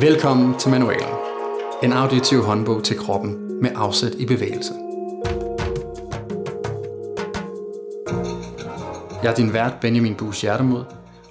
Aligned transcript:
Velkommen 0.00 0.58
til 0.58 0.70
Manualen. 0.70 1.08
En 1.82 1.92
auditiv 1.92 2.42
håndbog 2.42 2.84
til 2.84 2.98
kroppen 2.98 3.62
med 3.62 3.70
afsæt 3.74 4.14
i 4.14 4.26
bevægelse. 4.26 4.72
Jeg 9.22 9.30
er 9.30 9.34
din 9.36 9.52
vært 9.52 9.72
Benjamin 9.80 10.14
Bus 10.14 10.40
Hjertemod, 10.40 10.84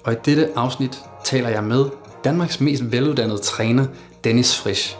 og 0.04 0.12
i 0.12 0.16
dette 0.24 0.48
afsnit 0.56 1.02
taler 1.24 1.48
jeg 1.48 1.64
med 1.64 1.84
Danmarks 2.24 2.60
mest 2.60 2.92
veluddannede 2.92 3.38
træner, 3.38 3.86
Dennis 4.24 4.60
Frisch. 4.60 4.96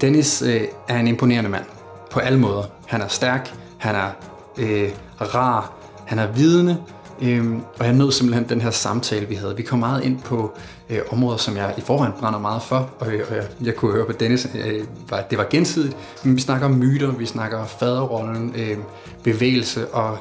Dennis 0.00 0.42
øh, 0.42 0.62
er 0.88 1.00
en 1.00 1.08
imponerende 1.08 1.50
mand 1.50 1.64
på 2.10 2.20
alle 2.20 2.38
måder. 2.38 2.64
Han 2.86 3.00
er 3.00 3.08
stærk, 3.08 3.54
han 3.78 3.94
er 3.94 4.10
øh, 4.58 4.90
rar, 5.20 5.72
han 6.06 6.18
er 6.18 6.26
vidende, 6.26 6.78
øh, 7.20 7.52
og 7.78 7.86
jeg 7.86 7.92
nød 7.92 8.12
simpelthen 8.12 8.48
den 8.48 8.60
her 8.60 8.70
samtale, 8.70 9.26
vi 9.26 9.34
havde. 9.34 9.56
Vi 9.56 9.62
kom 9.62 9.78
meget 9.78 10.04
ind 10.04 10.20
på 10.20 10.52
øh, 10.90 11.00
områder, 11.10 11.36
som 11.36 11.56
jeg 11.56 11.74
i 11.78 11.80
forvejen 11.80 12.12
brænder 12.20 12.38
meget 12.38 12.62
for, 12.62 12.90
og, 12.98 13.12
øh, 13.12 13.26
og 13.30 13.36
jeg, 13.36 13.44
jeg 13.64 13.76
kunne 13.76 13.92
høre 13.92 14.06
på 14.06 14.12
Dennis, 14.12 14.48
øh, 14.54 14.84
var, 15.08 15.22
det 15.30 15.38
var 15.38 15.46
gensidigt, 15.50 15.96
men 16.24 16.36
vi 16.36 16.40
snakker 16.40 16.66
om 16.66 16.72
myter, 16.72 17.10
vi 17.10 17.26
snakker 17.26 17.64
faderrollen, 17.64 18.54
øh, 18.56 18.76
bevægelse, 19.24 19.88
og 19.88 20.18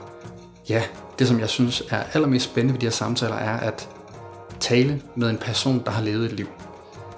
ja, 0.69 0.83
det 1.19 1.27
som 1.27 1.39
jeg 1.39 1.49
synes 1.49 1.83
er 1.89 2.03
allermest 2.13 2.45
spændende 2.45 2.73
ved 2.73 2.79
de 2.79 2.85
her 2.85 2.91
samtaler, 2.91 3.35
er 3.35 3.57
at 3.57 3.89
tale 4.59 5.01
med 5.15 5.29
en 5.29 5.37
person, 5.37 5.81
der 5.85 5.91
har 5.91 6.03
levet 6.03 6.25
et 6.25 6.33
liv. 6.33 6.47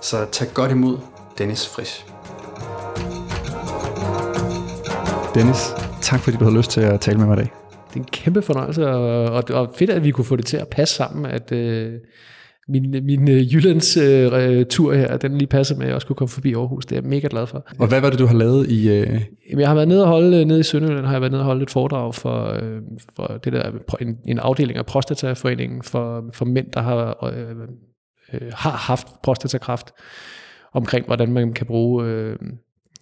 Så 0.02 0.26
tag 0.32 0.48
godt 0.54 0.72
imod 0.72 0.98
Dennis 1.38 1.68
Frisch. 1.68 2.06
Dennis, 5.36 5.74
tak 6.02 6.20
fordi 6.20 6.38
du 6.38 6.44
havde 6.44 6.58
lyst 6.58 6.72
til 6.72 6.82
at 6.82 7.02
tale 7.02 7.18
med 7.18 7.26
mig 7.26 7.38
i 7.38 7.40
dag. 7.40 7.63
Det 7.94 8.00
er 8.00 8.04
en 8.04 8.10
kæmpe 8.12 8.42
fornøjelse, 8.42 8.88
og, 8.88 9.26
og, 9.26 9.44
og 9.50 9.74
fedt, 9.76 9.90
at 9.90 10.04
vi 10.04 10.12
kunne 10.12 10.26
få 10.26 10.36
det 10.36 10.46
til 10.46 10.58
at 10.58 10.68
passe 10.68 10.96
sammen, 10.96 11.26
at 11.26 11.52
øh, 11.52 11.94
min, 12.68 13.06
min 13.06 13.30
øh, 13.30 13.54
Jyllands 13.54 13.98
øh, 13.98 14.66
tur 14.66 14.94
her, 14.94 15.18
den 15.18 15.38
lige 15.38 15.48
passer 15.48 15.76
med, 15.76 15.84
at 15.84 15.88
jeg 15.88 15.96
også 15.96 16.08
kunne 16.08 16.16
komme 16.16 16.30
forbi 16.30 16.54
Aarhus. 16.54 16.86
Det 16.86 16.98
er 16.98 17.02
jeg 17.02 17.10
mega 17.10 17.28
glad 17.32 17.48
for. 17.48 17.68
Og 17.80 17.88
hvad 17.88 18.02
var 18.02 18.10
det, 18.10 18.20
du 18.20 18.26
har 18.26 18.36
lavet 18.36 18.70
i... 18.72 18.90
Øh... 18.90 19.22
Jamen, 19.50 19.60
jeg 19.60 19.68
har 19.68 19.76
været 19.76 19.88
nede 19.88 20.02
og 20.02 20.08
holde, 20.08 20.40
øh, 20.40 20.46
nede 20.46 20.60
i 20.60 20.64
Sønderjylland, 20.64 21.06
har 21.06 21.14
jeg 21.14 21.22
været 21.22 21.32
nede 21.32 21.42
og 21.42 21.46
holde 21.46 21.64
et 21.64 21.70
foredrag 21.70 22.16
for, 22.16 22.64
øh, 22.64 22.82
for 23.16 23.40
det 23.44 23.54
der, 23.54 23.72
en, 24.02 24.18
en 24.28 24.40
afdeling 24.40 24.78
af 24.78 24.86
Prostataforeningen 24.86 25.84
for, 25.84 26.24
for 26.34 26.46
mænd, 26.46 26.68
der 26.74 26.82
har, 26.82 27.26
øh, 27.34 27.56
øh, 28.34 28.52
har 28.54 28.72
haft 28.72 29.08
prostatakræft, 29.24 29.92
omkring 30.74 31.06
hvordan 31.06 31.32
man 31.32 31.54
kan 31.54 31.66
bruge 31.66 32.06
øh, 32.06 32.36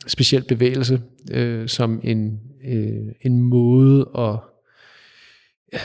specielt 0.08 0.48
bevægelse 0.48 1.02
øh, 1.32 1.68
som 1.68 2.00
en, 2.04 2.40
øh, 2.68 3.08
en 3.22 3.42
måde 3.42 4.10
at 4.18 4.40
Øh, 5.74 5.80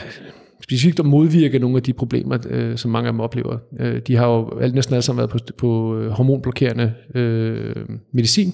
specifikt 0.63 0.99
at 0.99 1.05
modvirke 1.05 1.59
nogle 1.59 1.77
af 1.77 1.83
de 1.83 1.93
problemer, 1.93 2.37
øh, 2.49 2.77
som 2.77 2.91
mange 2.91 3.07
af 3.07 3.13
dem 3.13 3.19
oplever. 3.19 3.57
Øh, 3.79 4.01
de 4.07 4.15
har 4.15 4.27
jo 4.27 4.59
alt, 4.59 4.75
næsten 4.75 4.93
alle 4.95 5.01
sammen 5.01 5.17
været 5.17 5.29
på, 5.29 5.37
på 5.57 5.97
øh, 5.97 6.09
hormonblokerende 6.09 6.93
øh, 7.15 7.85
medicin, 8.13 8.53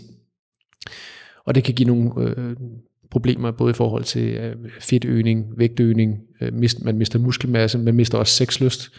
og 1.45 1.56
det 1.56 1.64
kan 1.64 1.73
give 1.73 1.88
nogle 1.88 2.11
øh, 2.17 2.56
problemer 3.11 3.52
både 3.52 3.72
i 3.72 3.73
forhold 3.73 4.04
til 4.04 4.34
øh, 4.34 4.56
fedtøgning, 4.80 5.45
vægtøgning, 5.58 6.20
øh, 6.42 6.54
mist, 6.54 6.84
man 6.84 6.98
mister 6.98 7.20
muskelmasse, 7.20 7.78
man 7.78 7.95
mister 7.95 8.17
også 8.17 8.34
sexlyst. 8.34 8.92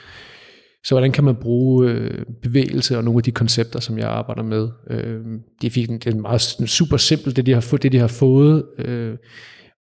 Så 0.85 0.95
hvordan 0.95 1.13
kan 1.13 1.25
man 1.25 1.37
bruge 1.37 1.91
øh, 1.91 2.25
bevægelse 2.43 2.97
og 2.97 3.05
nogle 3.05 3.19
af 3.19 3.23
de 3.23 3.31
koncepter, 3.31 3.81
som 3.81 3.99
jeg 3.99 4.09
arbejder 4.09 4.43
med? 4.43 4.69
Øh, 4.91 5.21
de 5.63 5.71
fik 5.71 5.91
en, 5.91 5.99
det 5.99 6.15
er 6.15 6.19
meget 6.19 6.41
super 6.67 6.97
simpelt, 6.97 7.37
det 7.37 7.47
de 7.47 7.53
har 7.53 7.61
fået, 7.61 7.83
det 7.83 7.93
de 7.93 7.99
har 7.99 8.07
fået 8.07 8.65
øh, 8.79 9.17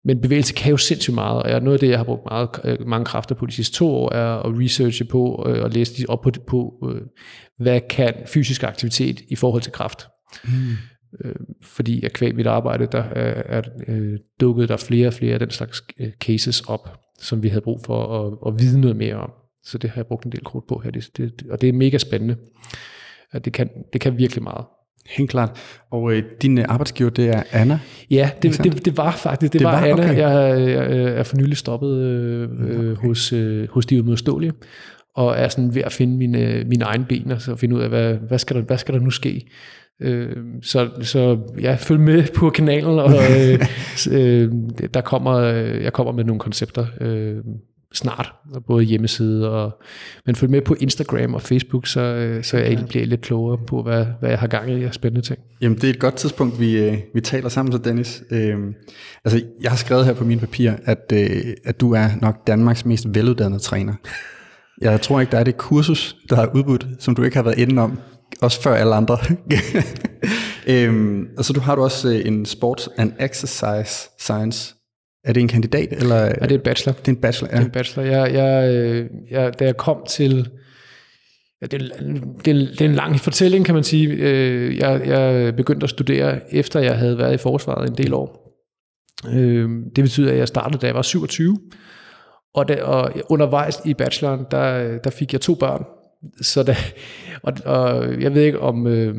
men 0.04 0.20
bevægelse 0.20 0.54
kan 0.54 0.70
jo 0.70 0.76
sindssygt 0.76 1.14
meget, 1.14 1.42
og 1.42 1.62
noget 1.62 1.76
af 1.76 1.80
det, 1.80 1.88
jeg 1.88 1.98
har 1.98 2.04
brugt 2.04 2.24
meget, 2.30 2.48
øh, 2.64 2.88
mange 2.88 3.04
kræfter 3.04 3.34
på 3.34 3.46
de 3.46 3.52
sidste 3.52 3.76
to 3.76 3.94
år, 3.94 4.12
er 4.12 4.36
at 4.36 4.52
researche 4.58 5.04
på 5.04 5.24
og 5.34 5.56
øh, 5.56 5.74
læse 5.74 6.04
op 6.08 6.20
på, 6.20 6.30
på, 6.46 6.88
øh, 6.90 7.00
hvad 7.58 7.80
kan 7.90 8.14
fysisk 8.26 8.62
aktivitet 8.62 9.20
i 9.28 9.36
forhold 9.36 9.62
til 9.62 9.72
kraft. 9.72 10.08
Mm. 10.44 10.50
Fordi 11.62 12.04
at 12.04 12.12
kvæg 12.12 12.34
mit 12.34 12.46
arbejde, 12.46 12.86
der 12.86 13.02
er, 13.02 13.58
er 13.58 13.62
er 13.86 14.16
dukket 14.40 14.68
der 14.68 14.76
flere 14.76 15.06
og 15.06 15.12
flere 15.12 15.32
af 15.32 15.38
den 15.38 15.50
slags 15.50 15.82
cases 16.20 16.60
op, 16.60 16.98
som 17.20 17.42
vi 17.42 17.48
havde 17.48 17.60
brug 17.60 17.80
for 17.84 18.26
at, 18.26 18.52
at 18.52 18.60
vide 18.60 18.80
noget 18.80 18.96
mere 18.96 19.14
om. 19.14 19.30
Så 19.64 19.78
det 19.78 19.90
har 19.90 19.96
jeg 19.96 20.06
brugt 20.06 20.24
en 20.24 20.32
del 20.32 20.44
krudt 20.44 20.66
på 20.68 20.78
her, 20.78 20.90
det, 20.90 21.16
det, 21.16 21.42
og 21.50 21.60
det 21.60 21.68
er 21.68 21.72
mega 21.72 21.98
spændende. 21.98 22.36
Det 23.44 23.52
kan, 23.52 23.70
det 23.92 24.00
kan 24.00 24.18
virkelig 24.18 24.42
meget. 24.42 24.64
Helt 25.08 25.30
klart. 25.30 25.50
Og 25.90 26.12
øh, 26.12 26.22
din 26.42 26.58
øh, 26.58 26.64
arbejdsgiver, 26.68 27.10
det 27.10 27.28
er 27.28 27.42
Anna? 27.52 27.78
Ja, 28.10 28.30
det, 28.42 28.64
det, 28.64 28.84
det 28.84 28.96
var 28.96 29.10
faktisk, 29.10 29.52
det, 29.52 29.60
det 29.60 29.66
var, 29.66 29.80
var 29.80 29.86
Anna. 29.86 30.10
Okay. 30.10 30.18
Jeg, 30.18 30.60
jeg, 30.60 30.90
jeg 30.90 31.18
er 31.18 31.22
for 31.22 31.36
nylig 31.36 31.56
stoppet 31.56 31.96
øh, 31.96 32.42
øh 32.42 32.92
okay. 32.92 33.08
hos, 33.08 33.32
øh, 33.32 33.68
hos 33.70 33.86
de 33.86 33.98
udmodståelige, 33.98 34.52
og 35.16 35.38
er 35.38 35.48
sådan 35.48 35.74
ved 35.74 35.82
at 35.82 35.92
finde 35.92 36.16
mine, 36.16 36.64
mine 36.64 36.84
egne 36.84 37.04
ben, 37.08 37.30
og 37.30 37.40
så 37.40 37.56
finde 37.56 37.76
ud 37.76 37.80
af, 37.80 37.88
hvad, 37.88 38.14
hvad, 38.14 38.38
skal, 38.38 38.56
der, 38.56 38.62
hvad 38.62 38.78
skal 38.78 38.94
der 38.94 39.00
nu 39.00 39.10
ske? 39.10 39.46
Øh, 40.00 40.36
så, 40.62 40.90
så 41.02 41.38
ja, 41.60 41.76
følg 41.80 42.00
med 42.00 42.24
på 42.38 42.50
kanalen, 42.50 42.98
og 42.98 43.12
øh, 43.14 43.60
øh, 44.18 44.52
der 44.94 45.00
kommer, 45.00 45.40
jeg 45.82 45.92
kommer 45.92 46.12
med 46.12 46.24
nogle 46.24 46.40
koncepter, 46.40 46.86
øh, 47.00 47.36
snart, 47.94 48.32
både 48.66 48.84
hjemmeside 48.84 49.50
og, 49.50 49.82
men 50.26 50.34
følg 50.34 50.50
med 50.50 50.60
på 50.60 50.76
Instagram 50.80 51.34
og 51.34 51.42
Facebook, 51.42 51.86
så, 51.86 52.00
øh, 52.00 52.44
så 52.44 52.58
jeg 52.58 52.84
bliver 52.88 53.06
lidt 53.06 53.20
klogere 53.20 53.58
på, 53.66 53.82
hvad, 53.82 54.06
hvad 54.20 54.30
jeg 54.30 54.38
har 54.38 54.46
gang 54.46 54.70
i 54.70 54.84
af 54.84 54.94
spændende 54.94 55.26
ting. 55.26 55.38
Jamen 55.60 55.78
det 55.78 55.84
er 55.84 55.90
et 55.90 55.98
godt 55.98 56.14
tidspunkt, 56.14 56.60
vi, 56.60 56.78
øh, 56.78 56.98
vi 57.14 57.20
taler 57.20 57.48
sammen 57.48 57.72
så 57.72 57.78
Dennis. 57.78 58.22
Øh, 58.30 58.58
altså 59.24 59.42
jeg 59.62 59.70
har 59.70 59.76
skrevet 59.76 60.04
her 60.04 60.14
på 60.14 60.24
mine 60.24 60.40
papir, 60.40 60.72
at, 60.84 61.12
øh, 61.12 61.54
at 61.64 61.80
du 61.80 61.92
er 61.92 62.08
nok 62.20 62.46
Danmarks 62.46 62.86
mest 62.86 63.06
veluddannede 63.14 63.60
træner. 63.60 63.94
Jeg 64.80 65.00
tror 65.00 65.20
ikke, 65.20 65.30
der 65.30 65.38
er 65.38 65.44
det 65.44 65.56
kursus, 65.56 66.16
der 66.30 66.36
er 66.36 66.46
udbudt, 66.54 66.86
som 66.98 67.14
du 67.14 67.22
ikke 67.22 67.36
har 67.36 67.42
været 67.42 67.58
inde 67.58 67.82
om, 67.82 67.98
også 68.40 68.62
før 68.62 68.74
alle 68.74 68.94
andre. 68.94 69.18
øhm, 70.72 71.26
og 71.38 71.44
så 71.44 71.52
du 71.52 71.60
har 71.60 71.74
du 71.74 71.82
også 71.82 72.08
øh, 72.08 72.26
en 72.26 72.46
Sports 72.46 72.88
and 72.96 73.12
Exercise 73.20 74.08
Science 74.18 74.74
er 75.24 75.32
det 75.32 75.40
en 75.40 75.48
kandidat? 75.48 75.92
Eller? 75.92 76.16
Ja, 76.16 76.30
det 76.30 76.52
er 76.52 76.54
en 76.54 76.60
bachelor. 76.60 76.92
Det 76.92 77.08
er 77.08 77.12
en 77.12 77.20
bachelor, 77.20 77.50
ja. 77.50 77.56
Det 77.56 77.62
er 77.62 77.66
en 77.66 77.70
bachelor. 77.70 78.06
Jeg, 78.06 78.34
jeg, 78.34 78.74
øh, 78.74 79.10
jeg, 79.30 79.58
da 79.58 79.64
jeg 79.64 79.76
kom 79.76 80.04
til... 80.08 80.48
Ja, 81.62 81.66
det, 81.66 81.82
er, 81.82 81.88
det, 82.44 82.50
er, 82.50 82.66
det 82.66 82.80
er 82.80 82.84
en 82.84 82.94
lang 82.94 83.20
fortælling, 83.20 83.64
kan 83.64 83.74
man 83.74 83.84
sige. 83.84 84.08
Øh, 84.08 84.78
jeg, 84.78 85.02
jeg 85.06 85.56
begyndte 85.56 85.84
at 85.84 85.90
studere, 85.90 86.54
efter 86.54 86.80
jeg 86.80 86.98
havde 86.98 87.18
været 87.18 87.34
i 87.34 87.36
forsvaret 87.36 87.88
en 87.88 87.96
del 87.96 88.14
år. 88.14 88.44
Øh, 89.34 89.68
det 89.96 90.04
betyder, 90.04 90.32
at 90.32 90.38
jeg 90.38 90.48
startede, 90.48 90.80
da 90.80 90.86
jeg 90.86 90.94
var 90.94 91.02
27. 91.02 91.58
Og, 92.54 92.68
da, 92.68 92.82
og 92.82 93.12
undervejs 93.28 93.80
i 93.84 93.94
bacheloren, 93.94 94.46
der, 94.50 94.98
der 94.98 95.10
fik 95.10 95.32
jeg 95.32 95.40
to 95.40 95.54
børn. 95.54 95.84
Så 96.40 96.62
da, 96.62 96.76
og, 97.42 97.52
og 97.64 98.20
jeg 98.22 98.34
ved 98.34 98.42
ikke 98.42 98.60
om, 98.60 98.86
øh, 98.86 99.14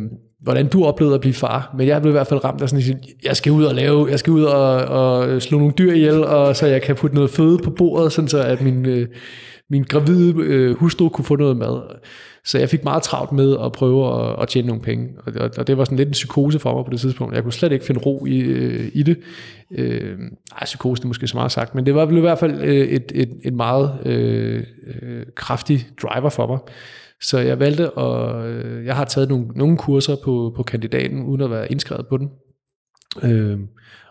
hvordan 0.46 0.68
du 0.68 0.86
oplevede 0.86 1.16
at 1.16 1.22
blive 1.22 1.34
far, 1.34 1.76
men 1.78 1.88
jeg 1.88 2.02
blev 2.02 2.12
i 2.12 2.18
hvert 2.18 2.28
fald 2.28 2.44
ramt 2.44 2.62
af 2.62 2.70
sådan, 2.70 3.00
jeg 3.24 3.36
skal 3.36 3.52
ud 3.52 3.64
og 3.64 3.76
lave, 3.76 4.08
jeg 4.10 4.20
skal 4.20 4.34
ud 4.34 4.44
og, 4.44 4.76
og 4.76 5.42
slå 5.42 5.58
nogle 5.58 5.74
dyr 5.78 5.94
ihjel, 5.94 6.24
og 6.24 6.56
så 6.56 6.66
jeg 6.66 6.82
kan 6.82 6.96
putte 6.96 7.16
noget 7.16 7.30
føde 7.30 7.58
på 7.58 7.70
bordet, 7.70 8.12
sådan 8.12 8.28
så 8.28 8.42
at 8.44 8.62
min, 8.62 8.86
øh, 8.86 9.08
min 9.70 9.84
gravide 9.84 10.34
øh, 10.38 10.78
hustru 10.78 11.10
kunne 11.10 11.26
få 11.26 11.36
noget 11.36 11.58
mad. 11.58 11.82
Så 12.44 12.60
jeg 12.60 12.70
fik 12.70 12.84
meget 12.84 13.04
travlt 13.04 13.32
med 13.32 13.58
at 13.66 13.72
prøve 13.72 14.24
at, 14.24 14.42
at 14.42 14.48
tjene 14.48 14.68
nogle 14.68 14.82
penge, 14.82 15.10
og, 15.26 15.34
og, 15.40 15.50
og 15.58 15.68
det 15.68 15.78
var 15.78 15.84
sådan 15.84 15.98
lidt 15.98 16.08
en 16.08 16.14
psykose 16.14 16.60
for 16.60 16.76
mig 16.76 16.86
på 16.86 16.92
det 16.92 17.00
tidspunkt. 17.00 17.36
Jeg 17.36 17.44
kunne 17.44 17.54
slet 17.54 17.72
ikke 17.72 17.86
finde 17.86 18.00
ro 18.00 18.26
i, 18.26 18.40
øh, 18.40 18.92
i 18.94 19.04
det. 19.04 19.18
Øh, 19.72 20.18
ej, 20.52 20.66
psykose 20.66 21.00
det 21.00 21.06
er 21.06 21.08
måske 21.08 21.28
så 21.28 21.38
meget 21.38 21.52
sagt, 21.52 21.76
men 21.76 21.86
det 21.86 21.96
var 21.96 22.12
i 22.12 22.20
hvert 22.20 22.40
fald 22.40 22.62
øh, 22.62 22.88
et, 22.88 23.12
et, 23.16 23.30
et 23.44 23.54
meget 23.54 23.92
øh, 24.06 24.64
øh, 25.02 25.26
kraftig 25.36 25.88
driver 26.02 26.30
for 26.30 26.48
mig. 26.48 26.60
Så 27.22 27.40
jeg 27.40 27.60
valgte 27.60 27.92
og 27.92 28.48
øh, 28.50 28.86
jeg 28.86 28.96
har 28.96 29.06
taget 29.06 29.30
nogle, 29.30 29.48
nogle 29.48 29.78
kurser 29.78 30.16
på, 30.24 30.54
på 30.56 30.64
kandidaten, 30.64 31.24
uden 31.24 31.42
at 31.42 31.52
være 31.52 31.72
indskrevet 31.72 32.08
på 32.08 32.18
den. 32.18 32.30
Øh, 33.24 33.60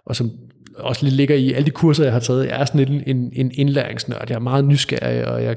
og 0.07 0.17
som 0.17 0.31
også 0.79 1.05
lidt 1.05 1.15
ligger 1.15 1.35
i 1.37 1.53
alle 1.53 1.67
de 1.67 1.71
kurser, 1.71 2.05
jeg 2.05 2.13
har 2.13 2.21
taget. 2.21 2.47
Jeg 2.47 2.61
er 2.61 2.65
sådan 2.65 2.81
lidt 2.81 3.09
en, 3.09 3.33
en 3.33 3.53
indlæringsnørd. 3.55 4.25
Jeg 4.29 4.35
er 4.35 4.41
meget 4.41 4.65
nysgerrig, 4.65 5.29
og 5.29 5.45
jeg, 5.45 5.57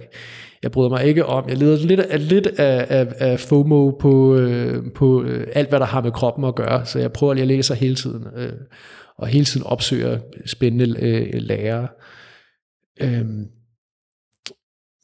jeg 0.63 0.71
bryder 0.71 0.89
mig 0.89 1.05
ikke 1.05 1.25
om. 1.25 1.49
Jeg 1.49 1.57
leder 1.57 1.77
lidt 1.77 1.99
af, 1.99 2.29
lidt 2.29 2.47
af, 2.47 2.85
af, 2.89 3.13
af 3.19 3.39
FOMO 3.39 3.91
på, 3.91 4.35
øh, 4.35 4.83
på 4.95 5.23
øh, 5.23 5.47
alt, 5.53 5.69
hvad 5.69 5.79
der 5.79 5.85
har 5.85 6.01
med 6.01 6.11
kroppen 6.11 6.45
at 6.45 6.55
gøre. 6.55 6.85
Så 6.85 6.99
jeg 6.99 7.13
prøver 7.13 7.33
lige 7.33 7.41
at 7.41 7.47
læse 7.47 7.75
hele 7.75 7.95
tiden, 7.95 8.25
øh, 8.37 8.53
og 9.17 9.27
hele 9.27 9.45
tiden 9.45 9.65
opsøger 9.65 10.19
spændende 10.45 10.95
øh, 11.01 11.33
lærere. 11.33 11.87
Øh, 13.01 13.25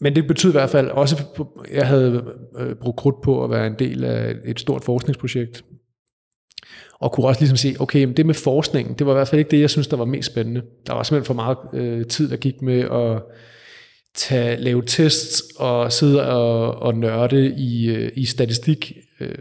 men 0.04 0.16
det 0.16 0.28
betyder 0.28 0.52
i 0.52 0.60
hvert 0.60 0.70
fald 0.70 0.90
også, 0.90 1.24
at 1.36 1.76
jeg 1.76 1.88
havde 1.88 2.24
øh, 2.60 2.76
brugt 2.76 2.98
krudt 2.98 3.22
på 3.22 3.44
at 3.44 3.50
være 3.50 3.68
en 3.68 3.76
del 3.80 4.04
af 4.04 4.36
et 4.46 4.60
stort 4.60 4.84
forskningsprojekt, 4.84 5.64
og 7.00 7.12
kunne 7.12 7.28
også 7.28 7.42
ligesom 7.42 7.58
se, 7.58 7.76
okay, 7.80 8.04
men 8.04 8.18
det 8.18 8.26
med 8.26 8.34
forskningen, 8.34 8.96
det 9.00 9.08
var 9.08 9.14
i 9.14 9.16
hvert 9.16 9.28
fald 9.28 9.40
ikke 9.40 9.52
det, 9.52 9.62
jeg 9.62 9.70
synes, 9.70 9.88
der 9.88 9.98
var 9.98 10.06
mest 10.06 10.32
spændende. 10.32 10.62
Der 10.88 10.94
var 10.94 11.04
simpelthen 11.04 11.26
for 11.26 11.34
meget 11.34 11.58
øh, 11.74 12.06
tid, 12.06 12.30
der 12.30 12.38
gik 12.38 12.62
med 12.62 12.80
at 12.80 13.24
tage, 14.16 14.58
lave 14.58 14.84
tests 14.88 15.44
og 15.58 15.92
sidde 15.92 16.32
og, 16.32 16.76
og 16.76 16.96
nørde 16.96 17.56
i, 17.58 17.90
øh, 17.90 18.12
i 18.16 18.26
statistik. 18.26 18.94
Øh. 19.20 19.36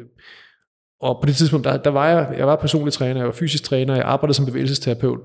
Og 1.01 1.19
på 1.23 1.27
det 1.27 1.37
tidspunkt, 1.37 1.65
der, 1.65 1.77
der 1.77 1.91
var 1.91 2.09
jeg, 2.09 2.35
jeg 2.39 2.47
var 2.47 2.57
personlig 2.57 2.93
træner, 2.93 3.21
jeg 3.21 3.27
var 3.27 3.33
fysisk 3.33 3.65
træner, 3.65 3.95
jeg 3.95 4.05
arbejdede 4.05 4.37
som 4.37 4.47
bevægelsesterapeut. 4.47 5.21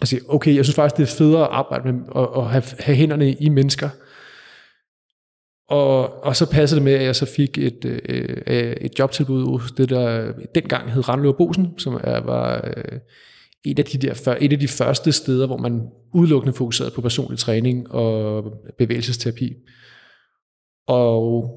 Og 0.00 0.08
sige, 0.08 0.20
okay, 0.28 0.56
jeg 0.56 0.64
synes 0.64 0.76
faktisk, 0.76 0.96
det 0.96 1.02
er 1.02 1.16
federe 1.16 1.42
at 1.42 1.50
arbejde 1.52 1.92
med 1.92 2.00
at, 2.36 2.46
have, 2.46 2.62
have 2.78 2.96
hænderne 2.96 3.32
i 3.32 3.48
mennesker, 3.48 3.88
og, 5.70 6.24
og 6.24 6.36
så 6.36 6.50
passede 6.50 6.78
det 6.78 6.84
med, 6.84 6.92
at 6.92 7.04
jeg 7.04 7.16
så 7.16 7.26
fik 7.26 7.58
et, 7.58 7.84
øh, 7.84 8.36
øh, 8.46 8.72
et 8.80 8.98
jobtilbud 8.98 9.58
hos 9.60 9.72
det, 9.72 9.88
der 9.88 10.32
dengang 10.54 10.92
hed 10.92 11.08
Randløv 11.08 11.36
Bosen, 11.36 11.78
som 11.78 12.00
er, 12.04 12.20
var 12.20 12.70
øh, 12.76 12.98
et, 13.64 13.78
af 13.78 13.84
de 13.84 13.98
der, 13.98 14.36
et 14.40 14.52
af 14.52 14.58
de 14.58 14.68
første 14.68 15.12
steder, 15.12 15.46
hvor 15.46 15.56
man 15.56 15.80
udelukkende 16.14 16.56
fokuserede 16.56 16.94
på 16.94 17.00
personlig 17.00 17.38
træning 17.38 17.90
og 17.90 18.44
bevægelsesterapi. 18.78 19.54
Og 20.86 21.50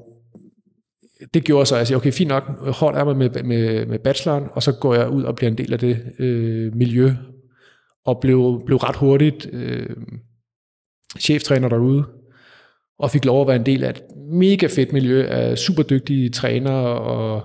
det 1.34 1.44
gjorde 1.44 1.66
så, 1.66 1.74
at 1.74 1.78
jeg 1.78 1.86
sagde, 1.86 1.98
okay, 1.98 2.12
fint 2.12 2.28
nok, 2.28 2.44
hold 2.74 3.04
mig 3.04 3.16
med, 3.16 3.42
med, 3.42 3.86
med 3.86 3.98
bacheloren, 3.98 4.44
og 4.52 4.62
så 4.62 4.72
går 4.72 4.94
jeg 4.94 5.10
ud 5.10 5.22
og 5.22 5.36
bliver 5.36 5.50
en 5.50 5.58
del 5.58 5.72
af 5.72 5.78
det 5.78 6.02
øh, 6.18 6.76
miljø, 6.76 7.12
og 8.04 8.20
blev, 8.20 8.62
blev 8.66 8.76
ret 8.76 8.96
hurtigt 8.96 9.48
øh, 9.52 9.96
cheftræner 11.20 11.68
derude, 11.68 12.04
og 12.98 13.10
fik 13.10 13.24
lov 13.24 13.40
at 13.40 13.46
være 13.46 13.56
en 13.56 13.66
del 13.66 13.84
af 13.84 13.90
et 13.90 14.02
mega 14.32 14.66
fedt 14.66 14.92
miljø 14.92 15.26
af 15.26 15.58
super 15.58 15.82
dygtige 15.82 16.30
trænere 16.30 17.00
og 17.00 17.42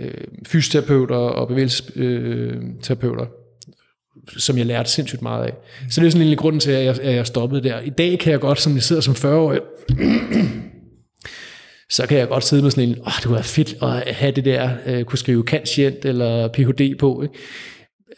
øh, 0.00 0.24
fysioterapeuter 0.46 1.16
og 1.16 1.48
bevægelsesterapeuter, 1.48 3.24
øh, 3.24 4.38
som 4.38 4.58
jeg 4.58 4.66
lærte 4.66 4.90
sindssygt 4.90 5.22
meget 5.22 5.44
af. 5.44 5.52
Så 5.90 6.00
det 6.00 6.06
er 6.06 6.10
sådan 6.10 6.22
egentlig 6.22 6.38
grunden 6.38 6.60
til, 6.60 6.70
at 6.70 6.84
jeg, 6.84 7.00
at 7.00 7.14
jeg 7.14 7.26
stoppede 7.26 7.62
der. 7.62 7.80
I 7.80 7.90
dag 7.90 8.18
kan 8.18 8.32
jeg 8.32 8.40
godt, 8.40 8.60
som 8.60 8.74
jeg 8.74 8.82
sidder 8.82 9.02
som 9.02 9.14
40-årig, 9.14 9.60
så 11.90 12.06
kan 12.06 12.18
jeg 12.18 12.28
godt 12.28 12.44
sidde 12.44 12.62
med 12.62 12.70
sådan 12.70 12.88
en, 12.88 12.98
åh, 12.98 13.06
oh, 13.06 13.12
det 13.22 13.30
var 13.30 13.42
fedt 13.42 13.82
at 13.82 14.14
have 14.14 14.32
det 14.32 14.44
der, 14.44 14.70
øh, 14.86 15.04
kunne 15.04 15.18
skrive 15.18 15.44
kantient 15.44 16.04
eller 16.04 16.48
Ph.D. 16.48 16.98
på, 16.98 17.22
ikke? 17.22 17.34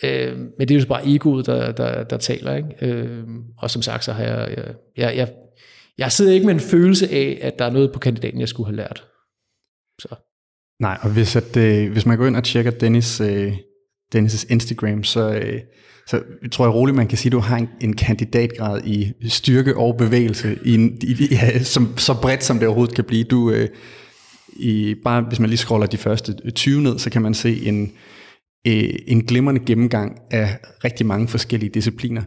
Øh, 0.02 0.38
men 0.58 0.68
det 0.68 0.70
er 0.70 0.80
jo 0.80 0.86
bare 0.86 1.08
egoet, 1.08 1.46
der, 1.46 1.72
der, 1.72 2.04
der 2.04 2.16
taler, 2.16 2.56
ikke? 2.56 2.68
Øh, 2.82 3.24
og 3.58 3.70
som 3.70 3.82
sagt, 3.82 4.04
så 4.04 4.12
har 4.12 4.24
jeg, 4.24 4.56
jeg, 4.96 5.16
jeg, 5.16 5.28
jeg, 5.98 6.12
sidder 6.12 6.32
ikke 6.32 6.46
med 6.46 6.54
en 6.54 6.60
følelse 6.60 7.08
af, 7.08 7.38
at 7.42 7.58
der 7.58 7.64
er 7.64 7.70
noget 7.70 7.92
på 7.92 7.98
kandidaten, 7.98 8.40
jeg 8.40 8.48
skulle 8.48 8.66
have 8.66 8.76
lært. 8.76 9.04
Så. 10.00 10.14
Nej, 10.80 10.98
og 11.02 11.10
hvis, 11.10 11.36
at, 11.36 11.56
øh, 11.56 11.92
hvis 11.92 12.06
man 12.06 12.18
går 12.18 12.26
ind 12.26 12.36
og 12.36 12.44
tjekker 12.44 12.70
Dennis, 12.70 13.20
øh, 13.20 13.52
Dennis' 14.14 14.46
Instagram, 14.50 15.04
så, 15.04 15.30
øh, 15.30 15.60
så 16.06 16.22
tror 16.52 16.64
jeg 16.64 16.74
roligt, 16.74 16.96
man 16.96 17.08
kan 17.08 17.18
sige, 17.18 17.28
at 17.28 17.32
du 17.32 17.38
har 17.38 17.56
en, 17.56 17.68
en 17.80 17.96
kandidatgrad 17.96 18.84
i 18.84 19.12
styrke 19.28 19.76
og 19.76 19.96
bevægelse, 19.96 20.58
i, 20.64 20.74
i, 21.02 21.28
ja, 21.30 21.62
som, 21.62 21.98
så 21.98 22.14
bredt 22.22 22.44
som 22.44 22.58
det 22.58 22.68
overhovedet 22.68 22.94
kan 22.94 23.04
blive. 23.04 23.24
Du, 23.24 23.50
øh, 23.50 23.68
i, 24.56 24.94
bare 25.04 25.22
hvis 25.22 25.40
man 25.40 25.50
lige 25.50 25.58
scroller 25.58 25.86
de 25.86 25.96
første 25.96 26.50
20 26.50 26.82
ned, 26.82 26.98
så 26.98 27.10
kan 27.10 27.22
man 27.22 27.34
se 27.34 27.66
en, 27.66 27.92
øh, 28.66 28.94
en 29.06 29.24
glimrende 29.24 29.60
gennemgang 29.66 30.18
af 30.30 30.58
rigtig 30.84 31.06
mange 31.06 31.28
forskellige 31.28 31.70
discipliner. 31.74 32.22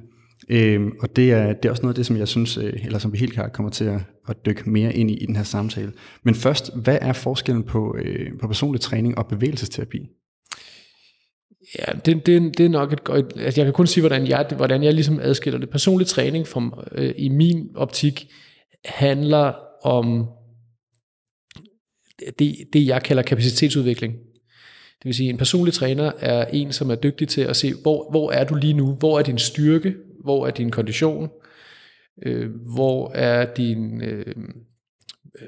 Øh, 0.49 0.81
og 0.99 1.15
det 1.15 1.31
er, 1.31 1.53
det 1.53 1.65
er 1.65 1.69
også 1.69 1.83
noget 1.83 1.93
af 1.93 1.95
det, 1.95 2.05
som 2.05 2.17
jeg 2.17 2.27
synes, 2.27 2.57
øh, 2.57 2.85
eller 2.85 2.99
som 2.99 3.13
vi 3.13 3.17
helt 3.17 3.33
klart 3.33 3.53
kommer 3.53 3.69
til 3.69 3.85
at, 3.85 4.01
at 4.29 4.45
dykke 4.45 4.69
mere 4.69 4.95
ind 4.95 5.11
i 5.11 5.13
i 5.13 5.25
den 5.25 5.35
her 5.35 5.43
samtale. 5.43 5.91
Men 6.23 6.35
først, 6.35 6.71
hvad 6.75 6.97
er 7.01 7.13
forskellen 7.13 7.63
på, 7.63 7.95
øh, 8.03 8.39
på 8.41 8.47
personlig 8.47 8.81
træning 8.81 9.17
og 9.17 9.27
bevægelsesterapi? 9.27 9.99
Ja, 11.79 11.93
det, 12.05 12.25
det, 12.25 12.57
det 12.57 12.65
er 12.65 12.69
nok 12.69 12.93
et 12.93 13.03
godt... 13.03 13.25
Altså 13.35 13.61
jeg 13.61 13.65
kan 13.65 13.73
kun 13.73 13.87
sige, 13.87 14.01
hvordan 14.01 14.27
jeg, 14.27 14.45
hvordan 14.55 14.83
jeg 14.83 14.93
ligesom 14.93 15.19
adskiller 15.19 15.59
det. 15.59 15.69
Personlig 15.69 16.07
træning 16.07 16.47
fra, 16.47 16.83
øh, 16.91 17.13
i 17.17 17.29
min 17.29 17.69
optik 17.75 18.27
handler 18.85 19.53
om 19.83 20.27
det, 22.39 22.55
det, 22.73 22.87
jeg 22.87 23.03
kalder 23.03 23.23
kapacitetsudvikling. 23.23 24.13
Det 24.13 25.05
vil 25.05 25.15
sige, 25.15 25.29
en 25.29 25.37
personlig 25.37 25.73
træner 25.73 26.11
er 26.19 26.45
en, 26.45 26.71
som 26.71 26.91
er 26.91 26.95
dygtig 26.95 27.27
til 27.27 27.41
at 27.41 27.55
se, 27.55 27.73
hvor, 27.81 28.11
hvor 28.11 28.31
er 28.31 28.43
du 28.43 28.55
lige 28.55 28.73
nu? 28.73 28.93
Hvor 28.93 29.19
er 29.19 29.23
din 29.23 29.37
styrke? 29.37 29.93
Hvor 30.23 30.47
er 30.47 30.51
din 30.51 30.71
kondition? 30.71 31.29
Øh, 32.25 32.51
hvor 32.73 33.11
er 33.11 33.53
din 33.53 34.01
øh, 34.01 34.35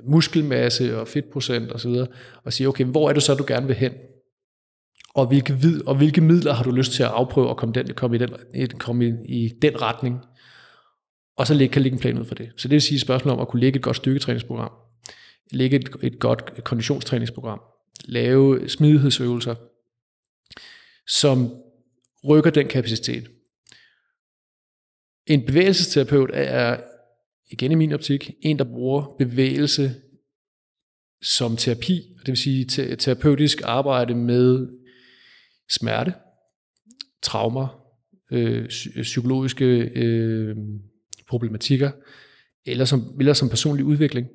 muskelmasse 0.03 0.99
og 0.99 1.07
fedtprocent 1.07 1.71
osv.? 1.71 1.89
Og, 1.89 2.07
og 2.43 2.53
sige, 2.53 2.67
okay, 2.67 2.85
hvor 2.85 3.09
er 3.09 3.13
det 3.13 3.23
så, 3.23 3.33
du 3.33 3.45
gerne 3.47 3.67
vil 3.67 3.75
hen? 3.75 3.91
og 5.15 5.27
hvilke, 5.27 5.53
vid, 5.53 5.87
og 5.87 5.95
hvilke 5.95 6.21
midler 6.21 6.53
har 6.53 6.63
du 6.63 6.71
lyst 6.71 6.91
til 6.91 7.03
at 7.03 7.09
afprøve 7.09 7.49
og 7.49 7.57
komme, 7.57 7.73
den, 7.73 7.93
komme, 7.93 8.15
i, 8.15 8.19
den, 8.19 8.79
komme 8.79 9.05
i, 9.07 9.43
i 9.45 9.49
den 9.61 9.81
retning. 9.81 10.19
Og 11.37 11.47
så 11.47 11.53
lægge, 11.53 11.73
kan 11.73 11.81
lægge 11.81 11.95
en 11.95 12.01
plan 12.01 12.17
ud 12.17 12.25
for 12.25 12.35
det. 12.35 12.49
Så 12.57 12.67
det 12.67 12.73
vil 12.73 12.81
sige 12.81 12.95
et 12.95 13.01
spørgsmål 13.01 13.33
om 13.33 13.39
at 13.39 13.47
kunne 13.47 13.59
lægge 13.59 13.77
et 13.77 13.83
godt 13.83 13.97
styrketræningsprogram, 13.97 14.71
lægge 15.51 15.75
et, 15.75 15.89
et 16.03 16.19
godt 16.19 16.63
konditionstræningsprogram, 16.63 17.61
lave 18.05 18.69
smidighedsøvelser, 18.69 19.55
som 21.07 21.53
rykker 22.27 22.49
den 22.49 22.67
kapacitet. 22.67 23.27
En 25.27 25.45
bevægelsesterapeut 25.45 26.29
er, 26.33 26.77
igen 27.51 27.71
i 27.71 27.75
min 27.75 27.93
optik, 27.93 28.31
en, 28.41 28.57
der 28.57 28.63
bruger 28.63 29.15
bevægelse 29.19 29.95
som 31.21 31.57
terapi, 31.57 32.01
det 32.19 32.27
vil 32.27 32.37
sige 32.37 32.65
terapeutisk 32.95 33.61
arbejde 33.63 34.15
med 34.15 34.67
smerte, 35.69 36.13
traumer, 37.21 37.85
øh, 38.31 38.69
øh, 38.95 39.03
psykologiske 39.03 39.65
øh, 39.95 40.55
problematikker, 41.27 41.91
eller 42.65 42.85
som, 42.85 43.15
eller 43.19 43.33
som 43.33 43.49
personlig 43.49 43.85
udvikling. 43.85 44.27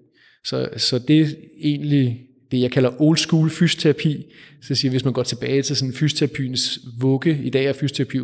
Så, 0.44 0.69
så 0.76 0.98
det 0.98 1.20
er 1.20 1.26
egentlig 1.58 2.26
det, 2.50 2.60
jeg 2.60 2.70
kalder 2.70 3.00
old 3.00 3.16
school 3.16 3.50
fysioterapi. 3.50 4.25
Så 4.62 4.75
siger, 4.75 4.90
hvis 4.90 5.04
man 5.04 5.12
går 5.12 5.22
tilbage 5.22 5.62
til 5.62 5.76
sådan 5.76 5.94
fysioterapiens 5.94 6.78
vugge, 7.00 7.43
i 7.44 7.50
dag 7.50 7.64
er 7.64 7.72
fysioterapi 7.72 8.19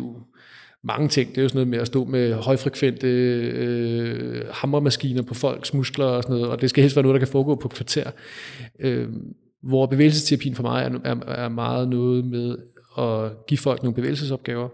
mange 0.83 1.07
ting. 1.09 1.29
Det 1.29 1.37
er 1.37 1.41
jo 1.41 1.49
sådan 1.49 1.57
noget 1.57 1.67
med 1.67 1.79
at 1.79 1.87
stå 1.87 2.05
med 2.05 2.33
højfrekvente 2.33 3.07
øh, 3.07 4.45
hammermaskiner 4.51 5.21
på 5.21 5.33
folks 5.33 5.73
muskler 5.73 6.05
og 6.05 6.23
sådan 6.23 6.35
noget, 6.35 6.51
og 6.51 6.61
det 6.61 6.69
skal 6.69 6.81
helst 6.81 6.95
være 6.95 7.03
noget, 7.03 7.13
der 7.13 7.25
kan 7.25 7.31
foregå 7.31 7.55
på 7.55 7.67
kvarter. 7.67 8.11
Øh, 8.79 9.07
hvor 9.61 9.85
bevægelsesterapien 9.85 10.55
for 10.55 10.63
mig 10.63 10.83
er, 10.83 11.11
er, 11.11 11.15
er 11.27 11.49
meget 11.49 11.89
noget 11.89 12.25
med 12.25 12.57
at 12.97 13.45
give 13.47 13.57
folk 13.57 13.83
nogle 13.83 13.95
bevægelsesopgaver. 13.95 14.69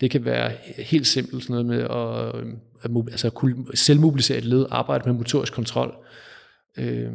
Det 0.00 0.10
kan 0.10 0.24
være 0.24 0.52
helt 0.78 1.06
simpelt 1.06 1.42
sådan 1.42 1.66
noget 1.66 1.66
med 1.66 1.80
at, 1.80 2.46
øh, 2.46 2.52
at 2.82 3.10
altså 3.10 3.30
selvmobilisere 3.74 4.38
et 4.38 4.44
led, 4.44 4.66
arbejde 4.70 5.08
med 5.08 5.18
motorisk 5.18 5.52
kontrol, 5.52 5.94
øh, 6.78 7.12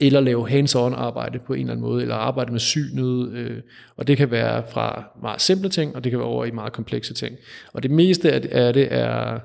eller 0.00 0.20
lave 0.20 0.48
hands-on 0.48 0.94
arbejde 0.94 1.38
på 1.38 1.54
en 1.54 1.60
eller 1.60 1.72
anden 1.72 1.86
måde, 1.86 2.02
eller 2.02 2.14
arbejde 2.14 2.52
med 2.52 2.60
synet, 2.60 3.32
øh, 3.32 3.60
og 3.96 4.06
det 4.06 4.16
kan 4.16 4.30
være 4.30 4.64
fra 4.70 5.04
meget 5.22 5.40
simple 5.40 5.68
ting, 5.68 5.96
og 5.96 6.04
det 6.04 6.10
kan 6.10 6.18
være 6.18 6.28
over 6.28 6.44
i 6.44 6.50
meget 6.50 6.72
komplekse 6.72 7.14
ting. 7.14 7.36
Og 7.72 7.82
det 7.82 7.90
meste 7.90 8.32
af 8.32 8.72
det 8.72 8.88
er, 8.92 9.38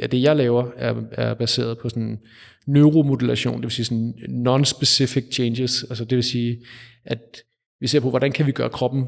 af 0.00 0.10
det 0.10 0.22
jeg 0.22 0.36
laver, 0.36 0.66
er, 0.76 0.94
er 1.12 1.34
baseret 1.34 1.78
på 1.78 1.88
sådan 1.88 2.18
neuromodulation, 2.66 3.54
det 3.54 3.62
vil 3.62 3.70
sige 3.70 3.84
sådan 3.84 4.14
non-specific 4.28 5.32
changes, 5.32 5.84
altså 5.88 6.04
det 6.04 6.16
vil 6.16 6.24
sige, 6.24 6.58
at 7.04 7.42
vi 7.80 7.86
ser 7.86 8.00
på, 8.00 8.10
hvordan 8.10 8.32
kan 8.32 8.46
vi 8.46 8.52
gøre 8.52 8.70
kroppen 8.70 9.06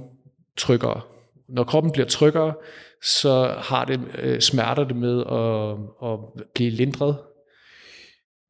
tryggere. 0.57 1.01
Når 1.49 1.65
kroppen 1.65 1.93
bliver 1.93 2.07
tryggere, 2.07 2.55
så 3.03 3.55
har 3.59 3.85
det 3.85 4.01
øh, 4.23 4.41
smerter 4.41 4.85
det 4.85 4.97
med 4.97 5.21
at, 5.21 6.11
at 6.11 6.19
blive 6.55 6.71
lindret. 6.71 7.17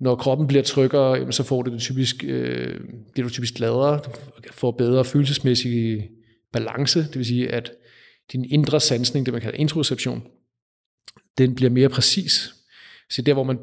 Når 0.01 0.17
kroppen 0.17 0.47
bliver 0.47 0.63
tryggere, 0.63 1.33
så 1.33 1.43
får 1.43 1.63
det, 1.63 1.73
det 1.73 1.81
typisk, 1.81 2.25
øh, 2.25 2.81
bliver 3.13 3.29
du 3.29 3.33
typisk 3.33 3.55
gladere, 3.55 4.01
du 4.47 4.53
får 4.53 4.71
bedre 4.71 5.05
følelsesmæssig 5.05 6.09
balance, 6.53 6.99
det 6.99 7.17
vil 7.17 7.27
sige, 7.27 7.49
at 7.49 7.73
din 8.33 8.45
indre 8.45 8.81
sansning, 8.81 9.27
det 9.27 9.33
man 9.33 9.43
kalder 9.43 9.59
introception, 9.59 10.23
den 11.39 11.55
bliver 11.55 11.71
mere 11.71 11.89
præcis. 11.89 12.55
Så 13.11 13.23
der, 13.23 13.33
hvor 13.33 13.45
man, 13.45 13.59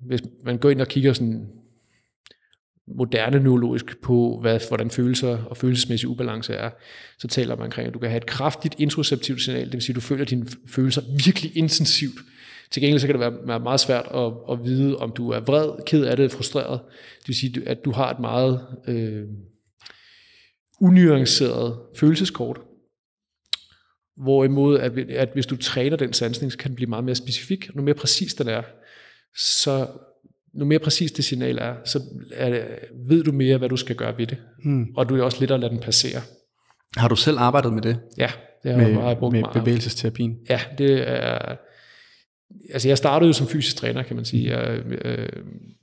hvis 0.00 0.22
man 0.44 0.58
går 0.58 0.70
ind 0.70 0.80
og 0.80 0.88
kigger 0.88 1.12
sådan 1.12 1.48
moderne 2.86 3.40
neurologisk 3.40 4.00
på, 4.02 4.38
hvad, 4.40 4.60
hvordan 4.68 4.90
følelser 4.90 5.44
og 5.44 5.56
følelsesmæssig 5.56 6.08
ubalance 6.08 6.54
er, 6.54 6.70
så 7.18 7.28
taler 7.28 7.56
man 7.56 7.64
omkring, 7.64 7.88
at 7.88 7.94
du 7.94 7.98
kan 7.98 8.08
have 8.08 8.16
et 8.16 8.26
kraftigt 8.26 8.74
introceptivt 8.78 9.42
signal, 9.42 9.64
det 9.64 9.72
vil 9.72 9.82
sige, 9.82 9.92
at 9.92 9.96
du 9.96 10.00
føler 10.00 10.24
dine 10.24 10.46
følelser 10.66 11.02
virkelig 11.24 11.56
intensivt. 11.56 12.18
Til 12.70 12.82
gengæld 12.82 13.00
så 13.00 13.06
kan 13.06 13.20
det 13.20 13.32
være 13.46 13.60
meget 13.60 13.80
svært 13.80 14.06
at, 14.14 14.32
at 14.50 14.64
vide, 14.64 14.96
om 14.96 15.12
du 15.12 15.30
er 15.30 15.40
vred, 15.40 15.84
ked 15.86 16.04
af 16.04 16.16
det, 16.16 16.32
frustreret. 16.32 16.80
Det 17.20 17.28
vil 17.28 17.36
sige, 17.36 17.62
at 17.68 17.84
du 17.84 17.92
har 17.92 18.10
et 18.10 18.18
meget 18.18 18.66
øh, 18.88 19.24
unuanceret 20.80 21.78
følelseskort. 21.96 22.60
Hvorimod, 24.16 24.78
at, 24.78 24.98
at 24.98 25.28
hvis 25.32 25.46
du 25.46 25.56
træner 25.56 25.96
den 25.96 26.12
sansning, 26.12 26.52
så 26.52 26.58
kan 26.58 26.68
den 26.68 26.76
blive 26.76 26.90
meget 26.90 27.04
mere 27.04 27.14
specifik. 27.14 27.74
Nu 27.74 27.82
mere 27.82 27.94
præcis 27.94 28.34
den 28.34 28.48
er, 28.48 28.62
så 29.36 29.86
nu 30.54 30.64
mere 30.64 30.78
præcis 30.78 31.12
det 31.12 31.24
signal 31.24 31.58
er, 31.58 31.74
så 31.84 32.00
er 32.32 32.50
det, 32.50 32.64
ved 33.08 33.24
du 33.24 33.32
mere, 33.32 33.58
hvad 33.58 33.68
du 33.68 33.76
skal 33.76 33.96
gøre 33.96 34.18
ved 34.18 34.26
det. 34.26 34.38
Mm. 34.64 34.86
Og 34.96 35.08
du 35.08 35.16
er 35.16 35.22
også 35.22 35.40
lidt 35.40 35.50
at 35.50 35.60
lade 35.60 35.72
den 35.72 35.80
passere. 35.80 36.20
Har 36.96 37.08
du 37.08 37.16
selv 37.16 37.38
arbejdet 37.38 37.72
med 37.72 37.82
det? 37.82 38.00
Ja, 38.18 38.30
det 38.62 38.72
har 38.72 38.78
med, 38.78 39.06
jeg 39.06 39.18
brugt 39.18 39.32
med 39.32 39.40
meget. 39.40 39.54
bevægelsesterapien? 39.54 40.38
Ja, 40.48 40.60
det 40.78 41.08
er... 41.08 41.56
Altså 42.72 42.88
jeg 42.88 42.98
startede 42.98 43.26
jo 43.28 43.32
som 43.32 43.46
fysisk 43.46 43.76
træner, 43.76 44.02
kan 44.02 44.16
man 44.16 44.24
sige. 44.24 44.56
Jeg, 44.56 44.78
øh, 45.04 45.28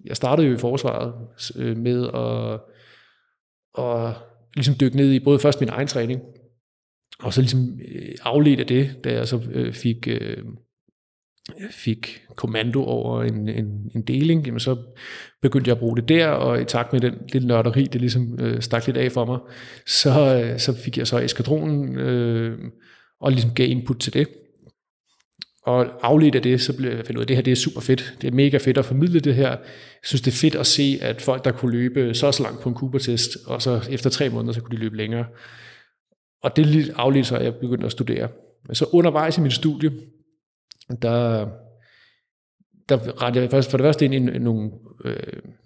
jeg 0.05 0.15
startede 0.15 0.47
jo 0.47 0.53
i 0.53 0.57
forsvaret 0.57 1.13
øh, 1.55 1.77
med 1.77 2.07
at, 2.07 2.59
at 3.85 4.15
ligesom 4.55 4.75
dykke 4.79 4.97
ned 4.97 5.11
i 5.11 5.19
både 5.19 5.39
først 5.39 5.59
min 5.59 5.69
egen 5.69 5.87
træning, 5.87 6.21
og 7.19 7.33
så 7.33 7.41
ligesom 7.41 7.79
øh, 7.91 8.15
afledt 8.21 8.59
af 8.59 8.67
det, 8.67 9.03
da 9.03 9.13
jeg 9.13 9.27
så 9.27 9.41
øh, 9.51 9.73
fik 9.73 10.07
øh, 10.07 10.37
fik 11.71 12.21
kommando 12.35 12.83
over 12.83 13.23
en, 13.23 13.49
en, 13.49 13.91
en 13.95 14.01
deling, 14.01 14.45
jamen 14.45 14.59
så 14.59 14.77
begyndte 15.41 15.69
jeg 15.69 15.75
at 15.75 15.79
bruge 15.79 15.97
det 15.97 16.09
der, 16.09 16.27
og 16.27 16.61
i 16.61 16.65
takt 16.65 16.93
med 16.93 17.01
den 17.01 17.13
lille 17.33 17.47
nørderi, 17.47 17.83
det 17.83 18.01
ligesom 18.01 18.39
øh, 18.39 18.61
stak 18.61 18.85
lidt 18.87 18.97
af 18.97 19.11
for 19.11 19.25
mig, 19.25 19.39
så, 19.87 20.43
øh, 20.43 20.59
så 20.59 20.77
fik 20.77 20.97
jeg 20.97 21.07
så 21.07 21.19
eskadronen 21.19 21.97
øh, 21.97 22.59
og 23.21 23.31
ligesom 23.31 23.53
gav 23.53 23.69
input 23.69 23.99
til 23.99 24.13
det. 24.13 24.27
Og 25.63 25.85
afledt 26.01 26.35
af 26.35 26.41
det, 26.41 26.61
så 26.61 26.77
blev 26.77 26.91
jeg 26.91 27.05
fundet 27.05 27.15
ud 27.15 27.19
af, 27.19 27.23
at 27.23 27.27
det 27.27 27.35
her 27.35 27.43
det 27.43 27.51
er 27.51 27.55
super 27.55 27.81
fedt. 27.81 28.15
Det 28.21 28.27
er 28.27 28.31
mega 28.31 28.57
fedt 28.57 28.77
at 28.77 28.85
formidle 28.85 29.19
det 29.19 29.35
her. 29.35 29.49
Jeg 29.49 29.59
synes, 30.03 30.21
det 30.21 30.31
er 30.31 30.35
fedt 30.35 30.55
at 30.55 30.67
se, 30.67 30.99
at 31.01 31.21
folk, 31.21 31.45
der 31.45 31.51
kunne 31.51 31.71
løbe 31.71 32.13
så 32.13 32.31
så 32.31 32.43
langt 32.43 32.61
på 32.61 32.69
en 32.69 32.75
Cooper-test, 32.75 33.37
og 33.47 33.61
så 33.61 33.87
efter 33.89 34.09
tre 34.09 34.29
måneder, 34.29 34.53
så 34.53 34.61
kunne 34.61 34.75
de 34.77 34.81
løbe 34.81 34.97
længere. 34.97 35.25
Og 36.43 36.55
det 36.55 36.65
lidt 36.65 36.91
afledt 36.95 37.27
så, 37.27 37.35
at 37.35 37.45
jeg 37.45 37.55
begyndte 37.55 37.85
at 37.85 37.91
studere. 37.91 38.27
Men 38.67 38.75
så 38.75 38.85
undervejs 38.91 39.37
i 39.37 39.41
mit 39.41 39.53
studie, 39.53 39.91
der, 41.01 41.47
der 42.89 43.23
rettede 43.23 43.43
jeg 43.43 43.51
først 43.51 43.71
for 43.71 43.77
det 43.77 43.85
første 43.85 44.05
ind 44.05 44.13
i 44.13 44.19
nogle 44.19 44.71
øh, 45.05 45.15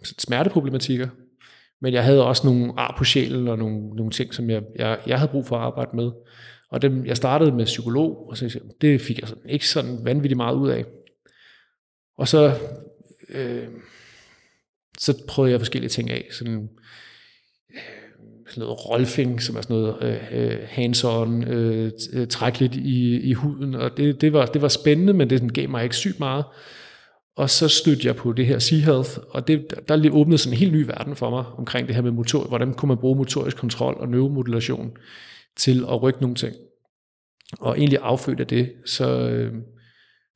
smerteproblematikker, 0.02 1.08
men 1.82 1.94
jeg 1.94 2.04
havde 2.04 2.26
også 2.28 2.48
nogle 2.48 2.74
ar 2.78 2.96
på 2.98 3.04
sjælen 3.04 3.48
og 3.48 3.58
nogle, 3.58 3.90
nogle 3.90 4.12
ting, 4.12 4.34
som 4.34 4.50
jeg, 4.50 4.64
jeg, 4.76 5.00
jeg 5.08 5.20
havde 5.20 5.32
brug 5.32 5.46
for 5.46 5.56
at 5.56 5.62
arbejde 5.62 5.96
med. 5.96 6.12
Og 6.76 6.82
dem, 6.82 7.06
jeg 7.06 7.18
startede 7.18 7.52
med 7.52 7.66
psykolog, 7.66 8.30
og 8.30 8.38
så 8.38 8.60
det 8.82 9.02
fik 9.02 9.20
jeg 9.20 9.28
sådan, 9.28 9.50
ikke 9.50 9.68
sådan 9.68 10.00
vanvittigt 10.04 10.38
meget 10.38 10.56
ud 10.56 10.70
af. 10.70 10.86
Og 12.18 12.28
så, 12.28 12.58
øh, 13.30 13.68
så 14.98 15.24
prøvede 15.28 15.52
jeg 15.52 15.60
forskellige 15.60 15.90
ting 15.90 16.10
af. 16.10 16.28
Sådan, 16.32 16.70
øh, 17.74 17.80
sådan 18.48 18.62
noget 18.62 18.90
rolfing, 18.90 19.42
som 19.42 19.56
er 19.56 19.62
sådan 19.62 19.76
noget 19.76 19.96
øh, 20.02 20.52
øh 20.52 20.60
hands-on, 20.70 21.48
øh, 21.48 21.92
øh, 22.14 22.28
træk 22.28 22.60
lidt 22.60 22.76
i, 22.76 23.20
i 23.20 23.34
huden, 23.34 23.76
og 23.76 23.98
det, 23.98 24.22
det, 24.22 24.34
var, 24.34 24.46
det 24.46 24.62
var 24.62 24.68
spændende, 24.68 25.14
men 25.14 25.30
det 25.30 25.54
gav 25.54 25.70
mig 25.70 25.84
ikke 25.84 25.96
sygt 25.96 26.20
meget. 26.20 26.46
Og 27.36 27.50
så 27.50 27.68
stødte 27.68 28.08
jeg 28.08 28.16
på 28.16 28.34
det 28.34 28.46
her 28.46 28.60
Sea 28.60 28.80
Health, 28.80 29.10
og 29.30 29.48
det, 29.48 29.74
der 29.88 30.10
åbnede 30.12 30.38
sådan 30.38 30.54
en 30.54 30.60
helt 30.60 30.74
ny 30.74 30.86
verden 30.86 31.16
for 31.16 31.30
mig 31.30 31.46
omkring 31.58 31.88
det 31.88 31.96
her 31.96 32.02
med 32.02 32.12
motor, 32.12 32.44
hvordan 32.48 32.74
kunne 32.74 32.88
man 32.88 32.98
bruge 32.98 33.18
motorisk 33.18 33.58
kontrol 33.58 33.98
og 34.00 34.10
neuromodulation 34.10 34.98
til 35.58 35.86
at 35.90 36.02
rykke 36.02 36.22
nogle 36.22 36.36
ting. 36.36 36.56
Og 37.60 37.78
egentlig 37.78 38.00
affødt 38.02 38.40
af 38.40 38.48
det, 38.48 38.74
så, 38.86 39.30
øh, 39.30 39.54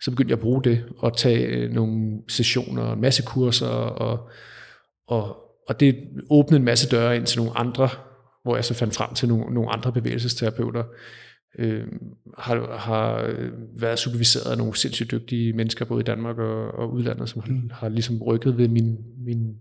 så 0.02 0.12
begyndte 0.12 0.32
jeg 0.32 0.38
at 0.38 0.44
bruge 0.44 0.64
det 0.64 0.86
og 0.98 1.18
tage 1.18 1.46
øh, 1.46 1.72
nogle 1.72 2.22
sessioner, 2.28 2.94
en 2.94 3.02
masse 3.02 3.24
kurser, 3.24 3.68
og, 3.68 4.30
og, 5.08 5.38
og 5.68 5.80
det 5.80 5.96
åbnede 6.30 6.60
en 6.60 6.66
masse 6.66 6.90
døre 6.90 7.16
ind 7.16 7.26
til 7.26 7.40
nogle 7.40 7.58
andre, 7.58 7.90
hvor 8.44 8.56
jeg 8.56 8.66
så 8.66 8.74
fandt 8.74 8.96
frem 8.96 9.14
til 9.14 9.28
nogle, 9.28 9.54
nogle 9.54 9.70
andre 9.70 9.92
bevægelsesterapeuter, 9.92 10.84
øh, 11.60 11.88
har, 12.38 12.78
har 12.78 13.34
været 13.80 14.00
superviseret 14.00 14.52
af 14.52 14.58
nogle 14.58 14.76
sindssygt 14.76 15.12
dygtige 15.12 15.54
mennesker, 15.54 15.86
både 15.86 16.02
i 16.02 16.04
Danmark 16.04 16.38
og, 16.38 16.72
og 16.72 16.94
udlandet, 16.94 17.30
som 17.30 17.42
har, 17.42 17.52
mm. 17.52 17.70
har 17.74 17.90
ligesom 17.90 18.22
rykket 18.22 18.58
ved 18.58 18.68
min, 18.68 18.98
min 19.26 19.56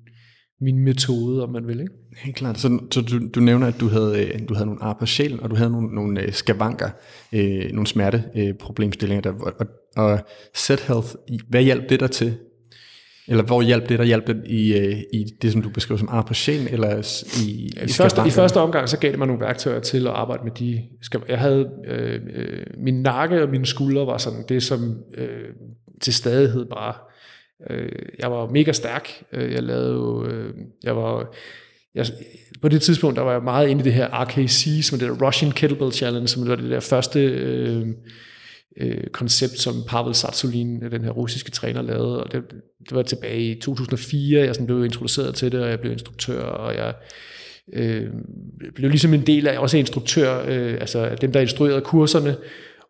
min 0.61 0.79
metode, 0.79 1.43
om 1.43 1.51
man 1.51 1.67
vil. 1.67 1.81
Ikke? 1.81 1.93
Helt 2.17 2.37
klart. 2.37 2.59
Så, 2.59 2.79
så 2.91 3.01
du, 3.01 3.29
du 3.35 3.41
nævner, 3.41 3.67
at 3.67 3.81
du 3.81 3.89
havde, 3.89 4.27
øh, 4.27 4.49
du 4.49 4.55
havde 4.55 4.67
nogle 4.67 4.83
ar 4.83 4.97
på 5.01 5.07
sjælen, 5.07 5.41
og 5.41 5.51
du 5.51 5.57
havde 5.57 5.71
nogle, 5.71 5.95
nogle 5.95 6.23
øh, 6.23 6.33
skavanker, 6.33 6.91
øh, 7.33 7.73
nogle 7.73 7.87
smerteproblemstillinger. 7.87 9.33
Øh, 9.33 9.39
der, 9.39 9.53
og, 9.97 10.11
og 10.11 10.19
set 10.55 10.81
health, 10.81 11.09
hvad 11.49 11.63
hjalp 11.63 11.91
det 11.91 12.01
der 12.01 12.07
til? 12.07 12.35
Eller 13.29 13.45
hvor 13.45 13.63
hjalp 13.63 13.89
det 13.89 13.99
der? 13.99 14.05
Hjalp 14.05 14.27
det 14.27 14.43
i, 14.47 14.75
øh, 14.75 14.99
i 15.13 15.25
det, 15.43 15.53
som 15.53 15.63
du 15.63 15.69
beskriver 15.69 15.99
som 15.99 16.09
ar 16.09 16.23
på 16.23 16.35
sjælen? 16.35 16.69
Eller 16.69 17.21
i, 17.47 17.73
ja, 17.77 17.85
i, 17.85 17.89
første, 17.89 18.21
I 18.27 18.31
første 18.31 18.57
omgang, 18.61 18.89
så 18.89 18.99
gav 18.99 19.11
det 19.11 19.19
mig 19.19 19.27
nogle 19.27 19.43
værktøjer 19.43 19.81
til 19.81 20.07
at 20.07 20.13
arbejde 20.13 20.45
med 20.45 20.53
de... 20.53 20.83
Jeg 21.29 21.39
havde... 21.39 21.71
Øh, 21.87 22.21
øh, 22.35 22.67
min 22.85 23.03
nakke 23.03 23.43
og 23.43 23.49
mine 23.49 23.67
skuldre 23.67 24.07
var 24.07 24.19
sådan 24.19 24.45
det, 24.49 24.63
som 24.63 24.97
øh, 25.15 25.29
til 26.01 26.15
stadighed 26.15 26.65
bare 26.65 26.95
Øh, 27.71 27.89
jeg 28.19 28.31
var 28.31 28.47
mega 28.47 28.73
stærk. 28.73 29.23
Øh, 29.33 29.53
jeg 29.53 29.63
lavede 29.63 29.93
jo, 29.93 30.27
øh, 30.27 30.55
jeg 30.85 30.97
var, 30.97 31.35
jeg, 31.95 32.07
på 32.63 32.69
det 32.69 32.83
tidspunkt, 32.83 33.17
der 33.17 33.23
var 33.23 33.33
jeg 33.33 33.43
meget 33.43 33.69
inde 33.69 33.81
i 33.81 33.85
det 33.85 33.93
her 33.93 34.25
RKC, 34.25 34.85
som 34.85 34.99
det 34.99 35.09
der 35.09 35.27
Russian 35.27 35.53
Kettlebell 35.53 35.93
Challenge, 35.93 36.29
som 36.29 36.49
var 36.49 36.57
det 36.57 36.71
der 36.71 36.81
første 36.81 37.21
øh, 37.21 37.87
øh, 38.81 39.07
koncept, 39.13 39.59
som 39.59 39.75
Pavel 39.89 40.15
Satsulin, 40.15 40.81
den 40.81 41.05
her 41.05 41.11
russiske 41.11 41.51
træner, 41.51 41.83
lavede. 41.83 42.25
Og 42.25 42.33
det, 42.33 42.43
det 42.79 42.93
var 42.97 43.03
tilbage 43.03 43.51
i 43.51 43.61
2004, 43.61 44.41
jeg 44.41 44.55
sådan 44.55 44.67
blev 44.67 44.85
introduceret 44.85 45.35
til 45.35 45.53
det, 45.53 45.61
og 45.61 45.71
jeg 45.71 45.81
blev 45.81 45.93
instruktør, 45.93 46.43
og 46.43 46.75
jeg 46.75 46.95
øh, 47.73 48.07
blev 48.75 48.91
ligesom 48.91 49.15
en 49.15 49.27
del 49.27 49.49
af, 49.49 49.59
også 49.59 49.77
instruktør, 49.77 50.45
øh, 50.49 50.75
altså 50.81 51.17
dem, 51.21 51.33
der 51.33 51.41
instruerede 51.41 51.81
kurserne, 51.81 52.37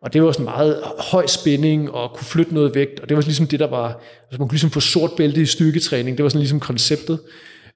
og 0.01 0.13
det 0.13 0.23
var 0.23 0.31
sådan 0.31 0.43
meget 0.43 0.83
høj 1.11 1.27
spænding 1.27 1.91
og 1.91 2.13
kunne 2.15 2.25
flytte 2.25 2.53
noget 2.53 2.75
vægt. 2.75 2.99
Og 2.99 3.09
det 3.09 3.17
var 3.17 3.23
ligesom 3.23 3.47
det, 3.47 3.59
der 3.59 3.67
var... 3.67 3.87
Altså 3.87 4.39
man 4.39 4.47
kunne 4.47 4.55
ligesom 4.55 4.69
få 4.69 4.79
sort 4.79 5.11
bælte 5.17 5.41
i 5.41 5.45
styrketræning. 5.45 6.17
Det 6.17 6.23
var 6.23 6.29
sådan 6.29 6.39
ligesom 6.39 6.59
konceptet. 6.59 7.19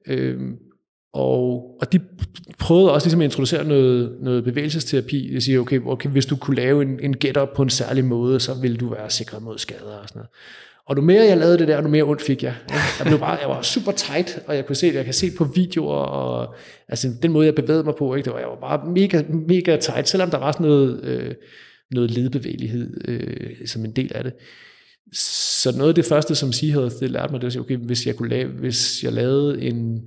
Øhm, 0.08 0.56
og, 1.14 1.64
og 1.82 1.94
de 1.94 2.00
prøvede 2.60 2.92
også 2.92 3.08
ligesom 3.08 3.22
at 3.22 3.26
introducere 3.26 3.64
noget, 3.64 4.18
noget 4.22 4.44
bevægelsesterapi. 4.44 5.30
De 5.34 5.42
siger, 5.42 5.60
okay, 5.60 5.80
okay, 5.86 6.10
hvis 6.10 6.26
du 6.26 6.36
kunne 6.36 6.56
lave 6.56 6.82
en, 6.82 7.00
en 7.00 7.18
get-up 7.18 7.50
på 7.56 7.62
en 7.62 7.70
særlig 7.70 8.06
måde, 8.06 8.40
så 8.40 8.54
ville 8.62 8.78
du 8.78 8.90
være 8.90 9.10
sikret 9.10 9.44
mod 9.44 9.58
skader 9.58 9.98
og 10.02 10.08
sådan 10.08 10.20
noget. 10.20 10.30
Og 10.88 10.96
nu 10.96 11.02
mere 11.02 11.26
jeg 11.26 11.38
lavede 11.38 11.58
det 11.58 11.68
der, 11.68 11.82
nu 11.82 11.90
mere 11.90 12.04
ondt 12.04 12.22
fik 12.22 12.44
jeg. 12.44 12.56
Jeg, 13.00 13.08
blev 13.08 13.20
bare, 13.20 13.38
jeg 13.42 13.50
var 13.50 13.62
super 13.62 13.92
tight, 13.92 14.40
og 14.48 14.56
jeg 14.56 14.66
kunne 14.66 14.76
se 14.76 14.88
det. 14.88 14.96
Jeg 14.96 15.06
kan 15.06 15.14
se 15.14 15.32
på 15.38 15.44
videoer, 15.44 15.96
og 15.96 16.56
altså, 16.88 17.10
den 17.22 17.32
måde, 17.32 17.46
jeg 17.46 17.56
bevægede 17.56 17.84
mig 17.84 17.94
på, 17.96 18.16
ikke, 18.16 18.26
det 18.26 18.34
var, 18.34 18.40
jeg 18.40 18.48
var 18.48 18.60
bare 18.60 18.92
mega, 18.92 19.24
mega 19.48 19.78
tight, 19.78 20.10
selvom 20.10 20.30
der 20.30 20.38
var 20.38 20.52
sådan 20.52 20.68
noget... 20.68 21.04
Øh, 21.04 21.34
noget 21.94 22.12
ledbevægelighed 22.12 23.08
øh, 23.08 23.68
som 23.68 23.86
en 23.86 23.92
del 23.92 24.12
af 24.16 24.24
det. 24.24 24.34
Så 25.14 25.78
noget 25.78 25.90
af 25.90 25.96
det 25.96 26.06
første, 26.06 26.36
som 26.36 26.52
Seahawks 26.52 26.96
det 26.96 27.12
lærte 27.12 27.32
mig, 27.32 27.42
det 27.42 27.56
var, 27.56 27.62
okay, 27.62 27.78
hvis 27.78 28.06
jeg, 28.06 28.16
kunne 28.16 28.30
lave, 28.30 28.50
hvis 28.50 29.04
jeg 29.04 29.14
lavede 29.14 29.62
en 29.62 30.02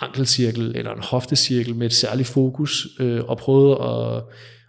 ankelcirkel 0.00 0.76
eller 0.76 0.92
en 0.92 1.02
hoftecirkel 1.02 1.74
med 1.74 1.86
et 1.86 1.92
særligt 1.92 2.28
fokus, 2.28 2.88
øh, 3.00 3.24
og 3.24 3.38
prøvede 3.38 3.76
at, 3.82 4.16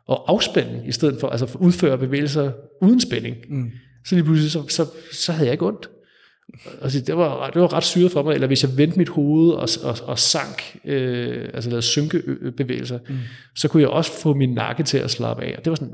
at 0.10 0.18
afspænde, 0.28 0.84
i 0.88 0.92
stedet 0.92 1.20
for 1.20 1.28
altså 1.28 1.58
udføre 1.60 1.98
bevægelser 1.98 2.52
uden 2.82 3.00
spænding, 3.02 3.36
mm. 3.50 3.72
så 4.06 4.16
lige 4.16 4.26
pludselig, 4.26 4.52
så, 4.52 4.68
så, 4.68 4.86
så 5.12 5.32
havde 5.32 5.46
jeg 5.46 5.54
ikke 5.54 5.68
ondt. 5.68 5.90
Altså, 6.82 7.00
det, 7.00 7.18
var, 7.18 7.50
det 7.50 7.62
var 7.62 7.74
ret 7.74 7.84
syret 7.84 8.12
for 8.12 8.24
mig, 8.24 8.34
eller 8.34 8.48
hvis 8.48 8.64
jeg 8.64 8.78
vendte 8.78 8.98
mit 8.98 9.10
hoved 9.10 9.54
og, 9.54 9.70
og, 9.84 9.98
og 10.04 10.20
sank, 10.20 10.78
øh, 10.86 11.50
altså 11.54 11.70
lavede 11.70 11.82
synkebevægelser, 11.82 13.00
mm. 13.10 13.16
så 13.56 13.68
kunne 13.68 13.82
jeg 13.82 13.90
også 13.90 14.12
få 14.12 14.34
min 14.34 14.54
nakke 14.54 14.84
til 14.84 14.98
at 14.98 15.12
slappe 15.12 15.44
af. 15.44 15.56
Og 15.58 15.66
det 15.66 15.70
var 15.70 15.76
sådan, 15.76 15.94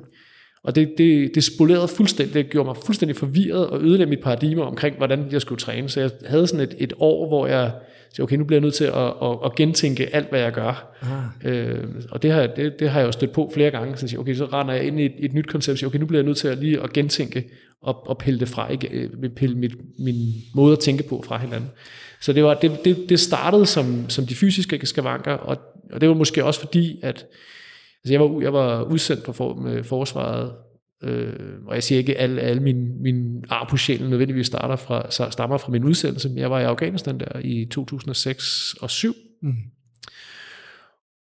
og 0.63 0.75
det, 0.75 0.93
det, 0.97 1.35
det 1.35 1.43
spolerede 1.43 1.87
fuldstændig, 1.87 2.33
det 2.33 2.49
gjorde 2.49 2.67
mig 2.67 2.75
fuldstændig 2.85 3.15
forvirret 3.15 3.67
og 3.67 3.81
ødelagde 3.81 4.09
mit 4.09 4.19
paradigme 4.19 4.63
omkring, 4.63 4.97
hvordan 4.97 5.27
jeg 5.31 5.41
skulle 5.41 5.59
træne. 5.59 5.89
Så 5.89 5.99
jeg 5.99 6.11
havde 6.25 6.47
sådan 6.47 6.67
et, 6.69 6.75
et 6.77 6.93
år, 6.99 7.27
hvor 7.27 7.47
jeg 7.47 7.71
sagde, 8.13 8.23
okay, 8.23 8.35
nu 8.35 8.43
bliver 8.43 8.57
jeg 8.57 8.61
nødt 8.61 8.73
til 8.73 8.83
at, 8.83 9.13
at, 9.23 9.37
at 9.45 9.55
gentænke 9.55 10.15
alt, 10.15 10.29
hvad 10.29 10.39
jeg 10.39 10.51
gør. 10.51 10.97
Ah. 11.01 11.51
Øh, 11.51 11.87
og 12.11 12.23
det 12.23 12.31
har, 12.31 12.47
det, 12.47 12.79
det 12.79 12.89
har 12.89 12.99
jeg 12.99 13.07
jo 13.07 13.11
stødt 13.11 13.31
på 13.31 13.51
flere 13.53 13.71
gange. 13.71 13.97
Så 13.97 14.03
jeg 14.03 14.09
siger, 14.09 14.21
okay, 14.21 14.35
så 14.35 14.45
render 14.45 14.73
jeg 14.73 14.83
ind 14.83 14.99
i 14.99 15.05
et, 15.05 15.13
et 15.19 15.33
nyt 15.33 15.47
koncept, 15.47 15.73
og 15.73 15.77
siger, 15.77 15.89
okay, 15.89 15.99
nu 15.99 16.05
bliver 16.05 16.19
jeg 16.19 16.25
nødt 16.25 16.37
til 16.37 16.47
at 16.47 16.57
lige 16.57 16.81
at 16.81 16.93
gentænke 16.93 17.49
og, 17.81 18.07
og 18.07 18.17
pille 18.17 18.39
det 18.39 18.49
fra, 18.49 18.71
ikke, 18.71 19.09
pille 19.35 19.57
mit, 19.57 19.75
min 19.99 20.15
måde 20.55 20.73
at 20.73 20.79
tænke 20.79 21.03
på 21.03 21.23
fra 21.27 21.37
hinanden. 21.37 21.69
Så 22.21 22.33
det, 22.33 22.43
var, 22.43 22.53
det, 22.53 22.85
det, 22.85 23.09
det 23.09 23.19
startede 23.19 23.65
som, 23.65 24.09
som 24.09 24.25
de 24.25 24.35
fysiske 24.35 24.85
skavanker, 24.85 25.33
og, 25.33 25.57
og 25.91 26.01
det 26.01 26.09
var 26.09 26.15
måske 26.15 26.45
også 26.45 26.59
fordi, 26.59 26.99
at 27.03 27.25
Altså 28.03 28.13
jeg 28.13 28.19
var, 28.19 28.41
jeg 28.41 28.53
var 28.53 28.83
udsendt 28.83 29.25
for, 29.25 29.31
for 29.31 29.53
med 29.53 29.83
forsvaret, 29.83 30.53
øh, 31.03 31.65
og 31.67 31.75
jeg 31.75 31.83
siger 31.83 31.99
ikke, 31.99 32.17
at 32.17 32.23
alle, 32.23 32.41
alle 32.41 32.63
mine, 32.63 33.01
mine 33.01 33.41
ar 33.49 33.67
på 33.69 33.77
sjælen 33.77 34.09
nødvendigvis 34.09 34.47
starter 34.47 34.75
fra, 34.75 35.31
stammer 35.31 35.57
fra 35.57 35.71
min 35.71 35.83
udsendelse, 35.83 36.29
men 36.29 36.37
jeg 36.37 36.51
var 36.51 36.59
i 36.59 36.63
Afghanistan 36.63 37.19
der 37.19 37.39
i 37.39 37.65
2006 37.71 38.73
og 38.81 38.89
7. 38.89 39.13
Mm. 39.41 39.53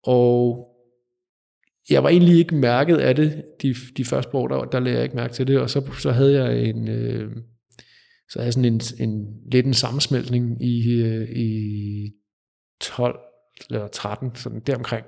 Og 0.03 0.67
jeg 1.91 2.03
var 2.03 2.09
egentlig 2.09 2.39
ikke 2.39 2.55
mærket 2.55 2.97
af 2.97 3.17
det 3.17 3.45
de, 3.63 3.75
de 3.97 4.05
første 4.05 4.35
år, 4.35 4.49
der, 4.49 4.65
der 4.65 4.81
lagde 4.81 4.97
jeg 4.97 5.05
ikke 5.05 5.17
mærke 5.17 5.35
til 5.35 5.47
det, 5.47 5.61
og 5.61 5.71
så, 5.71 5.93
så 5.99 6.13
havde 6.13 6.45
jeg 6.45 6.65
en... 6.69 6.89
Øh, 6.89 7.37
så 8.29 8.39
havde 8.39 8.47
jeg 8.47 8.53
sådan 8.53 8.73
en, 8.73 8.81
en 9.11 9.27
lidt 9.53 9.67
en 9.67 9.75
sammensmeltning 9.75 10.65
i, 10.65 11.03
øh, 11.03 11.29
i 11.31 12.13
12 12.81 13.19
eller 13.71 13.89
13, 13.89 14.31
sådan 14.35 14.61
deromkring, 14.61 15.07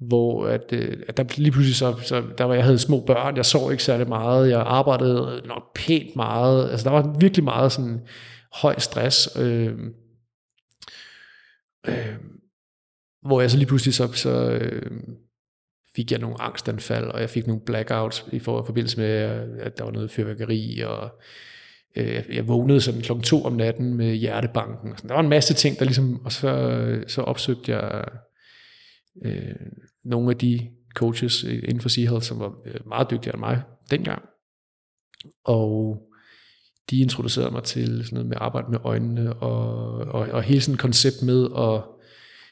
hvor 0.00 0.46
at, 0.46 0.72
øh, 0.72 0.96
at 1.08 1.16
der 1.16 1.24
lige 1.36 1.50
pludselig 1.50 1.76
så, 1.76 1.96
så 2.02 2.22
der 2.38 2.44
var, 2.44 2.54
jeg 2.54 2.64
havde 2.64 2.78
små 2.78 3.00
børn, 3.06 3.36
jeg 3.36 3.46
sov 3.46 3.72
ikke 3.72 3.84
særlig 3.84 4.08
meget, 4.08 4.50
jeg 4.50 4.60
arbejdede 4.60 5.42
nok 5.46 5.62
pænt 5.74 6.16
meget, 6.16 6.70
altså 6.70 6.84
der 6.84 6.90
var 6.90 7.16
virkelig 7.18 7.44
meget 7.44 7.72
sådan 7.72 8.00
høj 8.52 8.78
stress, 8.78 9.28
øh, 9.38 9.74
øh, 11.88 12.16
hvor 13.26 13.40
jeg 13.40 13.50
så 13.50 13.56
lige 13.56 13.66
pludselig 13.66 13.94
så, 13.94 14.12
så 14.12 14.50
øh, 14.50 14.90
fik 15.96 16.10
jeg 16.10 16.20
nogle 16.20 16.42
angstanfald, 16.42 17.04
og 17.04 17.20
jeg 17.20 17.30
fik 17.30 17.46
nogle 17.46 17.62
blackouts 17.66 18.26
i 18.32 18.38
forbindelse 18.38 19.00
med, 19.00 19.10
at 19.60 19.78
der 19.78 19.84
var 19.84 19.92
noget 19.92 20.10
fyrværkeri, 20.10 20.80
og 20.80 21.10
øh, 21.96 22.24
jeg 22.36 22.48
vågnede 22.48 22.80
sådan 22.80 23.00
klokken 23.00 23.24
to 23.24 23.44
om 23.44 23.52
natten 23.52 23.94
med 23.94 24.14
hjertebanken. 24.14 24.92
Og 24.92 24.98
sådan. 24.98 25.08
Der 25.08 25.14
var 25.14 25.22
en 25.22 25.28
masse 25.28 25.54
ting, 25.54 25.78
der 25.78 25.84
ligesom, 25.84 26.24
og 26.24 26.32
så, 26.32 27.04
så 27.06 27.22
opsøgte 27.22 27.76
jeg 27.76 28.04
øh, 29.24 29.54
nogle 30.06 30.30
af 30.30 30.36
de 30.36 30.68
coaches 30.94 31.44
øh, 31.44 31.62
inden 31.62 31.80
for 31.80 31.88
Seahawks, 31.88 32.26
som 32.26 32.38
var 32.38 32.52
øh, 32.66 32.88
meget 32.88 33.10
dygtigere 33.10 33.34
end 33.34 33.40
mig 33.40 33.62
dengang. 33.90 34.22
Og 35.44 35.98
de 36.90 36.98
introducerede 36.98 37.50
mig 37.50 37.62
til 37.62 37.86
sådan 37.86 38.14
noget 38.14 38.26
med 38.28 38.36
arbejde 38.40 38.70
med 38.70 38.78
øjnene, 38.84 39.32
og, 39.32 39.94
og, 39.96 40.28
og 40.28 40.42
hele 40.42 40.60
sådan 40.60 40.74
et 40.74 40.80
koncept 40.80 41.22
med, 41.22 41.44
at, 41.44 41.82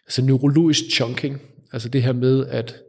altså 0.07 0.23
neurologisk 0.23 0.85
chunking, 0.93 1.41
altså 1.73 1.89
det 1.89 2.03
her 2.03 2.13
med, 2.13 2.47
at 2.47 2.81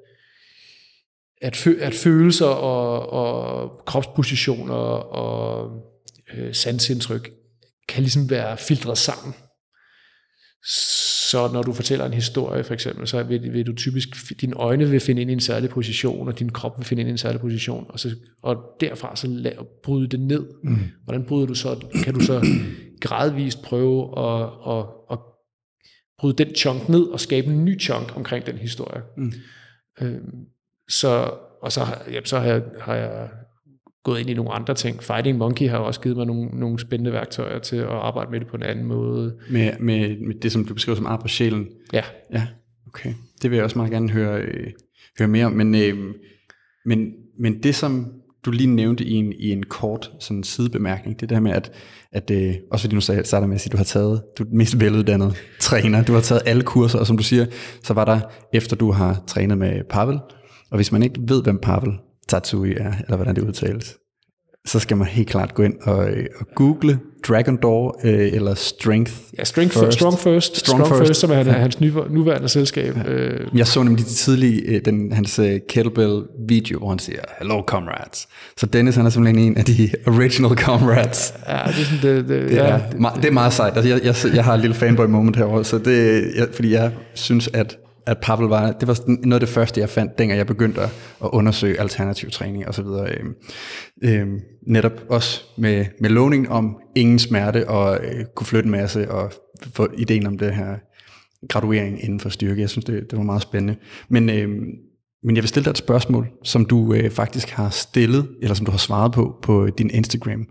at, 1.41 1.55
fø, 1.55 1.77
at 1.81 1.93
følelser 1.93 2.45
og, 2.45 3.09
og 3.09 3.71
kropspositioner 3.85 4.73
og 4.73 5.71
øh, 6.33 6.55
sansindtryk 6.55 7.31
kan 7.87 8.03
ligesom 8.03 8.29
være 8.29 8.57
filtreret 8.57 8.97
sammen. 8.97 9.33
Så 10.65 11.49
når 11.53 11.61
du 11.61 11.73
fortæller 11.73 12.05
en 12.05 12.13
historie 12.13 12.63
for 12.63 12.73
eksempel, 12.73 13.07
så 13.07 13.23
vil, 13.23 13.53
vil 13.53 13.67
du 13.67 13.73
typisk, 13.73 14.09
dine 14.41 14.53
øjne 14.53 14.89
vil 14.89 14.99
finde 14.99 15.21
ind 15.21 15.29
i 15.29 15.33
en 15.33 15.39
særlig 15.39 15.69
position, 15.69 16.27
og 16.27 16.39
din 16.39 16.51
krop 16.51 16.77
vil 16.77 16.85
finde 16.85 17.01
ind 17.01 17.09
i 17.09 17.11
en 17.11 17.17
særlig 17.17 17.41
position, 17.41 17.85
og, 17.89 17.99
så, 17.99 18.15
og 18.41 18.57
derfra 18.79 19.15
så 19.15 19.27
lad, 19.27 19.51
bryde 19.83 20.07
det 20.07 20.19
ned. 20.19 20.45
Mm. 20.63 20.77
Hvordan 21.03 21.25
bryder 21.25 21.45
du 21.45 21.53
så, 21.53 21.85
kan 22.03 22.13
du 22.13 22.19
så 22.19 22.45
gradvist 23.01 23.61
prøve 23.61 24.19
at, 24.19 24.49
at, 24.67 24.85
at 25.11 25.19
bryde 26.19 26.33
den 26.33 26.55
chunk 26.55 26.89
ned 26.89 27.03
og 27.03 27.19
skabe 27.19 27.47
en 27.47 27.65
ny 27.65 27.81
chunk 27.81 28.17
omkring 28.17 28.45
den 28.45 28.57
historie. 28.57 29.01
Mm. 29.17 29.33
Øhm, 30.01 30.45
så, 30.89 31.33
og 31.61 31.71
så, 31.71 31.81
jamen, 32.07 32.25
så 32.25 32.39
har, 32.39 32.47
jeg, 32.47 32.63
har 32.81 32.95
jeg 32.95 33.29
gået 34.05 34.19
ind 34.19 34.29
i 34.29 34.33
nogle 34.33 34.51
andre 34.51 34.73
ting. 34.73 35.03
Fighting 35.03 35.37
Monkey 35.37 35.69
har 35.69 35.77
også 35.77 36.01
givet 36.01 36.17
mig 36.17 36.25
nogle, 36.25 36.49
nogle 36.53 36.79
spændende 36.79 37.11
værktøjer 37.11 37.59
til 37.59 37.75
at 37.75 37.87
arbejde 37.87 38.31
med 38.31 38.39
det 38.39 38.47
på 38.47 38.55
en 38.55 38.63
anden 38.63 38.85
måde. 38.85 39.35
Med, 39.49 39.71
med, 39.79 40.17
med 40.27 40.35
det, 40.35 40.51
som 40.51 40.65
du 40.65 40.73
beskriver 40.73 40.95
som 40.95 41.05
arbejde 41.05 41.21
på 41.21 41.27
sjælen? 41.27 41.67
Ja. 41.93 42.01
Ja, 42.33 42.47
okay. 42.87 43.13
Det 43.41 43.51
vil 43.51 43.55
jeg 43.55 43.63
også 43.63 43.77
meget 43.77 43.91
gerne 43.91 44.09
høre, 44.09 44.41
øh, 44.41 44.67
høre 45.19 45.27
mere 45.27 45.45
om. 45.45 45.51
Men, 45.51 45.75
øh, 45.75 45.97
men, 46.85 47.11
men 47.39 47.63
det, 47.63 47.75
som 47.75 48.11
du 48.45 48.51
lige 48.51 48.67
nævnte 48.67 49.03
i 49.03 49.13
en, 49.13 49.33
i 49.39 49.51
en 49.51 49.63
kort 49.63 50.11
sådan 50.19 50.43
sidebemærkning, 50.43 51.19
det 51.19 51.29
der 51.29 51.39
med, 51.39 51.51
at, 51.51 51.71
at 52.11 52.31
øh, 52.31 52.53
også 52.71 52.83
fordi 52.83 52.95
nu 52.95 53.01
starter 53.01 53.47
med 53.47 53.55
at 53.55 53.61
sige, 53.61 53.69
at 53.69 53.71
du 53.71 53.77
har 53.77 53.83
taget, 53.83 54.23
du 54.37 54.43
er 54.43 54.47
den 54.47 54.57
mest 54.57 54.79
veluddannede 54.79 55.33
træner, 55.59 56.03
du 56.03 56.13
har 56.13 56.21
taget 56.21 56.41
alle 56.45 56.63
kurser, 56.63 56.99
og 56.99 57.07
som 57.07 57.17
du 57.17 57.23
siger, 57.23 57.45
så 57.83 57.93
var 57.93 58.05
der, 58.05 58.19
efter 58.53 58.75
du 58.75 58.91
har 58.91 59.23
trænet 59.27 59.57
med 59.57 59.83
Pavel, 59.89 60.19
og 60.71 60.75
hvis 60.75 60.91
man 60.91 61.03
ikke 61.03 61.19
ved, 61.27 61.43
hvem 61.43 61.59
Pavel 61.61 61.91
Tatsui 62.29 62.73
er, 62.73 62.93
eller 63.03 63.15
hvordan 63.15 63.35
det 63.35 63.41
udtales, 63.41 63.97
så 64.65 64.79
skal 64.79 64.97
man 64.97 65.07
helt 65.07 65.29
klart 65.29 65.53
gå 65.53 65.63
ind 65.63 65.73
og, 65.81 66.09
øh, 66.09 66.25
og 66.39 66.47
google 66.55 66.99
Dragon 67.27 67.57
Door 67.61 67.99
øh, 68.03 68.33
eller 68.33 68.53
Strength 68.53 69.13
Ja, 69.37 69.43
Strength 69.43 69.79
first. 69.79 69.93
Strong 69.93 70.19
First. 70.19 70.57
Strong, 70.57 70.85
Strong 70.85 70.97
first. 70.97 71.07
first, 71.07 71.19
som 71.19 71.31
er 71.31 71.37
ja. 71.37 71.51
hans 71.51 71.79
nye, 71.79 71.93
nuværende 72.09 72.49
selskab. 72.49 72.95
Ja. 72.95 73.11
Øh. 73.11 73.47
Jeg 73.55 73.67
så 73.67 73.83
nemlig 73.83 74.05
de 74.05 74.09
tidlige, 74.09 74.61
øh, 74.61 74.81
den, 74.85 75.11
hans 75.11 75.39
uh, 75.39 75.45
kettlebell 75.69 76.21
video, 76.47 76.79
hvor 76.79 76.89
han 76.89 76.99
siger, 76.99 77.19
hello 77.39 77.61
comrades. 77.61 78.27
Så 78.57 78.65
Dennis, 78.65 78.95
han 78.95 79.05
er 79.05 79.09
simpelthen 79.09 79.45
en 79.47 79.57
af 79.57 79.65
de 79.65 79.89
original 80.07 80.57
comrades. 80.57 81.33
Ja, 81.47 81.53
det 81.53 81.59
er, 81.63 81.71
sådan, 81.71 82.15
det, 82.15 82.29
det, 82.29 82.49
det, 82.49 82.55
ja, 82.55 82.63
er, 82.63 82.79
det, 82.89 82.99
det 83.15 83.25
er 83.25 83.31
meget 83.31 83.53
sejt. 83.53 83.77
Altså, 83.77 83.89
jeg, 83.89 84.05
jeg, 84.05 84.35
jeg 84.35 84.43
har 84.43 84.53
et 84.53 84.59
lille 84.59 84.75
fanboy 84.75 85.05
moment 85.05 85.35
herovre, 85.35 85.63
så 85.63 85.77
det, 85.77 86.23
jeg, 86.35 86.47
fordi 86.53 86.71
jeg 86.71 86.91
synes, 87.13 87.49
at 87.53 87.77
at 88.07 88.17
Pavel 88.21 88.47
var, 88.47 88.71
det 88.71 88.87
var 88.87 88.99
noget 89.07 89.33
af 89.33 89.39
det 89.39 89.49
første, 89.49 89.81
jeg 89.81 89.89
fandt, 89.89 90.17
dengang 90.17 90.37
jeg 90.37 90.47
begyndte 90.47 90.81
at, 90.81 90.89
at 91.23 91.29
undersøge 91.33 91.79
alternativ 91.79 92.29
træning 92.29 92.67
osv. 92.67 92.85
Øh, 92.85 93.25
øh, 94.03 94.27
netop 94.67 94.91
også 95.09 95.43
med, 95.57 95.85
med 95.99 96.09
lovning 96.09 96.49
om 96.49 96.77
ingen 96.95 97.19
smerte 97.19 97.69
og 97.69 97.99
øh, 98.05 98.25
kunne 98.35 98.47
flytte 98.47 98.67
en 98.67 98.71
masse 98.71 99.11
og 99.11 99.31
få 99.73 99.87
ideen 99.97 100.27
om 100.27 100.37
det 100.37 100.55
her 100.55 100.77
graduering 101.49 102.03
inden 102.03 102.19
for 102.19 102.29
styrke. 102.29 102.61
Jeg 102.61 102.69
synes, 102.69 102.85
det, 102.85 103.11
det 103.11 103.17
var 103.17 103.23
meget 103.23 103.41
spændende. 103.41 103.75
Men, 104.09 104.29
øh, 104.29 104.49
men 105.23 105.35
jeg 105.35 105.43
vil 105.43 105.49
stille 105.49 105.65
dig 105.65 105.71
et 105.71 105.77
spørgsmål, 105.77 106.27
som 106.43 106.65
du 106.65 106.93
øh, 106.93 107.11
faktisk 107.11 107.49
har 107.49 107.69
stillet, 107.69 108.29
eller 108.41 108.55
som 108.55 108.65
du 108.65 108.71
har 108.71 108.77
svaret 108.77 109.11
på 109.11 109.39
på 109.41 109.69
din 109.77 109.89
Instagram. 109.89 110.47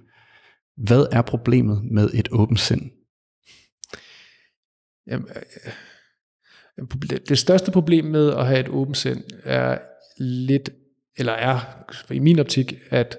Hvad 0.76 1.06
er 1.12 1.22
problemet 1.22 1.82
med 1.90 2.10
et 2.14 2.28
åbent 2.32 2.60
sind? 2.60 2.90
Jamen, 5.06 5.26
øh 5.66 5.72
det 7.28 7.38
største 7.38 7.70
problem 7.70 8.04
med 8.04 8.30
at 8.30 8.46
have 8.46 8.60
et 8.60 8.68
åbent 8.68 8.96
sind 8.96 9.24
er 9.44 9.78
lidt, 10.18 10.70
eller 11.16 11.32
er 11.32 11.60
i 12.10 12.18
min 12.18 12.38
optik, 12.38 12.74
at, 12.90 13.18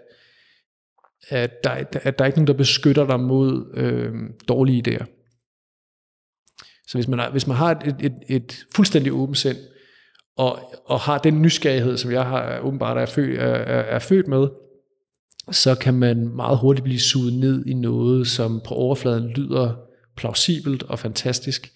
at, 1.29 1.63
der, 1.63 1.69
at 1.93 2.19
der 2.19 2.23
er 2.23 2.25
ikke 2.25 2.38
nogen, 2.38 2.47
der 2.47 2.53
beskytter 2.53 3.08
dig 3.08 3.19
mod 3.19 3.73
øh, 3.73 4.13
dårlige 4.47 4.84
idéer. 4.88 5.06
Så 6.88 6.97
hvis 6.97 7.08
man, 7.08 7.32
hvis 7.32 7.47
man 7.47 7.58
har 7.58 7.71
et, 7.71 7.95
et, 7.99 8.13
et 8.29 8.65
fuldstændig 8.75 9.13
åbent 9.13 9.38
sind, 9.38 9.58
og, 10.38 10.60
og 10.86 10.99
har 10.99 11.17
den 11.17 11.41
nysgerrighed, 11.41 11.97
som 11.97 12.12
jeg 12.12 12.25
har 12.25 12.60
åbenbart 12.60 12.97
er 12.97 13.06
født, 13.06 13.39
er, 13.39 13.45
er 13.65 13.99
født 13.99 14.27
med, 14.27 14.47
så 15.51 15.75
kan 15.75 15.93
man 15.93 16.36
meget 16.36 16.60
hurtigt 16.60 16.84
blive 16.84 16.99
suget 16.99 17.34
ned 17.34 17.65
i 17.65 17.73
noget, 17.73 18.27
som 18.27 18.62
på 18.67 18.73
overfladen 18.73 19.29
lyder 19.29 19.75
plausibelt 20.17 20.84
og 20.84 20.99
fantastisk, 20.99 21.71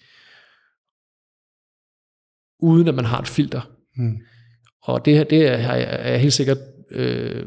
uden 2.62 2.88
at 2.88 2.94
man 2.94 3.04
har 3.04 3.20
et 3.20 3.28
filter. 3.28 3.70
Mm. 3.96 4.16
Og 4.82 5.04
det 5.04 5.14
her, 5.14 5.24
det 5.24 5.46
er, 5.46 5.52
er 5.52 6.10
jeg 6.10 6.20
helt 6.20 6.32
sikkert, 6.32 6.58
øh, 6.90 7.46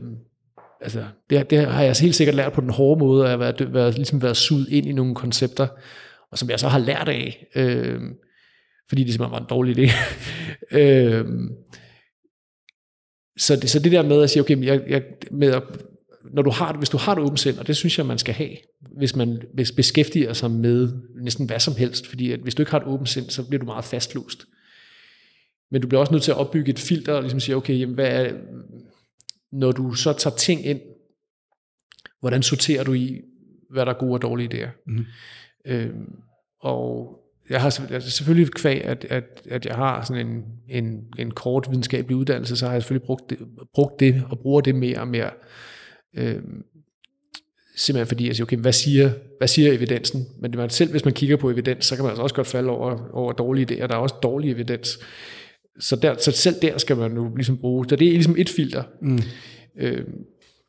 altså, 0.81 1.05
det, 1.29 1.49
det 1.49 1.59
har 1.67 1.83
jeg 1.83 1.95
helt 2.01 2.15
sikkert 2.15 2.35
lært 2.35 2.53
på 2.53 2.61
den 2.61 2.69
hårde 2.69 2.99
måde, 2.99 3.29
at 3.29 3.39
være, 3.39 3.73
været, 3.73 3.95
ligesom 3.95 4.21
været 4.21 4.37
suget 4.37 4.69
ind 4.69 4.85
i 4.85 4.91
nogle 4.91 5.15
koncepter, 5.15 5.67
og 6.31 6.37
som 6.37 6.49
jeg 6.49 6.59
så 6.59 6.67
har 6.67 6.79
lært 6.79 7.07
af, 7.07 7.47
øh, 7.55 8.01
fordi 8.89 9.03
det 9.03 9.13
simpelthen 9.13 9.31
var 9.31 9.39
en 9.39 9.49
dårlig 9.49 9.77
idé. 9.77 9.91
øh, 10.79 11.25
så, 13.37 13.55
det, 13.55 13.69
så 13.69 13.79
det 13.79 13.91
der 13.91 14.01
med 14.01 14.21
at 14.21 14.29
sige, 14.29 14.41
okay, 14.41 14.65
jeg, 14.65 14.81
jeg, 14.87 15.03
med 15.31 15.51
at, 15.51 15.63
når 16.33 16.41
du 16.41 16.49
har, 16.49 16.77
hvis 16.77 16.89
du 16.89 16.97
har 16.97 17.11
et 17.11 17.19
åbent 17.19 17.39
sind, 17.39 17.57
og 17.57 17.67
det 17.67 17.75
synes 17.75 17.97
jeg, 17.97 18.05
man 18.05 18.17
skal 18.17 18.33
have, 18.33 18.55
hvis 18.97 19.15
man 19.15 19.41
hvis 19.53 19.71
beskæftiger 19.71 20.33
sig 20.33 20.51
med 20.51 20.93
næsten 21.23 21.45
hvad 21.45 21.59
som 21.59 21.75
helst, 21.75 22.07
fordi 22.07 22.31
at 22.31 22.39
hvis 22.39 22.55
du 22.55 22.61
ikke 22.61 22.71
har 22.71 22.79
et 22.79 22.87
åbent 22.87 23.09
sind, 23.09 23.29
så 23.29 23.47
bliver 23.47 23.59
du 23.59 23.65
meget 23.65 23.85
fastlåst. 23.85 24.45
Men 25.73 25.81
du 25.81 25.87
bliver 25.87 25.99
også 25.99 26.13
nødt 26.13 26.23
til 26.23 26.31
at 26.31 26.37
opbygge 26.37 26.71
et 26.71 26.79
filter, 26.79 27.13
og 27.13 27.21
ligesom 27.21 27.39
sige, 27.39 27.55
okay, 27.55 27.79
jamen, 27.79 27.95
hvad 27.95 28.07
er, 28.07 28.33
når 29.51 29.71
du 29.71 29.93
så 29.93 30.13
tager 30.13 30.35
ting 30.35 30.65
ind, 30.65 30.81
hvordan 32.19 32.43
sorterer 32.43 32.83
du 32.83 32.93
i, 32.93 33.21
hvad 33.69 33.85
der 33.85 33.93
er 33.93 33.97
gode 33.97 34.13
og 34.13 34.21
dårlige 34.21 34.49
idéer? 34.53 34.83
Mm. 34.87 35.05
Øhm, 35.65 36.11
og 36.59 37.19
jeg 37.49 37.61
har 37.61 37.79
altså 37.91 38.11
selvfølgelig 38.11 38.53
kvæg, 38.53 38.83
at, 38.85 39.05
at, 39.09 39.41
at 39.49 39.65
jeg 39.65 39.75
har 39.75 40.03
sådan 40.03 40.27
en, 40.27 40.43
en, 40.69 41.03
en 41.19 41.31
kort 41.31 41.67
videnskabelig 41.69 42.17
uddannelse, 42.17 42.55
så 42.55 42.65
har 42.65 42.73
jeg 42.73 42.81
selvfølgelig 42.81 43.05
brugt 43.05 43.29
det, 43.29 43.37
brugt 43.73 43.99
det 43.99 44.23
og 44.29 44.39
bruger 44.39 44.61
det 44.61 44.75
mere 44.75 44.99
og 44.99 45.07
mere. 45.07 45.31
Øhm, 46.17 46.63
simpelthen 47.75 48.07
fordi 48.07 48.27
jeg 48.27 48.35
siger, 48.35 48.45
okay, 48.45 48.57
hvad 48.57 48.73
siger, 48.73 49.11
hvad 49.37 49.47
siger 49.47 49.73
evidensen? 49.73 50.25
Men 50.39 50.51
det 50.51 50.57
man 50.57 50.69
selv, 50.69 50.91
hvis 50.91 51.05
man 51.05 51.13
kigger 51.13 51.37
på 51.37 51.49
evidens, 51.49 51.85
så 51.85 51.95
kan 51.95 52.03
man 52.03 52.09
altså 52.09 52.23
også 52.23 52.35
godt 52.35 52.47
falde 52.47 52.69
over, 52.69 53.09
over 53.13 53.31
dårlige 53.31 53.65
idéer. 53.65 53.87
Der 53.87 53.95
er 53.95 53.99
også 53.99 54.15
dårlig 54.23 54.51
evidens. 54.51 54.99
Så, 55.79 55.95
der, 55.95 56.15
så 56.17 56.31
selv 56.31 56.55
der 56.61 56.77
skal 56.77 56.97
man 56.97 57.11
nu 57.11 57.35
ligesom 57.35 57.57
bruge, 57.57 57.85
så 57.89 57.95
det 57.95 58.07
er 58.07 58.11
ligesom 58.11 58.35
et 58.37 58.49
filter. 58.49 58.83
Mm. 59.01 59.19
Øh, 59.79 60.03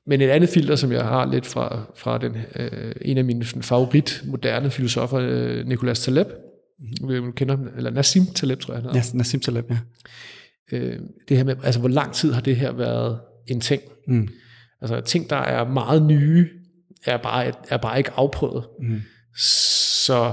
men 0.06 0.20
et 0.20 0.28
andet 0.28 0.48
filter, 0.48 0.76
som 0.76 0.92
jeg 0.92 1.04
har 1.04 1.30
lidt 1.30 1.46
fra, 1.46 1.92
fra 1.96 2.18
den, 2.18 2.36
øh, 2.56 2.94
en 3.00 3.18
af 3.18 3.24
mine 3.24 3.44
favorit 3.44 4.22
moderne 4.24 4.70
filosofer, 4.70 5.18
øh, 5.18 5.66
Nicolas 5.66 6.00
Taleb, 6.00 6.26
mm. 7.00 7.32
kender 7.32 7.56
eller 7.76 7.90
Nassim 7.90 8.26
Taleb, 8.34 8.60
tror 8.60 8.74
jeg 8.74 8.82
han 8.82 8.94
Ja, 8.94 9.02
Nassim 9.14 9.40
Taleb, 9.40 9.70
ja. 9.70 9.78
Øh, 10.72 10.98
det 11.28 11.36
her 11.36 11.44
med, 11.44 11.56
altså 11.64 11.80
hvor 11.80 11.88
lang 11.88 12.12
tid 12.12 12.32
har 12.32 12.40
det 12.40 12.56
her 12.56 12.72
været 12.72 13.20
en 13.46 13.60
ting? 13.60 13.82
Mm. 14.08 14.28
Altså 14.80 15.00
ting, 15.00 15.30
der 15.30 15.36
er 15.36 15.68
meget 15.68 16.02
nye, 16.02 16.48
er 17.06 17.16
bare, 17.16 17.52
er 17.68 17.76
bare 17.76 17.98
ikke 17.98 18.10
afprøvet. 18.16 18.64
Mm. 18.80 19.00
Så 19.36 20.32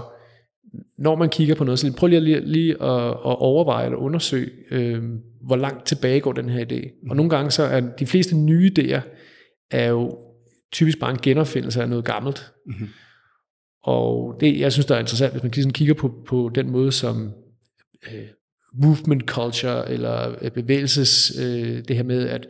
når 1.02 1.16
man 1.16 1.30
kigger 1.30 1.56
på 1.56 1.64
noget, 1.64 1.80
så 1.80 1.94
prøv 1.98 2.08
lige, 2.08 2.22
lige, 2.22 2.46
lige 2.46 2.72
at, 2.72 3.10
at 3.10 3.38
overveje 3.40 3.86
eller 3.86 3.98
undersøge, 3.98 4.50
øh, 4.72 5.04
hvor 5.42 5.56
langt 5.56 5.86
tilbage 5.86 6.20
går 6.20 6.34
den 6.34 6.50
her 6.50 6.66
idé. 6.66 7.10
Og 7.10 7.16
nogle 7.16 7.30
gange 7.30 7.52
så 7.52 7.64
er 7.64 7.80
de 7.80 8.06
fleste 8.06 8.36
nye 8.36 8.72
idéer, 8.72 9.02
er 9.72 9.88
jo 9.88 10.18
typisk 10.72 11.00
bare 11.00 11.12
en 11.12 11.20
genopfindelse 11.22 11.82
af 11.82 11.90
noget 11.90 12.06
gammelt. 12.06 12.52
Mm-hmm. 12.66 12.88
Og 13.84 14.38
det, 14.40 14.60
jeg 14.60 14.72
synes, 14.72 14.86
der 14.86 14.96
er 14.96 15.00
interessant, 15.00 15.32
hvis 15.32 15.44
man 15.44 15.52
ligesom 15.52 15.74
kigger 15.74 15.94
på, 15.94 16.14
på 16.28 16.52
den 16.56 16.70
måde, 16.70 16.92
som 16.92 17.34
øh, 18.12 18.28
movement 18.74 19.24
culture, 19.24 19.92
eller 19.92 20.36
øh, 20.42 20.52
bevægelses, 20.52 21.32
øh, 21.40 21.84
det 21.88 21.96
her 21.96 22.04
med, 22.04 22.28
at, 22.28 22.48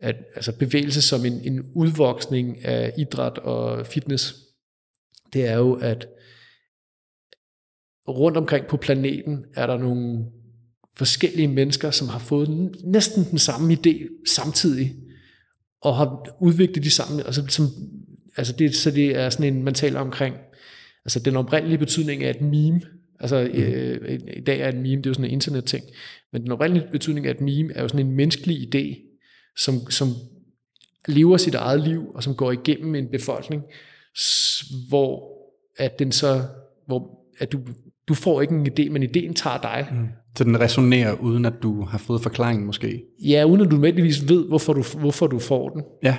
at 0.00 0.16
altså 0.34 0.58
bevægelse 0.58 1.02
som 1.02 1.24
en, 1.24 1.40
en 1.44 1.70
udvoksning 1.74 2.64
af 2.64 2.92
idræt 2.98 3.38
og 3.38 3.86
fitness, 3.86 4.34
det 5.32 5.48
er 5.48 5.56
jo, 5.56 5.74
at 5.74 6.08
rundt 8.08 8.36
omkring 8.36 8.66
på 8.66 8.76
planeten 8.76 9.44
er 9.54 9.66
der 9.66 9.78
nogle 9.78 10.24
forskellige 10.96 11.48
mennesker, 11.48 11.90
som 11.90 12.08
har 12.08 12.18
fået 12.18 12.76
næsten 12.84 13.24
den 13.30 13.38
samme 13.38 13.72
idé 13.72 14.24
samtidig, 14.28 14.96
og 15.80 15.96
har 15.96 16.36
udviklet 16.40 16.84
de 16.84 16.90
samme, 16.90 17.26
altså, 17.26 17.46
som, 17.48 17.66
altså 18.36 18.52
det, 18.52 18.76
så 18.76 18.90
det 18.90 19.16
er 19.16 19.30
sådan 19.30 19.54
en, 19.54 19.62
man 19.62 19.74
taler 19.74 20.00
omkring, 20.00 20.36
altså 21.04 21.18
den 21.18 21.36
oprindelige 21.36 21.78
betydning 21.78 22.24
af 22.24 22.30
et 22.30 22.40
meme, 22.40 22.80
altså 23.20 23.50
mm. 23.54 23.60
øh, 23.60 24.20
i 24.36 24.40
dag 24.40 24.60
er 24.60 24.68
et 24.68 24.76
meme, 24.76 24.96
det 24.96 25.06
er 25.06 25.10
jo 25.10 25.14
sådan 25.14 25.24
en 25.24 25.30
internetting, 25.30 25.84
men 26.32 26.42
den 26.42 26.52
oprindelige 26.52 26.88
betydning 26.92 27.26
af 27.26 27.30
et 27.30 27.40
meme 27.40 27.72
er 27.74 27.82
jo 27.82 27.88
sådan 27.88 28.06
en 28.06 28.12
menneskelig 28.12 28.74
idé, 28.74 28.96
som, 29.58 29.90
som 29.90 30.08
lever 31.08 31.36
sit 31.36 31.54
eget 31.54 31.88
liv, 31.88 32.10
og 32.14 32.22
som 32.22 32.34
går 32.34 32.52
igennem 32.52 32.94
en 32.94 33.08
befolkning, 33.08 33.62
hvor 34.88 35.32
at 35.76 35.98
den 35.98 36.12
så, 36.12 36.42
hvor 36.86 37.22
at 37.38 37.52
du, 37.52 37.60
du 38.12 38.16
får 38.16 38.42
ikke 38.42 38.54
en 38.54 38.66
idé, 38.66 38.90
men 38.90 39.02
ideen 39.02 39.34
tager 39.34 39.58
dig. 39.58 39.86
Mm. 39.92 40.08
Så 40.36 40.44
den 40.44 40.60
resonerer, 40.60 41.12
uden 41.20 41.44
at 41.44 41.52
du 41.62 41.84
har 41.84 41.98
fået 41.98 42.22
forklaringen 42.22 42.66
måske. 42.66 43.02
Ja, 43.24 43.44
uden 43.44 43.60
at 43.60 43.70
du 43.70 43.74
nødvendigvis 43.74 44.28
ved, 44.28 44.48
hvorfor 44.48 44.72
du, 44.72 44.84
hvorfor 44.98 45.26
du 45.26 45.38
får 45.38 45.68
den. 45.68 45.82
Ja, 46.02 46.16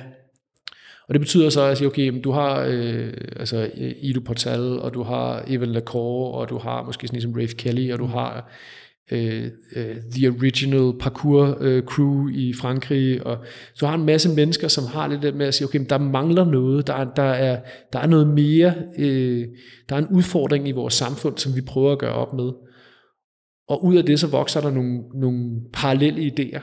Og 1.08 1.14
det 1.14 1.22
betyder 1.22 1.50
så, 1.50 1.62
at 1.62 1.82
okay, 1.82 2.22
du 2.24 2.32
har 2.32 2.66
øh, 2.70 3.14
altså 3.36 3.70
Ido 4.02 4.22
Portal, 4.26 4.80
og 4.80 4.94
du 4.94 5.04
har 5.04 5.44
Evan 5.48 5.70
Lacour, 5.70 6.32
og 6.32 6.50
du 6.50 6.58
har 6.58 6.84
måske 6.84 7.08
sådan 7.08 7.18
en 7.18 7.22
som 7.22 7.34
Rafe 7.34 7.56
Kelly, 7.56 7.92
og 7.92 8.00
du 8.00 8.06
har 8.06 8.52
øh, 9.12 9.52
øh, 9.76 9.96
The 10.16 10.30
Original 10.30 10.94
Parkour 11.00 11.58
øh, 11.62 11.84
Crew 11.84 12.28
i 12.28 12.54
Frankrig, 12.54 13.26
og 13.28 13.38
så 13.76 13.88
har 13.88 13.96
en 13.96 14.06
masse 14.06 14.30
mennesker, 14.36 14.68
som 14.68 14.86
har 14.86 15.08
lidt 15.08 15.22
det 15.22 15.36
med 15.36 15.46
at 15.46 15.54
sige, 15.54 15.68
okay, 15.68 15.80
men 15.80 15.90
der 15.90 15.98
mangler 15.98 16.46
noget, 16.46 16.88
der, 16.88 17.14
der, 17.14 17.24
er, 17.24 17.62
der 17.94 18.00
er 18.00 18.08
noget 18.08 18.28
mere, 18.28 18.74
øh, 18.98 19.48
der 19.90 19.96
er 19.96 20.00
en 20.00 20.08
udfordring 20.08 20.68
i 20.68 20.72
vores 20.72 20.94
samfund, 20.94 21.38
som 21.38 21.56
vi 21.56 21.62
prøver 21.62 21.92
at 21.92 22.00
gøre 22.00 22.14
op 22.14 22.34
med. 22.34 22.52
Og 23.68 23.86
ud 23.86 23.96
af 23.96 24.06
det, 24.06 24.20
så 24.20 24.28
vokser 24.28 24.62
der 24.62 24.72
nogle, 24.72 25.00
nogle 25.14 25.62
parallelle 25.74 26.22
idéer. 26.22 26.62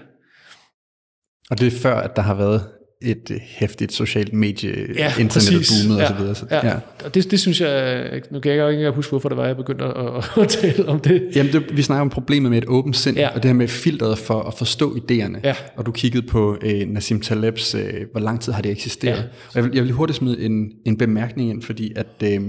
og 1.51 1.61
det 1.61 1.67
er 1.67 1.81
før, 1.83 1.97
at 1.97 2.17
der 2.17 2.23
har 2.23 2.35
været 2.35 2.80
et 3.03 3.31
øh, 3.31 3.37
hæftigt 3.43 3.93
socialt 3.93 4.33
medie, 4.33 4.87
Ja, 4.97 5.13
internet 5.21 5.59
præcis. 5.59 5.85
boomet 5.87 5.99
ja, 6.03 6.03
og 6.05 6.09
så 6.09 6.15
videre. 6.23 6.35
Så, 6.35 6.47
ja. 6.51 6.67
ja. 6.69 6.75
Og 7.05 7.15
det, 7.15 7.31
det 7.31 7.41
synes 7.41 7.61
jeg, 7.61 8.23
nu 8.31 8.41
kan 8.41 8.53
jeg 8.53 8.59
jo 8.59 8.69
ikke 8.69 8.79
engang 8.79 8.95
huske, 8.95 9.11
hvorfor 9.11 9.29
det 9.29 9.39
var, 9.39 9.47
jeg 9.47 9.57
begyndte 9.57 9.85
at, 9.85 10.25
at, 10.43 10.49
tale 10.49 10.89
om 10.89 11.01
det. 11.01 11.29
Jamen, 11.37 11.53
det, 11.53 11.77
vi 11.77 11.83
snakker 11.83 12.01
om 12.01 12.11
problemet 12.11 12.51
med 12.51 12.59
et 12.59 12.65
åbent 12.69 12.97
sind, 12.97 13.17
Ja. 13.17 13.29
og 13.29 13.35
det 13.43 13.45
her 13.45 13.53
med 13.55 13.69
filteret 13.69 14.19
for 14.19 14.41
at 14.43 14.55
forstå 14.55 14.97
idéerne. 14.97 15.41
Ja. 15.45 15.55
Og 15.77 15.87
du 15.87 15.93
kiggede 15.93 16.27
på 16.27 16.57
øh, 16.63 16.89
Nassim 16.89 17.21
Talebs, 17.21 17.75
øh, 17.75 17.83
hvor 18.13 18.21
lang 18.21 18.41
tid 18.41 18.53
har 18.53 18.63
det 18.63 18.71
eksisteret. 18.73 19.17
Ja. 19.19 19.23
Og 19.23 19.55
jeg 19.55 19.65
vil, 19.65 19.71
jeg 19.75 19.83
vil 19.85 19.93
hurtigt 19.93 20.17
smide 20.17 20.41
en, 20.41 20.71
en 20.87 20.97
bemærkning 20.99 21.51
ind, 21.51 21.63
fordi 21.63 21.93
at 21.97 22.07
øh, 22.25 22.41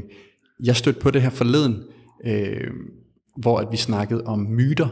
jeg 0.64 0.76
stødte 0.76 1.00
på 1.00 1.12
det 1.12 1.22
her 1.22 1.30
forleden, 1.30 1.78
øh, 2.28 2.68
hvor 3.42 3.58
at 3.58 3.68
vi 3.72 3.78
snakkede 3.78 4.24
om 4.26 4.40
myter. 4.40 4.88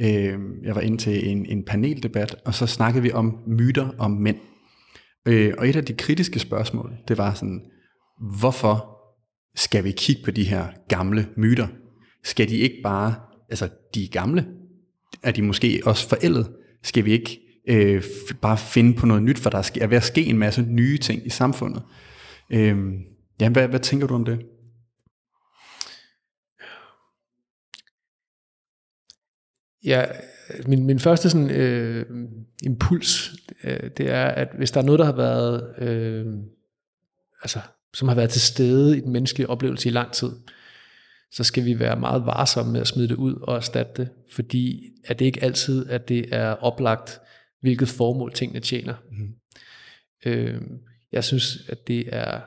Øh, 0.00 0.32
jeg 0.64 0.74
var 0.74 0.80
inde 0.80 0.96
til 0.96 1.28
en, 1.30 1.46
en 1.48 1.62
paneldebat, 1.64 2.36
og 2.44 2.54
så 2.54 2.66
snakkede 2.66 3.02
vi 3.02 3.12
om 3.12 3.36
myter 3.46 3.88
om 3.98 4.10
mænd. 4.10 4.36
Øh, 5.26 5.54
og 5.58 5.68
et 5.68 5.76
af 5.76 5.84
de 5.84 5.94
kritiske 5.94 6.38
spørgsmål, 6.38 6.96
det 7.08 7.18
var 7.18 7.34
sådan, 7.34 7.60
hvorfor 8.40 8.98
skal 9.54 9.84
vi 9.84 9.92
kigge 9.92 10.22
på 10.24 10.30
de 10.30 10.44
her 10.44 10.68
gamle 10.88 11.28
myter? 11.36 11.68
Skal 12.24 12.48
de 12.48 12.56
ikke 12.56 12.80
bare, 12.82 13.14
altså 13.48 13.68
de 13.94 14.04
er 14.04 14.08
gamle, 14.08 14.46
er 15.22 15.32
de 15.32 15.42
måske 15.42 15.82
også 15.84 16.08
forældet? 16.08 16.52
Skal 16.82 17.04
vi 17.04 17.12
ikke 17.12 17.40
øh, 17.68 17.98
f- 17.98 18.38
bare 18.40 18.58
finde 18.58 18.94
på 18.96 19.06
noget 19.06 19.22
nyt, 19.22 19.38
for 19.38 19.50
der 19.50 19.70
er 19.80 19.86
ved 19.86 19.96
at 19.96 20.02
ske 20.02 20.24
en 20.24 20.38
masse 20.38 20.62
nye 20.62 20.98
ting 20.98 21.26
i 21.26 21.30
samfundet? 21.30 21.82
Øh, 22.50 22.78
ja, 23.40 23.48
hvad, 23.48 23.68
hvad 23.68 23.80
tænker 23.80 24.06
du 24.06 24.14
om 24.14 24.24
det? 24.24 24.46
Ja, 29.84 30.04
min, 30.66 30.86
min 30.86 30.98
første 30.98 31.30
sådan, 31.30 31.50
øh, 31.50 32.06
impuls, 32.62 33.30
øh, 33.64 33.90
det 33.96 34.10
er, 34.10 34.24
at 34.24 34.48
hvis 34.56 34.70
der 34.70 34.80
er 34.80 34.84
noget, 34.84 34.98
der 34.98 35.04
har 35.04 35.16
været, 35.16 35.78
øh, 35.78 36.26
altså, 37.42 37.60
som 37.94 38.08
har 38.08 38.14
været 38.14 38.30
til 38.30 38.40
stede 38.40 38.96
i 38.96 39.00
den 39.00 39.12
menneskelige 39.12 39.50
oplevelse 39.50 39.88
i 39.88 39.92
lang 39.92 40.12
tid, 40.12 40.30
så 41.30 41.44
skal 41.44 41.64
vi 41.64 41.78
være 41.78 42.00
meget 42.00 42.26
varsomme 42.26 42.72
med 42.72 42.80
at 42.80 42.86
smide 42.86 43.08
det 43.08 43.14
ud 43.14 43.34
og 43.34 43.56
erstatte 43.56 44.02
det, 44.02 44.10
fordi 44.32 44.92
at 45.04 45.18
det 45.18 45.24
ikke 45.24 45.42
altid, 45.42 45.90
at 45.90 46.08
det 46.08 46.34
er 46.34 46.50
oplagt, 46.50 47.20
hvilket 47.60 47.88
formål 47.88 48.32
tingene 48.32 48.60
tjener. 48.60 48.94
Mm. 49.10 49.34
Øh, 50.26 50.60
jeg 51.12 51.24
synes, 51.24 51.58
at 51.68 51.86
det 51.86 52.04
er, 52.14 52.40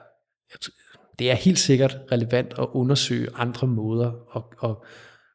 det 1.19 1.31
er 1.31 1.35
helt 1.35 1.59
sikkert 1.59 1.97
relevant 2.11 2.53
at 2.59 2.67
undersøge 2.71 3.27
andre 3.33 3.67
måder, 3.67 4.11
og, 4.29 4.53
og 4.57 4.85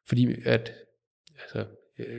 fordi 0.07 0.35
at 0.45 0.73
altså, 1.41 1.65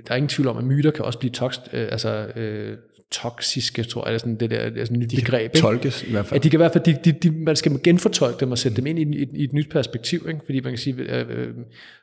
der 0.07 0.13
er 0.13 0.17
ingen 0.17 0.29
tvivl 0.29 0.49
om, 0.49 0.59
at 0.59 0.65
myter 0.65 0.91
kan 0.91 1.05
også 1.05 1.19
blive 1.19 1.31
toks, 1.33 1.61
øh, 1.73 1.89
altså, 1.91 2.27
øh, 2.37 2.77
toksiske, 3.13 3.83
tror 3.83 4.07
jeg, 4.07 4.15
er 4.15 4.19
sådan 4.19 4.37
det 4.37 4.51
der 4.51 4.57
er 4.57 4.71
sådan 4.85 5.03
et 5.03 5.13
nyt 5.13 5.15
begreb. 5.25 5.43
ikke? 5.43 5.59
Tolkes 5.59 6.03
i 6.03 6.11
hvert 6.11 6.27
fald. 6.27 6.39
At 6.39 6.45
de 6.45 6.51
kan 6.51 6.57
i 6.57 6.63
hvert 6.63 6.73
fald, 6.73 6.85
de, 6.85 6.97
de, 7.05 7.13
de, 7.13 7.31
man 7.31 7.57
skal 7.57 7.81
genfortolke 7.85 8.41
dem 8.41 8.51
og 8.51 8.59
sætte 8.59 8.77
dem 8.77 8.87
ind 8.87 8.99
i, 8.99 9.03
i, 9.03 9.27
i 9.35 9.45
et 9.45 9.53
nyt 9.53 9.71
perspektiv, 9.71 10.27
ikke? 10.29 10.41
fordi 10.45 10.61
man 10.61 10.73
kan 10.73 10.79
sige, 10.79 10.97
øh, 10.97 11.27
øh, 11.29 11.49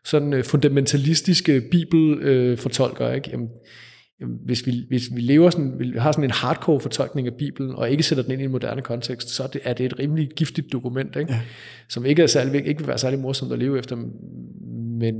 sådan 0.05 0.33
øh, 0.33 0.43
fundamentalistiske 0.43 1.61
bibelfortolkere, 1.71 3.09
øh, 3.09 3.15
ikke? 3.15 3.29
Jamen, 3.31 3.47
jamen, 4.21 4.37
hvis, 4.45 4.65
vi, 4.65 4.85
hvis 4.87 5.03
vi 5.15 5.21
lever 5.21 5.49
sådan, 5.49 5.73
vi 5.79 5.93
har 5.97 6.11
sådan 6.11 6.23
en 6.23 6.31
hardcore 6.31 6.79
fortolkning 6.79 7.27
af 7.27 7.33
Bibelen, 7.33 7.75
og 7.75 7.91
ikke 7.91 8.03
sætter 8.03 8.23
den 8.23 8.31
ind 8.31 8.41
i 8.41 8.45
en 8.45 8.51
moderne 8.51 8.81
kontekst, 8.81 9.29
så 9.29 9.43
er 9.43 9.47
det, 9.47 9.61
er 9.63 9.73
det 9.73 9.85
et 9.85 9.99
rimelig 9.99 10.29
giftigt 10.35 10.71
dokument, 10.71 11.15
ikke? 11.15 11.33
Ja. 11.33 11.41
som 11.89 12.05
ikke, 12.05 12.23
er 12.23 12.27
særlig, 12.27 12.67
ikke 12.67 12.79
vil 12.79 12.87
være 12.87 12.97
særlig 12.97 13.19
morsomt 13.19 13.53
at 13.53 13.59
leve 13.59 13.79
efter, 13.79 13.95
men 14.99 15.15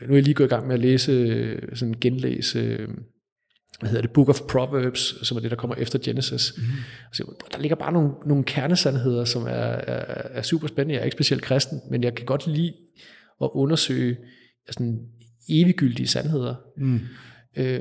nu 0.00 0.12
er 0.12 0.14
jeg 0.14 0.22
lige 0.22 0.34
gået 0.34 0.46
i 0.46 0.50
gang 0.50 0.66
med 0.66 0.74
at 0.74 0.80
læse, 0.80 1.12
øh, 1.12 1.62
sådan 1.74 1.94
genlæse, 2.00 2.58
øh, 2.58 2.88
hvad 3.80 3.90
hedder 3.90 4.02
det, 4.02 4.10
Book 4.10 4.28
of 4.28 4.40
Proverbs, 4.40 5.26
som 5.26 5.36
er 5.36 5.40
det, 5.40 5.50
der 5.50 5.56
kommer 5.56 5.76
efter 5.76 5.98
Genesis. 5.98 6.54
Mm. 6.56 6.62
Så 7.12 7.24
der 7.52 7.58
ligger 7.58 7.76
bare 7.76 7.92
nogle, 7.92 8.10
nogle 8.26 8.44
kernesandheder, 8.44 9.24
som 9.24 9.42
er, 9.42 9.48
er, 9.48 10.28
er 10.30 10.42
super 10.42 10.68
spændende. 10.68 10.94
Jeg 10.94 11.00
er 11.00 11.04
ikke 11.04 11.14
specielt 11.14 11.42
kristen, 11.42 11.80
men 11.90 12.04
jeg 12.04 12.14
kan 12.14 12.26
godt 12.26 12.46
lide 12.46 12.72
at 13.42 13.50
undersøge 13.54 14.16
sådan 14.70 14.98
eviggyldige 15.48 16.06
sandheder. 16.06 16.54
Mm. 16.76 17.00
Øh, 17.56 17.80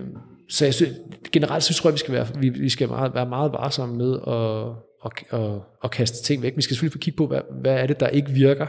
så 0.49 0.65
jeg 0.65 0.73
synes, 0.73 0.93
generelt 1.31 1.63
så 1.63 1.73
tror 1.73 1.89
jeg, 1.89 1.93
vi 1.93 1.99
skal 1.99 2.13
være, 2.13 2.27
vi, 2.39 2.49
vi 2.49 2.69
skal 2.69 2.87
meget, 2.87 3.13
være 3.13 3.29
meget 3.29 3.51
varsomme 3.51 3.97
med 3.97 4.13
at, 4.27 4.67
at, 5.05 5.39
at, 5.39 5.61
at 5.83 5.91
kaste 5.91 6.23
ting 6.23 6.41
væk. 6.41 6.55
Vi 6.55 6.61
skal 6.61 6.75
selvfølgelig 6.75 6.93
få 6.93 6.99
kigge 6.99 7.17
på, 7.17 7.27
hvad, 7.27 7.41
hvad 7.61 7.73
er 7.73 7.87
det, 7.87 7.99
der 7.99 8.07
ikke 8.07 8.31
virker, 8.31 8.67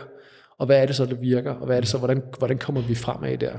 og 0.59 0.67
hvad 0.67 0.83
er 0.83 0.87
det 0.87 0.97
så, 0.97 1.07
der 1.07 1.15
virker, 1.21 1.51
og 1.51 1.67
hvad 1.67 1.77
er 1.77 1.81
det 1.81 1.89
så, 1.89 1.99
hvordan, 1.99 2.23
hvordan 2.39 2.59
kommer 2.59 2.81
vi 2.81 2.95
fremad 2.95 3.39
der? 3.39 3.53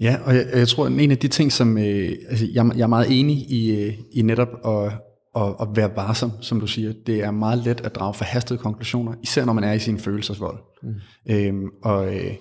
Ja, 0.00 0.16
og 0.24 0.34
jeg, 0.34 0.46
jeg 0.54 0.68
tror, 0.68 0.86
at 0.86 0.92
en 0.92 1.10
af 1.10 1.18
de 1.18 1.28
ting, 1.28 1.52
som 1.52 1.78
øh, 1.78 2.12
altså, 2.28 2.46
jeg, 2.52 2.70
jeg 2.76 2.82
er 2.82 2.86
meget 2.86 3.20
enig 3.20 3.36
i, 3.36 3.80
øh, 3.80 3.94
i 4.12 4.22
netop 4.22 4.48
at, 4.66 4.92
at, 5.36 5.54
at 5.60 5.68
være 5.74 5.96
varsom, 5.96 6.32
som 6.40 6.60
du 6.60 6.66
siger, 6.66 6.92
det 7.06 7.22
er 7.22 7.30
meget 7.30 7.58
let 7.58 7.80
at 7.80 7.94
drage 7.94 8.14
forhastede 8.14 8.58
konklusioner, 8.58 9.12
især 9.22 9.44
når 9.44 9.52
man 9.52 9.64
er 9.64 9.72
i 9.72 9.78
sin 9.78 9.98
følelsesvold. 9.98 10.58
Mm. 10.82 10.94
Øhm, 11.30 11.68
og, 11.82 12.14
øh, 12.14 12.34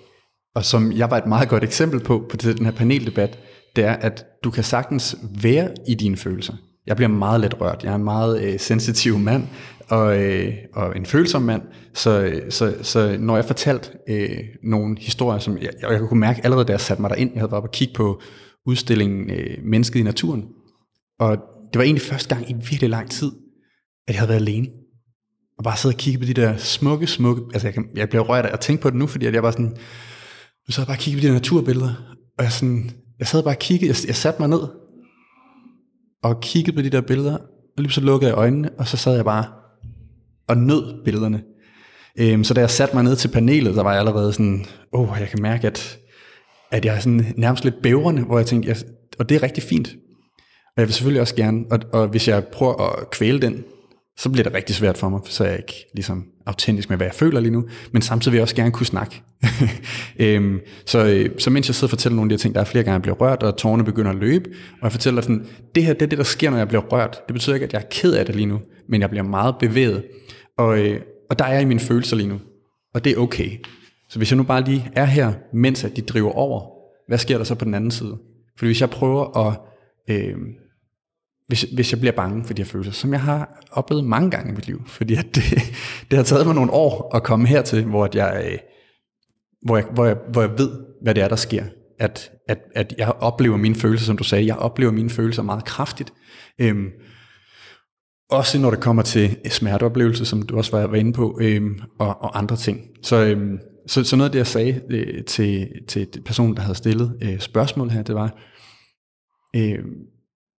og 0.56 0.66
som 0.66 0.92
jeg 0.92 1.12
var 1.12 1.18
et 1.18 1.28
meget 1.28 1.50
godt 1.50 1.64
eksempel 1.64 2.00
på, 2.00 2.26
på 2.30 2.38
den 2.38 2.66
her 2.66 2.72
paneldebat, 2.72 3.40
det 3.76 3.84
er, 3.84 3.94
at 3.94 4.26
du 4.44 4.52
kan 4.52 4.64
sagtens 4.64 5.16
være 5.42 5.70
i 5.88 5.96
dine 5.96 6.18
følelser. 6.18 6.54
Jeg 6.88 6.96
bliver 6.96 7.10
meget 7.10 7.42
let 7.42 7.62
rørt. 7.62 7.84
Jeg 7.84 7.92
er 7.92 7.96
en 7.96 8.04
meget 8.04 8.42
øh, 8.42 8.60
sensitiv 8.60 9.20
mand, 9.20 9.48
og, 9.94 10.22
øh, 10.22 10.54
og 10.74 10.98
en 10.98 11.06
følsom 11.06 11.42
mand. 11.42 11.62
Så, 11.94 12.42
så, 12.50 12.76
så 12.82 13.18
når 13.20 13.36
jeg 13.36 13.46
fortalte 13.46 13.90
øh, 14.10 14.40
nogle 14.64 14.98
historier, 15.00 15.40
som 15.40 15.58
jeg, 15.58 15.70
jeg 15.82 16.00
kunne 16.00 16.20
mærke 16.20 16.42
allerede, 16.44 16.66
da 16.66 16.72
jeg 16.72 16.82
satte 16.82 17.02
mig 17.02 17.10
derind, 17.10 17.32
jeg 17.34 17.40
havde 17.40 17.52
været 17.52 17.58
oppe 17.58 17.70
og 17.70 17.74
kigge 17.74 17.94
på 17.94 18.22
udstillingen 18.66 19.30
øh, 19.30 19.58
Mennesket 19.64 20.00
i 20.00 20.04
naturen. 20.04 20.46
Og 21.20 21.38
det 21.74 21.80
var 21.80 21.84
egentlig 21.84 22.02
første 22.02 22.36
gang 22.36 22.50
i 22.50 22.54
virkelig 22.54 22.90
lang 22.90 23.12
tid, 23.12 23.32
at 24.08 24.14
jeg 24.14 24.20
havde 24.20 24.30
været 24.30 24.42
alene. 24.42 24.68
Og 25.58 25.64
bare 25.64 25.78
sidde 25.78 25.94
og 25.94 25.98
kigge 25.98 26.20
på 26.20 26.26
de 26.26 26.34
der 26.34 26.58
smukke, 26.58 27.08
smukke... 27.08 27.42
Altså 27.54 27.68
jeg, 27.68 27.74
kan, 27.74 27.86
jeg 27.96 28.10
bliver 28.10 28.24
rørt 28.24 28.46
af 28.46 28.54
at 28.54 28.60
tænke 28.60 28.82
på 28.82 28.90
det 28.90 28.98
nu, 28.98 29.08
fordi 29.08 29.26
at 29.26 29.34
jeg 29.34 29.44
var 29.44 29.52
sådan... 29.52 29.76
Nu 30.68 30.72
sad 30.72 30.84
jeg 30.84 30.88
bare 30.88 30.96
og 30.96 31.00
kiggede 31.00 31.22
på 31.22 31.24
de 31.24 31.28
der 31.28 31.34
naturbilleder, 31.34 31.94
og 32.38 32.44
jeg, 32.44 32.52
sådan, 32.52 32.92
jeg 33.20 33.28
sad 33.28 33.44
bare 33.44 33.54
og 33.54 33.60
kiggede, 33.60 33.90
jeg, 33.90 34.08
jeg 34.08 34.16
satte 34.16 34.42
mig 34.42 34.50
ned, 34.50 34.62
og 36.24 36.42
kiggede 36.42 36.76
på 36.76 36.82
de 36.82 36.90
der 36.90 37.02
billeder, 37.02 37.38
og 37.78 37.84
lige 37.84 37.92
så 37.92 38.02
lukkede 38.02 38.32
jeg 38.32 38.38
øjnene, 38.38 38.70
og 38.80 38.88
så 38.88 38.98
sad 38.98 39.16
jeg 39.16 39.26
bare 39.26 39.63
og 40.48 40.58
nød 40.58 41.04
billederne. 41.04 41.42
Øhm, 42.20 42.44
så 42.44 42.54
da 42.54 42.62
jeg 42.62 42.70
satte 42.70 42.96
mig 42.96 43.04
ned 43.04 43.16
til 43.16 43.28
panelet, 43.28 43.76
der 43.76 43.84
var 43.84 43.92
jeg 43.92 44.00
allerede 44.00 44.34
sådan, 44.34 44.66
åh, 44.94 45.12
oh, 45.12 45.18
jeg 45.20 45.30
kan 45.30 45.42
mærke, 45.42 45.68
at, 45.68 46.00
at 46.72 46.86
jeg 46.86 46.96
er 46.96 47.00
sådan 47.00 47.34
nærmest 47.38 47.64
lidt 47.64 47.82
bævrende, 47.84 48.22
hvor 48.22 48.38
jeg 48.38 48.46
tænkte, 48.46 48.70
jeg, 48.70 48.78
og 49.20 49.30
det 49.30 49.36
er 49.36 49.44
rigtig 49.44 49.64
fint. 49.64 49.88
Og 50.66 50.82
jeg 50.82 50.88
vil 50.88 50.94
selvfølgelig 50.94 51.22
også 51.22 51.36
gerne, 51.36 51.64
og, 51.72 51.80
og 51.94 52.08
hvis 52.08 52.28
jeg 52.28 52.44
prøver 52.44 53.00
at 53.00 53.10
kvæle 53.10 53.42
den, 53.42 53.64
så 54.18 54.30
bliver 54.30 54.44
det 54.44 54.54
rigtig 54.54 54.76
svært 54.76 54.98
for 54.98 55.10
mig, 55.10 55.20
så 55.26 55.44
er 55.44 55.48
jeg 55.48 55.58
ikke 55.58 55.86
ligesom 55.94 56.26
autentisk 56.46 56.90
med, 56.90 56.98
hvad 56.98 57.08
jeg 57.08 57.14
føler 57.14 57.40
lige 57.40 57.52
nu, 57.52 57.64
men 57.92 58.02
samtidig 58.02 58.32
vil 58.32 58.38
jeg 58.38 58.42
også 58.44 58.56
gerne 58.56 58.72
kunne 58.72 58.86
snakke. 58.86 59.22
øhm, 60.20 60.60
så, 60.86 61.06
øh, 61.06 61.30
så 61.40 61.50
mens 61.50 61.68
jeg 61.68 61.76
sidder 61.76 61.88
og 61.88 61.90
fortæller 61.90 62.16
nogle 62.16 62.28
af 62.28 62.30
de 62.30 62.34
her 62.34 62.40
ting, 62.40 62.56
der 62.56 62.62
er 62.62 62.66
flere 62.66 62.84
gange, 62.84 62.94
jeg 62.94 63.02
bliver 63.02 63.16
rørt, 63.16 63.44
og 63.44 63.58
tårerne 63.58 63.84
begynder 63.84 64.12
at 64.12 64.18
løbe, 64.18 64.50
og 64.50 64.84
jeg 64.84 64.92
fortæller 64.92 65.22
sådan, 65.22 65.46
det 65.76 65.84
her 65.84 65.94
det 65.94 66.02
er 66.02 66.06
det, 66.08 66.18
der 66.18 66.24
sker, 66.24 66.50
når 66.50 66.58
jeg 66.58 66.68
bliver 66.68 66.84
rørt. 66.84 67.22
Det 67.28 67.34
betyder 67.34 67.54
ikke, 67.54 67.66
at 67.66 67.74
jeg 67.74 67.80
er 67.80 67.88
ked 67.92 68.14
af 68.14 68.26
det 68.26 68.36
lige 68.36 68.46
nu, 68.46 68.60
men 68.90 69.02
jeg 69.02 69.10
bliver 69.10 69.24
meget 69.24 69.56
bevæget. 69.60 70.04
Og, 70.58 70.80
øh, 70.80 71.02
og 71.30 71.40
der 71.40 71.46
er 71.46 71.54
jeg 71.54 71.62
i 71.62 71.66
mine 71.66 71.80
følelser 71.80 72.16
lige 72.16 72.30
nu, 72.30 72.40
og 72.94 73.04
det 73.04 73.12
er 73.12 73.18
okay. 73.18 73.66
Så 74.10 74.20
hvis 74.20 74.32
jeg 74.32 74.38
nu 74.38 74.44
bare 74.44 74.64
lige 74.64 74.92
er 74.96 75.06
her, 75.06 75.34
mens 75.54 75.84
at 75.84 75.96
de 75.96 76.02
driver 76.02 76.32
over, 76.32 76.62
hvad 77.08 77.18
sker 77.18 77.38
der 77.38 77.46
så 77.46 77.56
på 77.56 77.66
den 77.66 77.74
anden 77.74 77.92
side? 77.92 78.18
Fordi 78.58 78.68
hvis 78.68 78.82
jeg 78.82 78.90
prøver 78.90 79.48
at... 79.48 79.60
Øh, 80.10 80.38
hvis, 81.48 81.62
hvis 81.62 81.92
jeg 81.92 82.00
bliver 82.00 82.14
bange 82.14 82.46
for 82.46 82.54
de 82.54 82.62
her 82.62 82.70
følelser, 82.70 82.92
som 82.94 83.14
jeg 83.14 83.22
har 83.22 83.64
oplevet 83.72 84.06
mange 84.06 84.32
gange 84.32 84.52
i 84.52 84.56
mit 84.56 84.68
liv, 84.68 84.82
fordi 84.88 85.16
at 85.16 85.36
det, 85.36 85.44
det 86.12 86.18
har 86.18 86.24
taget 86.24 86.46
mig 86.46 86.56
nogle 86.56 86.72
år 86.72 87.16
at 87.16 87.24
komme 87.24 87.48
hertil, 87.48 87.86
hvor, 87.86 88.06
at 88.06 88.16
jeg, 88.16 88.44
øh, 88.46 88.58
hvor, 89.66 89.78
jeg, 89.78 89.86
hvor, 89.94 90.06
jeg, 90.06 90.18
hvor 90.32 90.42
jeg 90.42 90.58
ved, 90.58 90.72
hvad 91.04 91.16
det 91.16 91.24
er, 91.24 91.28
der 91.28 91.36
sker. 91.36 91.64
At, 92.00 92.32
at, 92.48 92.60
at 92.76 92.94
jeg 92.98 93.12
oplever 93.12 93.58
mine 93.58 93.76
følelser, 93.76 94.06
som 94.06 94.18
du 94.18 94.24
sagde, 94.24 94.46
jeg 94.46 94.56
oplever 94.56 94.92
mine 94.92 95.10
følelser 95.10 95.44
meget 95.44 95.66
kraftigt. 95.66 96.14
Øhm, 96.60 96.88
også 98.30 98.60
når 98.60 98.70
det 98.70 98.80
kommer 98.80 99.04
til 99.04 99.38
smerteoplevelse, 99.50 100.26
som 100.26 100.42
du 100.42 100.58
også 100.58 100.78
var, 100.78 100.96
inde 100.96 101.14
på, 101.14 101.40
øhm, 101.42 101.80
og, 102.00 102.22
og 102.22 102.38
andre 102.38 102.56
ting. 102.56 102.82
Så, 103.04 103.26
øhm, 103.26 103.60
så, 103.88 104.04
så 104.04 104.16
noget 104.16 104.30
af 104.30 104.32
det, 104.32 104.40
jeg 104.40 104.48
sagde 104.48 104.82
øh, 104.90 105.24
til, 105.24 105.70
til 105.88 106.08
personen, 106.26 106.56
der 106.56 106.62
havde 106.62 106.78
stillet 106.78 107.18
øh, 107.22 107.40
spørgsmål 107.40 107.90
her, 107.90 108.04
det 108.04 108.16
var, 108.16 108.38
øh, 109.56 109.80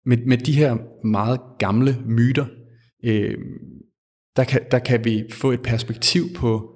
med, 0.06 0.18
med 0.26 0.38
de 0.38 0.52
her 0.52 0.76
meget 1.06 1.40
gamle 1.58 1.98
myter, 2.06 2.46
øh, 3.04 3.38
der, 4.36 4.44
kan, 4.44 4.60
der 4.70 4.78
kan 4.78 5.04
vi 5.04 5.24
få 5.32 5.52
et 5.52 5.62
perspektiv 5.62 6.24
på, 6.34 6.70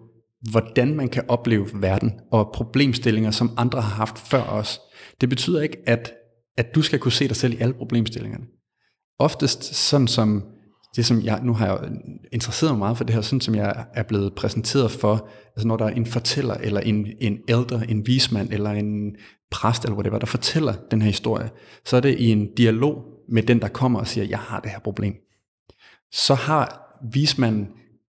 hvordan 0.50 0.94
man 0.94 1.08
kan 1.08 1.24
opleve 1.28 1.66
verden, 1.74 2.12
og 2.32 2.50
problemstillinger, 2.54 3.30
som 3.30 3.50
andre 3.56 3.80
har 3.80 3.94
haft 3.94 4.18
før 4.18 4.42
os. 4.42 4.80
Det 5.20 5.28
betyder 5.28 5.62
ikke, 5.62 5.76
at, 5.86 6.12
at 6.56 6.74
du 6.74 6.82
skal 6.82 6.98
kunne 6.98 7.12
se 7.12 7.28
dig 7.28 7.36
selv 7.36 7.54
i 7.54 7.56
alle 7.60 7.74
problemstillingerne. 7.74 8.44
Oftest 9.18 9.64
sådan 9.64 10.08
som 10.08 10.44
det 10.98 11.06
som 11.06 11.22
jeg, 11.22 11.40
nu 11.42 11.54
har 11.54 11.66
jeg 11.66 11.90
interesseret 12.32 12.72
mig 12.72 12.78
meget 12.78 12.96
for 12.96 13.04
det 13.04 13.14
her, 13.14 13.22
sådan 13.22 13.40
som 13.40 13.54
jeg 13.54 13.86
er 13.94 14.02
blevet 14.02 14.34
præsenteret 14.34 14.90
for, 14.90 15.28
altså 15.56 15.68
når 15.68 15.76
der 15.76 15.84
er 15.84 15.90
en 15.90 16.06
fortæller, 16.06 16.54
eller 16.54 16.80
en, 16.80 17.06
en 17.20 17.38
ældre, 17.48 17.90
en 17.90 18.06
vismand, 18.06 18.52
eller 18.52 18.70
en 18.70 19.16
præst, 19.50 19.84
eller 19.84 19.96
whatever, 19.96 20.18
der 20.18 20.26
fortæller 20.26 20.74
den 20.90 21.02
her 21.02 21.06
historie, 21.06 21.50
så 21.84 21.96
er 21.96 22.00
det 22.00 22.18
i 22.18 22.30
en 22.30 22.54
dialog 22.54 23.04
med 23.28 23.42
den, 23.42 23.60
der 23.60 23.68
kommer 23.68 24.00
og 24.00 24.06
siger, 24.06 24.24
jeg 24.24 24.38
har 24.38 24.60
det 24.60 24.70
her 24.70 24.78
problem. 24.78 25.14
Så 26.12 26.34
har 26.34 26.96
vismanden 27.12 27.68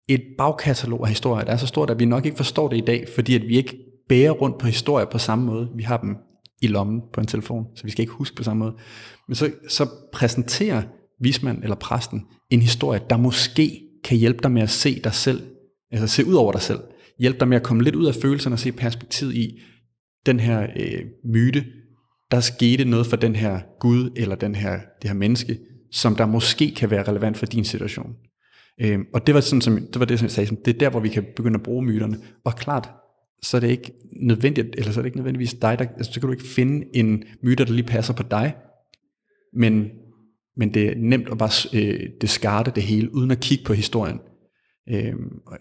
et 0.09 0.22
bagkatalog 0.38 1.03
af 1.03 1.09
historier, 1.09 1.44
der 1.44 1.53
er 1.53 1.57
så 1.57 1.66
stort, 1.66 1.90
at 1.90 1.99
vi 1.99 2.05
nok 2.05 2.27
ikke 2.27 2.37
forstår 2.37 2.68
det 2.68 2.77
i 2.77 2.85
dag, 2.87 3.07
fordi 3.14 3.35
at 3.35 3.42
vi 3.42 3.57
ikke 3.57 3.79
bærer 4.09 4.31
rundt 4.31 4.59
på 4.59 4.66
historier 4.66 5.07
på 5.07 5.18
samme 5.18 5.44
måde. 5.44 5.68
Vi 5.77 5.83
har 5.83 5.96
dem 5.96 6.16
i 6.62 6.66
lommen 6.66 7.03
på 7.12 7.20
en 7.20 7.27
telefon, 7.27 7.66
så 7.77 7.85
vi 7.85 7.90
skal 7.90 8.03
ikke 8.03 8.12
huske 8.12 8.37
på 8.37 8.42
samme 8.42 8.64
måde. 8.64 8.75
Men 9.29 9.35
så, 9.35 9.51
så 9.68 9.88
præsenterer 10.12 10.83
vismand 11.20 11.62
eller 11.62 11.76
præsten 11.76 12.22
en 12.50 12.62
historie, 12.62 13.00
der 13.11 13.16
måske 13.16 13.83
kan 14.05 14.18
hjælpe 14.18 14.38
dig 14.42 14.50
med 14.50 14.62
at 14.62 14.70
se 14.70 15.00
dig 15.05 15.14
selv, 15.14 15.42
altså 15.90 16.07
se 16.07 16.26
ud 16.26 16.35
over 16.35 16.52
dig 16.52 16.61
selv, 16.61 16.81
hjælpe 17.18 17.40
dig 17.40 17.48
med 17.48 17.57
at 17.57 17.62
komme 17.62 17.83
lidt 17.83 17.94
ud 17.94 18.07
af 18.07 18.14
følelserne 18.14 18.55
og 18.55 18.59
se 18.59 18.72
perspektivet 18.72 19.35
i 19.35 19.59
den 20.26 20.40
her 20.40 20.66
øh, 20.76 21.05
myte, 21.24 21.64
der 22.31 22.40
skete 22.40 22.85
noget 22.85 23.07
for 23.07 23.16
den 23.16 23.37
her 23.37 23.61
Gud 23.81 24.11
eller 24.16 24.35
den 24.35 24.55
her, 24.55 24.81
det 25.02 25.11
her 25.11 25.14
menneske, 25.14 25.59
som 25.92 26.16
der 26.16 26.26
måske 26.26 26.74
kan 26.74 26.90
være 26.90 27.09
relevant 27.09 27.37
for 27.37 27.46
din 27.46 27.64
situation. 27.64 28.14
Øh, 28.81 28.98
og 29.14 29.26
det 29.26 29.35
var, 29.35 29.40
sådan, 29.40 29.61
som, 29.61 29.76
det 29.92 30.00
var 30.00 30.07
det, 30.07 30.18
som 30.18 30.26
jeg 30.26 30.33
sagde, 30.33 30.57
det 30.64 30.74
er 30.74 30.79
der, 30.79 30.90
hvor 30.90 31.00
vi 31.00 31.09
kan 31.09 31.24
begynde 31.37 31.57
at 31.57 31.62
bruge 31.62 31.85
myterne. 31.85 32.18
Og 32.44 32.57
klart, 32.57 32.90
så 33.42 33.57
er 33.57 33.61
det 33.61 33.68
ikke 33.68 33.92
nødvendigt, 34.22 34.68
eller 34.79 34.92
så 34.92 35.00
er 35.00 35.02
det 35.02 35.07
ikke 35.07 35.18
nødvendigvis 35.18 35.55
dig, 35.55 35.79
der, 35.79 35.85
altså, 35.96 36.12
så 36.12 36.20
kan 36.20 36.26
du 36.26 36.33
ikke 36.33 36.46
finde 36.46 36.87
en 36.94 37.24
myte, 37.42 37.64
der 37.64 37.72
lige 37.72 37.87
passer 37.87 38.14
på 38.14 38.22
dig, 38.22 38.55
men 39.52 39.90
men 40.57 40.75
det 40.75 40.88
er 40.88 40.95
nemt 40.97 41.29
at 41.29 41.38
bare 41.38 41.81
øh, 41.81 42.01
discarde 42.21 42.71
det 42.75 42.83
hele, 42.83 43.14
uden 43.14 43.31
at 43.31 43.40
kigge 43.40 43.64
på 43.64 43.73
historien. 43.73 44.21
Øh, 44.90 45.14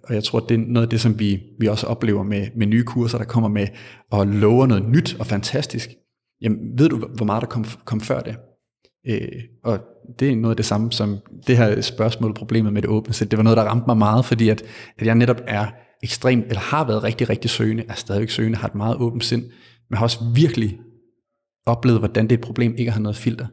og 0.03 0.13
jeg 0.13 0.23
tror, 0.23 0.39
det 0.39 0.55
er 0.55 0.63
noget 0.67 0.85
af 0.85 0.89
det, 0.89 1.01
som 1.01 1.19
vi, 1.19 1.41
vi 1.59 1.67
også 1.67 1.87
oplever 1.87 2.23
med, 2.23 2.47
med 2.55 2.67
nye 2.67 2.83
kurser, 2.83 3.17
der 3.17 3.25
kommer 3.25 3.49
med 3.49 3.67
og 4.11 4.27
lover 4.27 4.67
noget 4.67 4.89
nyt 4.89 5.15
og 5.19 5.25
fantastisk. 5.25 5.89
Jamen, 6.41 6.59
ved 6.77 6.89
du, 6.89 6.97
hvor 6.97 7.25
meget 7.25 7.41
der 7.41 7.47
kom, 7.47 7.65
kom 7.85 8.01
før 8.01 8.19
det? 8.19 8.35
Øh, 9.07 9.43
og 9.63 9.79
det 10.19 10.31
er 10.31 10.35
noget 10.35 10.53
af 10.53 10.57
det 10.57 10.65
samme 10.65 10.91
som 10.91 11.17
det 11.47 11.57
her 11.57 11.81
spørgsmål, 11.81 12.33
problemet 12.33 12.73
med 12.73 12.81
det 12.81 12.89
åbne 12.89 13.13
sæt. 13.13 13.31
Det 13.31 13.37
var 13.37 13.43
noget, 13.43 13.57
der 13.57 13.63
ramte 13.63 13.85
mig 13.87 13.97
meget, 13.97 14.25
fordi 14.25 14.49
at, 14.49 14.63
at 14.97 15.05
jeg 15.05 15.15
netop 15.15 15.41
er 15.47 15.67
ekstremt, 16.03 16.45
eller 16.45 16.59
har 16.59 16.87
været 16.87 17.03
rigtig, 17.03 17.29
rigtig 17.29 17.49
søgende, 17.49 17.83
er 17.89 17.93
stadigvæk 17.93 18.29
søgende, 18.29 18.57
har 18.57 18.67
et 18.67 18.75
meget 18.75 18.97
åbent 18.97 19.23
sind, 19.23 19.43
men 19.89 19.97
har 19.97 20.03
også 20.03 20.19
virkelig 20.35 20.79
oplevet, 21.65 21.99
hvordan 21.99 22.23
det 22.23 22.31
er 22.31 22.37
et 22.37 22.43
problem 22.43 22.75
ikke 22.77 22.89
at 22.89 22.93
have 22.93 23.03
noget 23.03 23.17
filter. 23.17 23.47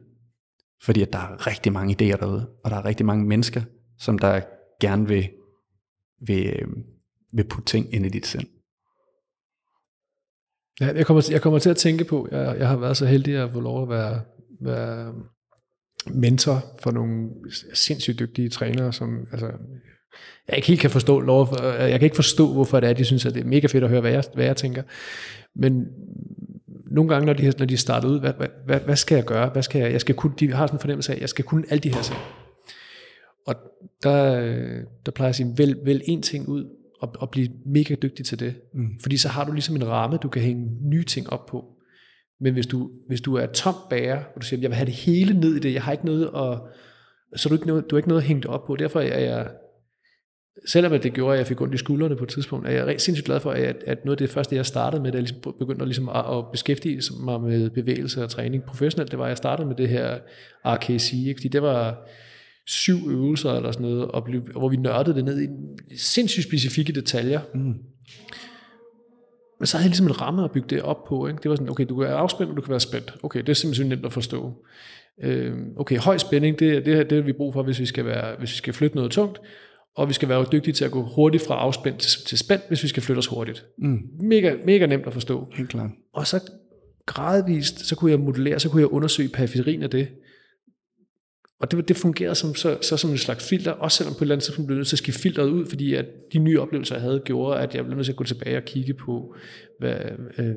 Fordi 0.84 1.02
at 1.02 1.12
der 1.12 1.18
er 1.18 1.46
rigtig 1.46 1.72
mange 1.72 1.92
idéer 1.92 2.16
derude, 2.16 2.48
og 2.64 2.70
der 2.70 2.76
er 2.76 2.84
rigtig 2.84 3.06
mange 3.06 3.24
mennesker, 3.24 3.62
som 3.98 4.18
der 4.18 4.40
gerne 4.80 5.08
vil, 5.08 5.30
vil, 6.26 6.46
øh, 6.46 6.68
vil 7.32 7.48
putte 7.48 7.66
ting 7.66 7.94
ind 7.94 8.06
i 8.06 8.08
dit 8.08 8.26
sind. 8.26 8.46
Ja, 10.80 10.86
jeg, 10.86 11.06
kommer, 11.06 11.28
jeg 11.30 11.42
kommer 11.42 11.58
til 11.58 11.70
at 11.70 11.76
tænke 11.76 12.04
på, 12.04 12.28
jeg, 12.30 12.56
jeg 12.58 12.68
har 12.68 12.76
været 12.76 12.96
så 12.96 13.06
heldig 13.06 13.36
at 13.36 13.52
få 13.52 13.60
lov 13.60 13.82
at 13.82 13.88
være, 13.88 14.20
være 14.60 15.14
mentor 16.06 16.64
for 16.82 16.90
nogle 16.90 17.30
sindssygt 17.74 18.18
dygtige 18.18 18.48
trænere, 18.48 18.92
som 18.92 19.26
altså, 19.32 19.52
jeg 20.48 20.56
ikke 20.56 20.68
helt 20.68 20.80
kan 20.80 20.90
forstå, 20.90 21.20
lov, 21.20 21.48
jeg 21.62 22.00
kan 22.00 22.06
ikke 22.06 22.16
forstå, 22.16 22.52
hvorfor 22.52 22.80
det 22.80 22.88
er, 22.88 22.92
de 22.92 23.04
synes, 23.04 23.26
at 23.26 23.34
det 23.34 23.40
er 23.40 23.46
mega 23.48 23.66
fedt 23.66 23.84
at 23.84 23.90
høre, 23.90 24.00
hvad 24.00 24.10
jeg, 24.10 24.24
hvad 24.34 24.44
jeg 24.44 24.56
tænker. 24.56 24.82
Men 25.54 25.86
nogle 26.92 27.14
gange, 27.14 27.26
når 27.26 27.33
de, 27.33 27.52
når 27.59 27.66
de 27.66 27.76
starter 27.76 28.09
ud, 28.09 28.20
hvad, 28.20 28.33
hvad, 28.66 28.81
hvad 28.81 28.96
skal 28.96 29.14
jeg 29.14 29.24
gøre? 29.24 29.48
Hvad 29.48 29.62
skal 29.62 29.81
jeg, 29.81 29.92
jeg 29.92 30.00
skal 30.00 30.14
kunne, 30.14 30.33
de 30.40 30.52
har 30.52 30.66
sådan 30.66 30.76
en 30.76 30.81
fornemmelse 30.81 31.12
af, 31.12 31.16
at 31.16 31.20
jeg 31.20 31.28
skal 31.28 31.44
kunne 31.44 31.64
alle 31.70 31.81
de 31.81 31.94
her 31.94 32.02
ting. 32.02 32.18
Og 33.46 33.55
der, 34.02 34.40
der 35.07 35.12
plejer 35.12 35.26
jeg 35.26 35.31
at 35.31 35.37
sige, 35.37 35.55
vælg, 35.57 35.76
vælg 35.85 36.02
én 36.02 36.20
ting 36.20 36.48
ud, 36.48 36.64
og, 37.00 37.12
og 37.18 37.31
blive 37.31 37.48
mega 37.66 37.94
dygtig 37.94 38.26
til 38.26 38.40
det. 38.40 38.55
Mm. 38.74 38.98
Fordi 39.02 39.16
så 39.16 39.28
har 39.28 39.44
du 39.44 39.52
ligesom 39.52 39.76
en 39.76 39.88
ramme, 39.88 40.16
du 40.16 40.28
kan 40.28 40.42
hænge 40.42 40.70
nye 40.83 41.05
ting 41.05 41.31
op 41.31 41.46
på. 41.46 41.64
Men 42.40 42.52
hvis 42.52 42.66
du, 42.66 42.90
hvis 43.09 43.20
du 43.20 43.35
er 43.35 43.46
tom 43.46 43.74
bærer, 43.90 44.24
og 44.35 44.42
du 44.42 44.46
siger, 44.46 44.61
jeg 44.61 44.70
vil 44.70 44.76
have 44.76 44.87
det 44.87 44.94
hele 44.94 45.40
ned 45.40 45.55
i 45.55 45.59
det, 45.59 45.74
jeg 45.74 45.83
har 45.83 45.92
ikke 45.92 46.07
noget 46.07 46.31
at, 46.37 46.59
så 47.40 47.48
du 47.48 47.55
ikke 47.55 47.66
noget, 47.66 47.90
du 47.90 47.96
har 47.96 47.98
ikke 47.98 48.09
noget 48.09 48.22
at 48.22 48.28
hænge 48.28 48.42
det 48.42 48.50
op 48.50 48.66
på. 48.66 48.76
Derfor 48.76 49.00
er 49.00 49.18
jeg 49.18 49.50
selvom 50.66 51.00
det 51.00 51.12
gjorde, 51.12 51.32
at 51.32 51.38
jeg 51.38 51.46
fik 51.46 51.60
ondt 51.60 51.74
i 51.74 51.78
skuldrene 51.78 52.16
på 52.16 52.24
et 52.24 52.30
tidspunkt, 52.30 52.68
er 52.68 52.70
jeg 52.70 53.00
sindssygt 53.00 53.26
glad 53.26 53.40
for, 53.40 53.50
at, 53.50 53.76
at 53.86 54.04
noget 54.04 54.20
af 54.20 54.26
det 54.26 54.34
første, 54.34 54.56
jeg 54.56 54.66
startede 54.66 55.02
med, 55.02 55.12
da 55.12 55.16
jeg 55.16 55.22
ligesom 55.22 55.54
begyndte 55.58 55.82
at, 55.82 55.88
ligesom 55.88 56.08
at, 56.08 56.38
at 56.38 56.44
beskæftige 56.52 57.02
mig 57.20 57.40
med 57.40 57.70
bevægelse 57.70 58.24
og 58.24 58.30
træning 58.30 58.62
professionelt, 58.62 59.10
det 59.10 59.18
var, 59.18 59.24
at 59.24 59.28
jeg 59.28 59.36
startede 59.36 59.68
med 59.68 59.76
det 59.76 59.88
her 59.88 60.18
RKC, 60.64 61.12
ikke? 61.12 61.38
fordi 61.38 61.48
det 61.48 61.62
var 61.62 62.08
syv 62.66 63.10
øvelser 63.10 63.52
eller 63.52 63.72
sådan 63.72 63.86
noget, 63.86 64.04
og 64.04 64.24
blev, 64.24 64.40
hvor 64.40 64.68
vi 64.68 64.76
nørdede 64.76 65.16
det 65.16 65.24
ned 65.24 65.42
i 65.42 65.48
sindssygt 65.96 66.46
specifikke 66.46 66.92
detaljer. 66.92 67.40
Mm. 67.54 67.74
Men 69.58 69.66
så 69.66 69.76
havde 69.76 69.84
jeg 69.84 69.90
ligesom 69.90 70.06
en 70.06 70.20
ramme 70.20 70.44
at 70.44 70.50
bygge 70.50 70.68
det 70.68 70.82
op 70.82 71.04
på. 71.04 71.26
Ikke? 71.26 71.40
Det 71.42 71.50
var 71.50 71.56
sådan, 71.56 71.70
okay, 71.70 71.86
du 71.88 71.94
kan 71.94 72.04
være 72.04 72.16
afspændt, 72.16 72.50
og 72.50 72.56
du 72.56 72.62
kan 72.62 72.70
være 72.70 72.80
spændt. 72.80 73.14
Okay, 73.22 73.40
det 73.40 73.48
er 73.48 73.54
simpelthen 73.54 73.88
nemt 73.88 74.06
at 74.06 74.12
forstå. 74.12 74.64
Øh, 75.22 75.54
okay, 75.76 75.98
høj 75.98 76.18
spænding, 76.18 76.58
det, 76.58 76.86
det, 76.86 77.10
det 77.10 77.18
er 77.18 77.22
vi 77.22 77.32
brug 77.32 77.52
for, 77.52 77.62
hvis 77.62 77.80
vi 77.80 77.86
skal, 77.86 78.04
være, 78.04 78.36
hvis 78.38 78.50
vi 78.50 78.56
skal 78.56 78.72
flytte 78.72 78.96
noget 78.96 79.10
tungt 79.10 79.40
og 79.96 80.09
vi 80.09 80.12
skal 80.12 80.28
være 80.28 80.46
dygtige 80.52 80.74
til 80.74 80.85
at 80.85 80.90
gå 80.90 81.02
hurtigt 81.02 81.46
fra 81.46 81.55
afspændt 81.55 81.98
til, 81.98 82.24
til 82.26 82.38
spændt, 82.38 82.64
hvis 82.68 82.83
vi 82.83 82.88
skal 82.88 83.02
flytte 83.02 83.18
os 83.18 83.26
hurtigt. 83.26 83.66
Mm. 83.78 83.98
Mega, 84.20 84.57
mega 84.64 84.87
nemt 84.87 85.07
at 85.07 85.12
forstå. 85.12 85.48
Helt 85.55 85.68
klart. 85.68 85.90
Og 86.12 86.26
så 86.26 86.50
gradvist, 87.07 87.87
så 87.87 87.96
kunne 87.96 88.11
jeg 88.11 88.20
modellere, 88.20 88.61
så 88.61 88.68
kunne 88.68 88.81
jeg 88.81 88.88
undersøge 88.88 89.28
periferien 89.28 89.83
af 89.83 89.90
det. 89.90 90.09
Og 91.61 91.70
det, 91.70 91.88
det 91.88 91.96
fungerede 91.96 92.35
som, 92.35 92.55
så, 92.55 92.78
så 92.83 92.96
som 92.96 93.11
en 93.11 93.18
slags 93.18 93.48
filter, 93.48 93.70
også 93.70 93.96
selvom 93.96 94.14
på 94.14 94.18
et 94.18 94.22
eller 94.22 94.35
andet 94.35 94.44
tidspunkt 94.44 94.66
blev 94.66 94.76
nødt 94.76 94.88
til 94.88 94.94
at 94.94 94.98
skifte 94.98 95.20
filteret 95.20 95.48
ud, 95.48 95.66
fordi 95.66 95.94
at 95.94 96.07
de 96.33 96.38
nye 96.38 96.61
oplevelser, 96.61 96.94
jeg 96.94 97.02
havde, 97.02 97.22
gjorde, 97.24 97.61
at 97.61 97.74
jeg 97.74 97.85
blev 97.85 97.96
nødt 97.96 98.05
til 98.05 98.12
at 98.12 98.16
gå 98.16 98.24
tilbage 98.24 98.57
og 98.57 98.64
kigge 98.64 98.94
på, 98.94 99.35
hvad, 99.78 99.96
øh, 100.38 100.55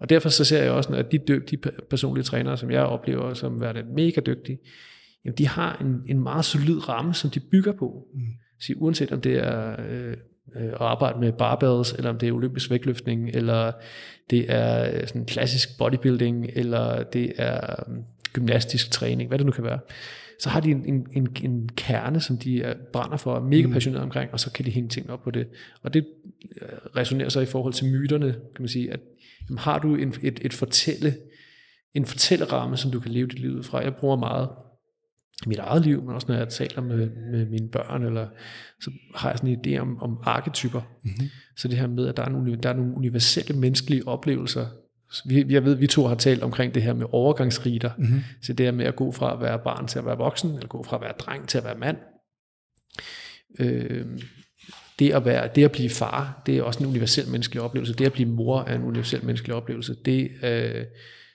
og 0.00 0.10
derfor 0.10 0.28
så 0.28 0.44
ser 0.44 0.62
jeg 0.62 0.72
også, 0.72 0.92
at 0.92 1.12
de, 1.12 1.18
de 1.18 1.56
personlige 1.90 2.24
trænere, 2.24 2.56
som 2.56 2.70
jeg 2.70 2.82
oplever 2.82 3.34
som 3.34 3.60
værende 3.60 3.84
mega 3.94 4.20
dygtige, 4.20 4.58
jamen 5.24 5.38
de 5.38 5.48
har 5.48 5.76
en, 5.80 6.16
en 6.16 6.22
meget 6.22 6.44
solid 6.44 6.88
ramme, 6.88 7.14
som 7.14 7.30
de 7.30 7.40
bygger 7.40 7.72
på. 7.72 8.06
Mm. 8.14 8.20
Så 8.62 8.72
uanset 8.76 9.12
om 9.12 9.20
det 9.20 9.36
er 9.36 9.76
øh, 9.88 10.16
øh, 10.56 10.66
at 10.66 10.80
arbejde 10.80 11.20
med 11.20 11.32
barbells, 11.32 11.92
eller 11.92 12.10
om 12.10 12.18
det 12.18 12.28
er 12.28 12.32
olympisk 12.32 12.70
vægtløftning, 12.70 13.30
eller 13.34 13.72
det 14.30 14.44
er 14.48 14.94
øh, 14.94 15.06
sådan 15.06 15.26
klassisk 15.26 15.78
bodybuilding, 15.78 16.50
eller 16.52 17.02
det 17.02 17.32
er 17.36 17.84
øh, 17.88 17.96
gymnastisk 18.32 18.90
træning, 18.90 19.28
hvad 19.28 19.38
det 19.38 19.46
nu 19.46 19.52
kan 19.52 19.64
være, 19.64 19.78
så 20.40 20.48
har 20.48 20.60
de 20.60 20.70
en, 20.70 20.84
en, 20.86 21.06
en, 21.12 21.28
en 21.42 21.68
kerne, 21.76 22.20
som 22.20 22.38
de 22.38 22.62
er, 22.62 22.74
brænder 22.92 23.16
for, 23.16 23.34
og 23.34 23.42
mega 23.42 23.66
mm. 23.66 23.72
passionerede 23.72 24.04
omkring, 24.04 24.32
og 24.32 24.40
så 24.40 24.52
kan 24.52 24.64
de 24.64 24.70
hænge 24.70 24.88
ting 24.88 25.10
op 25.10 25.22
på 25.22 25.30
det. 25.30 25.46
Og 25.82 25.94
det 25.94 26.06
resonerer 26.96 27.28
så 27.28 27.40
i 27.40 27.46
forhold 27.46 27.72
til 27.72 27.86
myterne, 27.86 28.32
kan 28.32 28.62
man 28.62 28.68
sige, 28.68 28.92
at 28.92 29.00
jamen, 29.48 29.58
har 29.58 29.78
du 29.78 29.94
en, 29.94 30.14
et, 30.22 30.40
et 30.42 30.52
fortælle, 30.52 31.14
en 31.94 32.06
fortælleramme, 32.06 32.76
som 32.76 32.90
du 32.90 33.00
kan 33.00 33.10
leve 33.12 33.26
dit 33.26 33.38
liv 33.38 33.50
ud 33.50 33.62
fra. 33.62 33.78
Jeg 33.78 33.94
bruger 33.94 34.16
meget 34.16 34.48
mit 35.46 35.58
eget 35.58 35.82
liv, 35.82 36.02
men 36.02 36.14
også 36.14 36.26
når 36.28 36.34
jeg 36.34 36.48
taler 36.48 36.82
med, 36.82 37.10
med 37.32 37.46
mine 37.46 37.68
børn, 37.68 38.02
eller, 38.02 38.26
så 38.80 38.90
har 39.14 39.30
jeg 39.30 39.38
sådan 39.38 39.50
en 39.50 39.60
idé 39.66 39.78
om, 39.80 40.02
om 40.02 40.18
arketyper. 40.22 40.80
Mm-hmm. 41.02 41.28
Så 41.56 41.68
det 41.68 41.78
her 41.78 41.86
med, 41.86 42.08
at 42.08 42.16
der 42.16 42.22
er 42.22 42.28
nogle, 42.28 42.56
der 42.56 42.68
er 42.68 42.74
nogle 42.74 42.96
universelle 42.96 43.60
menneskelige 43.60 44.08
oplevelser. 44.08 44.66
Vi, 45.26 45.46
jeg 45.48 45.64
ved, 45.64 45.74
vi 45.74 45.86
to 45.86 46.06
har 46.06 46.14
talt 46.14 46.42
omkring 46.42 46.74
det 46.74 46.82
her 46.82 46.94
med 46.94 47.06
overgangsriter. 47.10 47.90
Mm-hmm. 47.98 48.20
Så 48.42 48.52
det 48.52 48.66
her 48.66 48.72
med 48.72 48.84
at 48.84 48.96
gå 48.96 49.12
fra 49.12 49.32
at 49.32 49.40
være 49.40 49.58
barn 49.58 49.86
til 49.86 49.98
at 49.98 50.06
være 50.06 50.16
voksen, 50.16 50.50
eller 50.50 50.66
gå 50.66 50.82
fra 50.82 50.96
at 50.96 51.02
være 51.02 51.12
dreng 51.18 51.48
til 51.48 51.58
at 51.58 51.64
være 51.64 51.78
mand. 51.78 51.96
Øh, 53.58 54.06
det 54.98 55.12
at, 55.12 55.24
være, 55.24 55.48
det 55.54 55.64
at 55.64 55.72
blive 55.72 55.90
far, 55.90 56.42
det 56.46 56.58
er 56.58 56.62
også 56.62 56.80
en 56.80 56.86
universel 56.86 57.28
menneskelig 57.28 57.62
oplevelse. 57.62 57.94
Det 57.94 58.06
at 58.06 58.12
blive 58.12 58.28
mor 58.28 58.60
er 58.62 58.74
en 58.74 58.82
universel 58.82 59.24
menneskelig 59.24 59.54
oplevelse. 59.54 59.96
Det 60.04 60.30
øh, 60.42 60.84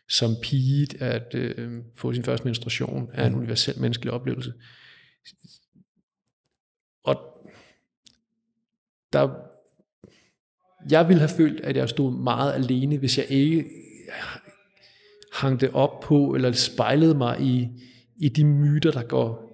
som 0.10 0.32
pige 0.44 0.88
at 1.00 1.36
øh, 1.36 1.82
få 1.96 2.14
sin 2.14 2.24
første 2.24 2.46
menstruation 2.46 3.10
er 3.14 3.26
en 3.26 3.34
mm. 3.34 3.40
universel 3.40 3.80
menneskelig 3.80 4.14
oplevelse. 4.14 4.54
Og 7.04 7.18
der, 9.14 9.30
jeg 10.90 11.08
ville 11.08 11.20
have 11.20 11.38
følt, 11.38 11.62
at 11.62 11.78
jeg 11.78 11.90
stod 11.90 12.12
meget 12.12 12.54
alene, 12.54 12.98
hvis 12.98 13.18
jeg 13.18 13.26
ikke 13.30 13.66
hang 15.34 15.62
det 15.62 15.70
op 15.70 16.00
på, 16.00 16.36
eller 16.36 16.52
spejlede 16.52 17.18
mig 17.18 17.42
i, 17.42 17.68
i 18.18 18.30
de 18.30 18.46
myter, 18.46 18.92
der 18.92 19.04
går 19.04 19.48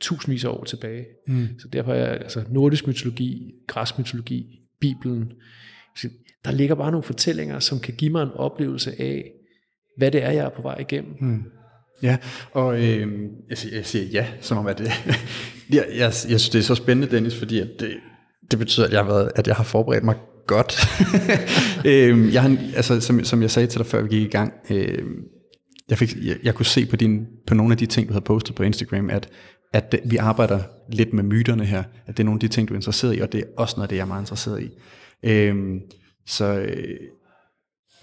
tusindvis 0.00 0.44
af 0.44 0.48
år 0.48 0.64
tilbage. 0.64 1.06
Mm. 1.26 1.48
Så 1.58 1.68
derfor 1.68 1.92
er 1.92 2.14
altså 2.14 2.44
nordisk 2.50 2.86
mytologi, 2.86 3.54
græsk 3.66 3.98
mytologi, 3.98 4.60
Bibelen, 4.80 5.32
der 6.44 6.50
ligger 6.50 6.74
bare 6.74 6.90
nogle 6.90 7.02
fortællinger, 7.02 7.58
som 7.58 7.80
kan 7.80 7.94
give 7.94 8.10
mig 8.10 8.22
en 8.22 8.30
oplevelse 8.30 9.00
af, 9.00 9.32
hvad 9.96 10.10
det 10.10 10.24
er, 10.24 10.30
jeg 10.30 10.44
er 10.44 10.48
på 10.48 10.62
vej 10.62 10.78
igennem. 10.78 11.14
Mm. 11.20 11.42
Ja, 12.02 12.16
og 12.52 12.84
øh, 12.84 13.08
jeg, 13.48 13.58
siger, 13.58 13.76
jeg 13.76 13.86
siger 13.86 14.04
ja, 14.04 14.26
som 14.40 14.58
om 14.58 14.66
at 14.66 14.78
det, 14.78 14.86
jeg, 15.70 15.86
jeg, 15.94 16.00
jeg 16.00 16.12
synes, 16.12 16.48
det 16.48 16.58
er 16.58 16.62
så 16.62 16.74
spændende, 16.74 17.16
Dennis, 17.16 17.38
fordi 17.38 17.60
at 17.60 17.68
det, 17.80 17.90
det 18.50 18.58
betyder, 18.58 18.86
at 18.86 18.92
jeg, 18.92 19.00
har 19.00 19.06
været, 19.06 19.30
at 19.36 19.46
jeg 19.46 19.56
har 19.56 19.64
forberedt 19.64 20.04
mig 20.04 20.16
godt. 20.46 20.86
øh, 21.86 22.34
jeg 22.34 22.42
har, 22.42 22.56
altså, 22.76 23.00
som, 23.00 23.24
som 23.24 23.42
jeg 23.42 23.50
sagde 23.50 23.66
til 23.66 23.78
dig, 23.78 23.86
før 23.86 24.02
vi 24.02 24.08
gik 24.08 24.22
i 24.22 24.30
gang, 24.30 24.52
øh, 24.70 25.04
jeg, 25.88 25.98
fik, 25.98 26.16
jeg, 26.24 26.36
jeg 26.42 26.54
kunne 26.54 26.66
se 26.66 26.86
på, 26.86 26.96
din, 26.96 27.26
på 27.46 27.54
nogle 27.54 27.72
af 27.72 27.78
de 27.78 27.86
ting, 27.86 28.08
du 28.08 28.12
havde 28.12 28.24
postet 28.24 28.54
på 28.54 28.62
Instagram, 28.62 29.10
at, 29.10 29.28
at 29.72 29.92
det, 29.92 30.00
vi 30.04 30.16
arbejder 30.16 30.60
lidt 30.92 31.12
med 31.12 31.22
myterne 31.22 31.64
her, 31.64 31.82
at 32.06 32.16
det 32.16 32.20
er 32.20 32.24
nogle 32.24 32.36
af 32.36 32.40
de 32.40 32.48
ting, 32.48 32.68
du 32.68 32.74
er 32.74 32.78
interesseret 32.78 33.16
i, 33.16 33.20
og 33.20 33.32
det 33.32 33.40
er 33.40 33.44
også 33.56 33.74
noget 33.76 33.84
af 33.84 33.88
det, 33.88 33.96
jeg 33.96 34.02
er 34.02 34.06
meget 34.06 34.22
interesseret 34.22 34.62
i. 34.62 34.70
Øh, 35.22 35.54
så 36.26 36.44
øh, 36.44 36.96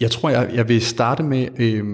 jeg 0.02 0.12
tror, 0.12 0.30
jeg, 0.30 0.52
jeg 0.54 0.70
vil 0.70 0.82
starte 0.82 1.24
med, 1.24 1.48
øh, 1.60 1.86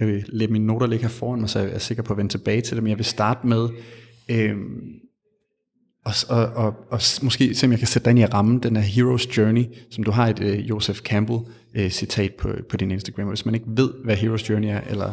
jeg 0.00 0.08
vil 0.08 0.24
lade 0.28 0.52
mine 0.52 0.66
noter 0.66 0.86
ligge 0.86 1.02
her 1.02 1.10
foran 1.10 1.40
mig, 1.40 1.50
så 1.50 1.58
jeg 1.58 1.70
er 1.70 1.78
sikker 1.78 2.02
på 2.02 2.12
at 2.12 2.16
vende 2.16 2.32
tilbage 2.32 2.60
til 2.60 2.76
dem. 2.76 2.86
Jeg 2.86 2.96
vil 2.96 3.04
starte 3.04 3.46
med, 3.46 3.68
øh, 4.28 4.56
og, 6.04 6.12
og, 6.28 6.46
og, 6.46 6.74
og 6.90 7.00
måske 7.22 7.54
se 7.54 7.66
om 7.66 7.70
jeg 7.70 7.78
kan 7.78 7.88
sætte 7.88 8.04
dig 8.04 8.10
ind 8.10 8.18
i 8.18 8.24
rammen, 8.24 8.58
den 8.58 8.76
her 8.76 8.82
Hero's 8.82 9.36
Journey, 9.36 9.64
som 9.90 10.04
du 10.04 10.10
har 10.10 10.28
et 10.28 10.40
øh, 10.40 10.68
Joseph 10.68 11.00
Campbell 11.00 11.38
øh, 11.74 11.90
citat 11.90 12.34
på, 12.34 12.48
på 12.68 12.76
din 12.76 12.90
Instagram. 12.90 13.28
Hvis 13.28 13.46
man 13.46 13.54
ikke 13.54 13.66
ved, 13.68 13.90
hvad 14.04 14.16
Hero's 14.16 14.50
Journey 14.50 14.68
er, 14.68 14.80
eller 14.80 15.12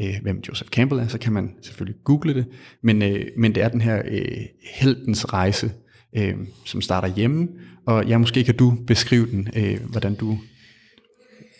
øh, 0.00 0.14
hvem 0.22 0.40
Joseph 0.48 0.70
Campbell 0.70 1.00
er, 1.00 1.08
så 1.08 1.18
kan 1.18 1.32
man 1.32 1.54
selvfølgelig 1.62 2.04
google 2.04 2.34
det. 2.34 2.46
Men, 2.82 3.02
øh, 3.02 3.26
men 3.36 3.54
det 3.54 3.62
er 3.62 3.68
den 3.68 3.80
her 3.80 4.02
øh, 4.08 4.42
heldens 4.74 5.32
rejse, 5.32 5.72
øh, 6.16 6.34
som 6.64 6.80
starter 6.80 7.08
hjemme, 7.08 7.48
og 7.86 8.06
ja, 8.06 8.18
måske 8.18 8.44
kan 8.44 8.56
du 8.56 8.76
beskrive 8.86 9.26
den, 9.26 9.48
øh, 9.56 9.80
hvordan 9.90 10.14
du 10.14 10.38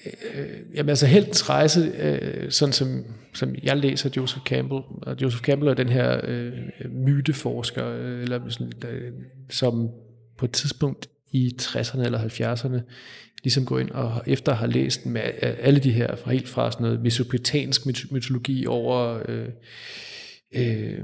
øh, 0.07 0.61
jamen 0.75 0.88
altså 0.88 1.07
heltens 1.07 1.49
rejse, 1.49 1.93
øh, 1.99 2.51
sådan 2.51 2.73
som, 2.73 3.05
som 3.35 3.55
jeg 3.62 3.77
læser 3.77 4.11
Joseph 4.17 4.45
Campbell, 4.45 4.83
og 5.03 5.17
Joseph 5.23 5.43
Campbell 5.43 5.71
er 5.71 5.75
den 5.75 5.88
her 5.88 6.21
øh, 6.25 6.53
myteforsker, 6.91 7.88
øh, 7.88 8.23
eller 8.23 8.41
sådan, 8.49 8.73
der, 8.83 8.88
som 9.51 9.91
på 10.38 10.45
et 10.45 10.53
tidspunkt 10.53 11.09
i 11.33 11.51
60'erne 11.62 12.05
eller 12.05 12.19
70'erne, 12.19 12.81
ligesom 13.43 13.65
går 13.65 13.79
ind 13.79 13.91
og 13.91 14.23
efter 14.27 14.55
har 14.55 14.67
læst 14.67 15.07
med 15.07 15.21
alle 15.41 15.81
de 15.81 15.93
her, 15.93 16.17
fra 16.17 16.33
helt 16.33 16.49
fra 16.49 16.73
sådan 16.73 16.85
noget 16.85 17.03
mesopotansk 17.03 17.87
mytologi 18.12 18.67
over 18.67 19.23
øh, 19.29 19.49
øh, 20.55 20.99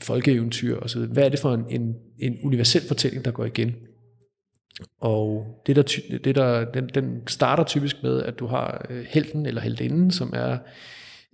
folkeeventyr 0.00 0.76
og 0.76 0.90
så 0.90 0.98
videre. 0.98 1.12
Hvad 1.12 1.24
er 1.24 1.28
det 1.28 1.38
for 1.38 1.54
en, 1.54 1.64
en, 1.70 1.94
en 2.18 2.38
universel 2.42 2.82
fortælling, 2.88 3.24
der 3.24 3.30
går 3.30 3.44
igen? 3.44 3.74
Og 5.00 5.46
det 5.66 5.76
der, 5.76 5.82
det 6.24 6.34
der, 6.34 6.64
den, 6.64 6.88
den 6.94 7.22
starter 7.26 7.64
typisk 7.64 7.96
med, 8.02 8.22
at 8.22 8.38
du 8.38 8.46
har 8.46 8.86
øh, 8.90 9.04
helten 9.08 9.46
eller 9.46 9.60
heldinden, 9.60 10.10
som 10.10 10.32
er 10.36 10.58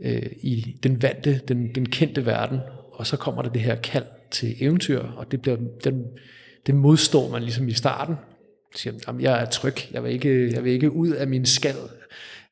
øh, 0.01 0.31
i 0.43 0.77
den 0.83 1.03
vante, 1.03 1.41
den, 1.49 1.75
den 1.75 1.89
kendte 1.89 2.27
verden, 2.27 2.59
og 2.93 3.07
så 3.07 3.17
kommer 3.17 3.43
der 3.43 3.51
det 3.51 3.61
her 3.61 3.75
kald 3.75 4.05
til 4.31 4.55
eventyr, 4.61 5.01
og 5.01 5.31
det, 5.31 5.43
bliver, 5.43 5.57
den, 5.85 6.05
det 6.67 6.75
modstår 6.75 7.29
man 7.29 7.43
ligesom 7.43 7.69
i 7.69 7.73
starten. 7.73 8.17
Siger, 8.77 8.95
jamen, 9.07 9.23
jeg 9.23 9.41
er 9.41 9.45
tryg, 9.45 9.75
jeg 9.93 10.05
vil 10.05 10.13
ikke, 10.13 10.53
jeg 10.53 10.65
vil 10.65 10.73
ikke 10.73 10.91
ud 10.91 11.09
af 11.09 11.27
min 11.27 11.47
skal, 11.47 11.77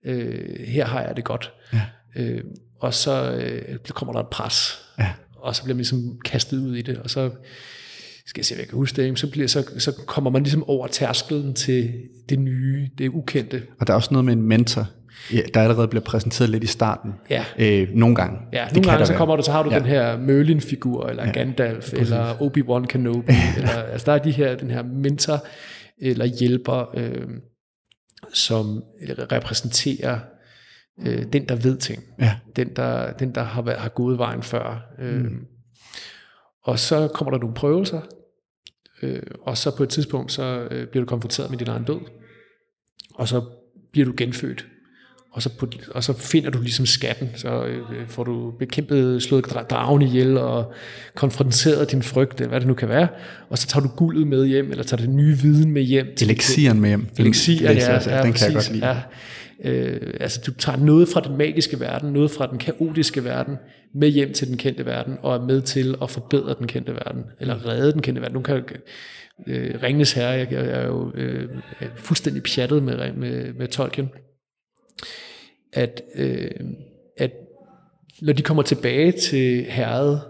øh, 0.05 0.61
her 0.61 0.85
har 0.85 1.03
jeg 1.03 1.17
det 1.17 1.25
godt. 1.25 1.53
Ja. 1.73 1.83
Øh, 2.17 2.45
og 2.81 2.95
så 2.95 3.33
øh, 3.33 3.79
kommer 3.79 4.13
der 4.13 4.21
et 4.21 4.29
pres, 4.29 4.85
ja. 4.99 5.13
og 5.37 5.57
så 5.57 5.63
bliver 5.63 5.75
man 5.75 5.79
ligesom 5.79 6.21
kastet 6.25 6.59
ud 6.59 6.77
i 6.77 6.83
det, 6.83 6.99
og 6.99 7.11
så 7.11 7.31
skal 8.33 8.41
jeg 8.41 8.47
se, 8.47 8.55
hvad 8.55 8.63
jeg 8.63 8.69
kan 8.69 8.77
huske 8.77 9.03
det, 9.03 9.19
så, 9.19 9.31
bliver, 9.31 9.49
så, 9.49 9.71
så 9.79 9.93
kommer 10.07 10.31
man 10.31 10.43
ligesom 10.43 10.69
over 10.69 10.87
tærskelen 10.87 11.55
til 11.55 11.93
det 12.29 12.39
nye, 12.39 12.91
det 12.99 13.09
ukendte. 13.09 13.63
Og 13.81 13.87
der 13.87 13.93
er 13.93 13.97
også 13.97 14.09
noget 14.13 14.25
med 14.25 14.33
en 14.33 14.43
mentor, 14.43 14.87
ja, 15.33 15.41
der 15.55 15.63
allerede 15.63 15.89
bliver 15.89 16.05
præsenteret 16.05 16.51
lidt 16.51 16.65
i 16.65 16.67
starten. 16.67 17.13
Ja. 17.31 17.45
Øh, 17.59 17.89
nogle 17.95 18.17
gange. 18.17 18.39
Ja, 18.53 18.65
det 18.65 18.77
nogle 18.77 18.91
gange 18.91 19.07
så 19.07 19.15
kommer 19.15 19.37
du, 19.37 19.43
så 19.43 19.53
har 19.53 19.63
du 19.63 19.71
ja. 19.71 19.79
den 19.79 19.87
her 19.87 20.19
Merlin-figur, 20.19 21.07
eller 21.07 21.27
ja. 21.27 21.33
Gandalf, 21.33 21.91
Præcis. 21.91 21.99
eller 21.99 22.35
Obi-Wan 22.35 22.87
Kenobi. 22.87 23.33
eller, 23.57 23.83
altså 23.93 24.05
der 24.07 24.13
er 24.13 24.23
de 24.23 24.31
her, 24.31 24.57
den 24.57 24.71
her 24.71 24.83
mentor, 24.83 25.47
eller 26.03 26.25
hjælper, 26.25 26.97
øh, 26.97 27.29
som 28.33 28.83
repræsenterer 29.33 30.19
øh, 31.07 31.23
den, 31.33 31.49
der 31.49 31.57
ved 31.57 31.77
ting. 31.77 32.03
Ja. 32.21 32.35
Den, 32.57 32.69
der, 32.77 33.13
den, 33.13 33.35
der 33.35 33.43
har, 33.43 33.63
været, 33.63 33.79
har 33.79 33.89
gået 33.89 34.19
vejen 34.19 34.43
før. 34.43 34.83
Øh, 34.99 35.23
mm. 35.25 35.39
Og 36.65 36.79
så 36.79 37.09
kommer 37.09 37.31
der 37.31 37.39
nogle 37.39 37.55
prøvelser, 37.55 38.01
øh, 39.03 39.23
og 39.43 39.59
så 39.59 39.77
på 39.77 39.83
et 39.83 39.89
tidspunkt, 39.89 40.33
så 40.33 40.69
øh, 40.71 40.87
bliver 40.87 41.05
du 41.05 41.09
konfronteret 41.09 41.51
med 41.51 41.59
din 41.59 41.69
egen 41.69 41.85
død, 41.85 42.01
og 43.15 43.29
så 43.29 43.43
bliver 43.93 44.07
du 44.07 44.15
genfødt. 44.17 44.67
Og 45.33 45.43
så, 45.43 45.51
på, 45.59 45.67
og 45.91 46.05
så 46.05 46.13
finder 46.13 46.51
du 46.51 46.61
ligesom 46.61 46.87
skatten, 46.87 47.29
så 47.35 47.65
øh, 47.65 48.09
får 48.09 48.25
du 48.25 48.51
bekæmpet, 48.59 49.23
slået 49.23 49.45
dragen 49.71 50.03
ihjel 50.03 50.39
og 50.39 50.73
konfronteret 51.15 51.91
din 51.93 52.03
frygt, 52.03 52.41
hvad 52.41 52.61
det 52.61 52.69
nu 52.69 52.75
kan 52.75 52.89
være, 52.89 53.09
og 53.49 53.59
så 53.59 53.67
tager 53.67 53.83
du 53.83 53.89
guldet 53.97 54.27
med 54.27 54.47
hjem, 54.47 54.71
eller 54.71 54.85
tager 54.85 55.03
den 55.03 55.17
nye 55.17 55.39
viden 55.39 55.71
med 55.71 55.83
hjem. 55.83 56.07
Elixieren 56.21 56.81
med 56.81 56.89
hjem. 56.89 57.07
Elixieren, 57.19 57.77
ja, 57.77 57.93
ja, 57.93 58.23
den 58.23 58.33
kan 58.33 58.47
jeg 58.47 58.55
godt 58.55 58.73
lide. 58.73 58.89
Ja. 58.89 58.97
Øh, 59.65 60.15
altså 60.21 60.41
du 60.47 60.53
tager 60.55 60.79
noget 60.79 61.09
fra 61.09 61.21
den 61.21 61.37
magiske 61.37 61.81
verden, 61.81 62.13
noget 62.13 62.31
fra 62.31 62.47
den 62.47 62.59
kaotiske 62.59 63.25
verden, 63.25 63.57
med 63.95 64.09
hjem 64.09 64.33
til 64.33 64.49
den 64.49 64.57
kendte 64.57 64.87
verden, 64.87 65.17
og 65.23 65.35
er 65.35 65.41
med 65.41 65.63
til 65.63 65.95
at 66.03 66.11
forbedre 66.11 66.55
den 66.59 66.67
kendte 66.67 66.95
verden, 66.95 67.25
eller 67.41 67.67
redde 67.67 67.93
den 67.93 68.03
kendte 68.03 68.23
verden. 68.23 68.37
Nu 68.37 68.43
kan 68.43 68.65
øh, 69.47 69.83
Ringnes 69.83 70.13
Herre, 70.13 70.31
jeg, 70.31 70.53
jeg 70.53 70.67
er 70.67 70.87
jo 70.87 71.13
øh, 71.15 71.49
er 71.81 71.87
fuldstændig 71.95 72.43
pjattet 72.43 72.83
med, 72.83 73.13
med, 73.13 73.53
med 73.53 73.69
Tolkien, 73.69 74.11
at, 75.73 76.03
øh, 76.15 76.51
at 77.19 77.33
når 78.23 78.33
de 78.33 78.43
kommer 78.43 78.63
tilbage 78.63 79.13
til 79.13 79.65
herret, 79.65 80.21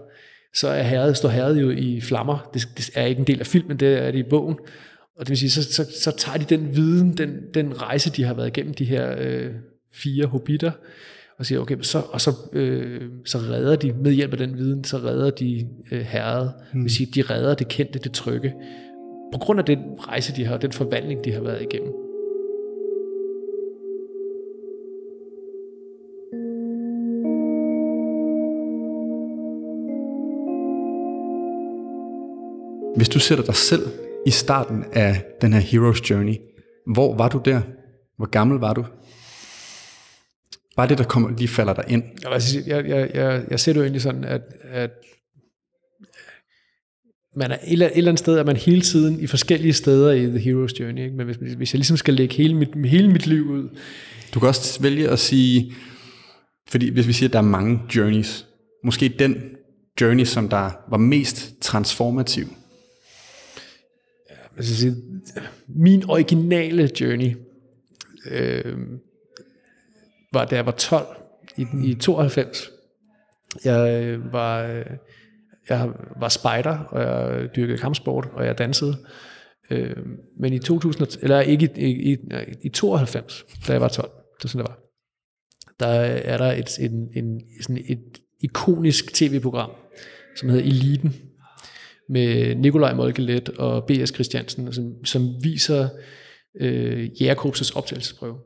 så 0.53 0.67
er 0.67 0.83
herret, 0.83 1.17
står 1.17 1.29
herret 1.29 1.61
jo 1.61 1.69
i 1.69 2.01
flammer. 2.01 2.49
Det, 2.53 2.67
det 2.77 2.89
er 2.95 3.05
ikke 3.05 3.19
en 3.19 3.27
del 3.27 3.39
af 3.39 3.47
filmen, 3.47 3.77
det 3.77 3.97
er 3.97 4.11
det 4.11 4.19
i 4.19 4.29
bogen. 4.29 4.57
Og 5.15 5.25
det 5.25 5.29
vil 5.29 5.37
sige, 5.37 5.49
så, 5.49 5.63
så, 5.73 5.91
så 6.01 6.11
tager 6.17 6.37
de 6.37 6.55
den 6.55 6.75
viden, 6.75 7.17
den, 7.17 7.29
den 7.53 7.81
rejse, 7.81 8.11
de 8.11 8.23
har 8.23 8.33
været 8.33 8.47
igennem, 8.47 8.73
de 8.73 8.85
her 8.85 9.15
øh, 9.19 9.51
fire 9.93 10.25
hobitter, 10.25 10.71
og 11.37 11.45
siger, 11.45 11.59
okay, 11.59 11.77
så, 11.81 12.01
og 12.09 12.21
så, 12.21 12.31
øh, 12.53 13.01
så 13.25 13.37
redder 13.37 13.75
de, 13.75 13.93
med 13.93 14.11
hjælp 14.11 14.31
af 14.31 14.37
den 14.37 14.57
viden, 14.57 14.83
så 14.83 14.97
redder 14.97 15.29
de 15.29 15.67
øh, 15.91 16.01
herret. 16.01 16.53
Mm. 16.73 16.79
Det 16.79 16.83
vil 16.83 16.91
sige, 16.91 17.09
de 17.15 17.21
redder 17.21 17.55
det 17.55 17.67
kendte, 17.67 17.99
det 17.99 18.11
trygge. 18.11 18.53
På 19.33 19.39
grund 19.39 19.59
af 19.59 19.65
den 19.65 19.79
rejse, 19.99 20.35
de 20.35 20.45
har, 20.45 20.57
den 20.57 20.71
forvandling, 20.71 21.25
de 21.25 21.31
har 21.31 21.41
været 21.41 21.61
igennem. 21.61 21.93
Hvis 32.95 33.09
du 33.09 33.19
sætter 33.19 33.43
dig 33.43 33.55
selv 33.55 33.81
i 34.25 34.31
starten 34.31 34.85
af 34.93 35.25
den 35.41 35.53
her 35.53 35.61
Hero's 35.61 36.09
Journey. 36.09 36.35
Hvor 36.93 37.15
var 37.15 37.29
du 37.29 37.41
der? 37.45 37.61
Hvor 38.17 38.25
gammel 38.25 38.59
var 38.59 38.73
du? 38.73 38.85
Bare 40.75 40.87
det, 40.87 40.97
der 40.97 41.03
kommer, 41.03 41.29
lige 41.37 41.47
falder 41.47 41.73
dig 41.73 41.83
ind. 41.87 42.03
Jeg, 42.67 42.87
jeg, 42.87 43.11
jeg, 43.13 43.45
jeg 43.49 43.59
ser 43.59 43.73
det 43.73 43.79
jo 43.79 43.83
egentlig 43.83 44.01
sådan, 44.01 44.23
at, 44.23 44.41
at 44.63 44.91
man 47.35 47.51
er 47.51 47.55
et 47.55 47.71
eller, 47.71 47.85
et 47.85 47.97
eller 47.97 48.11
andet 48.11 48.19
sted, 48.19 48.37
er 48.37 48.43
man 48.43 48.55
hele 48.55 48.81
tiden 48.81 49.19
i 49.19 49.27
forskellige 49.27 49.73
steder 49.73 50.11
i 50.11 50.25
The 50.25 50.37
Hero's 50.37 50.79
Journey. 50.79 51.03
Ikke? 51.03 51.15
Men 51.15 51.25
hvis, 51.25 51.37
hvis 51.37 51.73
jeg 51.73 51.77
ligesom 51.77 51.97
skal 51.97 52.13
lægge 52.13 52.35
hele 52.35 52.55
mit, 52.55 52.69
hele 52.85 53.11
mit 53.11 53.27
liv 53.27 53.49
ud. 53.49 53.69
Du 54.33 54.39
kan 54.39 54.47
også 54.49 54.81
vælge 54.81 55.09
at 55.09 55.19
sige, 55.19 55.73
fordi 56.69 56.89
hvis 56.89 57.07
vi 57.07 57.13
siger, 57.13 57.29
at 57.29 57.33
der 57.33 57.39
er 57.39 57.43
mange 57.43 57.81
journeys, 57.95 58.47
måske 58.83 59.09
den 59.19 59.43
journey, 60.01 60.25
som 60.25 60.49
der 60.49 60.71
var 60.89 60.97
mest 60.97 61.53
transformativ, 61.61 62.47
sige, 64.59 64.95
min 65.67 66.09
originale 66.09 66.89
journey 67.01 67.35
øh, 68.31 68.77
var, 70.33 70.45
da 70.45 70.55
jeg 70.55 70.65
var 70.65 70.71
12 70.71 71.05
i, 71.57 71.65
i 71.83 71.95
92. 71.95 72.71
Jeg 73.65 74.03
øh, 74.03 74.33
var, 74.33 74.63
øh, 74.63 74.85
jeg 75.69 75.89
var 76.19 76.29
spider, 76.29 76.77
og 76.77 77.01
jeg 77.01 77.49
dyrkede 77.55 77.77
kampsport, 77.77 78.29
og 78.33 78.45
jeg 78.45 78.57
dansede. 78.57 78.97
Øh, 79.71 79.97
men 80.39 80.53
i 80.53 80.59
2000, 80.59 81.07
eller 81.21 81.39
ikke 81.41 81.69
i, 81.75 82.13
i, 82.13 82.17
i 82.61 82.69
92, 82.69 83.45
da 83.67 83.71
jeg 83.71 83.81
var 83.81 83.87
12, 83.87 84.09
det 84.37 84.45
er 84.45 84.47
sådan 84.47 84.65
det 84.65 84.69
var, 84.69 84.79
der 85.79 85.87
er 86.01 86.37
der 86.37 86.51
et, 86.51 86.79
en, 86.79 87.09
en, 87.15 87.41
sådan 87.61 87.83
et 87.87 88.21
ikonisk 88.39 89.13
tv-program, 89.13 89.71
som 90.35 90.49
hedder 90.49 90.65
Eliten, 90.65 91.15
med 92.13 92.55
Nikolaj 92.55 92.93
Molkelet 92.93 93.49
og 93.49 93.85
B.S. 93.85 94.13
Christiansen, 94.13 94.73
som, 94.73 95.05
som 95.05 95.43
viser 95.43 95.89
øh, 96.59 97.21
Jægerkorpsets 97.21 97.71
optagelsesprøve. 97.71 98.37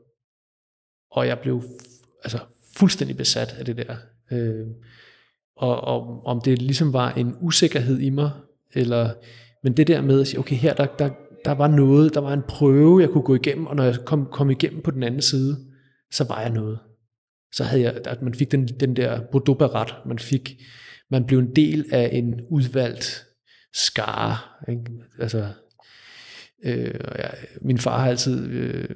Og 1.10 1.26
jeg 1.26 1.38
blev 1.38 1.62
altså, 2.24 2.38
fuldstændig 2.76 3.16
besat 3.16 3.54
af 3.58 3.64
det 3.64 3.76
der. 3.76 3.96
Øh, 4.32 4.66
og, 5.56 5.80
og 5.80 6.26
om 6.26 6.40
det 6.40 6.62
ligesom 6.62 6.92
var 6.92 7.12
en 7.12 7.36
usikkerhed 7.40 7.98
i 7.98 8.10
mig, 8.10 8.30
eller, 8.74 9.10
men 9.62 9.72
det 9.72 9.86
der 9.86 10.00
med 10.00 10.20
at 10.20 10.26
sige, 10.26 10.40
okay, 10.40 10.56
her 10.56 10.74
der, 10.74 10.86
der, 10.86 11.10
der 11.44 11.52
var 11.52 11.68
noget, 11.68 12.14
der 12.14 12.20
var 12.20 12.32
en 12.32 12.42
prøve, 12.48 13.00
jeg 13.00 13.10
kunne 13.10 13.24
gå 13.24 13.34
igennem, 13.34 13.66
og 13.66 13.76
når 13.76 13.84
jeg 13.84 13.96
kom, 14.04 14.26
kom 14.26 14.50
igennem 14.50 14.82
på 14.82 14.90
den 14.90 15.02
anden 15.02 15.22
side, 15.22 15.56
så 16.12 16.24
var 16.24 16.40
jeg 16.40 16.50
noget. 16.50 16.78
Så 17.52 17.64
havde 17.64 17.82
jeg, 17.82 18.00
at 18.04 18.22
man 18.22 18.34
fik 18.34 18.52
den, 18.52 18.68
den 18.68 18.96
der 18.96 19.20
Bordeaux 19.32 19.90
man 20.06 20.18
fik, 20.18 20.56
man 21.10 21.24
blev 21.24 21.38
en 21.38 21.56
del 21.56 21.84
af 21.92 22.10
en 22.12 22.40
udvalgt 22.50 23.27
skare. 23.74 24.36
Ikke? 24.68 24.84
Altså, 25.18 25.48
øh, 26.64 26.94
jeg, 27.18 27.34
min 27.62 27.78
far 27.78 28.00
har 28.00 28.08
altid 28.08 28.48
øh, 28.48 28.88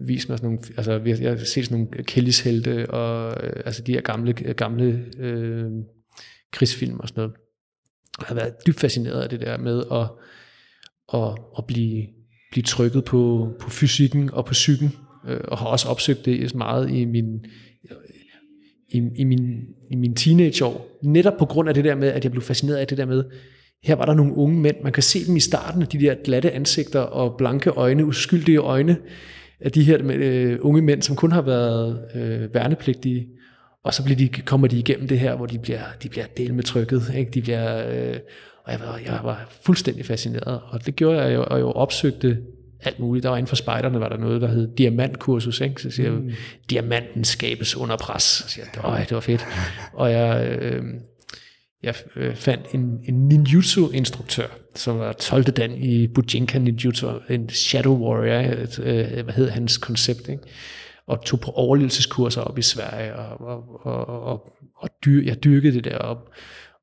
vist 0.00 0.28
mig 0.28 0.38
sådan 0.38 0.50
nogle, 0.50 0.64
altså 0.76 1.00
jeg 1.22 1.30
har 1.30 1.44
set 1.44 1.64
sådan 1.64 1.78
nogle 1.78 2.04
Kellys 2.04 2.46
og 2.88 3.36
øh, 3.44 3.62
altså 3.64 3.82
de 3.82 3.92
her 3.92 4.00
gamle, 4.00 4.32
gamle 4.32 5.04
øh, 5.18 5.70
krigsfilm 6.52 7.00
og 7.00 7.08
sådan 7.08 7.20
noget. 7.20 7.36
Jeg 8.18 8.26
har 8.26 8.34
været 8.34 8.66
dybt 8.66 8.80
fascineret 8.80 9.22
af 9.22 9.28
det 9.28 9.40
der 9.40 9.58
med 9.58 9.82
at, 9.92 10.08
at, 11.20 11.38
at 11.58 11.66
blive, 11.66 12.06
blive 12.50 12.62
trykket 12.62 13.04
på, 13.04 13.52
på 13.60 13.70
fysikken 13.70 14.30
og 14.30 14.44
på 14.46 14.52
psyken, 14.52 14.96
øh, 15.28 15.40
og 15.44 15.58
har 15.58 15.66
også 15.66 15.88
opsøgt 15.88 16.24
det 16.24 16.54
meget 16.54 16.90
i 16.90 17.04
min, 17.04 17.44
i, 18.88 19.02
i, 19.16 19.24
min, 19.24 19.66
i 19.90 19.96
min 19.96 20.14
teenageår, 20.14 20.98
netop 21.02 21.36
på 21.38 21.44
grund 21.44 21.68
af 21.68 21.74
det 21.74 21.84
der 21.84 21.94
med, 21.94 22.08
at 22.08 22.24
jeg 22.24 22.30
blev 22.30 22.42
fascineret 22.42 22.76
af 22.76 22.86
det 22.86 22.98
der 22.98 23.06
med, 23.06 23.24
her 23.84 23.94
var 23.94 24.04
der 24.04 24.14
nogle 24.14 24.36
unge 24.36 24.60
mænd, 24.60 24.76
man 24.82 24.92
kan 24.92 25.02
se 25.02 25.26
dem 25.26 25.36
i 25.36 25.40
starten, 25.40 25.82
de 25.82 26.00
der 26.00 26.14
glatte 26.24 26.50
ansigter 26.52 27.00
og 27.00 27.34
blanke 27.38 27.70
øjne, 27.70 28.04
uskyldige 28.04 28.58
øjne, 28.58 28.96
af 29.60 29.72
de 29.72 29.82
her 29.82 29.98
øh, 30.04 30.58
unge 30.60 30.82
mænd, 30.82 31.02
som 31.02 31.16
kun 31.16 31.32
har 31.32 31.42
været 31.42 32.04
øh, 32.14 32.54
værnepligtige, 32.54 33.26
og 33.84 33.94
så 33.94 34.04
bliver 34.04 34.16
de, 34.16 34.28
kommer 34.28 34.66
de 34.66 34.78
igennem 34.78 35.08
det 35.08 35.18
her, 35.18 35.36
hvor 35.36 35.46
de 35.46 35.58
bliver, 35.58 35.82
de 36.02 36.08
bliver 36.08 36.26
delt 36.36 36.54
med 36.54 36.64
trykket, 36.64 37.12
ikke? 37.16 37.30
De 37.30 37.42
bliver, 37.42 37.86
øh, 37.88 38.16
og 38.64 38.72
jeg 38.72 38.80
var, 38.80 39.00
jeg 39.04 39.20
var 39.22 39.48
fuldstændig 39.62 40.06
fascineret, 40.06 40.60
og 40.68 40.86
det 40.86 40.96
gjorde 40.96 41.22
jeg 41.22 41.34
jo, 41.34 41.44
og 41.50 41.60
jo 41.60 41.70
opsøgte 41.70 42.38
alt 42.80 42.98
muligt. 42.98 43.22
Der 43.22 43.28
var 43.28 43.36
inden 43.36 43.48
for 43.48 43.56
spejderne, 43.56 44.00
var 44.00 44.08
der 44.08 44.16
noget, 44.16 44.40
der 44.40 44.48
hed 44.48 44.74
diamantkursus, 44.76 45.60
ikke? 45.60 45.82
så 45.82 45.90
siger 45.90 46.10
mm. 46.10 46.28
jeg, 46.28 46.36
diamanten 46.70 47.24
skabes 47.24 47.76
under 47.76 47.96
pres, 47.96 48.22
så 48.22 48.48
siger 48.48 48.64
jeg, 48.74 49.06
det 49.08 49.14
var 49.14 49.20
fedt, 49.20 49.46
og 49.92 50.12
jeg... 50.12 50.58
Øh, 50.60 50.82
jeg 51.82 51.94
øh, 52.16 52.36
fandt 52.36 52.66
en, 52.72 53.00
en 53.04 53.28
ninjutsu-instruktør, 53.28 54.46
som 54.74 54.98
var 54.98 55.12
12. 55.12 55.44
dan 55.44 55.72
i 55.72 56.06
Bujinka 56.06 56.58
Ninjutsu, 56.58 57.10
en 57.30 57.48
Shadow 57.48 57.98
Warrior, 57.98 58.62
et, 58.62 58.78
øh, 58.78 59.24
hvad 59.24 59.34
hed 59.34 59.50
hans 59.50 59.78
koncept, 59.78 60.28
ikke? 60.28 60.42
og 61.06 61.24
tog 61.24 61.40
på 61.40 61.50
overlevelseskurser 61.50 62.40
op 62.40 62.58
i 62.58 62.62
Sverige, 62.62 63.16
og, 63.16 63.40
og, 63.40 63.86
og, 63.86 64.06
og, 64.06 64.52
og 64.76 64.88
dyr, 65.04 65.22
jeg 65.24 65.44
dyrkede 65.44 65.74
det 65.74 65.84
der 65.84 65.98
op, 65.98 66.30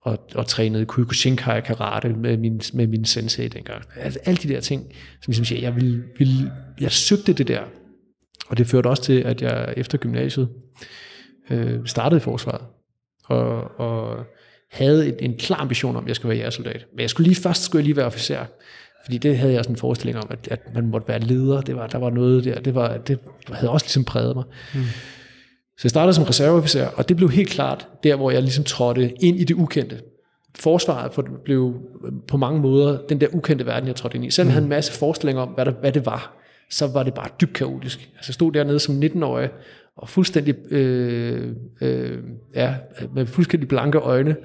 og, 0.01 0.27
og 0.35 0.47
trænede 0.47 0.85
Kyokushinkai 0.85 1.61
karate 1.61 2.09
med 2.09 2.37
min, 2.37 2.61
med 2.73 2.87
min 2.87 3.05
sensei 3.05 3.47
dengang. 3.47 3.83
Altså, 3.95 4.19
alle 4.25 4.37
de 4.37 4.47
der 4.47 4.59
ting, 4.59 4.83
som 5.21 5.31
ligesom 5.31 5.45
siger, 5.45 5.61
jeg, 5.61 5.75
ville, 5.75 6.03
ville, 6.17 6.51
jeg 6.81 6.91
søgte 6.91 7.33
det 7.33 7.47
der, 7.47 7.61
og 8.47 8.57
det 8.57 8.67
førte 8.67 8.87
også 8.87 9.03
til, 9.03 9.21
at 9.21 9.41
jeg 9.41 9.73
efter 9.77 9.97
gymnasiet 9.97 10.49
øh, 11.49 11.79
startede 11.85 12.17
i 12.17 12.21
forsvaret, 12.21 12.65
og, 13.25 13.79
og 13.79 14.25
havde 14.71 15.07
en, 15.07 15.15
en 15.19 15.37
klar 15.37 15.57
ambition 15.57 15.95
om, 15.95 16.03
at 16.03 16.07
jeg 16.07 16.15
skulle 16.15 16.29
være 16.29 16.37
jægersoldat. 16.37 16.85
Men 16.93 17.01
jeg 17.01 17.09
skulle 17.09 17.27
lige 17.29 17.41
først 17.41 17.63
skulle 17.63 17.79
jeg 17.79 17.85
lige 17.85 17.95
være 17.95 18.05
officer. 18.05 18.45
Fordi 19.05 19.17
det 19.17 19.37
havde 19.37 19.51
jeg 19.51 19.59
også 19.59 19.71
en 19.71 19.77
forestilling 19.77 20.17
om, 20.17 20.27
at, 20.29 20.47
at 20.51 20.59
man 20.75 20.87
måtte 20.87 21.07
være 21.07 21.19
leder. 21.19 21.61
Det 21.61 21.75
var, 21.75 21.87
der 21.87 21.97
var 21.97 22.09
noget 22.09 22.43
der, 22.43 22.59
det, 22.59 22.75
var, 22.75 22.97
det 22.97 23.19
havde 23.51 23.69
også 23.71 23.85
ligesom 23.85 24.03
præget 24.03 24.35
mig. 24.35 24.43
Mm. 24.73 24.83
Så 25.77 25.81
jeg 25.83 25.89
startede 25.89 26.13
som 26.13 26.23
reserveofficer, 26.23 26.87
og 26.87 27.09
det 27.09 27.17
blev 27.17 27.29
helt 27.29 27.49
klart 27.49 27.87
der, 28.03 28.15
hvor 28.15 28.31
jeg 28.31 28.41
ligesom 28.41 28.63
trådte 28.63 29.23
ind 29.23 29.39
i 29.39 29.43
det 29.43 29.53
ukendte. 29.53 30.01
Forsvaret 30.55 31.11
blev 31.45 31.73
på 32.27 32.37
mange 32.37 32.61
måder 32.61 32.97
den 33.09 33.21
der 33.21 33.27
ukendte 33.33 33.65
verden, 33.65 33.87
jeg 33.87 33.95
trådte 33.95 34.15
ind 34.15 34.25
i. 34.25 34.31
Selvom 34.31 34.45
mm. 34.45 34.49
jeg 34.49 34.53
havde 34.53 34.63
en 34.63 34.69
masse 34.69 34.91
forestillinger 34.91 35.41
om, 35.41 35.49
hvad, 35.49 35.65
der, 35.65 35.71
hvad 35.71 35.91
det 35.91 36.05
var, 36.05 36.35
så 36.69 36.87
var 36.87 37.03
det 37.03 37.13
bare 37.13 37.29
dybt 37.41 37.53
kaotisk. 37.53 37.99
Altså 37.99 38.29
jeg 38.29 38.33
stod 38.33 38.51
dernede 38.51 38.79
som 38.79 39.01
19-årig, 39.03 39.49
og 39.99 40.09
fuldstændig, 40.09 40.55
øh, 40.71 41.55
øh, 41.81 42.17
ja, 42.55 42.75
med 43.15 43.25
fuldstændig 43.25 43.69
blanke 43.69 43.97
øjne, 43.97 44.35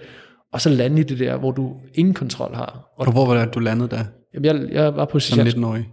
og 0.53 0.61
så 0.61 0.71
lande 0.71 1.01
i 1.01 1.05
det 1.05 1.19
der, 1.19 1.37
hvor 1.37 1.51
du 1.51 1.77
ingen 1.95 2.15
kontrol 2.15 2.55
har. 2.55 2.89
Og, 2.97 3.07
og 3.07 3.13
hvor 3.13 3.27
var 3.27 3.45
det, 3.45 3.55
du 3.55 3.61
landede 3.61 3.89
der? 3.89 4.05
Jamen, 4.35 4.45
jeg, 4.45 4.73
jeg 4.73 4.97
var 4.97 5.05
på 5.05 5.21
Som 5.21 5.47
19-årig? 5.47 5.89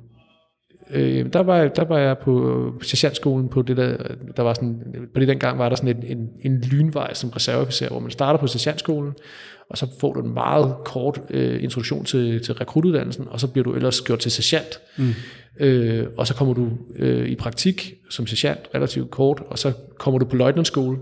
Øh, 0.91 1.33
der, 1.33 1.39
var, 1.39 1.67
der 1.67 1.83
var 1.83 1.97
jeg 1.97 2.17
på 2.17 2.73
sergeantskolen 2.81 3.49
på 3.49 3.61
det 3.61 3.77
der, 3.77 3.97
der 4.37 4.43
var 4.43 4.53
sådan, 4.53 4.83
på 5.13 5.19
det 5.19 5.27
dengang 5.27 5.57
var 5.57 5.69
der 5.69 5.75
sådan 5.75 5.97
en, 5.97 6.17
en, 6.17 6.29
en 6.41 6.61
lynvej 6.61 7.13
som 7.13 7.29
reserveofficer, 7.29 7.89
hvor 7.89 7.99
man 7.99 8.11
starter 8.11 8.39
på 8.39 8.47
sergeantskolen, 8.47 9.13
og 9.69 9.77
så 9.77 9.87
får 9.99 10.13
du 10.13 10.21
en 10.21 10.33
meget 10.33 10.75
kort 10.85 11.21
øh, 11.29 11.63
introduktion 11.63 12.05
til, 12.05 12.43
til 12.43 12.53
rekrutuddannelsen, 12.53 13.27
og 13.29 13.39
så 13.39 13.47
bliver 13.47 13.63
du 13.63 13.73
ellers 13.73 14.01
gjort 14.01 14.19
til 14.19 14.31
sergeant. 14.31 14.79
Mm. 14.97 15.13
Øh, 15.59 16.07
og 16.17 16.27
så 16.27 16.35
kommer 16.35 16.53
du 16.53 16.69
øh, 16.95 17.29
i 17.29 17.35
praktik 17.35 17.93
som 18.09 18.27
sergeant, 18.27 18.69
relativt 18.75 19.11
kort, 19.11 19.43
og 19.47 19.59
så 19.59 19.73
kommer 19.97 20.19
du 20.19 20.25
på 20.25 20.35
løjtnantskole, 20.35 20.97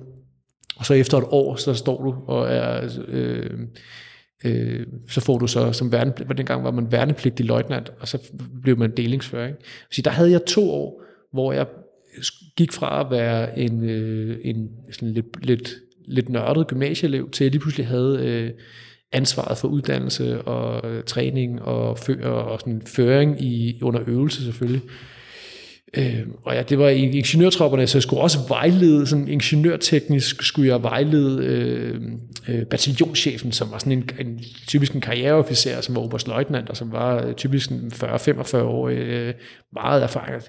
og 0.76 0.86
så 0.86 0.93
efter 0.93 1.18
et 1.18 1.24
år, 1.28 1.56
så 1.56 1.74
står 1.74 2.04
du 2.04 2.16
og 2.28 2.47
er... 2.47 2.89
Øh, 3.08 3.60
øh, 4.45 4.86
så 5.10 5.22
får 5.22 5.38
du 5.38 5.47
så 5.47 5.74
som 5.74 5.91
værnepligt, 5.91 6.38
dengang 6.38 6.64
var 6.64 6.72
man 6.72 6.91
værnepligtig 6.91 7.45
løjtnant, 7.45 7.91
og 8.00 8.08
så 8.08 8.32
blev 8.64 8.78
man 8.78 8.91
delingsfører. 8.97 9.47
Ikke? 9.47 9.60
Så 9.91 10.02
der 10.02 10.12
havde 10.12 10.32
jeg 10.32 10.45
to 10.45 10.72
år, 10.72 11.04
hvor 11.34 11.54
jeg 11.54 11.68
gik 12.58 12.72
fra 12.72 13.06
at 13.06 13.12
være 13.12 13.60
en, 13.60 13.89
øh, 13.89 14.38
en 14.43 14.70
sådan 14.91 15.14
lidt, 15.14 15.45
lidt, 15.45 15.74
lidt 16.06 16.30
nørdet 16.30 16.68
gymnasieelev, 16.68 17.30
til 17.32 17.43
jeg 17.43 17.52
lige 17.52 17.62
pludselig 17.62 17.88
havde 17.88 18.20
øh, 18.26 18.52
ansvaret 19.12 19.57
for 19.57 19.68
uddannelse 19.68 20.41
og 20.41 20.89
øh, 20.89 21.03
træning 21.03 21.62
og, 21.62 21.97
fører 21.97 22.30
og 22.30 22.60
sådan 22.60 22.82
føring 22.86 23.41
i, 23.41 23.80
under 23.82 24.01
øvelse 24.07 24.43
selvfølgelig. 24.43 24.82
Øh, 25.97 26.28
og 26.43 26.55
ja, 26.55 26.62
det 26.62 26.80
var 26.80 26.89
i 26.89 27.18
ingeniørtropperne, 27.18 27.88
så 27.88 27.97
jeg 27.97 28.03
skulle 28.03 28.22
også 28.22 28.39
vejlede, 28.47 29.07
sådan 29.07 29.28
ingeniørteknisk 29.28 30.43
skulle 30.43 30.70
jeg 30.70 30.84
vejlede 30.84 31.45
øhm, 31.45 32.20
øh, 32.49 32.60
øh, 32.60 32.66
bataljonschefen, 32.66 33.51
som 33.51 33.72
var 33.72 33.78
sådan 33.78 33.93
en, 33.93 34.10
en 34.20 34.39
typisk 34.68 34.93
en 34.93 35.01
karriereofficer, 35.01 35.82
som 35.82 35.95
var 35.95 36.01
oberstløjtnant, 36.01 36.70
og 36.70 36.78
som 36.78 36.91
var 36.91 37.26
øh, 37.26 37.34
typisk 37.34 37.72
40-45 37.72 38.57
år, 38.57 38.89
øh, 38.89 39.34
meget 39.74 40.03
erfaring, 40.03 40.41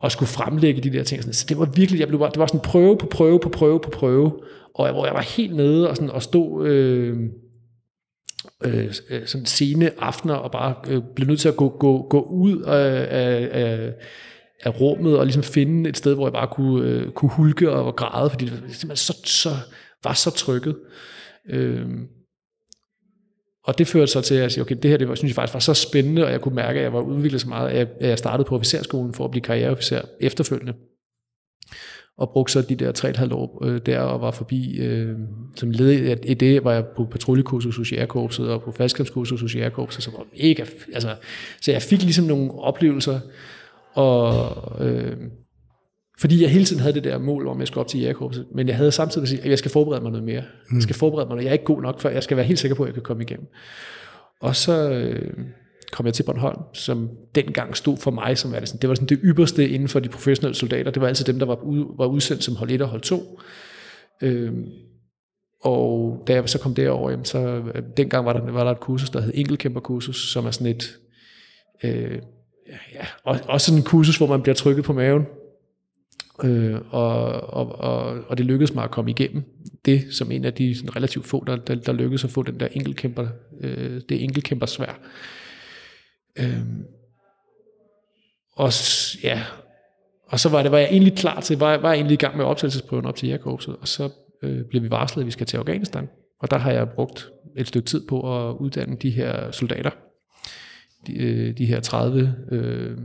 og 0.00 0.12
skulle 0.12 0.28
fremlægge 0.28 0.80
de 0.80 0.92
der 0.92 1.02
ting. 1.02 1.22
Sådan. 1.22 1.34
Så 1.34 1.46
det 1.48 1.58
var 1.58 1.64
virkelig, 1.64 2.00
jeg 2.00 2.08
blev 2.08 2.20
bare, 2.20 2.30
det 2.30 2.38
var 2.38 2.46
sådan 2.46 2.60
prøve 2.60 2.98
på 2.98 3.06
prøve 3.06 3.40
på 3.40 3.48
prøve 3.48 3.80
på 3.80 3.90
prøve, 3.90 4.32
og 4.74 4.86
jeg, 4.86 4.92
hvor 4.92 5.06
jeg 5.06 5.14
var 5.14 5.34
helt 5.36 5.56
nede 5.56 5.90
og, 5.90 5.96
sådan, 5.96 6.10
og 6.10 6.22
stod... 6.22 6.68
Øh, 6.68 7.16
Øh, 8.64 8.94
øh, 9.10 9.26
sådan 9.26 9.46
sene 9.46 9.90
aftener 9.98 10.34
og 10.34 10.50
bare 10.50 10.74
øh, 10.88 11.02
blev 11.14 11.28
nødt 11.28 11.40
til 11.40 11.48
at 11.48 11.56
gå, 11.56 11.68
gå, 11.68 12.06
gå 12.08 12.20
ud 12.22 12.62
af, 12.62 13.06
af, 13.10 13.92
af, 14.64 14.80
rummet 14.80 15.18
og 15.18 15.24
ligesom 15.24 15.42
finde 15.42 15.90
et 15.90 15.96
sted, 15.96 16.14
hvor 16.14 16.26
jeg 16.26 16.32
bare 16.32 16.48
kunne, 16.48 16.88
øh, 16.88 17.10
kunne 17.10 17.30
hulke 17.30 17.70
og 17.70 17.96
græde, 17.96 18.30
fordi 18.30 18.44
det 18.44 18.52
simpelthen 18.52 18.96
så, 18.96 19.16
så, 19.24 19.48
var 20.04 20.12
så 20.12 20.30
trykket. 20.30 20.76
Øh, 21.50 21.86
og 23.64 23.78
det 23.78 23.86
førte 23.86 24.06
så 24.06 24.20
til, 24.20 24.34
at 24.34 24.42
jeg 24.42 24.52
siger, 24.52 24.64
okay, 24.64 24.76
det 24.82 24.90
her 24.90 24.98
det 24.98 25.08
var, 25.08 25.14
synes 25.14 25.30
jeg 25.30 25.34
faktisk 25.34 25.54
var 25.54 25.60
så 25.60 25.74
spændende, 25.74 26.24
og 26.24 26.32
jeg 26.32 26.40
kunne 26.40 26.54
mærke, 26.54 26.78
at 26.78 26.84
jeg 26.84 26.92
var 26.92 27.00
udviklet 27.00 27.40
så 27.40 27.48
meget, 27.48 27.68
at 27.68 27.88
jeg 28.00 28.18
startede 28.18 28.48
på 28.48 28.54
officerskolen 28.54 29.14
for 29.14 29.24
at 29.24 29.30
blive 29.30 29.42
karriereofficer 29.42 30.02
efterfølgende. 30.20 30.74
Og 32.20 32.30
brugte 32.30 32.52
så 32.52 32.62
de 32.62 32.74
der 32.74 32.92
3,5 33.28 33.34
år 33.34 33.64
øh, 33.64 33.80
der 33.86 34.00
og 34.00 34.20
var 34.20 34.30
forbi, 34.30 34.78
øh, 34.78 35.16
som 35.56 35.70
led 35.70 36.18
i 36.24 36.34
det, 36.34 36.64
var 36.64 36.72
jeg 36.72 36.84
på 36.96 37.04
patruljekursus 37.04 37.76
hos 37.76 37.92
Jægerkorpset 37.92 38.48
og 38.48 38.62
på 38.62 38.72
faldskabskursus 38.72 39.40
hos 39.40 39.56
Jægerkorpset, 39.56 40.02
så 40.02 40.10
var 40.10 40.24
mega, 40.42 40.64
altså, 40.92 41.14
så 41.60 41.72
jeg 41.72 41.82
fik 41.82 42.02
ligesom 42.02 42.24
nogle 42.24 42.50
oplevelser, 42.58 43.20
og 43.94 44.56
øh, 44.86 45.16
fordi 46.20 46.42
jeg 46.42 46.50
hele 46.50 46.64
tiden 46.64 46.80
havde 46.82 46.94
det 46.94 47.04
der 47.04 47.18
mål 47.18 47.46
om, 47.46 47.56
at 47.56 47.60
jeg 47.60 47.66
skulle 47.66 47.80
op 47.80 47.88
til 47.88 48.00
jægerkorpset, 48.00 48.46
men 48.54 48.68
jeg 48.68 48.76
havde 48.76 48.92
samtidig 48.92 49.28
sige, 49.28 49.42
at 49.42 49.50
jeg 49.50 49.58
skal 49.58 49.70
forberede 49.70 50.02
mig 50.02 50.10
noget 50.10 50.26
mere. 50.26 50.42
Mm. 50.70 50.76
Jeg 50.76 50.82
skal 50.82 50.96
forberede 50.96 51.26
mig 51.26 51.34
noget. 51.34 51.44
Jeg 51.44 51.50
er 51.50 51.52
ikke 51.52 51.64
god 51.64 51.82
nok, 51.82 52.00
for 52.00 52.08
jeg 52.08 52.22
skal 52.22 52.36
være 52.36 52.46
helt 52.46 52.58
sikker 52.58 52.74
på, 52.74 52.82
at 52.82 52.86
jeg 52.86 52.94
kan 52.94 53.02
komme 53.02 53.22
igennem. 53.22 53.46
Og 54.40 54.56
så 54.56 54.90
øh, 54.90 55.32
kom 55.92 56.06
jeg 56.06 56.14
til 56.14 56.22
Bornholm, 56.22 56.58
som 56.72 57.10
dengang 57.34 57.76
stod 57.76 57.96
for 57.96 58.10
mig, 58.10 58.38
som 58.38 58.52
var 58.52 58.58
det, 58.58 58.68
sådan, 58.68 58.80
det 58.80 58.88
var 58.88 58.94
sådan 58.94 59.08
det 59.08 59.18
ypperste 59.22 59.68
inden 59.68 59.88
for 59.88 60.00
de 60.00 60.08
professionelle 60.08 60.54
soldater. 60.54 60.90
Det 60.90 61.02
var 61.02 61.08
altid 61.08 61.24
dem, 61.24 61.38
der 61.38 61.46
var, 61.46 61.62
ud, 61.62 61.96
var 61.96 62.06
udsendt 62.06 62.44
som 62.44 62.56
hold 62.56 62.70
1 62.70 62.82
og 62.82 62.88
hold 62.88 63.00
2. 63.00 63.40
Øhm, 64.22 64.64
og 65.64 66.24
da 66.26 66.34
jeg 66.34 66.48
så 66.48 66.58
kom 66.58 66.74
derover, 66.74 67.10
jamen, 67.10 67.24
så 67.24 67.38
øh, 67.74 67.82
dengang 67.96 68.26
var 68.26 68.32
der, 68.32 68.52
var 68.52 68.64
der 68.64 68.70
et 68.70 68.80
kursus, 68.80 69.10
der 69.10 69.20
hed 69.20 69.32
enkeltkæmperkursus, 69.34 70.32
som 70.32 70.46
er 70.46 70.50
sådan 70.50 70.66
et 70.66 70.98
øh, 71.84 72.18
ja, 72.94 73.06
også 73.24 73.66
sådan 73.66 73.78
en 73.78 73.84
kursus, 73.84 74.16
hvor 74.16 74.26
man 74.26 74.42
bliver 74.42 74.54
trykket 74.54 74.84
på 74.84 74.92
maven, 74.92 75.26
øh, 76.44 76.80
og, 76.90 77.24
og, 77.32 77.78
og, 77.78 78.18
og 78.28 78.38
det 78.38 78.46
lykkedes 78.46 78.74
mig 78.74 78.84
at 78.84 78.90
komme 78.90 79.10
igennem 79.10 79.42
det, 79.84 80.04
som 80.10 80.30
en 80.30 80.44
af 80.44 80.54
de 80.54 80.74
sådan 80.74 80.96
relativt 80.96 81.26
få, 81.26 81.44
der, 81.46 81.56
der, 81.56 81.74
der 81.74 81.92
lykkedes 81.92 82.24
at 82.24 82.30
få 82.30 82.42
den 82.42 82.60
der 82.60 82.68
enkeltkæmper, 82.72 83.28
øh, 83.60 84.00
det 84.08 84.24
enkeltkæmper 84.24 84.66
svær. 84.66 84.98
Øh, 86.38 86.66
og 88.52 88.72
ja, 89.22 89.42
og 90.26 90.40
så 90.40 90.48
var, 90.48 90.62
det, 90.62 90.72
var 90.72 90.78
jeg 90.78 90.88
egentlig 90.90 91.16
klar 91.16 91.40
til, 91.40 91.58
var, 91.58 91.76
var 91.76 91.88
jeg 91.88 91.96
egentlig 91.96 92.14
i 92.14 92.18
gang 92.18 92.36
med 92.36 92.44
optagelsesprøven 92.44 93.06
op 93.06 93.16
til 93.16 93.28
Jakobset, 93.28 93.76
og 93.80 93.88
så 93.88 94.10
øh, 94.42 94.64
blev 94.64 94.82
vi 94.82 94.90
varslet, 94.90 95.22
at 95.22 95.26
vi 95.26 95.30
skal 95.30 95.46
til 95.46 95.56
Afghanistan. 95.56 96.08
Og 96.40 96.50
der 96.50 96.58
har 96.58 96.70
jeg 96.70 96.88
brugt 96.88 97.30
et 97.56 97.68
stykke 97.68 97.86
tid 97.86 98.06
på 98.08 98.48
at 98.48 98.54
uddanne 98.54 98.96
de 98.96 99.10
her 99.10 99.50
soldater, 99.50 99.90
de, 101.06 101.18
øh, 101.18 101.58
de 101.58 101.66
her 101.66 101.80
30 101.80 102.34
øh, 102.50 102.98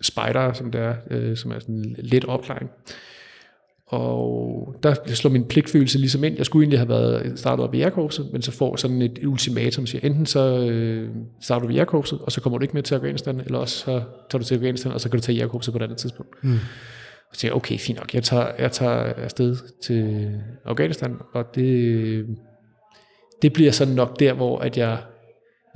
spejdere, 0.00 0.54
som 0.54 0.70
der 0.70 0.80
er, 0.80 0.96
øh, 1.10 1.36
som 1.36 1.50
er 1.50 1.58
sådan 1.58 1.74
en 1.74 1.96
let 1.98 2.24
opklaring. 2.24 2.70
Og 3.88 4.74
der 4.82 4.94
slår 5.06 5.30
min 5.30 5.44
pligtfølelse 5.44 5.98
ligesom 5.98 6.24
ind. 6.24 6.36
Jeg 6.36 6.46
skulle 6.46 6.62
egentlig 6.64 6.78
have 6.78 6.88
været 6.88 7.38
startet 7.38 7.64
op 7.64 7.74
i 7.74 7.78
jægerkorpset, 7.78 8.28
men 8.32 8.42
så 8.42 8.52
får 8.52 8.76
sådan 8.76 9.02
et 9.02 9.18
ultimatum, 9.26 9.86
siger 9.86 10.06
enten 10.06 10.26
så 10.26 10.58
øh, 10.58 11.10
starter 11.40 11.66
du 11.66 11.72
i 11.72 11.74
jægerkorpset, 11.74 12.18
og 12.22 12.32
så 12.32 12.40
kommer 12.40 12.58
du 12.58 12.62
ikke 12.62 12.74
med 12.74 12.82
til 12.82 12.94
Afghanistan, 12.94 13.40
eller 13.40 13.58
også 13.58 13.78
så 13.78 14.02
tager 14.30 14.38
du 14.38 14.44
til 14.44 14.54
Afghanistan, 14.54 14.92
og 14.92 15.00
så 15.00 15.08
kan 15.08 15.18
du 15.18 15.22
tage 15.22 15.36
jægerkorpset 15.36 15.72
på 15.72 15.78
et 15.78 15.82
andet 15.82 15.98
tidspunkt. 15.98 16.44
Mm. 16.44 16.52
Og 17.30 17.34
så 17.34 17.40
siger 17.40 17.50
jeg, 17.50 17.56
okay, 17.56 17.78
fint 17.78 17.98
nok, 17.98 18.14
jeg 18.14 18.22
tager, 18.22 18.46
jeg 18.58 18.72
tager 18.72 19.12
afsted 19.16 19.56
til 19.82 20.30
Afghanistan, 20.64 21.16
og 21.34 21.44
det, 21.54 22.26
det 23.42 23.52
bliver 23.52 23.72
sådan 23.72 23.94
nok 23.94 24.20
der, 24.20 24.32
hvor 24.32 24.58
at 24.58 24.78
jeg 24.78 24.98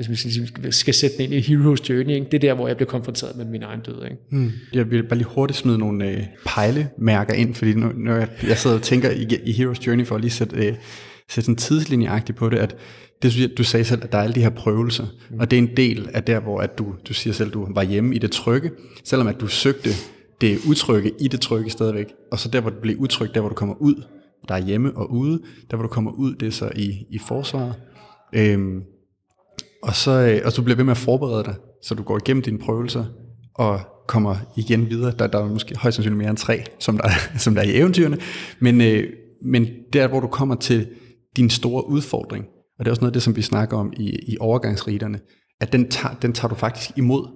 hvis 0.07 0.27
vi 0.27 0.71
skal 0.71 0.95
sætte 0.95 1.17
den 1.17 1.33
ind 1.33 1.35
i 1.35 1.41
Hero's 1.41 1.89
Journey, 1.89 2.15
ikke? 2.15 2.27
det 2.27 2.35
er 2.35 2.39
der, 2.39 2.55
hvor 2.55 2.67
jeg 2.67 2.77
bliver 2.77 2.91
konfronteret 2.91 3.37
med 3.37 3.45
min 3.45 3.63
egen 3.63 3.81
død. 3.81 4.05
Ikke? 4.05 4.17
Mm. 4.31 4.51
Jeg 4.73 4.91
vil 4.91 5.03
bare 5.03 5.19
lige 5.19 5.29
hurtigt 5.29 5.59
smide 5.59 5.79
nogle 5.79 6.09
øh, 6.09 6.23
pejlemærker 6.47 7.35
ind, 7.35 7.55
fordi 7.55 7.75
nu, 7.75 7.93
når 7.97 8.15
jeg, 8.15 8.29
jeg 8.49 8.59
sidder 8.59 8.77
og 8.77 8.83
tænker 8.83 9.11
i, 9.11 9.29
i 9.45 9.53
Hero's 9.53 9.87
Journey 9.87 10.07
for 10.07 10.15
at 10.15 10.21
lige 10.21 10.31
sætte, 10.31 10.67
øh, 10.67 10.75
sætte 11.29 11.51
en 11.51 11.57
tidslinjeagtigt 11.57 12.39
på 12.39 12.49
det, 12.49 12.59
at 12.59 12.77
det, 13.23 13.53
du 13.59 13.65
sagde 13.65 13.85
selv, 13.85 14.05
at 14.05 14.13
der 14.13 14.19
er 14.19 14.23
alle 14.23 14.35
de 14.35 14.41
her 14.41 14.51
prøvelser, 14.51 15.07
mm. 15.31 15.41
og 15.41 15.51
det 15.51 15.57
er 15.57 15.63
en 15.63 15.77
del 15.77 16.09
af 16.15 16.23
der, 16.23 16.41
hvor 16.41 16.61
at 16.61 16.79
du, 16.79 16.95
du 17.09 17.15
siger 17.15 17.35
selv, 17.35 17.49
at 17.49 17.55
du 17.55 17.69
var 17.75 17.83
hjemme 17.83 18.15
i 18.15 18.19
det 18.19 18.31
trygge, 18.31 18.71
selvom 19.05 19.27
at 19.27 19.41
du 19.41 19.47
søgte 19.47 19.91
det 20.41 20.59
utrygge 20.69 21.13
i 21.21 21.29
det 21.29 21.41
trygge 21.41 21.71
stadigvæk, 21.71 22.07
og 22.31 22.39
så 22.39 22.49
der, 22.49 22.61
hvor 22.61 22.71
det 22.71 22.79
bliver 22.79 22.99
utrygt, 22.99 23.35
der 23.35 23.41
hvor 23.41 23.49
du 23.49 23.55
kommer 23.55 23.75
ud, 23.75 24.03
der 24.49 24.55
er 24.55 24.59
hjemme 24.59 24.97
og 24.97 25.13
ude, 25.13 25.41
der 25.71 25.77
hvor 25.77 25.83
du 25.83 25.89
kommer 25.89 26.11
ud, 26.11 26.35
det 26.35 26.49
er 26.49 26.53
så 26.53 26.71
i, 26.77 27.07
i 27.11 27.19
forsvaret. 27.19 27.75
Øhm, 28.33 28.83
og 29.83 29.95
så, 29.95 30.11
øh, 30.11 30.41
og 30.45 30.53
så 30.53 30.63
bliver 30.63 30.77
ved 30.77 30.85
med 30.85 30.91
at 30.91 30.97
forberede 30.97 31.45
dig, 31.45 31.55
så 31.83 31.95
du 31.95 32.03
går 32.03 32.17
igennem 32.17 32.43
dine 32.43 32.59
prøvelser, 32.59 33.05
og 33.55 33.81
kommer 34.09 34.37
igen 34.57 34.91
videre. 34.91 35.15
Der, 35.19 35.27
der 35.27 35.39
er 35.39 35.49
måske 35.49 35.77
højst 35.77 35.97
sandsynligt 35.97 36.19
mere 36.19 36.31
end 36.31 36.37
tre, 36.37 36.65
som 36.79 36.97
der, 36.97 37.09
som 37.45 37.55
der 37.55 37.63
er 37.63 37.67
i 37.67 37.77
eventyrene. 37.77 38.19
Men, 38.61 38.81
øh, 38.81 39.13
men 39.45 39.67
der, 39.93 40.09
hvor 40.09 40.21
du 40.21 40.27
kommer 40.27 40.55
til 40.55 40.89
din 41.37 41.51
store 41.51 41.89
udfordring, 41.89 42.45
og 42.79 42.85
det 42.85 42.87
er 42.87 42.91
også 42.91 43.01
noget 43.01 43.11
af 43.11 43.13
det, 43.13 43.23
som 43.23 43.37
vi 43.37 43.43
snakker 43.43 43.77
om 43.77 43.93
i, 43.97 44.11
i 44.11 44.37
overgangsriterne, 44.41 45.21
at 45.61 45.73
den 45.73 45.91
tager, 45.91 46.15
den 46.15 46.33
tager 46.33 46.49
du 46.49 46.55
faktisk 46.55 46.91
imod. 46.97 47.29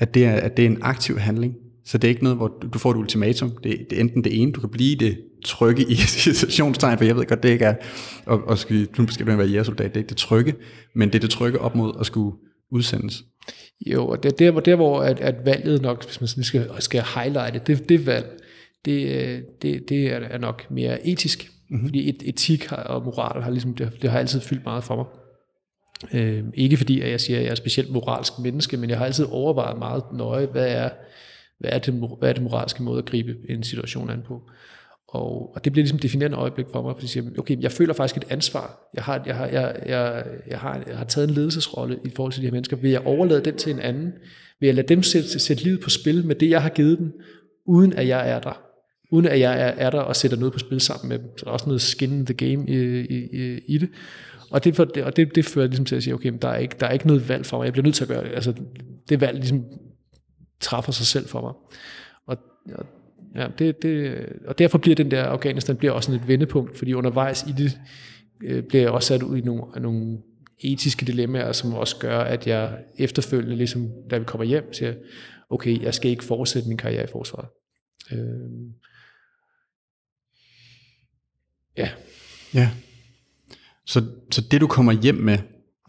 At 0.00 0.14
det, 0.14 0.26
er, 0.26 0.32
at 0.32 0.56
det 0.56 0.64
er 0.64 0.70
en 0.70 0.82
aktiv 0.82 1.18
handling. 1.18 1.54
Så 1.86 1.98
det 1.98 2.08
er 2.08 2.08
ikke 2.08 2.22
noget, 2.22 2.38
hvor 2.38 2.48
du 2.72 2.78
får 2.78 2.90
et 2.90 2.96
ultimatum. 2.96 3.50
Det, 3.64 3.86
det 3.90 3.96
er 3.96 4.00
enten 4.00 4.24
det 4.24 4.42
ene, 4.42 4.52
du 4.52 4.60
kan 4.60 4.68
blive 4.68 4.96
det 4.96 5.18
trygge 5.44 5.82
i 5.82 5.94
situationstegn, 6.24 6.98
for 6.98 7.04
jeg 7.04 7.16
ved 7.16 7.26
godt, 7.26 7.42
det 7.42 7.48
ikke 7.48 7.64
er, 7.64 7.74
og, 8.26 8.48
og 8.48 8.58
skal, 8.58 8.88
nu 8.98 9.06
skal 9.08 9.26
du 9.26 9.36
være 9.36 9.46
jægersoldat, 9.46 9.94
det 9.94 9.96
er 9.96 10.00
ikke 10.00 10.08
det 10.08 10.16
trygge, 10.16 10.54
men 10.94 11.08
det 11.08 11.14
er 11.14 11.20
det 11.20 11.30
trygge 11.30 11.60
op 11.60 11.74
mod 11.74 11.92
at 12.00 12.06
skulle 12.06 12.36
udsendes. 12.70 13.24
Jo, 13.86 14.08
og 14.08 14.22
det 14.22 14.32
er 14.32 14.52
der, 14.52 14.60
der 14.60 14.76
hvor 14.76 15.02
at, 15.02 15.20
at 15.20 15.34
valget 15.44 15.82
nok, 15.82 16.04
hvis 16.04 16.36
man 16.36 16.44
skal, 16.44 16.70
skal 16.78 17.02
highlighte 17.14 17.60
det, 17.66 17.88
det 17.88 18.06
valg, 18.06 18.26
det, 18.84 19.62
det, 19.62 19.88
det 19.88 20.12
er 20.12 20.38
nok 20.38 20.70
mere 20.70 21.06
etisk, 21.06 21.50
mm-hmm. 21.70 21.88
fordi 21.88 22.08
et, 22.08 22.22
etik 22.24 22.72
og 22.72 23.04
moral 23.04 23.42
har 23.42 23.50
ligesom, 23.50 23.74
det, 23.74 23.92
det 24.02 24.10
har 24.10 24.18
altid 24.18 24.40
fyldt 24.40 24.64
meget 24.64 24.84
for 24.84 24.96
mig. 24.96 25.04
Øh, 26.12 26.44
ikke 26.54 26.76
fordi, 26.76 27.00
at 27.00 27.10
jeg 27.10 27.20
siger, 27.20 27.38
at 27.38 27.44
jeg 27.44 27.50
er 27.50 27.54
specielt 27.54 27.90
moralsk 27.90 28.38
menneske, 28.38 28.76
men 28.76 28.90
jeg 28.90 28.98
har 28.98 29.04
altid 29.04 29.26
overvejet 29.30 29.78
meget 29.78 30.02
nøje, 30.12 30.46
hvad 30.46 30.68
er, 30.68 30.90
hvad 31.58 31.70
er, 31.72 31.78
det, 31.78 31.94
hvad 32.18 32.28
er 32.28 32.32
det 32.32 32.42
moralske 32.42 32.82
måde 32.82 32.98
at 32.98 33.04
gribe 33.04 33.36
en 33.48 33.62
situation 33.62 34.10
an 34.10 34.22
på. 34.26 34.42
Og, 35.08 35.54
og 35.54 35.64
det 35.64 35.72
bliver 35.72 35.82
ligesom 35.82 35.98
definerende 35.98 36.36
øjeblik 36.36 36.66
for 36.72 36.82
mig, 36.82 36.94
fordi 36.94 37.04
jeg 37.04 37.10
siger, 37.10 37.38
okay, 37.38 37.62
jeg 37.62 37.72
føler 37.72 37.94
faktisk 37.94 38.16
et 38.16 38.24
ansvar. 38.30 38.90
Jeg 38.94 39.02
har, 39.02 39.22
jeg 39.26 39.36
har, 39.36 39.46
jeg, 39.46 39.76
jeg, 39.86 40.24
jeg 40.46 40.58
har, 40.58 40.82
jeg 40.86 40.96
har 40.98 41.04
taget 41.04 41.28
en 41.28 41.34
ledelsesrolle 41.34 41.98
i 42.04 42.10
forhold 42.16 42.32
til 42.32 42.42
de 42.42 42.46
her 42.46 42.52
mennesker. 42.52 42.76
Vil 42.76 42.90
jeg 42.90 43.06
overlade 43.06 43.44
den 43.44 43.56
til 43.56 43.72
en 43.72 43.80
anden? 43.80 44.12
Vil 44.60 44.66
jeg 44.66 44.74
lade 44.74 44.88
dem 44.88 45.02
sætte, 45.02 45.38
sætte 45.38 45.64
livet 45.64 45.80
på 45.80 45.90
spil 45.90 46.26
med 46.26 46.34
det, 46.34 46.50
jeg 46.50 46.62
har 46.62 46.68
givet 46.68 46.98
dem, 46.98 47.12
uden 47.66 47.92
at 47.92 48.08
jeg 48.08 48.30
er 48.30 48.40
der? 48.40 48.62
Uden 49.12 49.26
at 49.26 49.40
jeg 49.40 49.52
er, 49.52 49.72
er 49.86 49.90
der 49.90 50.00
og 50.00 50.16
sætter 50.16 50.36
noget 50.36 50.52
på 50.52 50.58
spil 50.58 50.80
sammen 50.80 51.08
med 51.08 51.18
dem. 51.18 51.38
Så 51.38 51.44
der 51.44 51.50
er 51.50 51.52
også 51.52 51.66
noget 51.66 51.80
skin 51.80 52.12
in 52.12 52.26
the 52.26 52.34
game 52.34 52.68
i, 52.68 53.00
i, 53.00 53.28
i, 53.32 53.60
i 53.66 53.78
det. 53.78 53.88
Og 54.50 54.64
det, 54.64 54.76
for, 54.76 54.88
og 55.02 55.16
det, 55.16 55.34
det 55.34 55.44
fører 55.44 55.66
ligesom 55.66 55.84
til 55.84 55.96
at 55.96 56.02
sige, 56.02 56.14
okay, 56.14 56.28
men 56.28 56.38
der 56.42 56.48
er, 56.48 56.56
ikke, 56.56 56.76
der 56.80 56.86
er 56.86 56.92
ikke 56.92 57.06
noget 57.06 57.28
valg 57.28 57.46
for 57.46 57.58
mig. 57.58 57.64
Jeg 57.64 57.72
bliver 57.72 57.84
nødt 57.84 57.94
til 57.94 58.04
at 58.04 58.08
gøre 58.08 58.24
det. 58.24 58.30
Altså, 58.34 58.54
det 59.08 59.20
valg 59.20 59.38
ligesom 59.38 59.64
træffer 60.60 60.92
sig 60.92 61.06
selv 61.06 61.28
for 61.28 61.40
mig. 61.40 61.52
Og, 62.26 62.38
og 62.74 62.86
Ja, 63.36 63.48
det, 63.58 63.82
det, 63.82 64.26
og 64.46 64.58
derfor 64.58 64.78
bliver 64.78 64.94
den 64.94 65.10
der 65.10 65.24
Afghanistan 65.24 65.76
bliver 65.76 65.92
også 65.92 66.12
et 66.12 66.28
vendepunkt, 66.28 66.78
fordi 66.78 66.92
undervejs 66.94 67.44
i 67.48 67.52
det 67.52 67.80
øh, 68.42 68.62
bliver 68.62 68.82
jeg 68.82 68.90
også 68.90 69.06
sat 69.06 69.22
ud 69.22 69.38
i 69.38 69.40
nogle, 69.40 69.62
nogle 69.80 70.18
etiske 70.60 71.06
dilemmaer, 71.06 71.52
som 71.52 71.74
også 71.74 71.96
gør, 71.98 72.18
at 72.18 72.46
jeg 72.46 72.78
efterfølgende, 72.98 73.56
ligesom 73.56 73.90
da 74.10 74.18
vi 74.18 74.24
kommer 74.24 74.44
hjem, 74.44 74.72
siger, 74.72 74.94
okay, 75.50 75.82
jeg 75.82 75.94
skal 75.94 76.10
ikke 76.10 76.24
fortsætte 76.24 76.68
min 76.68 76.76
karriere 76.76 77.04
i 77.04 77.12
forsvaret. 77.12 77.48
Øh, 78.12 78.50
ja. 81.76 81.90
Ja. 82.54 82.70
Så, 83.86 84.04
så 84.30 84.40
det 84.50 84.60
du 84.60 84.66
kommer 84.66 84.92
hjem 84.92 85.14
med 85.14 85.38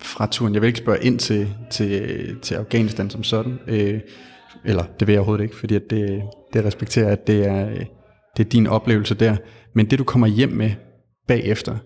fra 0.01 0.27
turen, 0.31 0.53
jeg 0.53 0.61
vil 0.61 0.67
ikke 0.67 0.79
spørge 0.79 1.03
ind 1.03 1.19
til, 1.19 1.53
til, 1.71 2.39
til 2.41 2.55
Afghanistan 2.55 3.09
som 3.09 3.23
sådan, 3.23 3.59
øh, 3.67 4.01
eller 4.65 4.83
det 4.99 5.07
vil 5.07 5.13
jeg 5.13 5.19
overhovedet 5.19 5.43
ikke, 5.43 5.55
fordi 5.55 5.75
at 5.75 5.89
det, 5.89 6.23
det 6.53 6.65
respekterer, 6.65 7.11
at 7.11 7.27
det 7.27 7.47
er, 7.47 7.69
øh, 7.69 7.85
det 8.37 8.45
er 8.45 8.49
din 8.49 8.67
oplevelse 8.67 9.15
der. 9.15 9.37
Men 9.73 9.89
det 9.89 9.99
du 9.99 10.03
kommer 10.03 10.27
hjem 10.27 10.49
med 10.49 10.71
bagefter, 11.27 11.77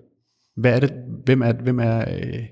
hvad 0.55 0.75
er 0.75 0.79
det, 0.79 0.93
hvem 1.25 1.41
er, 1.41 1.53
hvem 1.53 1.79
er, 1.79 1.99
øh, 1.99 2.43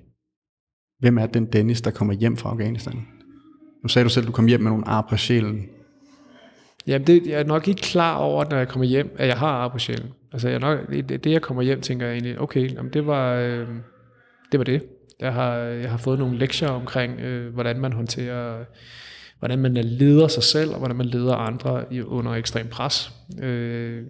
hvem 0.99 1.17
er 1.17 1.25
den 1.25 1.45
Dennis, 1.45 1.81
der 1.81 1.91
kommer 1.91 2.13
hjem 2.13 2.37
fra 2.37 2.49
Afghanistan? 2.49 3.07
Nu 3.83 3.89
sagde 3.89 4.03
du 4.03 4.09
selv, 4.09 4.23
at 4.23 4.27
du 4.27 4.31
kom 4.31 4.47
hjem 4.47 4.61
med 4.61 4.71
nogle 4.71 4.87
ar 4.87 5.07
på 5.09 5.17
sjælen. 5.17 5.65
Jamen, 6.87 7.07
det, 7.07 7.27
jeg 7.27 7.39
er 7.39 7.43
nok 7.43 7.67
ikke 7.67 7.81
klar 7.81 8.15
over, 8.17 8.45
når 8.49 8.57
jeg 8.57 8.67
kommer 8.67 8.85
hjem, 8.85 9.15
at 9.17 9.27
jeg 9.27 9.37
har 9.37 9.47
ar 9.47 9.67
på 9.67 9.79
sjælen. 9.79 10.13
Altså, 10.33 10.49
jeg 10.49 10.59
nok, 10.59 10.89
det, 10.89 11.23
det, 11.23 11.31
jeg 11.31 11.41
kommer 11.41 11.63
hjem, 11.63 11.81
tænker 11.81 12.05
jeg 12.05 12.13
egentlig, 12.13 12.41
okay, 12.41 12.73
jamen, 12.73 12.93
det, 12.93 13.07
var, 13.07 13.33
øh, 13.33 13.67
det 14.51 14.57
var 14.57 14.63
det. 14.63 14.83
Jeg 15.19 15.33
har, 15.33 15.55
jeg 15.55 15.89
har 15.89 15.97
fået 15.97 16.19
nogle 16.19 16.37
lektier 16.37 16.69
omkring, 16.69 17.19
øh, 17.19 17.53
hvordan 17.53 17.79
man 17.79 17.93
håndterer 17.93 18.65
hvordan 19.39 19.59
man 19.59 19.73
leder 19.73 20.27
sig 20.27 20.43
selv, 20.43 20.71
og 20.71 20.77
hvordan 20.77 20.95
man 20.95 21.05
leder 21.05 21.35
andre 21.35 21.85
under 22.05 22.31
ekstrem 22.31 22.67
pres. 22.67 23.11
Øh, 23.41 24.03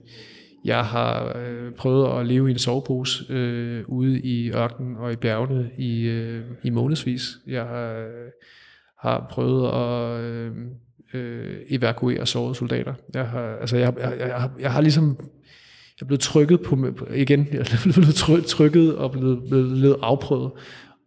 jeg 0.65 0.85
har 0.85 1.37
øh, 1.37 1.73
prøvet 1.73 2.19
at 2.19 2.25
leve 2.25 2.47
i 2.47 2.51
en 2.51 2.59
sovepose 2.59 3.33
øh, 3.33 3.83
ude 3.87 4.19
i 4.19 4.51
ørkenen 4.51 4.97
og 4.97 5.13
i 5.13 5.15
bjergene 5.15 5.69
i, 5.77 6.01
øh, 6.01 6.43
i 6.63 6.69
månedsvis. 6.69 7.37
Jeg 7.47 7.65
har, 7.65 7.93
øh, 7.93 8.31
har 8.99 9.27
prøvet 9.29 9.67
at 9.67 10.23
øh, 10.23 10.51
øh, 11.13 11.57
evakuere 11.69 12.25
sårede 12.25 12.55
soldater. 12.55 12.93
Jeg 13.13 13.27
har, 13.27 13.57
altså 13.61 13.77
jeg, 13.77 13.93
jeg, 13.99 14.15
jeg, 14.19 14.27
jeg, 14.27 14.49
jeg 14.59 14.71
har 14.71 14.81
ligesom 14.81 15.17
jeg 15.99 16.05
er 16.05 16.07
blevet 16.07 16.21
trykket 16.21 16.61
på, 16.61 16.87
igen, 17.13 17.47
jeg 17.53 17.59
er 17.59 17.91
blevet 17.93 18.45
trykket 18.45 18.95
og 18.95 19.11
blevet, 19.11 19.39
blevet, 19.49 19.69
blevet 19.69 19.97
afprøvet 20.01 20.51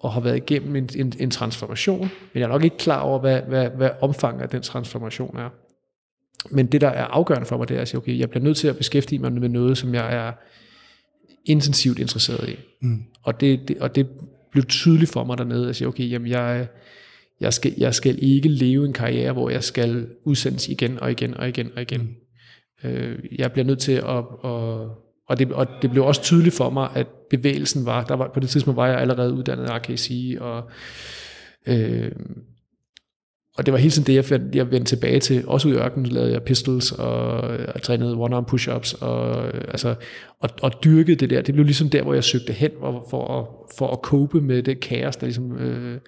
og 0.03 0.13
har 0.13 0.21
været 0.21 0.37
igennem 0.37 0.77
en, 0.77 0.89
en, 0.97 1.13
en 1.19 1.31
transformation, 1.31 2.01
men 2.01 2.41
jeg 2.41 2.43
er 2.43 2.49
nok 2.49 2.65
ikke 2.65 2.77
klar 2.77 3.01
over, 3.01 3.19
hvad, 3.21 3.41
hvad, 3.49 3.71
hvad 3.71 3.91
omfanget 4.01 4.43
af 4.43 4.49
den 4.49 4.63
transformation 4.63 5.37
er. 5.37 5.49
Men 6.51 6.67
det, 6.67 6.81
der 6.81 6.89
er 6.89 7.05
afgørende 7.05 7.47
for 7.47 7.57
mig, 7.57 7.69
det 7.69 7.77
er 7.77 7.81
at 7.81 7.89
sige, 7.89 7.99
okay, 7.99 8.19
jeg 8.19 8.31
bliver 8.31 8.45
nødt 8.45 8.57
til 8.57 8.69
at 8.69 8.77
beskæftige 8.77 9.19
mig 9.19 9.33
med 9.33 9.49
noget, 9.49 9.79
som 9.79 9.95
jeg 9.95 10.15
er 10.15 10.33
intensivt 11.45 11.99
interesseret 11.99 12.49
i. 12.49 12.57
Mm. 12.83 13.03
Og, 13.23 13.41
det, 13.41 13.69
det, 13.69 13.79
og 13.79 13.95
det 13.95 14.07
blev 14.51 14.65
tydeligt 14.65 15.13
for 15.13 15.25
mig 15.25 15.39
dernede, 15.39 15.69
at 15.69 15.77
sige, 15.77 15.89
okay, 15.89 16.11
jamen 16.11 16.29
jeg, 16.31 16.67
jeg, 17.41 17.53
skal, 17.53 17.75
jeg 17.79 17.95
skal 17.95 18.19
ikke 18.23 18.49
leve 18.49 18.87
en 18.87 18.93
karriere, 18.93 19.33
hvor 19.33 19.51
jeg 19.51 19.65
skal 19.65 20.09
udsendes 20.25 20.69
igen 20.69 20.99
og 21.01 21.11
igen 21.11 21.37
og 21.37 21.49
igen 21.49 21.71
og 21.77 21.83
igen. 21.83 22.17
Mm. 22.83 22.89
Øh, 22.91 23.19
jeg 23.39 23.53
bliver 23.53 23.67
nødt 23.67 23.79
til 23.79 23.93
at, 23.93 24.19
at 24.45 24.89
og 25.29 25.39
det, 25.39 25.53
og 25.53 25.67
det 25.83 25.91
blev 25.91 26.05
også 26.05 26.23
tydeligt 26.23 26.55
for 26.55 26.71
mig, 26.71 26.91
at 26.95 27.07
bevægelsen 27.37 27.87
var, 27.87 28.05
der 28.05 28.15
var 28.15 28.31
på 28.35 28.41
det 28.41 28.49
tidspunkt 28.49 28.77
var 28.77 28.87
jeg 28.87 28.99
allerede 28.99 29.33
uddannet 29.33 29.71
RKC, 29.71 30.37
og, 30.41 30.71
øh, 31.67 32.13
og 33.57 33.67
det 33.67 33.73
var 33.73 33.79
hele 33.79 33.91
tiden 33.91 34.07
det, 34.07 34.15
jeg, 34.15 34.25
fandt, 34.25 34.55
jeg 34.55 34.71
vendte 34.71 34.97
tilbage 34.97 35.21
til. 35.21 35.47
Også 35.47 35.69
ud 35.69 35.75
i 35.75 35.77
ørkenen 35.77 36.07
lavede 36.07 36.33
jeg 36.33 36.43
pistols, 36.43 36.93
og 36.93 37.51
jeg 37.75 37.83
trænede 37.83 38.15
one-arm 38.15 38.45
push-ups, 38.45 39.05
og, 39.05 39.47
altså, 39.55 39.95
og, 40.41 40.51
og 40.63 40.85
dyrkede 40.85 41.17
det 41.17 41.31
der. 41.31 41.43
Det 41.43 41.55
blev 41.55 41.65
ligesom 41.65 41.91
der, 41.91 42.03
hvor 42.03 42.15
jeg 42.15 42.25
søgte 42.25 42.53
hen 42.53 42.71
for, 42.81 43.07
for, 43.11 43.39
at, 43.39 43.47
for 43.79 43.89
at 43.89 43.99
cope 44.03 44.41
med 44.41 44.63
det 44.63 44.81
kaos, 44.81 45.17
der 45.17 45.27
ligesom... 45.27 45.59
Øh, 45.59 46.01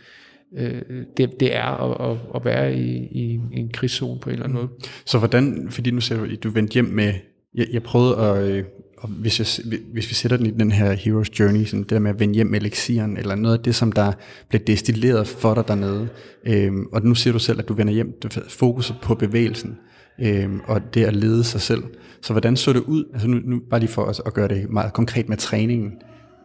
øh, 0.56 0.82
det, 1.16 1.40
det 1.40 1.56
er 1.56 2.00
at, 2.10 2.16
at 2.34 2.44
være 2.44 2.76
i, 2.76 3.08
i, 3.12 3.40
en 3.52 3.68
krigszone 3.68 4.20
på 4.20 4.30
en 4.30 4.32
eller 4.32 4.44
anden 4.44 4.58
måde. 4.58 4.68
Så 5.04 5.18
hvordan, 5.18 5.68
fordi 5.70 5.90
nu 5.90 6.00
ser 6.00 6.16
du, 6.16 6.26
du 6.44 6.50
vendte 6.50 6.74
hjem 6.74 6.84
med, 6.84 7.12
jeg, 7.54 7.66
jeg 7.72 7.82
prøvede 7.82 8.16
at, 8.16 8.50
øh, 8.50 8.64
og 8.96 9.08
hvis, 9.08 9.38
jeg, 9.38 9.78
hvis 9.92 10.08
vi 10.08 10.14
sætter 10.14 10.36
den 10.36 10.46
i 10.46 10.50
den 10.50 10.72
her 10.72 10.96
Hero's 10.96 11.38
Journey, 11.40 11.64
sådan 11.64 11.82
det 11.82 11.90
der 11.90 11.98
med 11.98 12.10
at 12.10 12.20
vende 12.20 12.34
hjem 12.34 12.46
med 12.46 12.60
elixiren, 12.60 13.16
eller 13.16 13.34
noget 13.34 13.58
af 13.58 13.64
det, 13.64 13.74
som 13.74 13.92
der 13.92 14.12
blev 14.48 14.60
destilleret 14.66 15.28
for 15.28 15.54
dig 15.54 15.68
dernede, 15.68 16.08
øhm, 16.46 16.86
og 16.92 17.02
nu 17.02 17.14
siger 17.14 17.32
du 17.32 17.38
selv, 17.38 17.58
at 17.58 17.68
du 17.68 17.74
vender 17.74 17.92
hjem, 17.92 18.18
du 18.22 18.28
fokuset 18.48 18.96
på 19.02 19.14
bevægelsen, 19.14 19.78
øhm, 20.20 20.60
og 20.66 20.94
det 20.94 21.04
at 21.04 21.16
lede 21.16 21.44
sig 21.44 21.60
selv. 21.60 21.82
Så 22.22 22.32
hvordan 22.32 22.56
så 22.56 22.72
det 22.72 22.80
ud, 22.80 23.04
altså 23.12 23.28
nu, 23.28 23.40
nu 23.44 23.60
bare 23.70 23.80
lige 23.80 23.90
for 23.90 24.02
os 24.02 24.20
at 24.26 24.34
gøre 24.34 24.48
det 24.48 24.70
meget 24.70 24.92
konkret 24.92 25.28
med 25.28 25.36
træningen, 25.36 25.92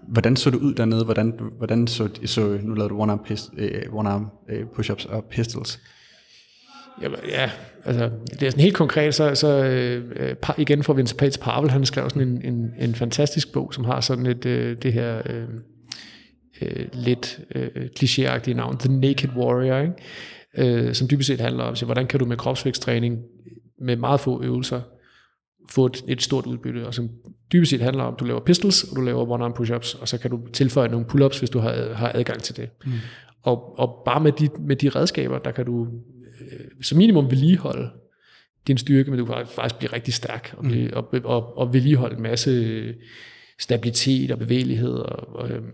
hvordan 0.08 0.36
så 0.36 0.50
det 0.50 0.58
ud 0.58 0.74
dernede? 0.74 1.06
Hvordan, 1.06 1.39
hvordan 1.58 1.88
så, 1.88 2.10
så 2.26 2.60
nu 2.64 2.74
lavede 2.74 2.89
du 2.89 3.02
one-arm, 3.02 3.24
pist, 3.26 3.50
øh, 3.58 3.82
one-arm 3.93 4.26
øh, 4.50 4.66
push-ups 4.76 5.14
og 5.14 5.24
pistols. 5.24 5.80
Ja, 7.02 7.08
ja, 7.28 7.52
altså 7.86 8.09
det 8.39 8.43
er 8.43 8.49
sådan 8.49 8.63
helt 8.63 8.75
konkret, 8.75 9.15
så, 9.15 9.36
så 9.36 9.63
øh, 9.63 10.36
igen 10.57 10.84
får 10.84 10.93
vi 10.93 11.03
tilbage 11.03 11.32
til 11.32 11.39
Pavel, 11.39 11.69
han 11.69 11.86
skrev 11.86 12.09
sådan 12.09 12.27
en, 12.27 12.53
en, 12.53 12.73
en 12.80 12.95
fantastisk 12.95 13.53
bog, 13.53 13.73
som 13.73 13.86
har 13.86 14.01
sådan 14.01 14.25
et, 14.25 14.45
øh, 14.45 14.77
det 14.84 14.93
her 14.93 15.21
øh, 15.25 15.43
øh, 16.61 16.86
lidt 16.93 17.39
øh, 17.55 17.67
klichéagtige 17.99 18.53
navn, 18.53 18.77
The 18.77 18.99
Naked 18.99 19.30
Warrior, 19.38 19.77
ikke? 19.77 20.88
Øh, 20.88 20.93
som 20.93 21.09
dybest 21.09 21.27
set 21.27 21.39
handler 21.39 21.63
om, 21.63 21.75
så, 21.75 21.86
hvordan 21.86 22.07
kan 22.07 22.19
du 22.19 22.25
med 22.25 22.38
kropsvægtstræning, 22.38 23.19
med 23.82 23.95
meget 23.95 24.19
få 24.19 24.43
øvelser, 24.43 24.82
få 25.69 25.86
et, 25.86 26.03
et 26.07 26.21
stort 26.21 26.45
udbytte, 26.45 26.88
og 26.88 26.93
som 26.93 27.09
dybest 27.53 27.69
set 27.69 27.82
handler 27.82 28.03
om, 28.03 28.13
at 28.13 28.19
du 28.19 28.25
laver 28.25 28.39
pistols, 28.39 28.84
og 28.84 28.95
du 28.95 29.01
laver 29.01 29.25
one-arm 29.25 29.61
push-ups, 29.61 30.01
og 30.01 30.07
så 30.07 30.17
kan 30.17 30.32
du 30.32 30.39
tilføje 30.53 30.88
nogle 30.89 31.05
pull-ups, 31.05 31.39
hvis 31.39 31.49
du 31.49 31.59
har, 31.59 31.93
har 31.93 32.11
adgang 32.15 32.43
til 32.43 32.57
det. 32.57 32.69
Mm. 32.86 32.91
Og, 33.41 33.80
og 33.80 34.01
bare 34.05 34.19
med 34.19 34.32
de, 34.32 34.49
med 34.59 34.75
de 34.75 34.89
redskaber, 34.89 35.39
der 35.39 35.51
kan 35.51 35.65
du 35.65 35.88
som 36.81 36.97
minimum 36.97 37.31
vedligeholde 37.31 37.89
din 38.67 38.77
styrke, 38.77 39.11
men 39.11 39.19
du 39.19 39.25
kan 39.25 39.35
faktisk 39.47 39.77
blive 39.77 39.93
rigtig 39.93 40.13
stærk, 40.13 40.53
og, 40.57 40.63
blive, 40.63 40.87
mm. 40.87 40.93
og, 40.95 41.13
og, 41.23 41.57
og 41.57 41.73
vedligeholde 41.73 42.15
en 42.15 42.21
masse 42.21 42.95
stabilitet 43.59 44.31
og 44.31 44.39
bevægelighed, 44.39 44.93
og, 44.93 45.35
og, 45.35 45.49
øhm, 45.49 45.71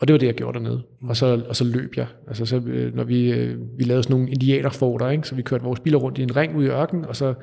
og 0.00 0.08
det 0.08 0.14
var 0.14 0.18
det, 0.18 0.26
jeg 0.26 0.34
gjorde 0.34 0.58
dernede. 0.58 0.82
Mm. 1.00 1.08
Og 1.08 1.16
så, 1.16 1.44
og 1.48 1.56
så 1.56 1.64
løb 1.64 1.96
jeg. 1.96 2.06
Altså, 2.28 2.46
så, 2.46 2.56
øh, 2.56 2.94
når 2.94 3.04
vi, 3.04 3.32
øh, 3.32 3.78
vi 3.78 3.84
lavede 3.84 4.02
sådan 4.02 4.16
nogle 4.16 4.30
indianerforter, 4.30 5.10
ikke? 5.10 5.28
så 5.28 5.34
vi 5.34 5.42
kørte 5.42 5.64
vores 5.64 5.80
biler 5.80 5.98
rundt 5.98 6.18
i 6.18 6.22
en 6.22 6.36
ring 6.36 6.56
ud 6.56 6.64
i 6.64 6.68
ørkenen, 6.68 7.04
og 7.04 7.16
så, 7.16 7.34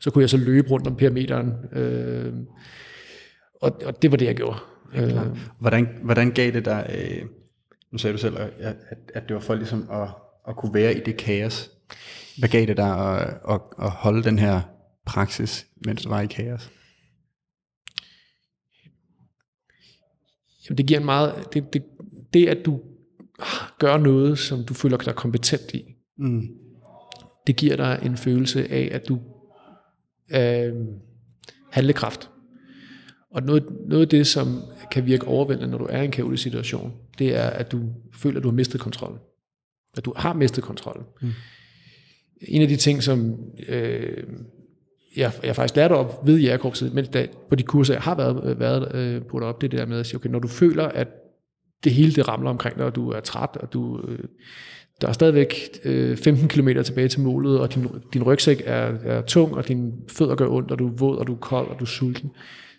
så 0.00 0.10
kunne 0.10 0.22
jeg 0.22 0.30
så 0.30 0.36
løbe 0.36 0.70
rundt 0.70 0.86
om 0.86 0.96
perimeteren. 0.96 1.52
Øh, 1.72 2.32
og, 3.60 3.80
og 3.84 4.02
det 4.02 4.10
var 4.10 4.16
det, 4.16 4.26
jeg 4.26 4.36
gjorde. 4.36 4.58
Ja, 4.94 5.04
øh, 5.04 5.36
hvordan, 5.58 5.88
hvordan 6.02 6.30
gav 6.30 6.52
det 6.52 6.64
dig, 6.64 6.96
øh, 6.98 7.26
nu 7.92 7.98
sagde 7.98 8.12
du 8.12 8.18
selv, 8.18 8.36
at, 8.38 8.50
at, 8.58 8.76
at 9.14 9.22
det 9.28 9.34
var 9.34 9.40
for 9.40 9.54
ligesom 9.54 9.88
at, 9.92 10.08
at 10.48 10.56
kunne 10.56 10.74
være 10.74 10.94
i 10.94 11.00
det 11.00 11.16
kaos. 11.16 11.70
Hvad 12.38 12.48
gav 12.48 12.66
det 12.66 12.76
dig 12.76 13.20
at, 13.20 13.40
at, 13.48 13.60
at 13.78 13.90
holde 13.90 14.24
den 14.24 14.38
her 14.38 14.60
praksis, 15.06 15.66
mens 15.86 16.02
du 16.02 16.08
var 16.08 16.20
i 16.20 16.26
kaos? 16.26 16.70
Jamen, 20.64 20.78
det 20.78 20.86
giver 20.86 21.00
en 21.00 21.06
meget, 21.06 21.54
det, 21.54 21.72
det, 21.72 21.84
det 22.34 22.48
at 22.48 22.66
du 22.66 22.80
gør 23.78 23.96
noget, 23.96 24.38
som 24.38 24.64
du 24.64 24.74
føler 24.74 24.96
dig 24.96 25.14
kompetent 25.14 25.74
i, 25.74 25.84
mm. 26.18 26.42
det 27.46 27.56
giver 27.56 27.76
dig 27.76 28.00
en 28.02 28.16
følelse 28.16 28.70
af, 28.70 28.88
at 28.92 29.08
du 29.08 29.20
øh, 30.34 30.74
handlekraft. 31.70 32.30
Og 33.30 33.42
noget, 33.42 33.66
noget 33.88 34.02
af 34.02 34.08
det, 34.08 34.26
som 34.26 34.62
kan 34.90 35.06
virke 35.06 35.26
overvældende, 35.26 35.70
når 35.70 35.78
du 35.78 35.86
er 35.90 36.02
i 36.02 36.04
en 36.04 36.10
kaotisk 36.10 36.42
situation, 36.42 36.92
det 37.18 37.36
er, 37.36 37.50
at 37.50 37.72
du 37.72 37.80
føler, 38.14 38.36
at 38.36 38.42
du 38.42 38.48
har 38.48 38.54
mistet 38.54 38.80
kontrollen. 38.80 39.18
At 39.96 40.04
du 40.04 40.12
har 40.16 40.32
mistet 40.32 40.64
kontrollen. 40.64 41.04
Mm. 41.20 41.32
En 42.40 42.62
af 42.62 42.68
de 42.68 42.76
ting, 42.76 43.02
som 43.02 43.36
øh, 43.68 44.24
jeg, 45.16 45.32
jeg 45.42 45.56
faktisk 45.56 45.76
lærte 45.76 45.92
op 45.92 46.26
ved 46.26 46.38
jægerkorpset, 46.38 46.94
men 46.94 47.04
da, 47.04 47.26
på 47.48 47.54
de 47.54 47.62
kurser, 47.62 47.94
jeg 47.94 48.02
har 48.02 48.14
været, 48.14 48.58
været 48.58 48.94
øh, 48.94 49.22
på 49.22 49.38
op, 49.38 49.60
det 49.60 49.72
der 49.72 49.86
med 49.86 50.00
at 50.00 50.06
sige, 50.06 50.16
okay, 50.16 50.30
når 50.30 50.38
du 50.38 50.48
føler, 50.48 50.84
at 50.84 51.08
det 51.84 51.92
hele 51.92 52.12
det 52.12 52.28
ramler 52.28 52.50
omkring 52.50 52.76
dig, 52.76 52.86
og 52.86 52.94
du 52.94 53.10
er 53.10 53.20
træt, 53.20 53.56
og 53.60 53.72
du, 53.72 54.00
øh, 54.08 54.18
der 55.00 55.08
er 55.08 55.12
stadigvæk 55.12 55.54
øh, 55.84 56.16
15 56.16 56.48
km 56.48 56.68
tilbage 56.84 57.08
til 57.08 57.20
målet, 57.20 57.60
og 57.60 57.74
din, 57.74 57.88
din 58.12 58.22
rygsæk 58.22 58.62
er, 58.64 58.94
er 59.04 59.22
tung, 59.22 59.54
og 59.54 59.68
dine 59.68 59.92
fødder 60.08 60.34
gør 60.34 60.48
ondt, 60.48 60.70
og 60.70 60.78
du 60.78 60.88
er 60.88 60.92
våd, 60.92 61.16
og 61.16 61.26
du 61.26 61.32
er 61.34 61.38
kold, 61.38 61.68
og 61.68 61.78
du 61.78 61.84
er 61.84 61.88
sulten. 61.88 62.30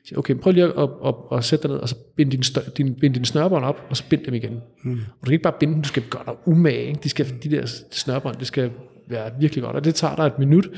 Så 0.06 0.16
okay, 0.18 0.36
prøv 0.36 0.54
lige 0.54 0.66
at, 0.66 0.74
at, 0.78 0.90
at, 1.06 1.16
at 1.32 1.44
sætte 1.44 1.64
dig 1.64 1.72
ned, 1.72 1.82
og 1.82 1.90
så 1.90 1.96
bind 2.16 2.32
din, 2.32 2.44
stør, 2.44 2.62
din, 2.78 2.96
bind 2.96 3.14
din 3.14 3.26
snørbånd 3.26 3.66
op, 3.66 3.86
og 3.90 3.98
så 3.98 4.04
bind 4.10 4.26
dem 4.26 4.34
igen. 4.34 4.62
Mm. 4.84 4.92
Og 4.92 4.98
du 5.22 5.26
kan 5.26 5.32
ikke 5.32 5.44
bare 5.44 5.56
binde 5.60 5.74
dem, 5.74 5.82
du 5.82 5.88
skal 5.88 6.04
gøre 6.10 6.24
dig 6.26 6.36
umage. 6.46 6.88
Ikke? 6.88 7.00
De, 7.04 7.10
skal, 7.10 7.26
de 7.44 7.50
der 7.50 7.66
snørbånd, 7.92 8.36
det 8.36 8.48
skal 8.48 8.72
være 9.08 9.32
virkelig 9.40 9.64
godt, 9.64 9.76
og 9.76 9.84
det 9.84 9.96
tager 9.96 10.16
dig 10.16 10.24
et 10.24 10.40
minut. 10.40 10.70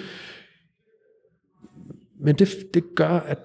Men 2.19 2.35
det, 2.35 2.49
det 2.73 2.83
gør, 2.95 3.09
at 3.09 3.37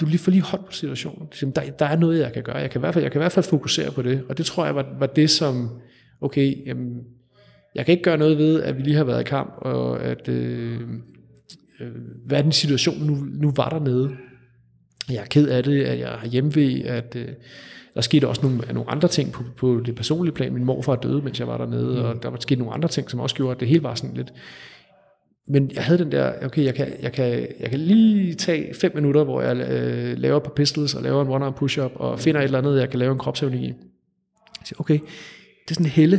du 0.00 0.06
lige 0.06 0.18
får 0.18 0.30
lige 0.30 0.42
hånd 0.42 0.64
på 0.64 0.72
situationen. 0.72 1.28
Der, 1.56 1.70
der 1.78 1.86
er 1.86 1.96
noget, 1.96 2.18
jeg 2.18 2.32
kan 2.32 2.42
gøre. 2.42 2.56
Jeg 2.56 2.70
kan, 2.70 2.78
i 2.78 2.82
hvert 2.82 2.94
fald, 2.94 3.04
jeg 3.04 3.12
kan 3.12 3.18
i 3.18 3.22
hvert 3.22 3.32
fald 3.32 3.44
fokusere 3.44 3.90
på 3.90 4.02
det. 4.02 4.24
Og 4.28 4.38
det 4.38 4.46
tror 4.46 4.64
jeg 4.64 4.74
var, 4.74 4.86
var 4.98 5.06
det, 5.06 5.30
som, 5.30 5.70
okay, 6.20 6.66
jamen, 6.66 7.00
jeg 7.74 7.86
kan 7.86 7.92
ikke 7.92 8.04
gøre 8.04 8.18
noget 8.18 8.38
ved, 8.38 8.62
at 8.62 8.76
vi 8.76 8.82
lige 8.82 8.96
har 8.96 9.04
været 9.04 9.20
i 9.20 9.24
kamp, 9.24 9.54
og 9.56 10.04
at, 10.04 10.28
øh, 10.28 10.80
øh, 11.80 11.90
hvad 12.26 12.42
den 12.42 12.52
situation 12.52 13.06
nu, 13.06 13.14
nu 13.14 13.52
var 13.56 13.68
der 13.68 13.80
nede. 13.80 14.16
Jeg 15.08 15.16
er 15.16 15.26
ked 15.26 15.48
af 15.48 15.62
det, 15.62 15.84
at 15.84 15.98
jeg 15.98 16.08
har 16.08 16.26
hjemvej, 16.26 16.82
at 16.84 17.16
øh, 17.16 17.28
der 17.94 18.00
skete 18.00 18.28
også 18.28 18.42
nogle, 18.42 18.60
nogle 18.72 18.90
andre 18.90 19.08
ting 19.08 19.32
på, 19.32 19.42
på 19.56 19.80
det 19.86 19.94
personlige 19.94 20.34
plan. 20.34 20.52
Min 20.52 20.64
morfar 20.64 20.96
døde, 20.96 21.22
mens 21.22 21.40
jeg 21.40 21.48
var 21.48 21.58
dernede, 21.58 21.98
mm. 21.98 22.04
og 22.04 22.22
der 22.22 22.28
var 22.28 22.36
sket 22.40 22.58
nogle 22.58 22.74
andre 22.74 22.88
ting, 22.88 23.10
som 23.10 23.20
også 23.20 23.36
gjorde, 23.36 23.54
at 23.54 23.60
det 23.60 23.68
hele 23.68 23.82
var 23.82 23.94
sådan 23.94 24.16
lidt 24.16 24.32
men 25.50 25.70
jeg 25.74 25.84
havde 25.84 25.98
den 25.98 26.12
der, 26.12 26.32
okay, 26.44 26.64
jeg 26.64 26.74
kan, 26.74 26.92
jeg 27.02 27.12
kan, 27.12 27.46
jeg 27.60 27.70
kan 27.70 27.80
lige 27.80 28.34
tage 28.34 28.74
fem 28.74 28.92
minutter, 28.94 29.24
hvor 29.24 29.42
jeg 29.42 29.56
øh, 29.56 30.18
laver 30.18 30.38
på 30.38 30.50
pistols 30.50 30.94
og 30.94 31.02
laver 31.02 31.22
en 31.22 31.28
one-arm 31.28 31.52
push-up, 31.58 31.92
og 31.94 32.20
finder 32.20 32.40
et 32.40 32.44
eller 32.44 32.58
andet, 32.58 32.80
jeg 32.80 32.90
kan 32.90 32.98
lave 32.98 33.12
en 33.12 33.18
kropshævning 33.18 33.64
i. 33.64 33.72
Så 34.64 34.74
okay, 34.78 34.98
det 35.64 35.70
er 35.70 35.74
sådan 35.74 35.86
en 35.86 35.90
helle. 35.90 36.16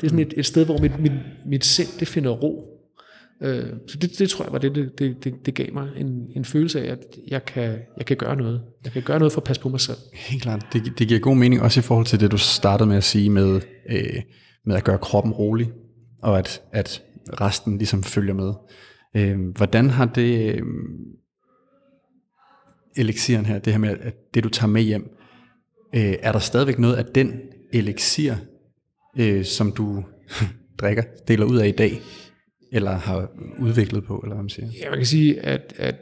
Det 0.00 0.06
er 0.06 0.08
sådan 0.08 0.26
et, 0.26 0.34
et 0.36 0.46
sted, 0.46 0.64
hvor 0.64 0.78
mit, 0.78 1.00
mit, 1.00 1.12
mit 1.46 1.64
sind, 1.64 1.88
det 2.00 2.08
finder 2.08 2.30
ro. 2.30 2.75
Øh, 3.42 3.72
så 3.86 3.98
det, 3.98 4.18
det 4.18 4.30
tror 4.30 4.44
jeg 4.44 4.52
var 4.52 4.58
det, 4.58 4.74
det, 4.98 5.24
det, 5.24 5.46
det 5.46 5.54
gav 5.54 5.66
mig 5.72 5.88
en, 5.96 6.26
en 6.36 6.44
følelse 6.44 6.80
af, 6.80 6.92
at 6.92 6.98
jeg 7.28 7.44
kan, 7.44 7.78
jeg 7.96 8.06
kan 8.06 8.16
gøre 8.16 8.36
noget. 8.36 8.62
Jeg 8.84 8.92
kan 8.92 9.02
gøre 9.02 9.18
noget 9.18 9.32
for 9.32 9.40
at 9.40 9.44
passe 9.44 9.62
på 9.62 9.68
mig 9.68 9.80
selv. 9.80 9.96
Helt 10.14 10.42
klart. 10.42 10.66
Det, 10.72 10.92
det 10.98 11.08
giver 11.08 11.20
god 11.20 11.36
mening, 11.36 11.62
også 11.62 11.80
i 11.80 11.82
forhold 11.82 12.06
til 12.06 12.20
det, 12.20 12.30
du 12.30 12.38
startede 12.38 12.88
med 12.88 12.96
at 12.96 13.04
sige 13.04 13.30
med, 13.30 13.60
øh, 13.88 14.22
med 14.64 14.76
at 14.76 14.84
gøre 14.84 14.98
kroppen 14.98 15.32
rolig, 15.32 15.70
og 16.22 16.38
at, 16.38 16.62
at 16.72 17.02
resten 17.40 17.78
ligesom 17.78 18.02
følger 18.02 18.34
med. 18.34 18.52
Øh, 19.16 19.48
hvordan 19.56 19.90
har 19.90 20.04
det 20.04 20.54
øh, 20.54 20.62
elixiren 22.96 23.46
her, 23.46 23.58
det 23.58 23.72
her 23.72 23.80
med, 23.80 23.96
at 24.00 24.14
det 24.34 24.44
du 24.44 24.48
tager 24.48 24.70
med 24.70 24.82
hjem, 24.82 25.10
øh, 25.94 26.14
er 26.22 26.32
der 26.32 26.38
stadigvæk 26.38 26.78
noget 26.78 26.96
af 26.96 27.04
den 27.04 27.40
elixir, 27.72 28.34
øh, 29.18 29.44
som 29.44 29.72
du 29.72 30.04
drikker, 30.80 31.02
deler 31.28 31.46
ud 31.46 31.56
af 31.56 31.68
i 31.68 31.72
dag, 31.72 32.00
eller 32.72 32.90
har 32.90 33.28
udviklet 33.60 34.04
på, 34.04 34.16
eller 34.16 34.34
hvad 34.34 34.42
man 34.42 34.48
siger? 34.48 34.68
Ja, 34.82 34.90
man 34.90 34.98
kan 34.98 35.06
sige, 35.06 35.40
at, 35.40 35.74
at 35.76 35.94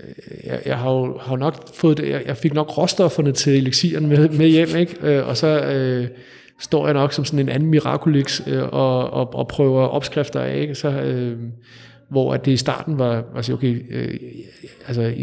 øh, 0.00 0.46
jeg, 0.46 0.62
jeg 0.66 0.78
har 0.78 0.90
jo 0.90 1.18
har 1.18 1.36
nok 1.36 1.74
fået 1.74 1.96
det, 1.96 2.08
jeg, 2.08 2.22
jeg 2.26 2.36
fik 2.36 2.54
nok 2.54 2.78
råstofferne 2.78 3.32
til 3.32 3.56
elixiren 3.56 4.06
med, 4.06 4.28
med 4.28 4.48
hjem, 4.48 4.68
ikke? 4.76 4.96
Øh, 5.02 5.28
og 5.28 5.36
så 5.36 5.60
øh, 5.60 6.08
står 6.60 6.86
jeg 6.86 6.94
nok 6.94 7.12
som 7.12 7.24
sådan 7.24 7.38
en 7.38 7.48
anden 7.48 7.70
mirakulix 7.70 8.40
øh, 8.46 8.62
og, 8.62 9.10
og, 9.10 9.34
og 9.34 9.48
prøver 9.48 9.82
opskrifter 9.82 10.40
af, 10.40 10.60
ikke? 10.60 10.74
Så, 10.74 10.88
øh, 10.88 11.38
hvor 12.10 12.34
at 12.34 12.44
det 12.44 12.52
i 12.52 12.56
starten 12.56 12.98
var, 12.98 13.24
altså 13.36 13.52
okay, 13.52 13.82
øh, 13.90 14.18
altså 14.86 15.14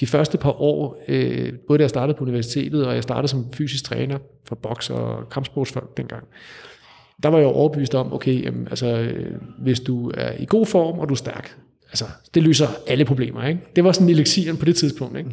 de 0.00 0.06
første 0.06 0.38
par 0.38 0.62
år, 0.62 1.04
øh, 1.08 1.52
både 1.68 1.78
da 1.78 1.82
jeg 1.82 1.90
startede 1.90 2.18
på 2.18 2.24
universitetet, 2.24 2.86
og 2.86 2.94
jeg 2.94 3.02
startede 3.02 3.28
som 3.28 3.52
fysisk 3.52 3.84
træner 3.84 4.18
for 4.48 4.54
boks 4.54 4.90
og 4.90 5.28
kampsportsfolk 5.28 5.96
dengang, 5.96 6.24
der 7.22 7.28
var 7.28 7.38
jeg 7.38 7.44
jo 7.44 7.50
overbevist 7.50 7.94
om, 7.94 8.12
okay, 8.12 8.44
jamen, 8.44 8.66
altså, 8.70 8.86
øh, 8.86 9.32
hvis 9.58 9.80
du 9.80 10.10
er 10.14 10.32
i 10.38 10.46
god 10.48 10.66
form, 10.66 10.98
og 10.98 11.08
du 11.08 11.14
er 11.14 11.18
stærk, 11.18 11.56
altså, 11.88 12.04
det 12.34 12.42
løser 12.42 12.66
alle 12.86 13.04
problemer, 13.04 13.46
ikke? 13.46 13.60
Det 13.76 13.84
var 13.84 13.92
sådan 13.92 14.08
elixiren 14.08 14.56
på 14.56 14.64
det 14.64 14.76
tidspunkt, 14.76 15.18
ikke? 15.18 15.30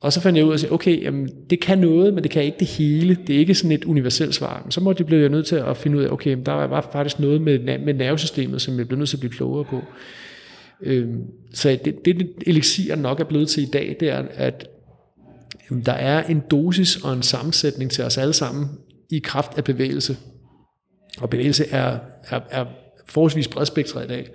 Og 0.00 0.12
så 0.12 0.20
fandt 0.20 0.36
jeg 0.36 0.44
ud 0.44 0.52
af 0.52 0.64
at 0.64 0.72
okay, 0.72 1.02
jamen, 1.02 1.30
det 1.50 1.60
kan 1.60 1.78
noget, 1.78 2.14
men 2.14 2.22
det 2.22 2.30
kan 2.30 2.44
ikke 2.44 2.56
det 2.58 2.68
hele. 2.68 3.18
Det 3.26 3.34
er 3.34 3.38
ikke 3.38 3.54
sådan 3.54 3.72
et 3.72 3.84
universelt 3.84 4.34
svar. 4.34 4.60
Men 4.64 4.70
så 4.70 4.80
måtte 4.80 5.00
jeg 5.00 5.06
blive 5.06 5.28
nødt 5.28 5.46
til 5.46 5.56
at 5.56 5.76
finde 5.76 5.98
ud 5.98 6.02
af, 6.02 6.10
okay, 6.10 6.38
der 6.46 6.52
var 6.52 6.88
faktisk 6.92 7.18
noget 7.18 7.40
med, 7.40 7.78
med 7.78 7.94
nervesystemet, 7.94 8.62
som 8.62 8.78
jeg 8.78 8.88
blev 8.88 8.98
nødt 8.98 9.08
til 9.08 9.16
at 9.16 9.20
blive 9.20 9.32
klogere 9.32 9.64
på. 9.64 9.80
Øhm, 10.82 11.22
så 11.54 11.78
det, 11.84 12.04
det, 12.04 12.28
elixir 12.46 12.94
nok 12.94 13.20
er 13.20 13.24
blevet 13.24 13.48
til 13.48 13.62
i 13.62 13.66
dag, 13.66 13.96
det 14.00 14.08
er, 14.08 14.24
at 14.34 14.68
jamen, 15.70 15.86
der 15.86 15.92
er 15.92 16.22
en 16.22 16.42
dosis 16.50 16.96
og 16.96 17.12
en 17.12 17.22
sammensætning 17.22 17.90
til 17.90 18.04
os 18.04 18.18
alle 18.18 18.32
sammen 18.32 18.66
i 19.10 19.18
kraft 19.18 19.58
af 19.58 19.64
bevægelse. 19.64 20.16
Og 21.20 21.30
bevægelse 21.30 21.68
er, 21.68 21.98
er, 22.24 22.40
er 22.50 22.66
forholdsvis 23.06 23.48
bredspektret 23.48 24.04
i 24.04 24.08
dag, 24.08 24.30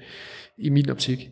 i 0.58 0.70
min 0.70 0.90
optik. 0.90 1.30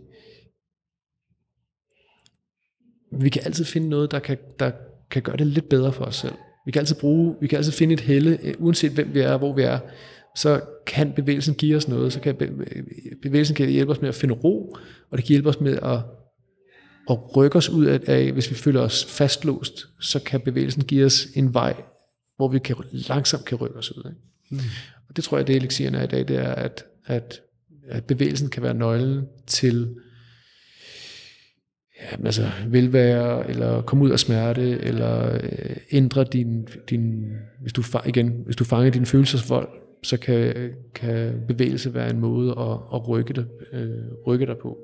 vi 3.12 3.30
kan 3.30 3.42
altid 3.46 3.66
finde 3.66 3.90
noget, 3.90 4.12
der 4.12 4.20
kan, 4.20 4.38
der 4.60 4.72
kan 5.12 5.22
gøre 5.22 5.38
det 5.38 5.48
lidt 5.48 5.70
bedre 5.70 5.94
for 5.94 6.06
os 6.06 6.16
selv. 6.16 6.34
Vi 6.66 6.72
kan 6.72 6.80
altid 6.80 6.96
bruge, 6.96 7.36
vi 7.42 7.48
kan 7.48 7.58
altid 7.58 7.72
finde 7.72 7.94
et 7.94 8.00
helle, 8.00 8.40
øh, 8.44 8.54
uanset 8.60 8.92
hvem 8.92 9.14
vi 9.14 9.20
er 9.20 9.32
og 9.32 9.40
hvor 9.40 9.54
vi 9.54 9.62
er, 9.62 9.80
så 10.36 10.62
kan 10.88 11.14
bevægelsen 11.14 11.56
give 11.56 11.78
os 11.78 11.88
noget, 11.88 12.14
så 12.14 12.20
kan 12.20 12.36
øh, 12.40 12.84
bevægelsen 13.22 13.56
kan 13.56 13.70
hjælpe 13.70 13.92
os 13.92 14.02
med 14.02 14.10
at 14.10 14.16
finde 14.16 14.34
ro, 14.34 14.76
og 15.10 15.18
det 15.18 15.26
kan 15.26 15.34
hjælpe 15.34 15.50
os 15.50 15.60
med 15.60 15.80
at, 15.84 16.00
at 17.10 17.38
rykke 17.38 17.58
os 17.58 17.70
ud 17.70 17.86
af, 17.86 18.00
af, 18.08 18.32
hvis 18.32 18.50
vi 18.50 18.56
føler 18.56 18.82
os 18.82 19.06
fastlåst, 19.06 19.88
så 20.00 20.20
kan 20.24 20.42
bevægelsen 20.42 20.84
give 20.84 21.06
os 21.06 21.28
en 21.36 21.54
vej, 21.54 21.84
hvor 22.36 22.48
vi 22.48 22.60
kan, 22.60 22.76
langsomt 22.92 23.46
kan 23.46 23.58
rykke 23.58 23.78
os 23.78 23.98
ud. 23.98 24.04
Ikke? 24.10 24.64
Mm. 24.64 24.70
Og 25.10 25.16
det 25.16 25.24
tror 25.24 25.38
jeg, 25.38 25.48
det 25.48 25.56
elixiren 25.56 25.96
er 25.96 26.04
i 26.04 26.08
dag, 26.08 26.28
det 26.28 26.38
er, 26.38 26.52
at, 26.52 26.86
at, 27.06 27.42
at 27.88 28.06
bevægelsen 28.06 28.50
kan 28.50 28.64
være 28.64 28.74
nøglen 28.74 29.26
til 29.48 29.96
ja, 32.02 32.26
altså 32.26 32.52
velvære, 32.68 33.50
eller 33.50 33.82
komme 33.82 34.04
ud 34.04 34.10
af 34.10 34.20
smerte, 34.20 34.80
eller 34.80 35.34
øh, 35.34 35.76
ændre 35.92 36.24
din, 36.24 36.68
din 36.90 37.24
hvis 37.62 37.74
du, 37.74 37.84
igen, 38.06 38.44
hvis 38.46 38.56
du 38.56 38.64
fanger 38.64 38.92
din 38.92 39.06
følelsesvold, 39.06 39.70
så 40.04 40.18
kan, 40.18 40.72
kan 40.96 41.44
bevægelse 41.48 41.94
være 41.94 42.10
en 42.10 42.20
måde 42.20 42.52
at, 42.52 42.78
at 42.94 43.08
rykke, 43.08 43.34
det, 43.34 43.48
øh, 43.74 44.12
rykke 44.28 44.46
dig 44.46 44.58
på. 44.62 44.78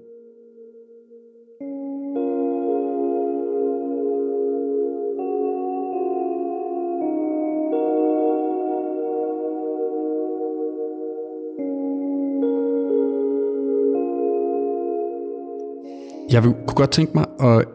Jeg 16.29 16.43
vil, 16.43 16.51
kunne 16.51 16.75
godt 16.75 16.91
tænke 16.91 17.11
mig 17.15 17.25
at 17.39 17.65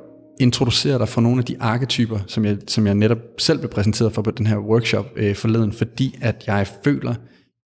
introducere 0.40 0.98
dig 0.98 1.09
for 1.09 1.20
nogle 1.20 1.38
af 1.38 1.44
de 1.44 1.57
arketyper, 1.61 2.18
som 2.26 2.44
jeg, 2.44 2.59
som 2.68 2.86
jeg 2.86 2.94
netop 2.94 3.18
selv 3.38 3.59
blev 3.59 3.70
præsenteret 3.70 4.12
for 4.12 4.22
på 4.22 4.30
den 4.30 4.46
her 4.46 4.59
workshop 4.59 5.07
øh, 5.16 5.34
forleden, 5.36 5.72
fordi 5.72 6.18
at 6.22 6.44
jeg 6.46 6.66
føler, 6.84 7.14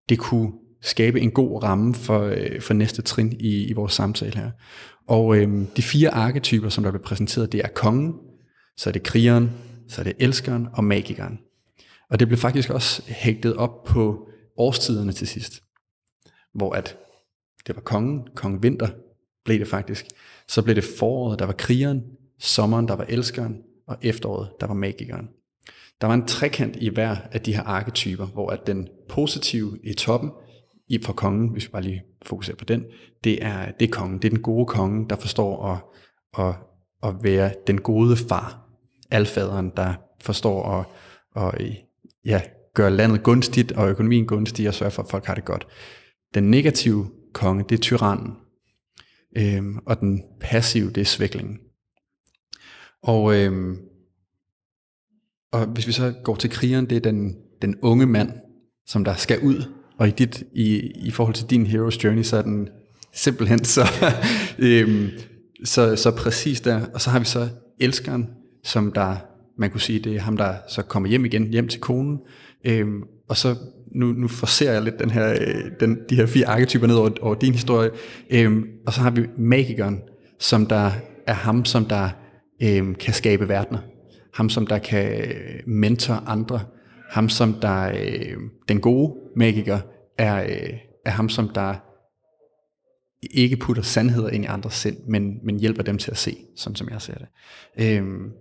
det 0.09 0.19
kunne 0.19 0.51
skabe 0.81 1.21
en 1.21 1.31
god 1.31 1.63
ramme 1.63 1.93
for, 1.93 2.19
øh, 2.19 2.61
for 2.61 2.73
næste 2.73 3.01
trin 3.01 3.33
i, 3.39 3.63
i 3.63 3.73
vores 3.73 3.93
samtale 3.93 4.37
her. 4.37 4.51
Og 5.07 5.37
øh, 5.37 5.65
de 5.77 5.81
fire 5.81 6.09
arketyper, 6.09 6.69
som 6.69 6.83
der 6.83 6.91
blev 6.91 7.03
præsenteret, 7.03 7.51
det 7.51 7.61
er 7.63 7.67
kongen, 7.67 8.13
så 8.77 8.89
er 8.89 8.91
det 8.91 9.03
krigeren, 9.03 9.51
så 9.89 10.01
er 10.01 10.03
det 10.03 10.13
elskeren 10.19 10.67
og 10.73 10.83
magikeren. 10.83 11.39
Og 12.09 12.19
det 12.19 12.27
blev 12.27 12.37
faktisk 12.37 12.69
også 12.69 13.01
hægtet 13.07 13.55
op 13.55 13.83
på 13.83 14.27
årstiderne 14.57 15.11
til 15.11 15.27
sidst, 15.27 15.53
hvor 16.53 16.73
at 16.73 16.97
det 17.67 17.75
var 17.75 17.81
kongen, 17.81 18.27
kong 18.35 18.63
vinter 18.63 18.87
blev 19.45 19.59
det 19.59 19.67
faktisk. 19.67 20.05
Så 20.47 20.61
blev 20.61 20.75
det 20.75 20.83
foråret, 20.99 21.39
der 21.39 21.45
var 21.45 21.53
krigeren, 21.53 22.03
sommeren, 22.39 22.87
der 22.87 22.95
var 22.95 23.05
elskeren, 23.09 23.57
og 23.87 23.97
efteråret, 24.01 24.49
der 24.59 24.67
var 24.67 24.73
magikeren. 24.73 25.29
Der 26.01 26.07
var 26.07 26.13
en 26.13 26.25
trekant 26.25 26.75
i 26.75 26.89
hver 26.89 27.15
af 27.31 27.41
de 27.41 27.55
her 27.55 27.63
arketyper, 27.63 28.25
hvor 28.25 28.49
at 28.49 28.67
den 28.67 28.87
positive 29.09 29.79
i 29.83 29.93
toppen, 29.93 30.31
i 30.87 30.99
for 31.03 31.13
kongen, 31.13 31.49
hvis 31.49 31.65
vi 31.65 31.69
bare 31.71 31.81
lige 31.81 32.03
fokuserer 32.25 32.57
på 32.57 32.65
den, 32.65 32.85
det 33.23 33.43
er, 33.45 33.71
det 33.71 33.87
er 33.87 33.91
kongen. 33.91 34.21
Det 34.21 34.25
er 34.25 34.29
den 34.29 34.41
gode 34.41 34.65
konge, 34.65 35.09
der 35.09 35.15
forstår 35.15 35.65
at, 35.65 35.77
at, 36.45 36.55
at 37.03 37.23
være 37.23 37.51
den 37.67 37.81
gode 37.81 38.17
far. 38.17 38.69
Alfaderen, 39.11 39.71
der 39.77 39.93
forstår 40.21 40.65
at, 40.69 40.85
at 41.43 41.71
ja, 42.25 42.41
gøre 42.73 42.91
landet 42.91 43.23
gunstigt 43.23 43.71
og 43.71 43.89
økonomien 43.89 44.25
gunstig 44.25 44.67
og 44.67 44.73
sørge 44.73 44.91
for, 44.91 45.03
at 45.03 45.09
folk 45.09 45.25
har 45.25 45.35
det 45.35 45.45
godt. 45.45 45.67
Den 46.33 46.51
negative 46.51 47.09
konge, 47.33 47.65
det 47.69 47.75
er 47.75 47.81
tyrannen. 47.81 48.33
Øhm, 49.35 49.77
og 49.85 49.99
den 49.99 50.23
passive, 50.39 50.89
det 50.89 51.01
er 51.01 51.05
svæklingen. 51.05 51.57
Og, 53.03 53.35
øhm, 53.35 53.77
og 55.51 55.65
hvis 55.65 55.87
vi 55.87 55.91
så 55.91 56.13
går 56.23 56.35
til 56.35 56.49
krigeren, 56.49 56.89
det 56.89 56.95
er 56.95 57.01
den, 57.01 57.35
den 57.61 57.75
unge 57.81 58.05
mand, 58.05 58.31
som 58.85 59.03
der 59.03 59.15
skal 59.15 59.39
ud. 59.39 59.71
Og 59.97 60.07
i, 60.07 60.11
dit, 60.11 60.43
i, 60.53 60.77
i 60.95 61.11
forhold 61.11 61.35
til 61.35 61.49
din 61.49 61.65
hero's 61.65 62.03
journey, 62.03 62.23
så 62.23 62.37
er 62.37 62.41
den 62.41 62.69
simpelthen 63.13 63.63
så, 63.63 63.81
øhm, 64.59 65.09
så, 65.63 65.95
så 65.95 66.11
præcis 66.11 66.61
der. 66.61 66.85
Og 66.93 67.01
så 67.01 67.09
har 67.09 67.19
vi 67.19 67.25
så 67.25 67.49
elskeren, 67.79 68.29
som 68.63 68.91
der, 68.91 69.15
man 69.57 69.71
kunne 69.71 69.81
sige, 69.81 69.99
det 69.99 70.15
er 70.15 70.19
ham, 70.19 70.37
der 70.37 70.55
så 70.69 70.81
kommer 70.81 71.09
hjem 71.09 71.25
igen, 71.25 71.47
hjem 71.47 71.67
til 71.67 71.81
konen. 71.81 72.19
Øhm, 72.65 73.03
og 73.29 73.37
så 73.37 73.55
nu, 73.95 74.05
nu 74.05 74.27
forser 74.27 74.71
jeg 74.71 74.81
lidt 74.81 74.99
den 74.99 75.09
her, 75.09 75.31
øh, 75.31 75.71
den, 75.79 75.99
de 76.09 76.15
her 76.15 76.25
fire 76.25 76.47
arketyper 76.47 76.87
ned 76.87 76.95
over, 76.95 77.09
over 77.21 77.35
din 77.35 77.53
historie. 77.53 77.89
Øhm, 78.29 78.63
og 78.87 78.93
så 78.93 79.01
har 79.01 79.09
vi 79.09 79.25
magikeren, 79.37 80.01
som 80.39 80.65
der 80.65 80.91
er 81.27 81.33
ham, 81.33 81.65
som 81.65 81.85
der 81.85 82.09
øhm, 82.63 82.95
kan 82.95 83.13
skabe 83.13 83.49
verdener. 83.49 83.79
Ham, 84.33 84.49
som 84.49 84.67
der 84.67 84.77
kan 84.77 85.21
øh, 85.21 85.59
mentor 85.67 86.13
andre. 86.27 86.59
Ham, 87.09 87.29
som 87.29 87.53
der, 87.53 87.89
øh, 87.89 88.37
den 88.67 88.81
gode 88.81 89.13
magiker, 89.35 89.79
er, 90.17 90.43
øh, 90.43 90.73
er 91.05 91.11
ham, 91.11 91.29
som 91.29 91.49
der 91.49 91.75
ikke 93.31 93.57
putter 93.57 93.83
sandheder 93.83 94.29
ind 94.29 94.43
i 94.43 94.47
andres 94.47 94.73
sind, 94.73 94.97
men, 95.07 95.33
men 95.43 95.59
hjælper 95.59 95.83
dem 95.83 95.97
til 95.97 96.11
at 96.11 96.17
se, 96.17 96.37
som, 96.55 96.75
som 96.75 96.89
jeg 96.91 97.01
ser 97.01 97.13
det. 97.13 97.27
Øhm, 97.79 98.31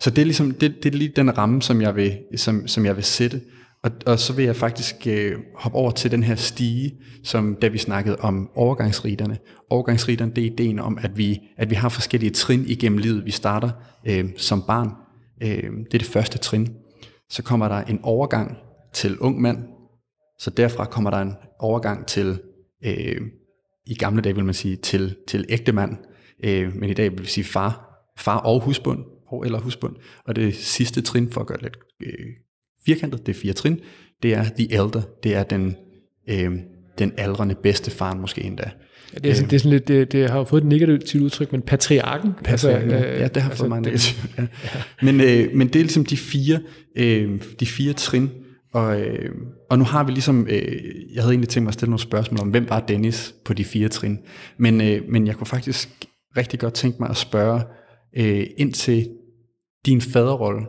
så 0.00 0.10
det 0.10 0.18
er 0.18 0.24
ligesom 0.24 0.50
det, 0.50 0.74
det 0.82 0.94
er 0.94 0.98
lige 0.98 1.12
den 1.16 1.38
ramme, 1.38 1.62
som 1.62 1.80
jeg 1.80 1.96
vil, 1.96 2.18
som, 2.36 2.66
som 2.66 2.84
jeg 2.84 2.96
vil 2.96 3.04
sætte. 3.04 3.40
Og, 3.82 3.90
og 4.06 4.18
så 4.18 4.32
vil 4.32 4.44
jeg 4.44 4.56
faktisk 4.56 5.06
øh, 5.06 5.38
hoppe 5.54 5.78
over 5.78 5.90
til 5.90 6.10
den 6.10 6.22
her 6.22 6.34
stige, 6.34 6.94
som 7.24 7.56
da 7.62 7.68
vi 7.68 7.78
snakkede 7.78 8.16
om 8.16 8.50
overgangsriterne. 8.54 9.38
Overgangsriterne, 9.70 10.32
det 10.32 10.46
er 10.46 10.50
ideen 10.50 10.78
om, 10.78 10.98
at 11.00 11.18
vi, 11.18 11.40
at 11.56 11.70
vi 11.70 11.74
har 11.74 11.88
forskellige 11.88 12.30
trin 12.30 12.64
igennem 12.66 12.98
livet. 12.98 13.24
Vi 13.24 13.30
starter 13.30 13.70
øh, 14.06 14.24
som 14.36 14.62
barn. 14.66 14.90
Øh, 15.42 15.62
det 15.62 15.94
er 15.94 15.98
det 15.98 16.04
første 16.04 16.38
trin. 16.38 16.74
Så 17.30 17.42
kommer 17.42 17.68
der 17.68 17.82
en 17.82 18.00
overgang 18.02 18.56
til 18.92 19.18
ung 19.18 19.40
mand. 19.40 19.58
Så 20.38 20.50
derfra 20.50 20.84
kommer 20.84 21.10
der 21.10 21.18
en 21.18 21.34
overgang 21.58 22.06
til, 22.06 22.40
øh, 22.84 23.20
i 23.86 23.94
gamle 23.94 24.22
dage 24.22 24.34
vil 24.34 24.44
man 24.44 24.54
sige, 24.54 24.76
til, 24.76 25.16
til 25.28 25.46
ægte 25.48 25.72
mand. 25.72 25.96
Øh, 26.44 26.76
men 26.76 26.90
i 26.90 26.94
dag 26.94 27.12
vil 27.12 27.20
vi 27.20 27.26
sige 27.26 27.44
far, 27.44 28.02
far 28.18 28.38
og 28.38 28.60
husbund, 28.60 29.04
og 29.26 29.44
eller 29.44 29.60
husbund. 29.60 29.96
Og 30.24 30.36
det 30.36 30.54
sidste 30.54 31.02
trin, 31.02 31.32
for 31.32 31.40
at 31.40 31.46
gøre 31.46 31.58
det 31.58 31.62
lidt 31.62 31.76
øh, 32.02 32.26
firkantet, 32.86 33.26
det 33.26 33.36
er 33.36 33.40
fire 33.40 33.52
trin, 33.52 33.80
det 34.22 34.34
er 34.34 34.44
the 34.58 34.72
elder, 34.72 35.02
det 35.22 35.34
er 35.34 35.42
den, 35.42 35.76
øh, 36.28 36.50
den 36.98 37.12
aldrende 37.18 37.54
bedste 37.54 37.90
far 37.90 38.14
måske 38.14 38.44
endda. 38.44 38.70
Ja, 39.14 39.18
det, 39.18 39.30
er 39.30 39.34
sådan, 39.34 39.50
det, 39.50 39.56
er 39.56 39.60
sådan 39.60 39.70
lidt, 39.70 39.88
det, 39.88 40.12
det 40.12 40.30
har 40.30 40.38
jo 40.38 40.44
fået 40.44 40.60
et 40.62 40.68
negativt 40.68 41.24
udtryk, 41.24 41.52
men 41.52 41.62
patriarken. 41.62 42.32
Patriarken, 42.44 42.90
altså, 42.90 43.08
ja, 43.08 43.28
det 43.28 43.42
har 43.42 43.50
altså, 43.50 43.62
fået 43.62 43.68
meget 43.68 43.84
negativt. 43.84 44.38
Ja. 44.38 44.42
ja. 44.74 44.82
Men, 45.02 45.20
øh, 45.20 45.56
men 45.56 45.66
det 45.66 45.76
er 45.76 45.82
ligesom 45.82 46.04
de 46.04 46.16
fire, 46.16 46.60
øh, 46.96 47.40
de 47.60 47.66
fire 47.66 47.92
trin, 47.92 48.30
og, 48.72 49.00
øh, 49.00 49.30
og 49.70 49.78
nu 49.78 49.84
har 49.84 50.04
vi 50.04 50.12
ligesom, 50.12 50.46
øh, 50.50 50.78
jeg 51.14 51.22
havde 51.22 51.32
egentlig 51.32 51.48
tænkt 51.48 51.64
mig 51.64 51.70
at 51.70 51.74
stille 51.74 51.90
nogle 51.90 52.00
spørgsmål 52.00 52.40
om, 52.40 52.48
hvem 52.48 52.68
var 52.68 52.80
Dennis 52.80 53.34
på 53.44 53.52
de 53.52 53.64
fire 53.64 53.88
trin, 53.88 54.18
men, 54.58 54.80
øh, 54.80 55.02
men 55.08 55.26
jeg 55.26 55.34
kunne 55.34 55.46
faktisk 55.46 55.90
rigtig 56.36 56.58
godt 56.58 56.74
tænke 56.74 56.96
mig 57.00 57.10
at 57.10 57.16
spørge 57.16 57.60
øh, 58.16 58.46
ind 58.56 58.72
til 58.72 59.08
din 59.86 60.00
faderrolle, 60.00 60.66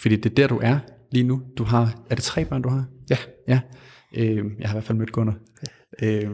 fordi 0.00 0.16
det 0.16 0.30
er 0.30 0.34
der, 0.34 0.46
du 0.46 0.60
er 0.62 0.78
lige 1.14 1.26
nu. 1.26 1.42
Du 1.58 1.64
har, 1.64 2.04
er 2.10 2.14
det 2.14 2.24
tre 2.24 2.44
børn, 2.44 2.62
du 2.62 2.68
har? 2.68 2.84
Ja. 3.10 3.16
Ja. 3.48 3.60
Øh, 4.16 4.44
jeg 4.58 4.68
har 4.68 4.74
i 4.74 4.76
hvert 4.76 4.84
fald 4.84 4.98
mødt 4.98 5.12
Gunnar. 5.12 5.36
Øh, 6.02 6.30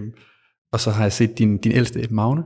og 0.73 0.81
så 0.81 0.91
har 0.91 1.03
jeg 1.03 1.13
set 1.13 1.39
din, 1.39 1.59
din 1.59 1.73
ældste, 1.73 2.09
Magne, 2.11 2.43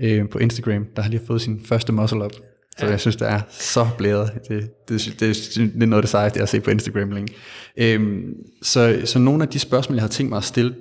øh, 0.00 0.28
på 0.28 0.38
Instagram, 0.38 0.86
der 0.96 1.02
har 1.02 1.10
lige 1.10 1.26
fået 1.26 1.40
sin 1.40 1.60
første 1.64 1.92
muscle 1.92 2.24
up. 2.24 2.32
Så 2.78 2.86
jeg 2.86 3.00
synes, 3.00 3.16
det 3.16 3.28
er 3.28 3.40
så 3.50 3.88
blæret. 3.98 4.30
Det, 4.48 4.70
det, 4.88 5.16
det, 5.20 5.20
det, 5.20 5.72
det 5.74 5.82
er 5.82 5.86
noget 5.86 5.98
af 5.98 6.02
det 6.02 6.10
sejeste, 6.10 6.36
jeg 6.36 6.42
har 6.42 6.46
set 6.46 6.62
på 6.62 6.70
Instagram 6.70 7.10
længe. 7.10 7.34
Øhm, 7.76 8.34
så, 8.62 9.02
så 9.04 9.18
nogle 9.18 9.42
af 9.42 9.48
de 9.48 9.58
spørgsmål, 9.58 9.94
jeg 9.96 10.02
har 10.02 10.08
tænkt 10.08 10.30
mig 10.30 10.36
at 10.36 10.44
stille, 10.44 10.74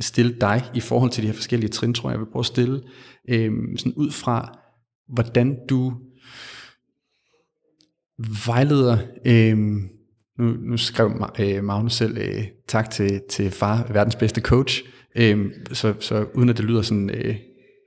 stille 0.00 0.36
dig 0.40 0.62
i 0.74 0.80
forhold 0.80 1.10
til 1.10 1.22
de 1.22 1.26
her 1.26 1.34
forskellige 1.34 1.70
trin, 1.70 1.94
tror 1.94 2.10
jeg, 2.10 2.14
jeg 2.14 2.20
vil 2.20 2.32
prøve 2.32 2.40
at 2.40 2.46
stille 2.46 2.82
øhm, 3.28 3.76
sådan 3.76 3.92
ud 3.96 4.10
fra, 4.10 4.58
hvordan 5.14 5.56
du 5.68 5.92
vejleder 8.46 8.98
øhm, 9.26 9.88
nu, 10.40 10.56
nu 10.60 10.76
skrev 10.76 11.28
øh, 11.40 11.64
Magnus 11.64 11.92
selv, 11.92 12.18
øh, 12.18 12.44
tak 12.68 12.90
til, 12.90 13.22
til 13.30 13.50
far, 13.50 13.86
verdens 13.92 14.16
bedste 14.16 14.40
coach. 14.40 14.82
Øh, 15.16 15.50
så, 15.72 15.94
så 16.00 16.26
uden 16.34 16.48
at 16.48 16.56
det 16.56 16.64
lyder 16.64 16.82
sådan 16.82 17.10
øh, 17.10 17.36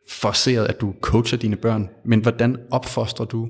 forceret, 0.09 0.65
at 0.65 0.81
du 0.81 0.93
coacher 1.01 1.37
dine 1.37 1.55
børn, 1.55 1.89
men 2.05 2.19
hvordan 2.19 2.57
opfostrer 2.71 3.25
du 3.25 3.49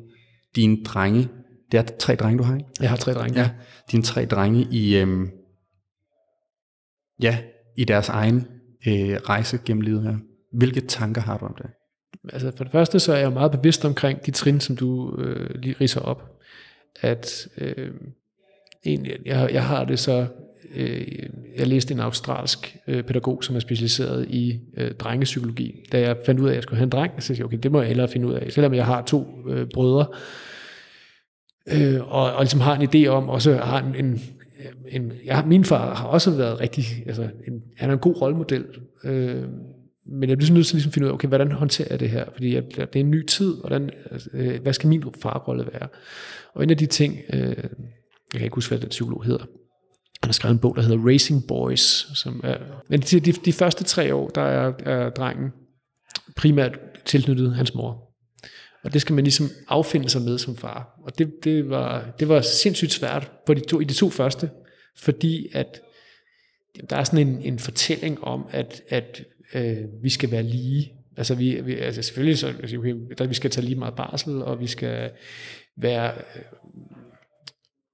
dine 0.55 0.83
drenge? 0.83 1.29
Det 1.71 1.77
er 1.77 1.83
tre 1.99 2.15
drenge, 2.15 2.37
du 2.37 2.43
har, 2.43 2.55
ikke? 2.55 2.69
Jeg 2.79 2.89
har 2.89 2.97
tre 2.97 3.13
drenge. 3.13 3.39
Ja, 3.39 3.49
dine 3.91 4.03
tre 4.03 4.25
drenge 4.25 4.67
i, 4.71 4.97
øh, 4.97 5.27
ja, 7.21 7.37
i 7.77 7.85
deres 7.85 8.09
egen 8.09 8.47
øh, 8.87 9.15
rejse 9.15 9.59
gennem 9.65 9.81
livet 9.81 10.03
her. 10.03 10.17
Hvilke 10.57 10.81
tanker 10.81 11.21
har 11.21 11.37
du 11.37 11.45
om 11.45 11.55
det? 11.57 11.65
Altså 12.33 12.51
for 12.57 12.63
det 12.63 12.71
første, 12.71 12.99
så 12.99 13.13
er 13.13 13.17
jeg 13.17 13.31
meget 13.31 13.51
bevidst 13.51 13.85
omkring 13.85 14.25
de 14.25 14.31
trin, 14.31 14.59
som 14.59 14.77
du 14.77 15.19
øh, 15.19 15.49
lige 15.55 15.75
riser 15.81 16.01
op. 16.01 16.23
At 17.01 17.47
øh, 17.57 17.91
egentlig, 18.85 19.13
jeg, 19.25 19.49
jeg 19.53 19.63
har 19.63 19.85
det 19.85 19.99
så, 19.99 20.25
øh, 20.75 21.07
jeg 21.57 21.67
læste 21.67 21.93
en 21.93 21.99
australsk 21.99 22.77
øh, 22.87 23.03
pædagog, 23.03 23.43
som 23.43 23.55
er 23.55 23.59
specialiseret 23.59 24.27
i 24.29 24.59
øh, 24.77 24.91
drengepsykologi. 24.91 25.85
Da 25.91 25.99
jeg 25.99 26.17
fandt 26.25 26.41
ud 26.41 26.45
af, 26.47 26.51
at 26.51 26.55
jeg 26.55 26.63
skulle 26.63 26.77
have 26.77 26.83
en 26.83 26.89
dreng, 26.89 27.11
så 27.19 27.27
sagde 27.27 27.39
jeg, 27.39 27.45
okay, 27.45 27.57
det 27.63 27.71
må 27.71 27.79
jeg 27.79 27.87
hellere 27.87 28.07
finde 28.07 28.27
ud 28.27 28.33
af. 28.33 28.51
Selvom 28.51 28.73
jeg 28.73 28.85
har 28.85 29.01
to 29.01 29.27
øh, 29.49 29.67
brødre, 29.73 30.05
øh, 31.73 32.13
og, 32.13 32.33
og 32.33 32.41
ligesom 32.43 32.59
har 32.59 32.75
en 32.77 32.89
idé 32.89 33.07
om, 33.07 33.29
og 33.29 33.41
så 33.41 33.55
har 33.55 33.83
en, 33.83 34.05
en, 34.05 34.21
en 34.87 35.13
jeg, 35.25 35.43
min 35.47 35.65
far 35.65 35.95
har 35.95 36.07
også 36.07 36.31
været 36.31 36.59
rigtig, 36.59 36.85
altså 37.05 37.23
en, 37.47 37.61
han 37.77 37.89
er 37.89 37.93
en 37.93 37.99
god 37.99 38.21
rollemodel, 38.21 38.65
øh, 39.03 39.43
men 40.05 40.29
jeg 40.29 40.37
bliver 40.37 40.53
nødt 40.53 40.67
til 40.67 40.75
ligesom 40.75 40.89
at 40.89 40.93
finde 40.93 41.05
ud 41.05 41.09
af, 41.09 41.13
okay, 41.13 41.27
hvordan 41.27 41.51
håndterer 41.51 41.87
jeg 41.89 41.99
det 41.99 42.09
her? 42.09 42.25
Fordi 42.33 42.55
jeg, 42.55 42.63
det 42.63 42.95
er 42.95 42.99
en 42.99 43.11
ny 43.11 43.25
tid, 43.25 43.55
hvordan, 43.59 43.89
øh, 44.33 44.61
hvad 44.61 44.73
skal 44.73 44.89
min 44.89 45.03
farrolle 45.21 45.65
være? 45.73 45.87
Og 46.53 46.63
en 46.63 46.69
af 46.69 46.77
de 46.77 46.85
ting, 46.85 47.19
øh, 47.33 47.55
jeg 48.33 48.39
kan 48.39 48.43
ikke 48.43 48.55
huske, 48.55 48.69
hvad 48.69 48.79
den 48.79 48.89
psykolog 48.89 49.23
hedder. 49.23 49.45
Han 50.21 50.27
har 50.27 50.33
skrevet 50.33 50.53
en 50.53 50.59
bog, 50.59 50.75
der 50.75 50.81
hedder 50.81 51.07
Racing 51.07 51.47
Boys. 51.47 52.07
Som 52.15 52.41
er, 52.43 52.57
men 52.89 52.99
de, 52.99 53.19
de, 53.19 53.31
de 53.31 53.53
første 53.53 53.83
tre 53.83 54.15
år, 54.15 54.29
der 54.29 54.41
er, 54.41 54.73
er 54.85 55.09
drengen 55.09 55.51
primært 56.35 56.79
tilknyttet 57.05 57.55
hans 57.55 57.73
mor. 57.73 58.09
Og 58.83 58.93
det 58.93 59.01
skal 59.01 59.15
man 59.15 59.23
ligesom 59.23 59.49
affinde 59.67 60.09
sig 60.09 60.21
med 60.21 60.37
som 60.37 60.57
far. 60.57 60.99
Og 61.05 61.17
det, 61.17 61.31
det, 61.43 61.69
var, 61.69 62.13
det 62.19 62.29
var 62.29 62.41
sindssygt 62.41 62.91
svært 62.91 63.31
på 63.45 63.53
de 63.53 63.59
to, 63.59 63.79
i 63.79 63.83
de 63.83 63.93
to 63.93 64.09
første, 64.09 64.49
fordi 64.97 65.47
at 65.53 65.81
der 66.89 66.95
er 66.95 67.03
sådan 67.03 67.27
en, 67.27 67.41
en 67.41 67.59
fortælling 67.59 68.23
om, 68.23 68.45
at, 68.51 68.81
at 68.89 69.23
øh, 69.53 69.77
vi 70.03 70.09
skal 70.09 70.31
være 70.31 70.43
lige. 70.43 70.93
Altså, 71.17 71.35
vi, 71.35 71.61
vi, 71.61 71.75
altså 71.75 72.01
selvfølgelig 72.01 72.37
så, 72.37 72.47
altså, 72.47 72.77
okay, 72.77 72.95
der, 73.17 73.27
vi 73.27 73.33
skal 73.33 73.51
tage 73.51 73.65
lige 73.65 73.79
meget 73.79 73.95
barsel, 73.95 74.41
og 74.41 74.59
vi 74.59 74.67
skal 74.67 75.11
være... 75.77 76.13
Øh, 76.35 76.41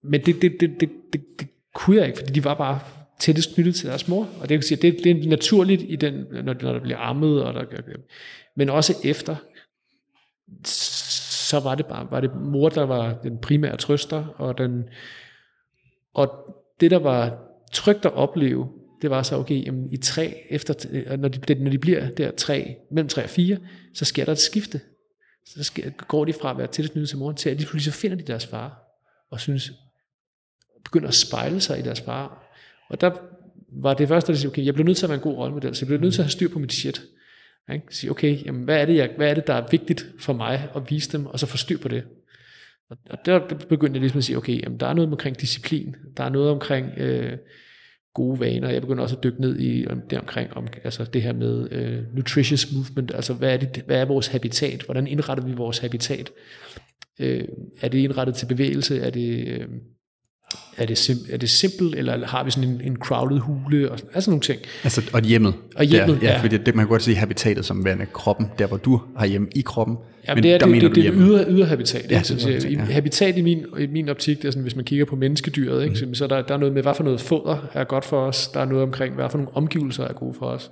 men 0.10 0.26
det, 0.26 0.42
det, 0.42 0.52
det, 0.60 0.70
det, 0.80 0.90
det, 1.14 1.22
det 1.40 1.48
kunne 1.76 1.98
jeg 1.98 2.08
ikke, 2.08 2.20
fordi 2.20 2.32
de 2.32 2.44
var 2.44 2.54
bare 2.54 2.80
tættest 3.20 3.56
knyttet 3.56 3.76
til 3.76 3.88
deres 3.88 4.08
mor. 4.08 4.30
Og 4.42 4.50
det, 4.50 4.58
kan 4.58 4.62
sige, 4.62 4.82
det, 4.82 5.04
det 5.04 5.26
er 5.26 5.30
naturligt, 5.30 5.84
i 5.88 5.96
den, 5.96 6.14
når, 6.32 6.42
når 6.42 6.74
der 6.74 6.80
bliver 6.80 6.98
ammet, 6.98 7.44
og 7.44 7.54
der, 7.54 7.82
men 8.56 8.70
også 8.70 8.94
efter, 9.04 9.36
så 10.66 11.60
var 11.60 11.76
det 11.76 11.86
bare 11.86 12.08
var 12.12 12.22
det 12.22 12.36
mor, 12.36 12.70
der 12.70 12.84
var 12.84 13.14
den 13.24 13.38
primære 13.38 13.78
trøster, 13.78 14.28
og, 14.28 14.58
den, 14.58 14.84
og 16.14 16.56
det, 16.80 16.92
der 16.92 17.00
var 17.00 17.38
trygt 17.74 18.06
at 18.06 18.14
opleve, 18.14 18.70
det 19.02 19.10
var 19.10 19.24
så, 19.24 19.36
okay, 19.36 19.66
jamen, 19.66 19.94
i 19.94 19.98
tre, 19.98 20.44
efter, 20.50 21.18
når, 21.18 21.30
de, 21.30 21.64
når 21.64 21.72
de 21.72 21.78
bliver 21.78 22.10
der 22.10 22.32
tre, 22.32 22.76
mellem 22.92 23.10
tre 23.10 23.24
og 23.24 23.30
fire, 23.30 23.58
så 23.94 24.06
sker 24.06 24.26
der 24.26 24.32
et 24.32 24.40
skifte. 24.40 24.82
Så 25.46 25.64
sker, 25.64 25.90
går 25.90 26.26
de 26.26 26.34
fra 26.34 26.52
at 26.52 26.58
være 26.58 26.68
tilknyttet 26.68 27.10
til 27.10 27.18
moren 27.18 27.36
til, 27.36 27.50
at 27.50 27.60
de 27.60 27.66
pludselig 27.66 27.94
så 27.94 28.00
finder 28.00 28.18
de 28.18 28.24
deres 28.24 28.46
far, 28.46 28.84
og 29.32 29.40
synes, 29.40 29.72
begynder 30.84 31.08
at 31.08 31.14
spejle 31.14 31.62
sig 31.62 31.80
i 31.80 31.82
deres 31.82 32.02
far. 32.02 32.44
Og 32.90 33.02
der 33.02 33.12
var 33.72 33.94
det 33.94 34.08
første, 34.08 34.32
der 34.32 34.38
siger, 34.38 34.50
okay, 34.50 34.66
jeg 34.66 34.74
bliver 34.74 34.86
nødt 34.86 34.98
til 34.98 35.06
at 35.06 35.10
være 35.10 35.18
en 35.18 35.24
god 35.24 35.36
rollemodel, 35.36 35.76
så 35.76 35.86
jeg 35.86 35.88
bliver 35.88 36.02
nødt 36.02 36.14
til 36.14 36.22
at 36.22 36.26
have 36.26 36.32
styr 36.32 36.50
på 36.50 36.60
mit 36.60 36.74
shit. 36.74 37.02
Ikke? 37.74 37.86
Sige, 37.90 38.12
okay, 38.12 38.46
jamen, 38.46 38.64
hvad, 38.64 38.82
er 38.82 38.86
det, 38.86 38.96
jeg, 38.96 39.10
hvad 39.18 39.30
er 39.30 39.34
det, 39.34 39.48
der 39.48 39.54
er 39.54 39.68
vigtigt 39.72 40.06
for 40.20 40.34
mig 40.34 40.70
at 40.76 40.82
vise 40.90 41.12
dem, 41.12 41.26
og 41.26 41.40
så 41.40 41.46
få 41.46 41.58
styr 41.58 41.78
på 41.78 41.88
det. 41.88 42.04
Og, 42.90 42.98
og 43.10 43.18
der 43.26 43.40
begyndte 43.70 43.94
jeg 43.94 44.02
ligesom 44.02 44.18
at 44.18 44.24
sige, 44.24 44.38
okay, 44.38 44.64
jamen, 44.64 44.80
der 44.80 44.88
er 44.88 44.94
noget 44.94 45.12
omkring 45.12 45.42
disciplin, 45.42 45.96
der 46.18 46.24
er 46.24 46.30
noget 46.30 46.50
omkring 46.50 46.98
øh, 46.98 47.38
gode 48.14 48.40
vaner. 48.40 48.70
Jeg 48.70 48.82
begynder 48.82 49.04
også 49.04 49.16
at 49.16 49.24
dykke 49.24 49.42
ned 49.42 49.60
i 49.60 49.88
om, 49.88 50.02
det 50.10 50.20
omkring 50.20 50.54
om, 50.54 50.68
altså 50.84 51.04
det 51.04 51.22
her 51.22 51.34
med 51.34 51.72
øh, 51.72 52.16
nutritious 52.16 52.72
movement, 52.74 53.12
altså 53.16 53.34
hvad 53.34 53.54
er, 53.54 53.58
det, 53.58 53.84
hvad 53.86 54.02
er 54.02 54.06
vores 54.06 54.28
habitat, 54.28 54.82
hvordan 54.84 55.08
indretter 55.08 55.46
vi 55.46 55.54
vores 55.54 55.78
habitat? 55.78 56.32
Øh, 57.20 57.48
er 57.82 57.88
det 57.88 58.00
indrettet 58.00 58.36
til 58.36 58.46
bevægelse? 58.46 59.00
Er 59.00 59.10
det... 59.10 59.48
Øh, 59.48 59.68
er 60.78 60.86
det, 60.86 60.98
sim, 60.98 61.18
er 61.30 61.38
det 61.38 61.50
simpelt, 61.50 61.96
eller 61.96 62.28
har 62.28 62.44
vi 62.44 62.52
sådan 62.52 62.70
en, 62.70 62.82
en 62.84 62.98
crowded 62.98 63.40
hule, 63.40 63.92
og 63.92 64.00
sådan, 64.00 64.12
altså 64.14 64.32
nogle 64.32 64.42
ting. 64.42 64.60
Altså, 64.84 65.02
og 65.14 65.22
hjemmet. 65.22 65.54
Og 65.76 65.84
hjemmet, 65.84 66.20
ja. 66.22 66.28
ja. 66.28 66.34
ja. 66.34 66.42
Fordi 66.42 66.58
det, 66.58 66.76
man 66.76 66.86
kan 66.86 66.90
godt 66.90 67.04
sige 67.04 67.16
habitatet 67.16 67.66
som 67.66 67.86
værende 67.86 68.06
kroppen, 68.14 68.48
der 68.60 68.68
hvor 68.68 68.78
du 68.78 69.02
har 69.18 69.26
hjemme 69.26 69.48
i 69.56 69.62
kroppen. 69.62 69.98
Ja, 70.28 70.36
men 70.36 70.44
det 70.44 70.54
er 70.54 70.58
der 70.58 70.66
det, 70.66 70.72
mener 70.72 70.88
det, 70.88 70.96
du 70.96 71.02
det, 71.02 71.14
det 71.14 71.22
ydre, 71.22 71.46
ydre 71.50 71.66
habitat. 71.66 72.12
Ja, 72.12 72.18
ikke? 72.20 72.34
Det 72.34 72.42
habitat, 72.42 72.72
ja. 72.72 72.80
habitat 72.80 73.38
i 73.38 73.42
min, 73.42 73.66
i 73.80 73.88
min 73.88 74.10
optik, 74.10 74.38
det 74.38 74.48
er 74.48 74.52
sådan, 74.52 74.64
hvis 74.64 74.76
man 74.76 74.86
kigger 74.86 75.06
på 75.06 75.16
menneskedyret, 75.16 75.84
ikke? 75.84 76.06
Mm. 76.06 76.16
så 76.16 76.28
der, 76.28 76.42
der 76.42 76.54
er 76.54 76.58
noget 76.58 76.74
med, 76.74 76.82
hvad 76.82 76.94
for 76.94 77.04
noget 77.04 77.22
foder 77.22 77.70
er 77.74 77.84
godt 77.84 78.06
for 78.06 78.22
os, 78.22 78.48
der 78.48 78.60
er 78.60 78.66
noget 78.66 78.84
omkring, 78.84 79.16
hvad 79.16 79.30
for 79.30 79.38
nogle 79.38 79.56
omgivelser 79.56 80.04
er 80.04 80.14
gode 80.14 80.34
for 80.40 80.46
os. 80.46 80.72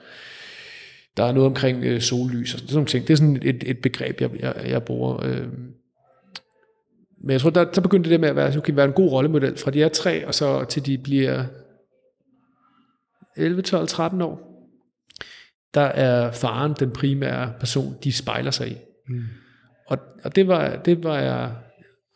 Der 1.18 1.24
er 1.24 1.32
noget 1.32 1.48
omkring 1.48 1.84
øh, 1.84 2.02
sollys 2.02 2.54
og 2.54 2.60
sådan 2.60 2.74
nogle 2.74 2.88
ting. 2.88 3.08
Det 3.08 3.14
er 3.14 3.18
sådan 3.18 3.40
et, 3.42 3.64
et 3.66 3.78
begreb, 3.78 4.22
jeg, 4.22 4.30
jeg, 4.40 4.54
jeg 4.68 4.84
bruger. 4.84 5.26
Øh, 5.26 5.44
men 7.22 7.32
jeg 7.32 7.42
tror, 7.42 7.50
der, 7.50 7.66
så 7.74 7.82
begyndte 7.82 8.10
det 8.10 8.20
med 8.20 8.30
at 8.30 8.36
være, 8.36 8.58
okay, 8.58 8.74
være 8.74 8.86
en 8.86 8.94
god 8.94 9.12
rollemodel 9.12 9.58
fra 9.58 9.72
de 9.72 9.84
er 9.84 9.90
tre, 9.90 10.28
og 10.28 10.34
så 10.34 10.66
til 10.66 10.86
de 10.86 10.98
bliver 10.98 11.46
11, 13.38 13.62
12, 13.62 13.88
13 13.88 14.22
år. 14.22 14.48
Der 15.74 15.82
er 15.82 16.32
faren 16.32 16.74
den 16.80 16.92
primære 16.92 17.54
person, 17.60 17.96
de 18.04 18.14
spejler 18.14 18.52
sig 18.52 18.72
i. 18.72 18.78
Mm. 19.08 19.24
Og, 19.88 19.98
og 20.24 20.36
det, 20.36 20.48
var, 20.48 20.76
det 20.76 21.04
var 21.04 21.20
jeg 21.20 21.52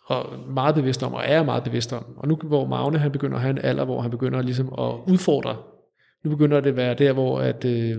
og 0.05 0.39
meget 0.49 0.75
bevidst 0.75 1.03
om, 1.03 1.13
og 1.13 1.23
er 1.25 1.43
meget 1.43 1.63
bevidst 1.63 1.93
om. 1.93 2.17
Og 2.17 2.27
nu 2.27 2.35
hvor 2.35 2.67
Magne 2.67 2.97
han 2.97 3.11
begynder 3.11 3.35
at 3.35 3.41
have 3.41 3.51
en 3.51 3.57
alder, 3.57 3.85
hvor 3.85 4.01
han 4.01 4.11
begynder 4.11 4.41
ligesom 4.41 4.67
at 4.67 5.11
udfordre, 5.11 5.57
nu 6.23 6.29
begynder 6.29 6.59
det 6.59 6.69
at 6.69 6.75
være 6.75 6.93
der, 6.93 7.13
hvor 7.13 7.39
at, 7.39 7.65
øh, 7.65 7.97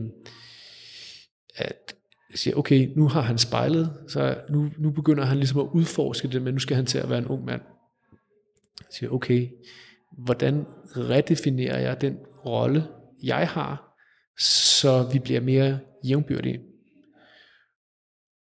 at 1.57 1.95
siger, 2.35 2.57
okay, 2.57 2.89
nu 2.97 3.09
har 3.09 3.21
han 3.21 3.39
spejlet, 3.39 3.93
så 4.09 4.37
nu, 4.51 4.71
nu 4.79 4.91
begynder 4.91 5.25
han 5.25 5.37
ligesom 5.37 5.61
at 5.61 5.69
udforske 5.73 6.29
det, 6.29 6.43
men 6.43 6.55
nu 6.55 6.61
skal 6.61 6.77
han 6.77 6.87
til 6.87 6.99
at 6.99 7.11
være 7.11 7.19
en 7.19 7.27
ung 7.27 7.45
mand. 7.45 7.61
Jeg 8.81 8.87
siger, 8.91 9.11
okay, 9.11 9.49
hvordan 10.19 10.67
redefinerer 10.97 11.79
jeg 11.79 12.01
den 12.01 12.17
rolle, 12.47 12.85
jeg 13.23 13.49
har, 13.49 13.99
så 14.39 15.09
vi 15.13 15.19
bliver 15.19 15.41
mere 15.41 15.79
jævnbyrdige? 16.05 16.61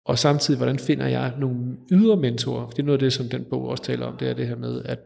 Og 0.04 0.18
samtidig, 0.18 0.58
hvordan 0.58 0.78
finder 0.78 1.06
jeg 1.06 1.34
nogle 1.38 1.76
ydre 1.92 2.16
mentorer? 2.16 2.70
Det 2.70 2.78
er 2.78 2.82
noget 2.82 2.98
af 2.98 3.04
det, 3.04 3.12
som 3.12 3.28
den 3.28 3.44
bog 3.50 3.68
også 3.68 3.82
taler 3.82 4.06
om, 4.06 4.16
det 4.16 4.28
er 4.28 4.34
det 4.34 4.48
her 4.48 4.56
med, 4.56 4.82
at 4.84 4.98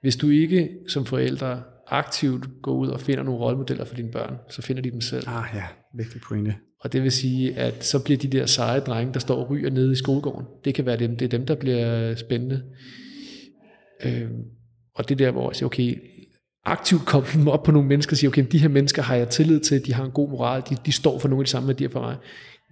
hvis 0.00 0.16
du 0.16 0.28
ikke 0.28 0.70
som 0.88 1.06
forældre 1.06 1.62
aktivt 1.86 2.48
går 2.62 2.72
ud 2.72 2.88
og 2.88 3.00
finder 3.00 3.22
nogle 3.22 3.40
rollemodeller 3.40 3.84
for 3.84 3.94
dine 3.94 4.10
børn, 4.10 4.36
så 4.50 4.62
finder 4.62 4.82
de 4.82 4.90
dem 4.90 5.00
selv. 5.00 5.28
Ah 5.28 5.44
ja, 5.54 5.64
vigtig 5.96 6.20
pointe. 6.20 6.54
Og 6.80 6.92
det 6.92 7.02
vil 7.02 7.12
sige, 7.12 7.58
at 7.58 7.84
så 7.84 8.04
bliver 8.04 8.18
de 8.18 8.28
der 8.28 8.46
seje 8.46 8.80
drenge, 8.80 9.14
der 9.14 9.20
står 9.20 9.36
og 9.44 9.50
ryger 9.50 9.70
nede 9.70 9.92
i 9.92 9.96
skolegården, 9.96 10.46
det 10.64 10.74
kan 10.74 10.86
være 10.86 10.96
dem, 10.96 11.16
det 11.16 11.24
er 11.24 11.28
dem, 11.28 11.46
der 11.46 11.54
bliver 11.54 12.14
spændende. 12.14 12.62
Øh, 14.04 14.30
og 14.94 15.08
det 15.08 15.18
der, 15.18 15.30
hvor 15.30 15.50
jeg 15.50 15.56
siger, 15.56 15.66
okay, 15.66 15.94
aktivt 16.64 17.06
koble 17.06 17.32
dem 17.32 17.48
op 17.48 17.62
på 17.62 17.72
nogle 17.72 17.88
mennesker, 17.88 18.12
og 18.12 18.16
sige, 18.16 18.28
okay, 18.28 18.46
de 18.52 18.58
her 18.58 18.68
mennesker 18.68 19.02
har 19.02 19.14
jeg 19.14 19.28
tillid 19.28 19.60
til, 19.60 19.86
de 19.86 19.94
har 19.94 20.04
en 20.04 20.10
god 20.10 20.30
moral, 20.30 20.62
de, 20.70 20.76
de 20.86 20.92
står 20.92 21.18
for 21.18 21.28
nogle 21.28 21.40
af 21.40 21.44
de 21.44 21.50
samme 21.50 21.68
værdier 21.68 21.88
for 21.88 22.00
mig. 22.00 22.16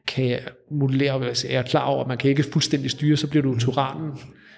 Kan 0.09 0.29
jeg 0.29 0.41
modellere, 0.71 1.27
er 1.27 1.47
jeg 1.51 1.65
klar 1.65 1.85
over, 1.85 2.03
at 2.03 2.09
man 2.09 2.19
kan 2.19 2.31
ikke 2.31 2.43
fuldstændig 2.43 2.91
styre, 2.91 3.17
så 3.17 3.27
bliver 3.27 3.43
du 3.43 3.59
tyrannen. 3.59 4.11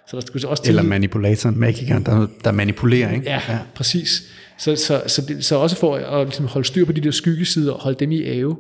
Så 0.08 0.16
der 0.16 0.20
skal 0.20 0.46
også 0.46 0.62
Eller 0.66 0.82
manipulatoren, 0.82 1.58
magikeren, 1.58 2.04
der, 2.04 2.26
der 2.44 2.52
manipulerer, 2.52 3.12
ikke? 3.12 3.26
Ja, 3.26 3.40
ja. 3.48 3.58
præcis. 3.74 4.32
Så, 4.59 4.76
så, 4.76 5.02
så, 5.07 5.22
det, 5.28 5.44
så 5.44 5.57
også 5.57 5.76
for 5.76 5.96
at 5.96 6.26
ligesom 6.26 6.46
holde 6.46 6.66
styr 6.66 6.84
på 6.84 6.92
de 6.92 7.00
der 7.00 7.11
skyggesider, 7.11 7.72
og 7.72 7.80
holde 7.80 7.98
dem 7.98 8.12
i 8.12 8.22
ave, 8.22 8.57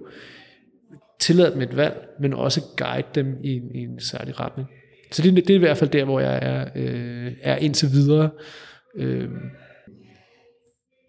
tillade 1.20 1.52
dem 1.52 1.60
et 1.60 1.76
valg, 1.76 1.96
men 2.20 2.34
også 2.34 2.60
guide 2.76 3.06
dem 3.14 3.26
i 3.44 3.50
en, 3.50 3.74
i 3.74 3.78
en 3.78 4.00
særlig 4.00 4.40
retning. 4.40 4.68
Så 5.12 5.22
det, 5.22 5.36
det 5.36 5.50
er 5.50 5.54
i 5.54 5.58
hvert 5.58 5.76
fald 5.76 5.90
der, 5.90 6.04
hvor 6.04 6.20
jeg 6.20 6.38
er, 6.42 6.68
øh, 6.76 7.32
er 7.42 7.56
indtil 7.56 7.92
videre. 7.92 8.30
Øh, 8.98 9.28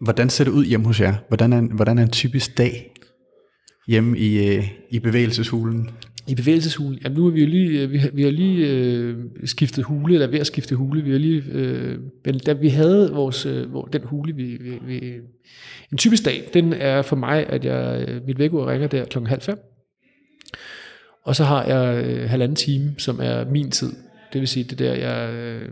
Hvordan 0.00 0.30
ser 0.30 0.44
det 0.44 0.50
ud 0.50 0.64
hjemme 0.64 0.86
hos 0.86 1.00
jer? 1.00 1.14
Hvordan 1.28 1.52
er, 1.52 1.60
hvordan 1.60 1.98
er 1.98 2.02
en 2.02 2.10
typisk 2.10 2.58
dag 2.58 2.92
hjemme 3.88 4.18
i, 4.18 4.56
øh, 4.56 4.68
i 4.90 4.98
bevægelseshulen? 4.98 5.90
I 6.28 6.34
bevægelseshulen, 6.34 6.98
jamen 7.04 7.18
nu 7.18 7.24
har 7.24 7.30
vi 7.30 7.40
jo 7.40 7.46
lige, 7.46 7.82
øh, 7.82 7.92
vi 7.92 7.98
har, 7.98 8.10
vi 8.12 8.22
har 8.22 8.30
lige 8.30 8.66
øh, 8.66 9.16
skiftet 9.44 9.84
hule, 9.84 10.14
eller 10.14 10.26
ved 10.26 10.38
at 10.38 10.46
skifte 10.46 10.74
hule. 10.74 11.02
Vi 11.02 11.10
har 11.10 11.18
lige, 11.18 11.42
øh, 11.52 11.98
men 12.24 12.38
da 12.38 12.52
vi 12.52 12.68
havde 12.68 13.12
vores, 13.12 13.46
øh, 13.46 13.70
hvor, 13.70 13.84
den 13.84 14.02
hule, 14.04 14.34
vi, 14.34 14.56
vi, 14.60 14.78
vi, 14.86 15.12
en 15.92 15.98
typisk 15.98 16.24
dag, 16.24 16.50
den 16.54 16.72
er 16.72 17.02
for 17.02 17.16
mig, 17.16 17.46
at 17.46 17.64
jeg, 17.64 18.04
øh, 18.08 18.26
mit 18.26 18.38
vækkeur 18.38 18.70
ringer 18.70 18.88
der 18.88 19.04
klokken 19.04 19.28
halv 19.28 19.40
fem. 19.40 19.58
Og 21.24 21.36
så 21.36 21.44
har 21.44 21.64
jeg 21.64 22.04
øh, 22.04 22.30
halvanden 22.30 22.56
time, 22.56 22.94
som 22.98 23.20
er 23.22 23.50
min 23.50 23.70
tid. 23.70 23.92
Det 24.32 24.40
vil 24.40 24.48
sige, 24.48 24.64
det 24.64 24.78
der, 24.78 24.94
jeg 24.94 25.34
øh, 25.34 25.68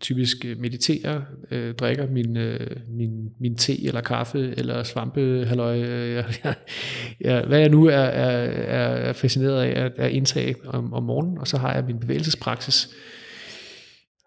typisk 0.00 0.44
øh, 0.44 0.60
mediterer, 0.60 1.20
øh, 1.50 1.74
drikker 1.74 2.06
min, 2.10 2.36
øh, 2.36 2.76
min, 2.88 3.10
min 3.40 3.56
te 3.56 3.86
eller 3.86 4.00
kaffe 4.00 4.54
eller 4.56 4.82
svampe, 4.82 5.44
halløj, 5.48 5.78
øh, 5.78 6.14
jeg, 6.14 6.24
jeg, 6.44 6.54
jeg, 7.20 7.44
hvad 7.46 7.58
jeg 7.58 7.68
nu 7.68 7.86
er, 7.86 7.92
er, 7.92 8.48
er 8.78 9.12
fascineret 9.12 9.62
af, 9.62 9.84
at, 9.84 9.92
er 9.96 10.06
indtage 10.06 10.54
om, 10.66 10.92
om 10.92 11.02
morgenen, 11.02 11.38
og 11.38 11.48
så 11.48 11.56
har 11.58 11.74
jeg 11.74 11.84
min 11.84 11.98
bevægelsespraksis 11.98 12.88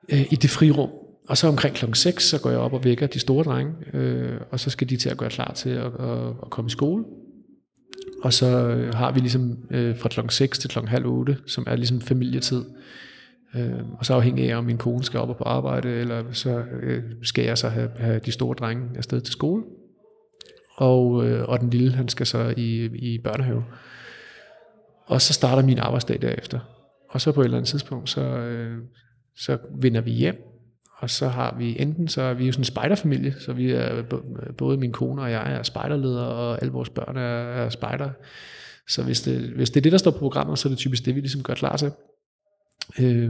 øh, 0.09 0.21
i 0.31 0.35
det 0.35 0.49
frirum. 0.49 0.89
Og 1.29 1.37
så 1.37 1.47
omkring 1.47 1.75
klokken 1.75 1.95
6, 1.95 2.23
så 2.23 2.41
går 2.41 2.49
jeg 2.49 2.59
op 2.59 2.73
og 2.73 2.83
vækker 2.83 3.07
de 3.07 3.19
store 3.19 3.43
drenge, 3.43 3.73
øh, 3.93 4.37
og 4.51 4.59
så 4.59 4.69
skal 4.69 4.89
de 4.89 4.97
til 4.97 5.09
at 5.09 5.17
gøre 5.17 5.29
klar 5.29 5.53
til 5.53 5.69
at, 5.69 5.85
at, 5.85 6.27
at 6.43 6.49
komme 6.49 6.67
i 6.67 6.71
skole. 6.71 7.03
Og 8.23 8.33
så 8.33 8.45
øh, 8.47 8.93
har 8.93 9.11
vi 9.11 9.19
ligesom 9.19 9.57
øh, 9.71 9.97
fra 9.97 10.09
klokken 10.09 10.29
6 10.29 10.59
til 10.59 10.69
klokken 10.69 10.89
halv 10.89 11.05
8, 11.05 11.37
som 11.47 11.63
er 11.67 11.75
ligesom 11.75 12.01
familietid. 12.01 12.59
Øh, 12.59 12.65
Øh, 13.55 13.79
og 13.99 14.05
så 14.05 14.13
afhængig 14.13 14.51
af, 14.51 14.57
om 14.57 14.63
min 14.63 14.77
kone 14.77 15.03
skal 15.03 15.19
op 15.19 15.29
og 15.29 15.37
på 15.37 15.43
arbejde, 15.43 15.89
eller 15.89 16.23
så 16.31 16.63
øh, 16.81 17.03
skal 17.23 17.45
jeg 17.45 17.57
så 17.57 17.69
have, 17.69 17.89
have 17.97 18.19
de 18.19 18.31
store 18.31 18.55
drenge 18.55 18.97
afsted 18.97 19.21
til 19.21 19.31
skole. 19.31 19.63
Og, 20.77 21.27
øh, 21.27 21.49
og 21.49 21.59
den 21.59 21.69
lille, 21.69 21.91
han 21.91 22.07
skal 22.07 22.25
så 22.25 22.53
i, 22.57 22.85
i 22.85 23.17
børnehave. 23.23 23.65
Og 25.05 25.21
så 25.21 25.33
starter 25.33 25.63
min 25.63 25.79
arbejdsdag 25.79 26.21
derefter. 26.21 26.59
Og 27.09 27.21
så 27.21 27.31
på 27.31 27.41
et 27.41 27.45
eller 27.45 27.57
andet 27.57 27.69
tidspunkt, 27.69 28.09
så, 28.09 28.21
øh, 28.21 28.77
så 29.37 29.57
vender 29.81 30.01
vi 30.01 30.11
hjem. 30.11 30.35
Og 30.97 31.09
så 31.09 31.27
har 31.27 31.55
vi 31.57 31.81
enten, 31.81 32.07
så 32.07 32.21
er 32.21 32.33
vi 32.33 32.45
jo 32.45 32.51
sådan 32.51 32.61
en 32.61 32.65
spejderfamilie, 32.65 33.35
så 33.39 33.53
vi 33.53 33.71
er, 33.71 34.03
både 34.57 34.77
min 34.77 34.91
kone 34.91 35.21
og 35.21 35.31
jeg 35.31 35.53
er 35.53 35.63
spejderledere, 35.63 36.27
og 36.27 36.61
alle 36.61 36.71
vores 36.71 36.89
børn 36.89 37.17
er, 37.17 37.63
er 37.63 37.69
spejder. 37.69 38.09
Så 38.89 39.03
hvis 39.03 39.21
det, 39.21 39.41
hvis 39.41 39.69
det 39.69 39.77
er 39.77 39.81
det, 39.81 39.91
der 39.91 39.97
står 39.97 40.11
på 40.11 40.17
programmet, 40.17 40.59
så 40.59 40.67
er 40.67 40.69
det 40.69 40.77
typisk 40.77 41.05
det, 41.05 41.15
vi 41.15 41.19
ligesom 41.19 41.43
gør 41.43 41.53
klar 41.53 41.77
til. 41.77 41.91
Øh, 42.99 43.29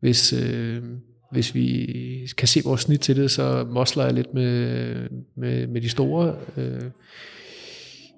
hvis, 0.00 0.32
øh, 0.32 0.82
hvis 1.32 1.54
vi 1.54 1.88
kan 2.36 2.48
se 2.48 2.60
vores 2.64 2.80
snit 2.80 3.00
til 3.00 3.16
det, 3.16 3.30
så 3.30 3.66
mosler 3.70 4.04
jeg 4.04 4.14
lidt 4.14 4.34
med, 4.34 4.94
med, 5.36 5.66
med 5.66 5.80
de 5.80 5.88
store. 5.88 6.36
Øh, 6.56 6.82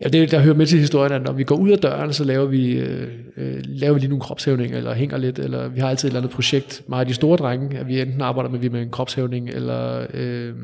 Ja, 0.03 0.09
det 0.09 0.31
der 0.31 0.41
hører 0.41 0.55
med 0.55 0.67
til 0.67 0.79
historien, 0.79 1.13
at 1.13 1.23
når 1.23 1.33
vi 1.33 1.45
går 1.45 1.57
ud 1.57 1.71
af 1.71 1.79
døren, 1.79 2.13
så 2.13 2.25
laver 2.25 2.47
vi, 2.47 2.73
øh, 2.73 3.09
øh, 3.37 3.61
laver 3.65 3.95
vi 3.95 4.01
lige 4.01 4.09
nogle 4.09 4.23
kropshævninger, 4.23 4.77
eller 4.77 4.95
hænger 4.95 5.17
lidt, 5.17 5.39
eller 5.39 5.69
vi 5.69 5.81
har 5.81 5.89
altid 5.89 6.09
et 6.09 6.11
eller 6.11 6.21
andet 6.21 6.35
projekt. 6.35 6.83
Meget 6.89 7.01
af 7.01 7.07
de 7.07 7.15
store 7.15 7.37
drenge, 7.37 7.79
at 7.79 7.89
vi 7.89 8.01
enten 8.01 8.21
arbejder 8.21 8.51
med, 8.51 8.59
vi 8.59 8.69
med 8.69 8.83
en 8.83 8.91
kropshævning, 8.91 9.49
eller 9.49 10.07
øh, 10.15 10.55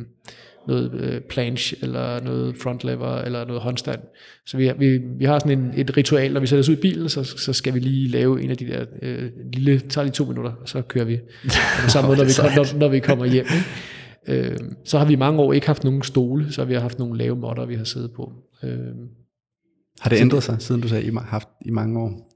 noget 0.69 0.93
øh, 0.95 1.21
planche, 1.21 1.77
eller 1.83 2.21
noget 2.21 2.57
front 2.63 2.85
lever, 2.85 3.19
eller 3.19 3.45
noget 3.45 3.63
håndstand. 3.63 4.01
Så 4.47 4.57
vi, 4.57 4.73
vi, 4.79 4.99
vi 5.19 5.25
har 5.25 5.39
sådan 5.39 5.59
en, 5.59 5.73
et 5.77 5.97
ritual, 5.97 6.33
når 6.33 6.41
vi 6.41 6.47
sætter 6.47 6.63
os 6.63 6.69
ud 6.69 6.77
i 6.77 6.81
bilen, 6.81 7.09
så, 7.09 7.25
så 7.25 7.53
skal 7.53 7.75
vi 7.75 7.79
lige 7.79 8.09
lave 8.09 8.43
en 8.43 8.51
af 8.51 8.57
de 8.57 8.67
der 8.67 8.85
øh, 9.03 9.31
lille, 9.53 9.79
tager 9.79 10.05
lige 10.05 10.13
to 10.13 10.25
minutter, 10.25 10.53
og 10.53 10.69
så 10.69 10.83
kører 10.83 11.05
vi. 11.05 11.19
På 11.85 11.91
samme 11.91 12.09
måde, 12.09 12.19
når 12.19 12.25
vi, 12.25 12.57
når, 12.57 12.79
når 12.79 12.89
vi 12.89 13.01
kommer 13.01 13.27
hjem. 13.27 13.47
Ikke? 14.27 14.49
Øh, 14.49 14.57
så 14.85 14.99
har 14.99 15.05
vi 15.05 15.13
i 15.13 15.17
mange 15.17 15.41
år 15.41 15.53
ikke 15.53 15.67
haft 15.67 15.85
nogen 15.85 16.03
stole, 16.03 16.53
så 16.53 16.65
vi 16.65 16.75
har 16.75 16.81
haft 16.81 16.99
nogle 16.99 17.19
lave 17.19 17.37
måtter, 17.37 17.67
vi 17.67 17.75
har 17.75 17.85
siddet 17.85 18.11
på. 18.13 18.33
Øh, 18.63 18.79
har 20.01 20.11
det 20.11 20.21
ændret 20.21 20.43
sig, 20.43 20.57
siden 20.59 20.81
du 20.81 20.89
sagde, 20.89 21.05
I 21.05 21.11
har 21.11 21.21
haft 21.21 21.49
i 21.67 21.71
mange 21.71 22.01
år? 22.01 22.31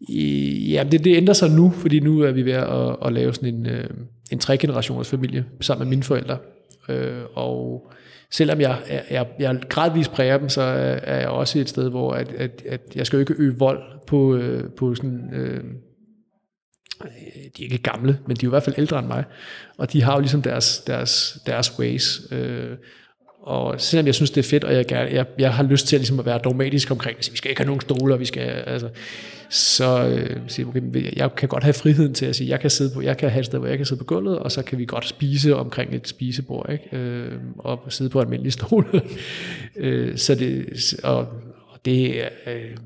I, 0.00 0.70
ja, 0.72 0.84
det, 0.90 1.04
det 1.04 1.16
ændrer 1.16 1.34
sig 1.34 1.50
nu, 1.50 1.70
fordi 1.70 2.00
nu 2.00 2.20
er 2.20 2.32
vi 2.32 2.44
ved 2.44 2.52
at, 2.52 2.96
at 3.04 3.12
lave 3.12 3.34
sådan 3.34 3.54
en, 3.54 3.66
øh, 3.66 3.90
en 4.32 4.38
tre-generationers 4.38 5.08
familie 5.08 5.44
sammen 5.60 5.84
med 5.84 5.90
mine 5.90 6.02
forældre. 6.02 6.38
Øh, 6.88 7.22
og 7.34 7.90
selvom 8.30 8.60
jeg, 8.60 9.04
jeg, 9.10 9.26
jeg 9.38 9.60
gradvist 9.68 10.12
præger 10.12 10.38
dem, 10.38 10.48
så 10.48 10.62
er 11.02 11.20
jeg 11.20 11.28
også 11.28 11.58
et 11.58 11.68
sted, 11.68 11.90
hvor 11.90 12.12
at, 12.12 12.32
at, 12.32 12.62
at 12.68 12.80
jeg 12.94 13.06
skal 13.06 13.16
jo 13.16 13.20
ikke 13.20 13.34
øve 13.38 13.58
vold 13.58 13.82
på, 14.06 14.34
øh, 14.34 14.70
på 14.70 14.94
sådan... 14.94 15.30
Øh, 15.32 15.64
de 17.56 17.62
er 17.62 17.64
ikke 17.64 17.78
gamle, 17.78 18.18
men 18.26 18.36
de 18.36 18.46
er 18.46 18.48
i 18.48 18.50
hvert 18.50 18.62
fald 18.62 18.78
ældre 18.78 18.98
end 18.98 19.06
mig, 19.06 19.24
og 19.78 19.92
de 19.92 20.02
har 20.02 20.14
jo 20.14 20.20
ligesom 20.20 20.42
deres, 20.42 20.78
deres, 20.86 21.38
deres 21.46 21.78
ways. 21.78 22.32
Øh, 22.32 22.76
og 23.48 23.80
selvom 23.80 24.06
jeg 24.06 24.14
synes, 24.14 24.30
det 24.30 24.44
er 24.44 24.48
fedt, 24.48 24.64
og 24.64 24.74
jeg, 24.74 24.86
gerne, 24.86 25.10
jeg, 25.12 25.26
jeg 25.38 25.54
har 25.54 25.62
lyst 25.62 25.86
til 25.86 25.96
at, 25.96 26.00
ligesom 26.00 26.18
at 26.18 26.26
være 26.26 26.38
dogmatisk 26.38 26.90
omkring 26.90 27.18
det, 27.18 27.32
vi 27.32 27.36
skal 27.36 27.50
ikke 27.50 27.60
have 27.60 27.66
nogen 27.66 27.80
stole, 27.80 28.14
og 28.14 28.20
vi 28.20 28.24
skal, 28.24 28.42
altså, 28.42 28.88
så 29.50 30.08
øh, 30.08 30.68
okay, 30.68 31.16
jeg 31.16 31.34
kan 31.34 31.48
godt 31.48 31.64
have 31.64 31.72
friheden 31.72 32.14
til 32.14 32.26
at 32.26 32.36
sige, 32.36 32.50
jeg 32.50 32.60
kan 32.60 32.70
sidde 32.70 32.94
på, 32.94 33.00
jeg 33.00 33.16
kan 33.16 33.30
have 33.30 33.40
et 33.40 33.46
sted, 33.46 33.58
hvor 33.58 33.68
jeg 33.68 33.76
kan 33.76 33.86
sidde 33.86 33.98
på 33.98 34.04
gulvet, 34.04 34.38
og 34.38 34.52
så 34.52 34.62
kan 34.62 34.78
vi 34.78 34.84
godt 34.84 35.08
spise 35.08 35.56
omkring 35.56 35.94
et 35.94 36.08
spisebord, 36.08 36.70
ikke? 36.72 36.96
Øh, 36.96 37.32
og 37.58 37.82
sidde 37.88 38.10
på 38.10 38.20
en 38.20 38.26
almindelig 38.26 38.52
stol. 38.52 39.02
øh, 39.76 40.16
så 40.18 40.34
det, 40.34 40.66
og, 41.04 41.18
og 41.68 41.84
det 41.84 42.24
er, 42.24 42.28
øh, 42.46 42.76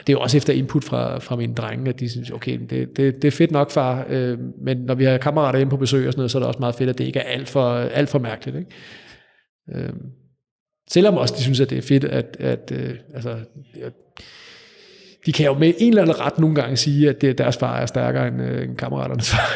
det 0.00 0.08
er 0.08 0.12
jo 0.12 0.20
også 0.20 0.36
efter 0.36 0.52
input 0.52 0.84
fra, 0.84 1.18
fra 1.18 1.36
mine 1.36 1.54
drenge, 1.54 1.88
at 1.88 2.00
de 2.00 2.08
synes, 2.08 2.30
okay, 2.30 2.60
det, 2.70 2.96
det, 2.96 3.22
det 3.22 3.24
er 3.24 3.30
fedt 3.30 3.50
nok, 3.50 3.70
far, 3.70 4.06
øh, 4.08 4.38
men 4.62 4.78
når 4.78 4.94
vi 4.94 5.04
har 5.04 5.18
kammerater 5.18 5.58
inde 5.58 5.70
på 5.70 5.76
besøg 5.76 6.06
og 6.06 6.12
sådan 6.12 6.18
noget, 6.18 6.30
så 6.30 6.38
er 6.38 6.40
det 6.40 6.48
også 6.48 6.60
meget 6.60 6.74
fedt, 6.74 6.90
at 6.90 6.98
det 6.98 7.04
ikke 7.04 7.18
er 7.18 7.32
alt 7.32 7.48
for, 7.48 7.74
alt 7.74 8.08
for 8.08 8.18
mærkeligt. 8.18 8.56
Ikke? 8.56 8.70
Øh, 9.74 9.92
selvom 10.90 11.14
også 11.14 11.34
de 11.38 11.42
synes, 11.42 11.60
at 11.60 11.70
det 11.70 11.78
er 11.78 11.82
fedt, 11.82 12.04
at, 12.04 12.36
at 12.38 12.72
øh, 12.74 12.94
altså, 13.14 13.30
at, 13.82 13.92
de 15.26 15.32
kan 15.32 15.46
jo 15.46 15.58
med 15.58 15.72
en 15.78 15.88
eller 15.88 16.02
anden 16.02 16.20
ret 16.20 16.38
nogle 16.38 16.54
gange 16.54 16.76
sige, 16.76 17.08
at 17.08 17.20
det, 17.20 17.38
deres 17.38 17.56
far 17.56 17.76
er 17.76 17.86
stærkere 17.86 18.28
end, 18.28 18.42
øh, 18.42 18.62
end 18.62 18.76
kammeraternes 18.76 19.30
far. 19.32 19.50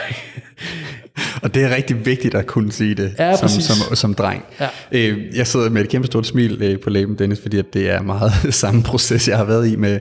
og 1.43 1.55
det 1.55 1.65
er 1.65 1.75
rigtig 1.75 2.07
vigtigt 2.07 2.35
at 2.35 2.47
kunne 2.47 2.73
sige 2.73 2.95
det 2.95 3.15
ja, 3.19 3.37
som, 3.37 3.49
som, 3.49 3.97
som 3.97 4.15
dreng. 4.15 4.45
Ja. 4.61 4.69
Øh, 4.93 5.37
jeg 5.37 5.47
sidder 5.47 5.71
med 5.71 5.83
et 5.83 5.89
kæmpe 5.89 6.07
stort 6.07 6.27
smil 6.27 6.63
øh, 6.63 6.81
på 6.81 6.91
læben, 6.91 7.19
Dennis, 7.19 7.41
fordi 7.41 7.59
at 7.59 7.75
det 7.75 7.91
er 7.91 8.03
meget 8.03 8.33
samme 8.55 8.83
proces, 8.83 9.29
jeg 9.29 9.37
har 9.37 9.45
været 9.45 9.69
i 9.69 9.77
med, 9.77 10.01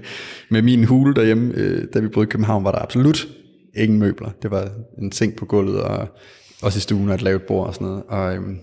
med 0.49 0.61
min 0.61 0.83
hule 0.83 1.15
derhjemme. 1.15 1.53
Øh, 1.55 1.87
da 1.93 1.99
vi 1.99 2.07
boede 2.07 2.27
i 2.27 2.31
København, 2.31 2.63
var 2.63 2.71
der 2.71 2.79
absolut 2.79 3.27
ingen 3.75 3.99
møbler. 3.99 4.29
Det 4.41 4.51
var 4.51 4.69
en 4.97 5.11
seng 5.11 5.35
på 5.35 5.45
gulvet, 5.45 5.81
og 5.81 6.07
også 6.61 6.77
i 6.77 6.81
stuen 6.81 7.09
og 7.09 7.15
et 7.15 7.21
lavt 7.21 7.45
bord 7.45 7.67
og 7.67 7.73
sådan 7.73 7.87
noget. 7.87 8.03
Og, 8.07 8.35
øhm, 8.35 8.57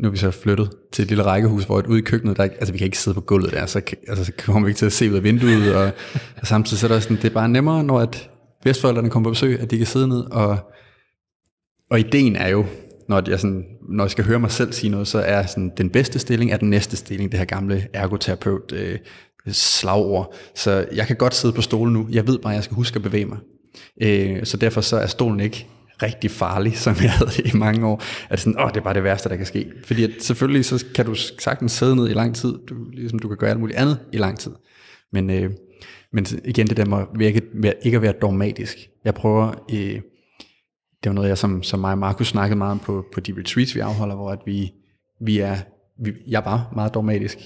nu 0.00 0.08
er 0.08 0.12
vi 0.12 0.16
så 0.16 0.30
flyttet 0.30 0.70
til 0.92 1.02
et 1.02 1.08
lille 1.08 1.24
rækkehus, 1.24 1.64
hvor 1.64 1.78
et 1.78 1.86
ude 1.86 1.98
i 1.98 2.02
køkkenet, 2.02 2.36
der, 2.36 2.42
altså 2.42 2.72
vi 2.72 2.78
kan 2.78 2.84
ikke 2.84 2.98
sidde 2.98 3.14
på 3.14 3.20
gulvet 3.20 3.52
der, 3.52 3.66
så, 3.66 3.82
altså, 4.08 4.24
så 4.24 4.32
kommer 4.38 4.66
vi 4.66 4.70
ikke 4.70 4.78
til 4.78 4.86
at 4.86 4.92
se 4.92 5.10
ud 5.10 5.16
af 5.16 5.22
vinduet, 5.22 5.74
og, 5.76 5.90
og 6.40 6.46
samtidig 6.46 6.78
så 6.78 6.86
er 6.86 6.88
der 6.88 7.00
sådan, 7.00 7.16
det 7.16 7.24
er 7.24 7.34
bare 7.34 7.48
nemmere, 7.48 7.84
når 7.84 8.00
at 8.00 8.30
bedsteforældrene 8.64 9.10
kommer 9.10 9.28
på 9.28 9.32
besøg, 9.32 9.60
at 9.60 9.70
de 9.70 9.78
kan 9.78 9.86
sidde 9.86 10.08
ned, 10.08 10.20
og, 10.20 10.58
og 11.90 12.00
ideen 12.00 12.36
er 12.36 12.48
jo, 12.48 12.66
når 13.08 13.30
jeg, 13.30 13.40
sådan, 13.40 13.64
når 13.88 14.04
jeg 14.04 14.10
skal 14.10 14.24
høre 14.24 14.38
mig 14.38 14.50
selv 14.50 14.72
sige 14.72 14.90
noget, 14.90 15.08
så 15.08 15.18
er 15.18 15.46
sådan, 15.46 15.72
den 15.76 15.90
bedste 15.90 16.18
stilling 16.18 16.52
er 16.52 16.56
den 16.56 16.70
næste 16.70 16.96
stilling, 16.96 17.32
det 17.32 17.38
her 17.38 17.46
gamle 17.46 17.88
ergoterapeut 17.92 18.72
øh, 18.72 18.98
slagord. 19.48 20.34
Så 20.54 20.86
jeg 20.94 21.06
kan 21.06 21.16
godt 21.16 21.34
sidde 21.34 21.54
på 21.54 21.62
stolen 21.62 21.92
nu, 21.92 22.06
jeg 22.10 22.26
ved 22.26 22.38
bare, 22.38 22.52
at 22.52 22.56
jeg 22.56 22.64
skal 22.64 22.74
huske 22.74 22.96
at 22.96 23.02
bevæge 23.02 23.24
mig. 23.24 23.38
Øh, 24.02 24.44
så 24.44 24.56
derfor 24.56 24.80
så 24.80 24.96
er 24.96 25.06
stolen 25.06 25.40
ikke 25.40 25.66
rigtig 26.02 26.30
farlig, 26.30 26.78
som 26.78 26.96
jeg 27.02 27.12
havde 27.12 27.30
i 27.44 27.56
mange 27.56 27.86
år. 27.86 28.02
At 28.28 28.40
sådan, 28.40 28.60
åh, 28.60 28.68
det 28.68 28.76
er 28.76 28.80
bare 28.80 28.94
det 28.94 29.04
værste, 29.04 29.28
der 29.28 29.36
kan 29.36 29.46
ske. 29.46 29.72
Fordi 29.84 30.04
at 30.04 30.10
selvfølgelig 30.20 30.64
så 30.64 30.84
kan 30.94 31.06
du 31.06 31.14
sagtens 31.14 31.72
sidde 31.72 31.96
ned 31.96 32.08
i 32.08 32.12
lang 32.12 32.34
tid, 32.34 32.58
du, 32.68 32.74
ligesom 32.92 33.18
du 33.18 33.28
kan 33.28 33.36
gøre 33.36 33.50
alt 33.50 33.60
muligt 33.60 33.78
andet 33.78 33.98
i 34.12 34.16
lang 34.16 34.38
tid. 34.38 34.52
Men, 35.12 35.30
øh, 35.30 35.50
men 36.12 36.26
igen, 36.44 36.66
det 36.66 36.76
der 36.76 37.06
med 37.14 37.26
ikke, 37.26 37.42
ikke 37.82 37.96
at 37.96 38.02
være 38.02 38.12
dogmatisk. 38.12 38.76
Jeg 39.04 39.14
prøver, 39.14 39.64
øh, 39.72 40.00
det 41.02 41.10
var 41.10 41.12
noget, 41.12 41.28
jeg 41.28 41.38
som, 41.38 41.62
som 41.62 41.80
mig 41.80 41.92
og 41.92 41.98
Markus 41.98 42.28
snakkede 42.28 42.58
meget 42.58 42.72
om 42.72 42.78
på, 42.78 43.04
på 43.14 43.20
de 43.20 43.34
retreats, 43.38 43.74
vi 43.74 43.80
afholder, 43.80 44.14
hvor 44.14 44.30
at 44.30 44.38
vi, 44.46 44.72
vi 45.20 45.38
er, 45.38 45.56
vi, 46.04 46.12
jeg 46.26 46.44
var 46.44 46.72
meget 46.74 46.94
dogmatisk. 46.94 47.38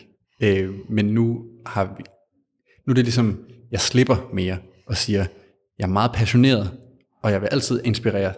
Øh, 0.43 0.71
men 0.89 1.05
nu 1.05 1.43
har 1.67 1.85
vi, 1.85 2.05
nu 2.87 2.91
er 2.91 2.95
det 2.95 3.05
ligesom, 3.05 3.39
jeg 3.71 3.81
slipper 3.81 4.31
mere 4.33 4.59
og 4.87 4.97
siger, 4.97 5.27
jeg 5.79 5.85
er 5.85 5.93
meget 5.93 6.11
passioneret 6.15 6.71
og 7.25 7.33
jeg 7.33 7.41
vil 7.41 7.49
altid 7.53 7.81
inspirere 7.85 8.33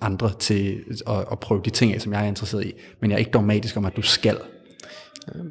andre 0.00 0.30
til 0.38 0.78
at, 1.08 1.24
at 1.32 1.38
prøve 1.38 1.60
de 1.64 1.70
ting 1.70 1.94
af, 1.94 2.00
som 2.00 2.12
jeg 2.12 2.22
er 2.22 2.28
interesseret 2.28 2.66
i. 2.66 2.72
Men 3.00 3.10
jeg 3.10 3.16
er 3.16 3.18
ikke 3.18 3.30
dogmatisk 3.30 3.76
om, 3.76 3.84
at 3.84 3.96
du 3.96 4.02
skal. 4.02 4.36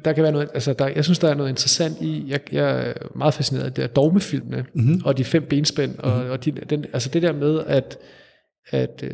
Der 0.04 0.12
kan 0.12 0.22
være 0.22 0.32
noget, 0.32 0.48
altså 0.54 0.72
der, 0.72 0.88
jeg 0.88 1.04
synes, 1.04 1.18
der 1.18 1.28
er 1.28 1.34
noget 1.34 1.50
interessant 1.50 1.96
i, 2.00 2.24
jeg, 2.28 2.40
jeg 2.52 2.88
er 2.88 2.92
meget 3.14 3.34
fascineret 3.34 3.64
af 3.64 3.72
det 3.72 3.82
der 3.82 3.88
dogmefilmene, 3.88 4.64
mm-hmm. 4.74 5.00
og 5.04 5.18
de 5.18 5.24
fem 5.24 5.46
benspænd, 5.50 5.90
mm-hmm. 5.90 6.10
og, 6.10 6.30
og 6.30 6.44
de, 6.44 6.50
den, 6.50 6.84
altså 6.92 7.08
det 7.08 7.22
der 7.22 7.32
med, 7.32 7.62
at, 7.66 7.98
at 8.70 9.04
øh, 9.04 9.10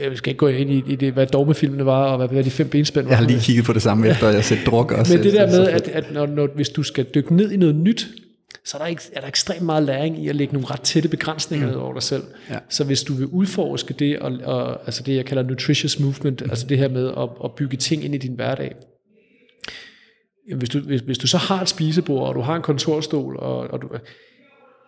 jeg 0.00 0.16
skal 0.16 0.30
ikke 0.30 0.38
gå 0.38 0.48
ind 0.48 0.70
i, 0.70 0.82
i 0.86 0.96
det, 0.96 1.12
hvad 1.12 1.26
dogmefilmene 1.26 1.86
var, 1.86 2.04
og 2.04 2.16
hvad, 2.16 2.28
hvad 2.28 2.44
de 2.44 2.50
fem 2.50 2.68
benspænd 2.68 3.04
var. 3.04 3.10
Jeg 3.10 3.18
har 3.18 3.26
lige 3.26 3.40
kigget 3.40 3.64
på 3.64 3.72
det 3.72 3.82
samme, 3.82 4.08
efter 4.08 4.26
jeg 4.26 4.36
har 4.36 4.42
set 4.42 4.58
druk 4.66 4.92
også. 4.92 5.16
Men 5.16 5.24
det 5.24 5.32
der 5.32 5.46
med, 5.46 5.68
at, 5.68 5.88
at 5.88 6.12
når, 6.12 6.26
når, 6.26 6.48
hvis 6.54 6.68
du 6.68 6.82
skal 6.82 7.04
dykke 7.04 7.34
ned 7.36 7.52
i 7.52 7.56
noget 7.56 7.74
nyt, 7.74 8.08
så 8.64 8.76
er 8.76 8.82
der, 8.82 8.86
ikke, 8.86 9.02
er 9.12 9.20
der 9.20 9.28
ekstremt 9.28 9.62
meget 9.62 9.82
læring 9.82 10.24
i 10.24 10.28
at 10.28 10.36
lægge 10.36 10.52
nogle 10.52 10.68
ret 10.70 10.80
tætte 10.80 11.08
begrænsninger 11.08 11.72
mm. 11.72 11.80
over 11.82 11.92
dig 11.92 12.02
selv. 12.02 12.22
Ja. 12.50 12.58
Så 12.68 12.84
hvis 12.84 13.02
du 13.02 13.14
vil 13.14 13.26
udforske 13.26 13.94
det, 13.94 14.18
og, 14.18 14.32
og, 14.44 14.80
altså 14.84 15.02
det 15.02 15.16
jeg 15.16 15.24
kalder 15.24 15.42
nutritious 15.42 16.00
movement, 16.00 16.42
mm. 16.44 16.50
altså 16.50 16.66
det 16.66 16.78
her 16.78 16.88
med 16.88 17.08
at, 17.08 17.28
at 17.44 17.52
bygge 17.56 17.76
ting 17.76 18.04
ind 18.04 18.14
i 18.14 18.18
din 18.18 18.34
hverdag, 18.34 18.74
hvis 20.56 20.68
du, 20.68 20.80
hvis, 20.80 21.00
hvis 21.00 21.18
du 21.18 21.26
så 21.26 21.38
har 21.38 21.62
et 21.62 21.68
spisebord, 21.68 22.28
og 22.28 22.34
du 22.34 22.40
har 22.40 22.56
en 22.56 22.62
kontorstol, 22.62 23.36
og, 23.36 23.58
og 23.58 23.82
du, 23.82 23.88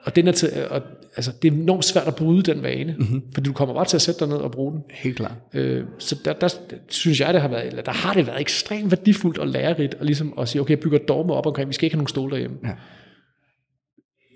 og, 0.04 0.16
den 0.16 0.28
er 0.28 0.32
til, 0.32 0.50
og 0.70 0.82
altså, 1.16 1.32
det 1.42 1.52
er 1.52 1.56
enormt 1.56 1.84
svært 1.84 2.06
at 2.06 2.14
bryde 2.14 2.42
den 2.42 2.62
vane, 2.62 2.94
mm-hmm. 2.98 3.22
fordi 3.34 3.46
du 3.46 3.52
kommer 3.52 3.74
bare 3.74 3.84
til 3.84 3.96
at 3.96 4.02
sætte 4.02 4.20
dig 4.20 4.28
ned 4.28 4.36
og 4.36 4.52
bruge 4.52 4.72
den. 4.72 4.82
Helt 4.90 5.16
klart. 5.16 5.36
Øh, 5.54 5.84
så 5.98 6.16
der, 6.24 6.32
der, 6.32 6.54
synes 6.88 7.20
jeg, 7.20 7.34
det 7.34 7.40
har 7.42 7.48
været, 7.48 7.66
eller 7.66 7.82
der 7.82 7.92
har 7.92 8.14
det 8.14 8.26
været 8.26 8.40
ekstremt 8.40 8.90
værdifuldt 8.90 9.38
og 9.38 9.48
lærerigt, 9.48 9.94
at, 9.94 10.06
ligesom 10.06 10.34
at 10.38 10.48
sige, 10.48 10.62
okay, 10.62 10.70
jeg 10.70 10.80
bygger 10.80 10.98
dogme 10.98 11.34
op 11.34 11.46
omkring, 11.46 11.68
vi 11.68 11.74
skal 11.74 11.86
ikke 11.86 11.94
have 11.94 11.98
nogen 11.98 12.08
stole 12.08 12.30
derhjemme. 12.30 12.56
Ja. 12.64 12.70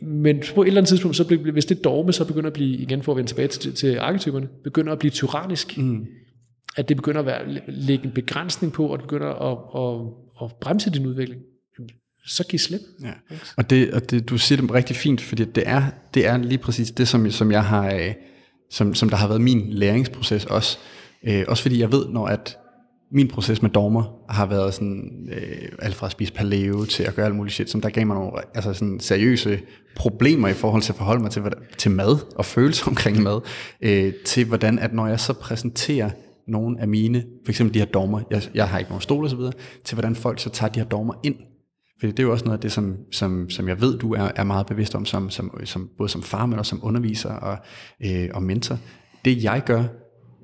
Men 0.02 0.42
på 0.54 0.62
et 0.62 0.66
eller 0.66 0.80
andet 0.80 0.88
tidspunkt, 0.88 1.16
så 1.16 1.24
bliver, 1.24 1.52
hvis 1.52 1.64
det 1.64 1.84
dogme 1.84 2.12
så 2.12 2.24
begynder 2.24 2.46
at 2.46 2.52
blive, 2.52 2.78
igen 2.78 3.02
for 3.02 3.12
at 3.12 3.16
vende 3.16 3.30
tilbage 3.30 3.48
til, 3.48 3.74
til 3.74 3.98
arketyperne, 3.98 4.48
begynder 4.64 4.92
at 4.92 4.98
blive 4.98 5.10
tyrannisk, 5.10 5.78
mm. 5.78 6.06
at 6.76 6.88
det 6.88 6.96
begynder 6.96 7.20
at 7.20 7.26
være, 7.26 7.60
lægge 7.68 8.04
en 8.04 8.10
begrænsning 8.10 8.72
på, 8.72 8.86
og 8.86 8.98
det 8.98 9.06
begynder 9.06 9.28
at, 9.28 9.58
at, 9.74 10.46
at 10.46 10.56
bremse 10.60 10.90
din 10.90 11.06
udvikling, 11.06 11.40
så 12.26 12.44
giv 12.48 12.58
slip. 12.58 12.80
Ja. 13.02 13.12
Og, 13.56 13.70
det, 13.70 13.94
og 13.94 14.10
det, 14.10 14.28
du 14.28 14.38
siger 14.38 14.60
det 14.60 14.74
rigtig 14.74 14.96
fint, 14.96 15.20
fordi 15.20 15.44
det 15.44 15.62
er, 15.66 15.82
det 16.14 16.26
er 16.26 16.36
lige 16.36 16.58
præcis 16.58 16.90
det, 16.90 17.08
som, 17.08 17.30
som 17.30 17.52
jeg 17.52 17.64
har, 17.64 17.94
øh, 17.94 18.14
som, 18.70 18.94
som 18.94 19.08
der 19.08 19.16
har 19.16 19.28
været 19.28 19.40
min 19.40 19.72
læringsproces 19.72 20.44
også. 20.44 20.78
Øh, 21.24 21.44
også 21.48 21.62
fordi 21.62 21.80
jeg 21.80 21.92
ved, 21.92 22.08
når 22.08 22.26
at 22.26 22.58
min 23.12 23.28
proces 23.28 23.62
med 23.62 23.70
dogmer 23.70 24.24
har 24.28 24.46
været 24.46 24.74
sådan, 24.74 25.28
øh, 25.32 25.68
alt 25.78 25.94
fra 25.94 26.06
at 26.06 26.12
spise 26.12 26.32
paleo 26.32 26.84
til 26.84 27.02
at 27.02 27.14
gøre 27.14 27.26
alt 27.26 27.34
muligt 27.34 27.54
shit, 27.54 27.70
som 27.70 27.80
der 27.80 27.90
gav 27.90 28.06
mig 28.06 28.16
nogle 28.16 28.32
altså 28.54 28.72
sådan 28.72 29.00
seriøse 29.00 29.60
problemer 29.98 30.48
i 30.48 30.54
forhold 30.54 30.82
til 30.82 30.92
at 30.92 30.96
forholde 30.96 31.22
mig 31.22 31.30
til, 31.30 31.42
til 31.78 31.90
mad 31.90 32.18
og 32.36 32.44
følelser 32.44 32.86
omkring 32.92 33.22
mad, 33.22 33.40
øh, 33.80 34.12
til 34.24 34.46
hvordan, 34.46 34.78
at 34.78 34.92
når 34.92 35.06
jeg 35.06 35.20
så 35.20 35.32
præsenterer 35.32 36.10
nogle 36.48 36.80
af 36.80 36.88
mine, 36.88 37.24
for 37.44 37.52
eksempel 37.52 37.74
de 37.74 37.78
her 37.78 37.86
dogmer, 37.86 38.20
jeg, 38.30 38.42
jeg 38.54 38.68
har 38.68 38.78
ikke 38.78 38.90
nogen 38.90 39.02
stol 39.02 39.24
og 39.24 39.30
så 39.30 39.36
videre, 39.36 39.52
til 39.84 39.94
hvordan 39.94 40.16
folk 40.16 40.40
så 40.40 40.50
tager 40.50 40.72
de 40.72 40.80
her 40.80 40.86
dogmer 40.86 41.14
ind. 41.24 41.36
For 42.00 42.06
det 42.06 42.18
er 42.18 42.22
jo 42.22 42.32
også 42.32 42.44
noget 42.44 42.58
af 42.58 42.60
det, 42.60 42.72
som, 42.72 42.96
som, 43.12 43.50
som 43.50 43.68
jeg 43.68 43.80
ved, 43.80 43.98
du 43.98 44.14
er, 44.14 44.30
er 44.36 44.44
meget 44.44 44.66
bevidst 44.66 44.94
om, 44.94 45.04
som, 45.04 45.30
som, 45.30 45.60
som, 45.64 45.90
både 45.98 46.08
som 46.08 46.22
far, 46.22 46.46
men 46.46 46.58
også 46.58 46.70
som 46.70 46.80
underviser 46.82 47.30
og, 47.30 47.58
øh, 48.04 48.28
og 48.34 48.42
mentor. 48.42 48.78
Det 49.24 49.44
jeg 49.44 49.62
gør, 49.66 49.84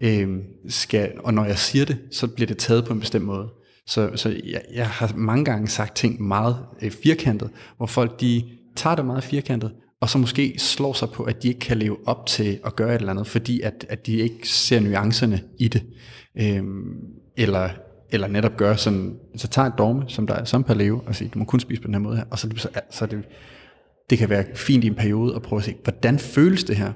øh, 0.00 0.38
skal, 0.68 1.12
og 1.18 1.34
når 1.34 1.44
jeg 1.44 1.58
siger 1.58 1.84
det, 1.84 1.98
så 2.10 2.26
bliver 2.26 2.46
det 2.46 2.58
taget 2.58 2.84
på 2.84 2.92
en 2.92 3.00
bestemt 3.00 3.24
måde. 3.24 3.48
Så, 3.86 4.10
så 4.14 4.40
jeg, 4.44 4.62
jeg 4.74 4.88
har 4.88 5.12
mange 5.16 5.44
gange 5.44 5.68
sagt 5.68 5.96
ting 5.96 6.22
meget 6.22 6.56
øh, 6.82 6.90
firkantet, 6.90 7.50
hvor 7.76 7.86
folk 7.86 8.20
de 8.20 8.42
tager 8.76 8.96
det 8.96 9.04
meget 9.04 9.24
firkantet, 9.24 9.72
og 10.00 10.08
så 10.08 10.18
måske 10.18 10.54
slår 10.58 10.92
sig 10.92 11.08
på, 11.10 11.22
at 11.22 11.42
de 11.42 11.48
ikke 11.48 11.60
kan 11.60 11.76
leve 11.76 11.96
op 12.06 12.26
til 12.26 12.58
at 12.64 12.76
gøre 12.76 12.94
et 12.94 12.98
eller 12.98 13.12
andet, 13.12 13.26
fordi 13.26 13.60
at, 13.60 13.86
at 13.88 14.06
de 14.06 14.16
ikke 14.16 14.48
ser 14.48 14.80
nuancerne 14.80 15.40
i 15.58 15.68
det. 15.68 15.82
Øhm, 16.40 16.94
eller 17.36 17.68
eller 18.14 18.28
netop 18.28 18.56
gør 18.56 18.74
sådan, 18.74 19.16
så 19.36 19.48
tager 19.48 19.68
et 19.68 19.74
dogme, 19.78 20.04
som 20.08 20.26
der 20.26 20.34
er 20.34 20.44
som 20.44 20.64
leve 20.68 21.00
og 21.06 21.14
siger, 21.14 21.30
du 21.30 21.38
må 21.38 21.44
kun 21.44 21.60
spise 21.60 21.82
på 21.82 21.86
den 21.86 21.94
her 21.94 22.00
måde 22.00 22.16
her, 22.16 22.24
og 22.30 22.38
så, 22.38 22.50
så, 22.56 22.68
så 22.90 23.06
det, 23.06 23.22
det 24.10 24.18
kan 24.18 24.30
være 24.30 24.44
fint 24.54 24.84
i 24.84 24.86
en 24.86 24.94
periode 24.94 25.34
at 25.34 25.42
prøve 25.42 25.58
at 25.58 25.64
se, 25.64 25.74
hvordan 25.84 26.18
føles 26.18 26.64
det 26.64 26.76
her? 26.76 26.92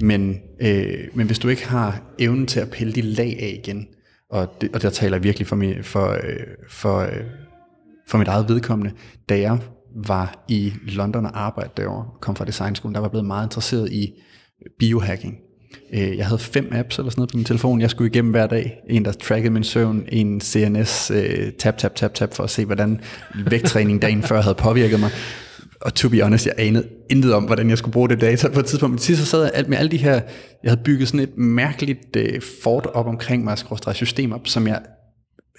Men, 0.00 0.40
øh, 0.60 1.08
men 1.14 1.26
hvis 1.26 1.38
du 1.38 1.48
ikke 1.48 1.68
har 1.68 2.02
evnen 2.18 2.46
til 2.46 2.60
at 2.60 2.70
pille 2.70 2.92
de 2.92 3.02
lag 3.02 3.38
af 3.40 3.60
igen, 3.64 3.86
og, 4.30 4.48
det, 4.60 4.70
og 4.74 4.82
der 4.82 4.90
taler 4.90 5.16
jeg 5.16 5.24
virkelig 5.24 5.46
for, 5.46 5.56
mig, 5.56 5.84
for, 5.84 6.08
øh, 6.08 6.46
for, 6.68 6.98
øh, 6.98 7.24
for 8.08 8.18
mit 8.18 8.28
eget 8.28 8.48
vedkommende, 8.48 8.92
da 9.28 9.40
jeg 9.40 9.58
var 9.94 10.44
i 10.48 10.72
London 10.86 11.26
og 11.26 11.40
arbejdede 11.40 11.72
derovre, 11.76 12.06
kom 12.20 12.36
fra 12.36 12.44
designskolen, 12.44 12.94
der 12.94 13.00
var 13.00 13.08
blevet 13.08 13.26
meget 13.26 13.46
interesseret 13.46 13.92
i 13.92 14.12
biohacking. 14.78 15.38
Øh, 15.94 16.16
jeg 16.16 16.26
havde 16.26 16.38
fem 16.38 16.68
apps 16.72 16.98
eller 16.98 17.10
sådan 17.10 17.20
noget 17.20 17.30
på 17.30 17.36
min 17.36 17.44
telefon, 17.44 17.80
jeg 17.80 17.90
skulle 17.90 18.10
igennem 18.10 18.30
hver 18.30 18.46
dag. 18.46 18.78
En, 18.88 19.04
der 19.04 19.12
trackede 19.12 19.52
min 19.52 19.64
søvn, 19.64 20.04
en 20.08 20.40
CNS, 20.40 21.10
øh, 21.10 21.52
tap, 21.58 21.78
tap, 21.78 21.94
tap, 21.94 22.14
tap, 22.14 22.34
for 22.34 22.44
at 22.44 22.50
se, 22.50 22.64
hvordan 22.64 23.00
vægttræning 23.46 24.02
dagen 24.02 24.22
før 24.22 24.40
havde 24.40 24.54
påvirket 24.54 25.00
mig. 25.00 25.10
Og 25.80 25.94
to 25.94 26.08
be 26.08 26.22
honest, 26.22 26.46
jeg 26.46 26.54
anede 26.58 26.88
intet 27.10 27.34
om, 27.34 27.44
hvordan 27.44 27.70
jeg 27.70 27.78
skulle 27.78 27.92
bruge 27.92 28.08
det 28.08 28.20
data 28.20 28.48
på 28.48 28.60
et 28.60 28.66
tidspunkt. 28.66 28.92
Men 28.92 28.98
til 28.98 29.06
sidst 29.06 29.20
så 29.20 29.26
sad 29.30 29.50
jeg 29.56 29.64
med 29.68 29.78
alle 29.78 29.90
de 29.90 29.96
her, 29.96 30.12
jeg 30.62 30.70
havde 30.70 30.80
bygget 30.84 31.08
sådan 31.08 31.20
et 31.20 31.36
mærkeligt 31.36 32.16
øh, 32.16 32.40
fort 32.62 32.86
op 32.86 33.06
omkring 33.06 33.44
mig, 33.44 33.58
system 33.94 34.32
op, 34.32 34.48
som 34.48 34.66
jeg 34.66 34.80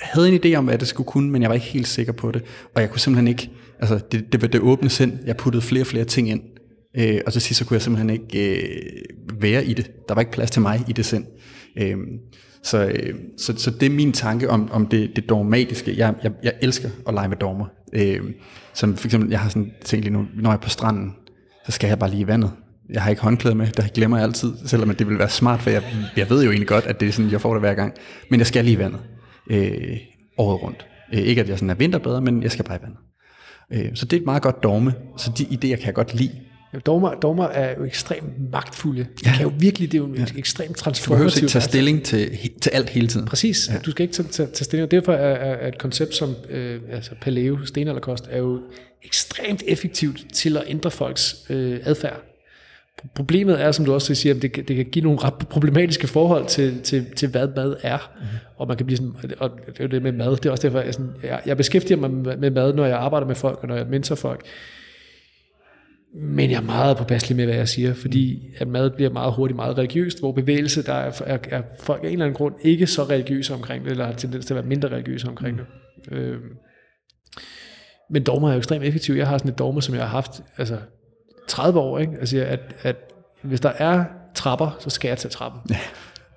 havde 0.01 0.29
en 0.29 0.39
idé 0.45 0.57
om, 0.57 0.65
hvad 0.65 0.77
det 0.77 0.87
skulle 0.87 1.07
kunne, 1.07 1.31
men 1.31 1.41
jeg 1.41 1.49
var 1.49 1.55
ikke 1.55 1.67
helt 1.67 1.87
sikker 1.87 2.13
på 2.13 2.31
det. 2.31 2.43
Og 2.75 2.81
jeg 2.81 2.89
kunne 2.89 2.99
simpelthen 2.99 3.27
ikke, 3.27 3.49
altså 3.81 3.99
det, 4.11 4.31
det 4.31 4.41
var 4.41 4.47
det 4.47 4.61
åbne 4.61 4.89
sind, 4.89 5.17
jeg 5.25 5.37
puttede 5.37 5.61
flere 5.61 5.83
og 5.83 5.87
flere 5.87 6.05
ting 6.05 6.29
ind. 6.29 6.41
Øh, 6.97 7.21
og 7.25 7.33
til 7.33 7.41
sidst 7.41 7.57
så 7.57 7.65
kunne 7.65 7.75
jeg 7.75 7.81
simpelthen 7.81 8.09
ikke 8.09 8.61
øh, 8.61 9.41
være 9.41 9.65
i 9.65 9.73
det. 9.73 9.91
Der 10.07 10.13
var 10.13 10.21
ikke 10.21 10.31
plads 10.31 10.51
til 10.51 10.61
mig 10.61 10.83
i 10.87 10.93
det 10.93 11.05
sind. 11.05 11.25
Øh, 11.77 11.97
så, 12.63 12.85
øh, 12.85 13.15
så, 13.37 13.53
så 13.57 13.71
det 13.71 13.85
er 13.85 13.89
min 13.89 14.11
tanke 14.11 14.49
om, 14.49 14.71
om 14.71 14.87
det, 14.87 15.15
det 15.15 15.29
dogmatiske. 15.29 15.97
Jeg, 15.97 16.15
jeg, 16.23 16.31
jeg 16.43 16.53
elsker 16.61 16.89
at 17.07 17.13
lege 17.13 17.29
med 17.29 17.37
dogmer. 17.37 17.65
Øh, 17.93 18.21
som 18.73 18.95
for 18.95 19.07
eksempel, 19.07 19.29
jeg 19.29 19.39
har 19.39 19.49
sådan 19.49 19.71
tænkt 19.85 20.05
lige 20.05 20.13
nu, 20.13 20.25
når 20.35 20.49
jeg 20.49 20.57
er 20.57 20.61
på 20.61 20.69
stranden, 20.69 21.13
så 21.65 21.71
skal 21.71 21.87
jeg 21.87 21.99
bare 21.99 22.09
lige 22.09 22.21
i 22.21 22.27
vandet. 22.27 22.51
Jeg 22.89 23.01
har 23.01 23.09
ikke 23.09 23.21
håndklæde 23.21 23.55
med, 23.55 23.67
det 23.67 23.93
glemmer 23.93 24.17
jeg 24.17 24.23
altid, 24.27 24.53
selvom 24.65 24.89
det 24.89 25.07
ville 25.07 25.19
være 25.19 25.29
smart, 25.29 25.61
for 25.61 25.69
jeg, 25.69 25.83
jeg 26.17 26.29
ved 26.29 26.43
jo 26.43 26.49
egentlig 26.49 26.67
godt, 26.67 26.85
at 26.85 26.99
det 26.99 27.07
er 27.07 27.11
sådan, 27.11 27.31
jeg 27.31 27.41
får 27.41 27.53
det 27.53 27.61
hver 27.61 27.73
gang. 27.73 27.93
Men 28.29 28.39
jeg 28.39 28.47
skal 28.47 28.65
lige 28.65 28.75
i 28.75 28.77
vandet 28.77 28.99
øh, 29.49 29.97
året 30.37 30.63
rundt. 30.63 30.85
Øh, 31.13 31.19
ikke 31.19 31.41
at 31.41 31.49
jeg 31.49 31.57
sådan 31.57 31.69
er 31.69 31.75
vinterbader, 31.75 32.19
men 32.19 32.43
jeg 32.43 32.51
skal 32.51 32.65
bare 32.65 32.77
i 32.77 32.81
vandet. 32.81 32.99
Øh, 33.71 33.89
så 33.93 34.05
det 34.05 34.17
er 34.17 34.21
et 34.21 34.25
meget 34.25 34.43
godt 34.43 34.63
dogme, 34.63 34.93
så 35.17 35.31
de 35.37 35.43
idéer 35.43 35.75
kan 35.75 35.85
jeg 35.85 35.93
godt 35.93 36.13
lide. 36.13 36.31
Ja, 36.73 36.79
dogmer, 36.79 37.13
dogmer 37.13 37.43
er 37.43 37.75
jo 37.77 37.85
ekstremt 37.85 38.51
magtfulde. 38.51 39.01
De 39.01 39.07
ja. 39.25 39.33
kan 39.35 39.41
jo 39.43 39.51
virkelig, 39.59 39.91
det 39.91 39.97
er 39.97 40.01
jo 40.01 40.13
ja. 40.15 40.25
ekstremt 40.37 40.77
transformativt. 40.77 41.25
Du 41.25 41.29
behøver 41.29 41.43
ikke 41.43 41.51
tage 41.51 41.61
stilling 41.61 42.03
til, 42.03 42.51
til 42.61 42.69
alt 42.69 42.89
hele 42.89 43.07
tiden. 43.07 43.25
Præcis, 43.25 43.69
ja. 43.73 43.77
du 43.85 43.91
skal 43.91 44.03
ikke 44.03 44.13
tage, 44.13 44.27
tage, 44.27 44.47
tage 44.47 44.65
stilling. 44.65 44.91
Derfor 44.91 45.13
er, 45.13 45.55
er 45.55 45.67
et 45.67 45.77
koncept 45.77 46.15
som 46.15 46.35
øh, 46.49 46.81
altså 46.91 47.11
paleo, 47.21 47.65
stenalderkost, 47.65 48.27
er 48.29 48.37
jo 48.37 48.61
ekstremt 49.03 49.63
effektivt 49.67 50.25
til 50.33 50.57
at 50.57 50.63
ændre 50.67 50.91
folks 50.91 51.35
øh, 51.49 51.79
adfærd. 51.83 52.30
Problemet 53.15 53.61
er, 53.61 53.71
som 53.71 53.85
du 53.85 53.93
også 53.93 54.15
siger, 54.15 54.35
at 54.35 54.41
det, 54.41 54.55
det 54.67 54.75
kan 54.75 54.85
give 54.85 55.03
nogle 55.03 55.19
ret 55.19 55.33
problematiske 55.33 56.07
forhold 56.07 56.45
til, 56.45 56.81
til, 56.81 57.05
til 57.15 57.29
hvad 57.29 57.47
mad 57.55 57.75
er. 57.81 58.11
Mm. 58.19 58.25
Og 58.57 58.67
man 58.67 58.77
kan 58.77 58.85
blive 58.85 58.97
sådan, 58.97 59.13
og 59.39 59.51
det 59.67 59.79
er 59.79 59.83
jo 59.83 59.87
det 59.87 60.01
med 60.01 60.11
mad, 60.11 60.31
det 60.35 60.45
er 60.45 60.51
også 60.51 60.67
derfor, 60.67 60.79
jeg, 60.79 60.93
sådan, 60.93 61.11
jeg, 61.23 61.41
jeg 61.45 61.57
beskæftiger 61.57 61.97
mig 61.97 62.11
med 62.39 62.51
mad, 62.51 62.73
når 62.73 62.85
jeg 62.85 62.97
arbejder 62.97 63.27
med 63.27 63.35
folk, 63.35 63.59
og 63.61 63.67
når 63.67 63.75
jeg 63.75 63.87
mentor 63.87 64.15
folk. 64.15 64.45
Men 66.13 66.51
jeg 66.51 66.57
er 66.57 66.61
meget 66.61 66.97
påpasselig 66.97 67.35
med, 67.35 67.45
hvad 67.45 67.55
jeg 67.55 67.67
siger, 67.67 67.93
fordi 67.93 68.47
at 68.57 68.67
mad 68.67 68.89
bliver 68.89 69.11
meget 69.11 69.33
hurtigt 69.33 69.55
meget 69.55 69.77
religiøst, 69.77 70.19
hvor 70.19 70.31
bevægelse, 70.31 70.83
der 70.83 70.93
er, 70.93 71.21
er, 71.25 71.37
er 71.49 71.61
folk 71.79 72.03
af 72.03 72.07
en 72.07 72.13
eller 72.13 72.25
anden 72.25 72.37
grund 72.37 72.55
ikke 72.61 72.87
så 72.87 73.03
religiøse 73.03 73.53
omkring 73.53 73.83
det, 73.83 73.91
eller 73.91 74.05
har 74.05 74.13
tendens 74.13 74.45
til 74.45 74.53
at 74.53 74.55
være 74.55 74.65
mindre 74.65 74.89
religiøse 74.89 75.27
omkring 75.27 75.57
mm. 75.57 75.63
det. 76.09 76.17
Øh, 76.17 76.37
men 78.09 78.23
dogmer 78.23 78.47
er 78.47 78.53
jo 78.53 78.57
ekstremt 78.57 78.85
effektivt. 78.85 79.17
Jeg 79.17 79.27
har 79.27 79.37
sådan 79.37 79.51
et 79.51 79.59
dogme, 79.59 79.81
som 79.81 79.95
jeg 79.95 80.03
har 80.03 80.09
haft 80.09 80.43
altså 80.57 80.77
30 81.47 81.79
år, 81.79 81.99
ikke? 81.99 82.13
Altså, 82.19 82.45
at, 82.45 82.59
at 82.81 82.95
hvis 83.41 83.59
der 83.59 83.69
er 83.69 84.05
trapper, 84.35 84.77
så 84.79 84.89
skal 84.89 85.09
jeg 85.09 85.17
tage 85.17 85.29
trappen. 85.29 85.61
Ja. 85.69 85.79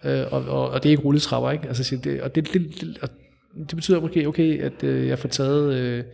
Øh, 0.04 0.32
og, 0.32 0.42
og, 0.42 0.70
og 0.70 0.82
det 0.82 0.88
er 0.88 0.90
ikke 0.90 1.02
rulletrapper, 1.02 1.50
ikke? 1.50 1.68
Altså, 1.68 1.96
det, 2.04 2.22
og 2.22 2.34
det, 2.34 2.52
det, 2.52 2.62
det, 2.80 2.98
og 3.02 3.08
det 3.58 3.76
betyder 3.76 4.00
måske, 4.00 4.28
okay, 4.28 4.62
at 4.62 4.82
øh, 4.82 5.08
jeg 5.08 5.18
får 5.18 5.28
taget... 5.28 5.74
Øh, 5.74 6.04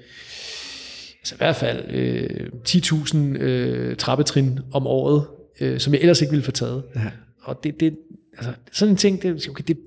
altså 1.21 1.35
i 1.35 1.39
hvert 1.39 1.57
fald 1.57 1.95
øh, 1.95 2.51
10.000 2.69 3.17
øh, 3.17 3.97
trappetrin 3.97 4.59
om 4.73 4.87
året, 4.87 5.27
øh, 5.61 5.81
som 5.81 5.93
jeg 5.93 6.01
ellers 6.01 6.21
ikke 6.21 6.31
ville 6.31 6.45
få 6.45 6.51
taget. 6.51 6.83
Ja. 6.97 7.11
Og 7.43 7.65
det, 7.65 7.81
det, 7.81 7.97
altså, 8.37 8.53
sådan 8.73 8.93
en 8.93 8.97
ting, 8.97 9.23
det, 9.23 9.49
okay, 9.49 9.65
det, 9.69 9.79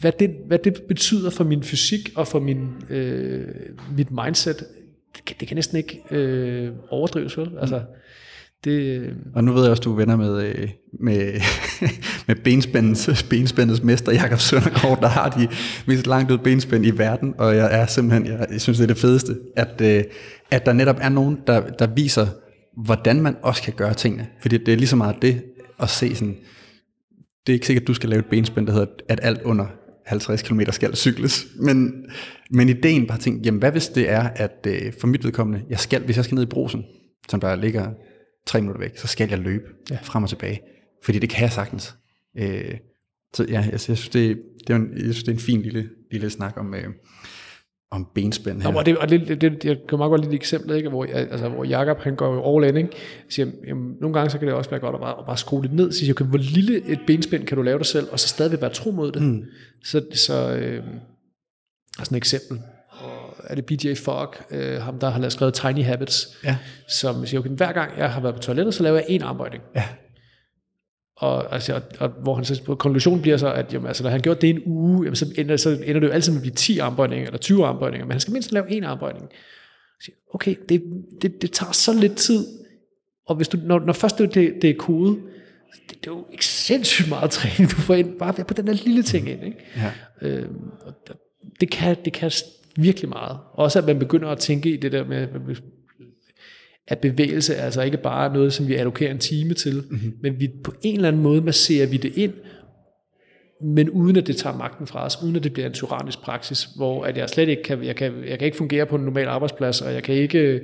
hvad, 0.00 0.12
det, 0.12 0.36
hvad 0.46 0.58
det 0.58 0.82
betyder 0.88 1.30
for 1.30 1.44
min 1.44 1.62
fysik 1.62 2.12
og 2.14 2.28
for 2.28 2.40
min, 2.40 2.68
øh, 2.90 3.48
mit 3.96 4.10
mindset, 4.10 4.58
det 5.16 5.24
kan, 5.26 5.36
det 5.40 5.48
kan 5.48 5.54
næsten 5.54 5.76
ikke 5.76 6.02
øh, 6.10 6.70
overdrives, 6.88 7.38
vel? 7.38 7.50
Altså, 7.60 7.82
det, 8.64 9.10
og 9.34 9.44
nu 9.44 9.52
ved 9.52 9.62
jeg 9.62 9.70
også, 9.70 9.80
du 9.80 9.92
er 9.92 9.96
venner 9.96 10.16
med, 10.16 10.44
øh, 10.44 10.68
med, 11.00 11.40
med 12.26 12.36
benspændens, 12.44 13.22
benspændens 13.30 13.82
mester, 13.82 14.12
Jakob 14.12 14.38
Søndergaard, 14.38 15.00
der 15.00 15.08
har 15.08 15.28
de 15.28 15.48
mest 15.86 16.06
langt 16.06 16.30
ud 16.30 16.38
benspænd 16.38 16.86
i 16.86 16.90
verden, 16.90 17.34
og 17.38 17.56
jeg 17.56 17.80
er 17.80 17.86
simpelthen, 17.86 18.26
jeg, 18.26 18.60
synes, 18.60 18.78
det 18.78 18.84
er 18.84 18.94
det 18.94 18.98
fedeste, 18.98 19.38
at, 19.56 19.80
øh, 19.80 20.04
at 20.50 20.66
der 20.66 20.72
netop 20.72 20.96
er 21.00 21.08
nogen, 21.08 21.38
der, 21.46 21.60
der 21.60 21.86
viser, 21.86 22.26
hvordan 22.84 23.20
man 23.20 23.36
også 23.42 23.62
kan 23.62 23.72
gøre 23.72 23.94
tingene. 23.94 24.26
Fordi 24.40 24.58
det 24.58 24.72
er 24.72 24.76
lige 24.76 24.88
så 24.88 24.96
meget 24.96 25.16
det 25.22 25.42
at 25.80 25.90
se 25.90 26.14
sådan, 26.14 26.36
det 27.46 27.52
er 27.52 27.54
ikke 27.54 27.66
sikkert, 27.66 27.82
at 27.82 27.88
du 27.88 27.94
skal 27.94 28.08
lave 28.08 28.20
et 28.20 28.26
benspænd, 28.26 28.66
der 28.66 28.72
hedder, 28.72 28.86
at 29.08 29.20
alt 29.22 29.42
under 29.42 29.66
50 30.06 30.42
km 30.42 30.60
skal 30.70 30.96
cykles. 30.96 31.46
Men, 31.60 32.04
men 32.50 32.68
ideen 32.68 33.06
bare 33.06 33.18
tænke, 33.18 33.40
jamen 33.44 33.58
hvad 33.58 33.72
hvis 33.72 33.88
det 33.88 34.10
er, 34.10 34.28
at 34.36 34.66
øh, 34.66 34.92
for 35.00 35.06
mit 35.06 35.24
vedkommende, 35.24 35.64
jeg 35.70 35.78
skal, 35.78 36.02
hvis 36.02 36.16
jeg 36.16 36.24
skal 36.24 36.34
ned 36.34 36.42
i 36.42 36.46
brosen, 36.46 36.84
som 37.28 37.40
der 37.40 37.56
ligger 37.56 37.90
tre 38.46 38.60
minutter 38.60 38.80
væk, 38.80 38.98
så 38.98 39.06
skal 39.06 39.28
jeg 39.28 39.38
løbe 39.38 39.64
ja. 39.90 39.98
frem 40.02 40.22
og 40.22 40.28
tilbage. 40.28 40.60
Fordi 41.04 41.18
det 41.18 41.30
kan 41.30 41.42
jeg 41.42 41.52
sagtens. 41.52 41.94
Øh, 42.38 42.74
så 43.34 43.44
ja, 43.48 43.60
jeg, 43.60 43.68
jeg, 43.72 43.80
synes, 43.80 44.08
det, 44.08 44.42
det 44.66 44.72
er 44.72 44.76
en, 44.76 44.92
jeg 44.92 45.02
synes, 45.02 45.22
det 45.22 45.28
er 45.28 45.32
en 45.32 45.38
fin 45.38 45.62
lille, 45.62 45.88
lille 46.10 46.30
snak 46.30 46.56
om, 46.56 46.74
øh, 46.74 46.88
om 47.90 48.08
benspænd 48.14 48.62
her. 48.62 48.74
og 48.74 48.86
det, 48.86 48.98
og 48.98 49.10
det, 49.10 49.40
det, 49.40 49.64
jeg 49.64 49.76
kan 49.88 49.98
meget 49.98 50.10
godt 50.10 50.20
lide 50.20 50.32
et 50.32 50.36
eksempel, 50.36 50.76
ikke? 50.76 50.88
Hvor, 50.88 51.04
altså, 51.04 51.48
hvor 51.48 51.64
Jacob 51.64 51.98
han 51.98 52.16
går 52.16 52.34
jo 52.34 52.56
all 52.56 52.68
in, 52.68 52.76
ikke? 52.76 52.96
siger, 53.28 53.50
jamen, 53.66 53.96
nogle 54.00 54.14
gange 54.14 54.30
så 54.30 54.38
kan 54.38 54.48
det 54.48 54.54
også 54.54 54.70
være 54.70 54.80
godt 54.80 54.94
at 54.94 55.00
bare, 55.00 55.18
at 55.18 55.26
bare 55.26 55.36
skrue 55.36 55.62
lidt 55.62 55.74
ned, 55.74 55.92
siger, 55.92 56.12
okay, 56.12 56.24
hvor 56.24 56.38
lille 56.38 56.88
et 56.88 57.00
benspænd 57.06 57.46
kan 57.46 57.56
du 57.56 57.62
lave 57.62 57.78
dig 57.78 57.86
selv, 57.86 58.08
og 58.12 58.20
så 58.20 58.28
stadig 58.28 58.60
være 58.60 58.70
tro 58.70 58.90
mod 58.90 59.12
det. 59.12 59.22
Mm. 59.22 59.44
Så, 59.84 60.04
så 60.12 60.56
øh, 60.56 60.84
altså 61.98 62.14
et 62.14 62.16
eksempel, 62.16 62.60
er 63.44 63.54
det 63.54 63.66
BJ 63.66 63.94
Fogg, 63.94 64.34
øh, 64.50 64.80
ham 64.80 64.98
der 64.98 65.10
har 65.10 65.18
lavet 65.18 65.32
skrevet 65.32 65.54
Tiny 65.54 65.84
Habits, 65.84 66.28
ja. 66.44 66.56
som 66.88 67.26
siger, 67.26 67.40
okay, 67.40 67.50
hver 67.50 67.72
gang 67.72 67.98
jeg 67.98 68.12
har 68.12 68.20
været 68.20 68.34
på 68.34 68.40
toilettet, 68.40 68.74
så 68.74 68.82
laver 68.82 68.96
jeg 68.96 69.06
en 69.08 69.22
armbøjning. 69.22 69.62
Ja. 69.74 69.84
Og, 71.16 71.54
altså, 71.54 71.74
og, 71.74 71.82
og, 71.98 72.08
hvor 72.08 72.34
han 72.34 72.44
så, 72.44 72.74
konklusionen 72.78 73.22
bliver 73.22 73.36
så, 73.36 73.52
at 73.52 73.72
jamen, 73.72 73.86
altså, 73.86 74.02
når 74.02 74.10
han 74.10 74.20
gjort 74.20 74.42
det 74.42 74.50
en 74.50 74.62
uge, 74.66 75.04
jamen, 75.04 75.16
så, 75.16 75.34
ender, 75.38 75.56
så 75.56 75.70
ender 75.70 76.00
det 76.00 76.06
jo 76.06 76.12
altid 76.12 76.32
med 76.32 76.38
at 76.38 76.42
blive 76.42 76.54
10 76.54 76.78
armbøjninger, 76.78 77.26
eller 77.26 77.38
20 77.38 77.66
armbøjninger, 77.66 78.06
men 78.06 78.12
han 78.12 78.20
skal 78.20 78.32
mindst 78.32 78.52
lave 78.52 78.70
en 78.70 78.84
armbøjning. 78.84 79.28
Så, 80.00 80.10
okay, 80.34 80.56
det, 80.68 80.82
det, 81.22 81.42
det 81.42 81.52
tager 81.52 81.72
så 81.72 81.92
lidt 81.92 82.16
tid, 82.16 82.46
og 83.26 83.36
hvis 83.36 83.48
du, 83.48 83.58
når, 83.62 83.78
når 83.78 83.92
først 83.92 84.18
det, 84.18 84.34
det, 84.34 84.54
det 84.62 84.70
er 84.70 84.74
kode, 84.78 85.18
det, 85.90 86.00
det 86.00 86.06
er 86.06 86.14
jo 86.14 86.26
ikke 86.32 86.46
sindssygt 86.46 87.08
meget 87.08 87.30
træning, 87.30 87.70
du 87.70 87.76
får 87.76 87.94
ind, 87.94 88.18
bare 88.18 88.44
på 88.44 88.54
den 88.54 88.66
der 88.66 88.72
lille 88.72 89.02
ting 89.02 89.28
ind. 89.28 89.44
Ikke? 89.44 89.58
Ja. 89.76 89.92
Øhm, 90.22 90.70
og 90.80 90.94
det, 91.60 91.70
kan, 91.70 91.96
det 92.04 92.12
kan 92.12 92.30
virkelig 92.76 93.08
meget. 93.08 93.38
Også 93.52 93.78
at 93.78 93.86
man 93.86 93.98
begynder 93.98 94.28
at 94.28 94.38
tænke 94.38 94.70
i 94.70 94.76
det 94.76 94.92
der 94.92 95.04
med, 95.04 95.28
at 96.88 96.98
bevægelse 96.98 97.54
er 97.54 97.64
altså 97.64 97.82
ikke 97.82 97.96
bare 97.96 98.32
noget, 98.32 98.52
som 98.52 98.68
vi 98.68 98.74
allokerer 98.74 99.10
en 99.10 99.18
time 99.18 99.54
til, 99.54 99.84
mm-hmm. 99.90 100.14
men 100.22 100.40
vi 100.40 100.48
på 100.64 100.74
en 100.82 100.94
eller 100.94 101.08
anden 101.08 101.22
måde 101.22 101.40
masserer 101.40 101.86
vi 101.86 101.96
det 101.96 102.16
ind, 102.16 102.32
men 103.62 103.90
uden 103.90 104.16
at 104.16 104.26
det 104.26 104.36
tager 104.36 104.56
magten 104.56 104.86
fra 104.86 105.04
os, 105.04 105.18
uden 105.22 105.36
at 105.36 105.44
det 105.44 105.52
bliver 105.52 105.66
en 105.66 105.72
tyrannisk 105.72 106.18
praksis, 106.18 106.68
hvor 106.76 107.04
at 107.04 107.16
jeg 107.16 107.28
slet 107.28 107.48
ikke 107.48 107.62
kan, 107.62 107.84
jeg 107.84 107.96
kan, 107.96 108.12
jeg 108.28 108.38
kan 108.38 108.46
ikke 108.46 108.56
fungere 108.56 108.86
på 108.86 108.96
en 108.96 109.02
normal 109.02 109.28
arbejdsplads, 109.28 109.80
og 109.80 109.94
jeg 109.94 110.02
kan 110.02 110.14
ikke, 110.14 110.60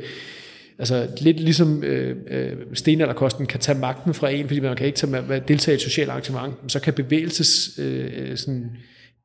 altså 0.79 1.09
lidt 1.21 1.41
ligesom 1.41 1.85
øh, 1.85 2.17
øh, 2.31 2.57
stenalderkosten 2.75 3.47
kan 3.47 3.61
tage 3.61 3.79
magten 3.79 4.15
fra 4.15 4.29
en, 4.31 4.47
fordi 4.47 4.61
man 4.61 4.77
kan 4.77 4.87
ikke 4.87 4.97
tage, 4.97 5.43
deltage 5.49 5.75
i 5.75 5.77
et 5.77 5.81
socialt 5.81 6.11
arrangement, 6.11 6.55
så 6.69 6.81
kan 6.81 6.95
bevægelses 6.95 7.79
øh, 7.79 8.37
sådan 8.37 8.71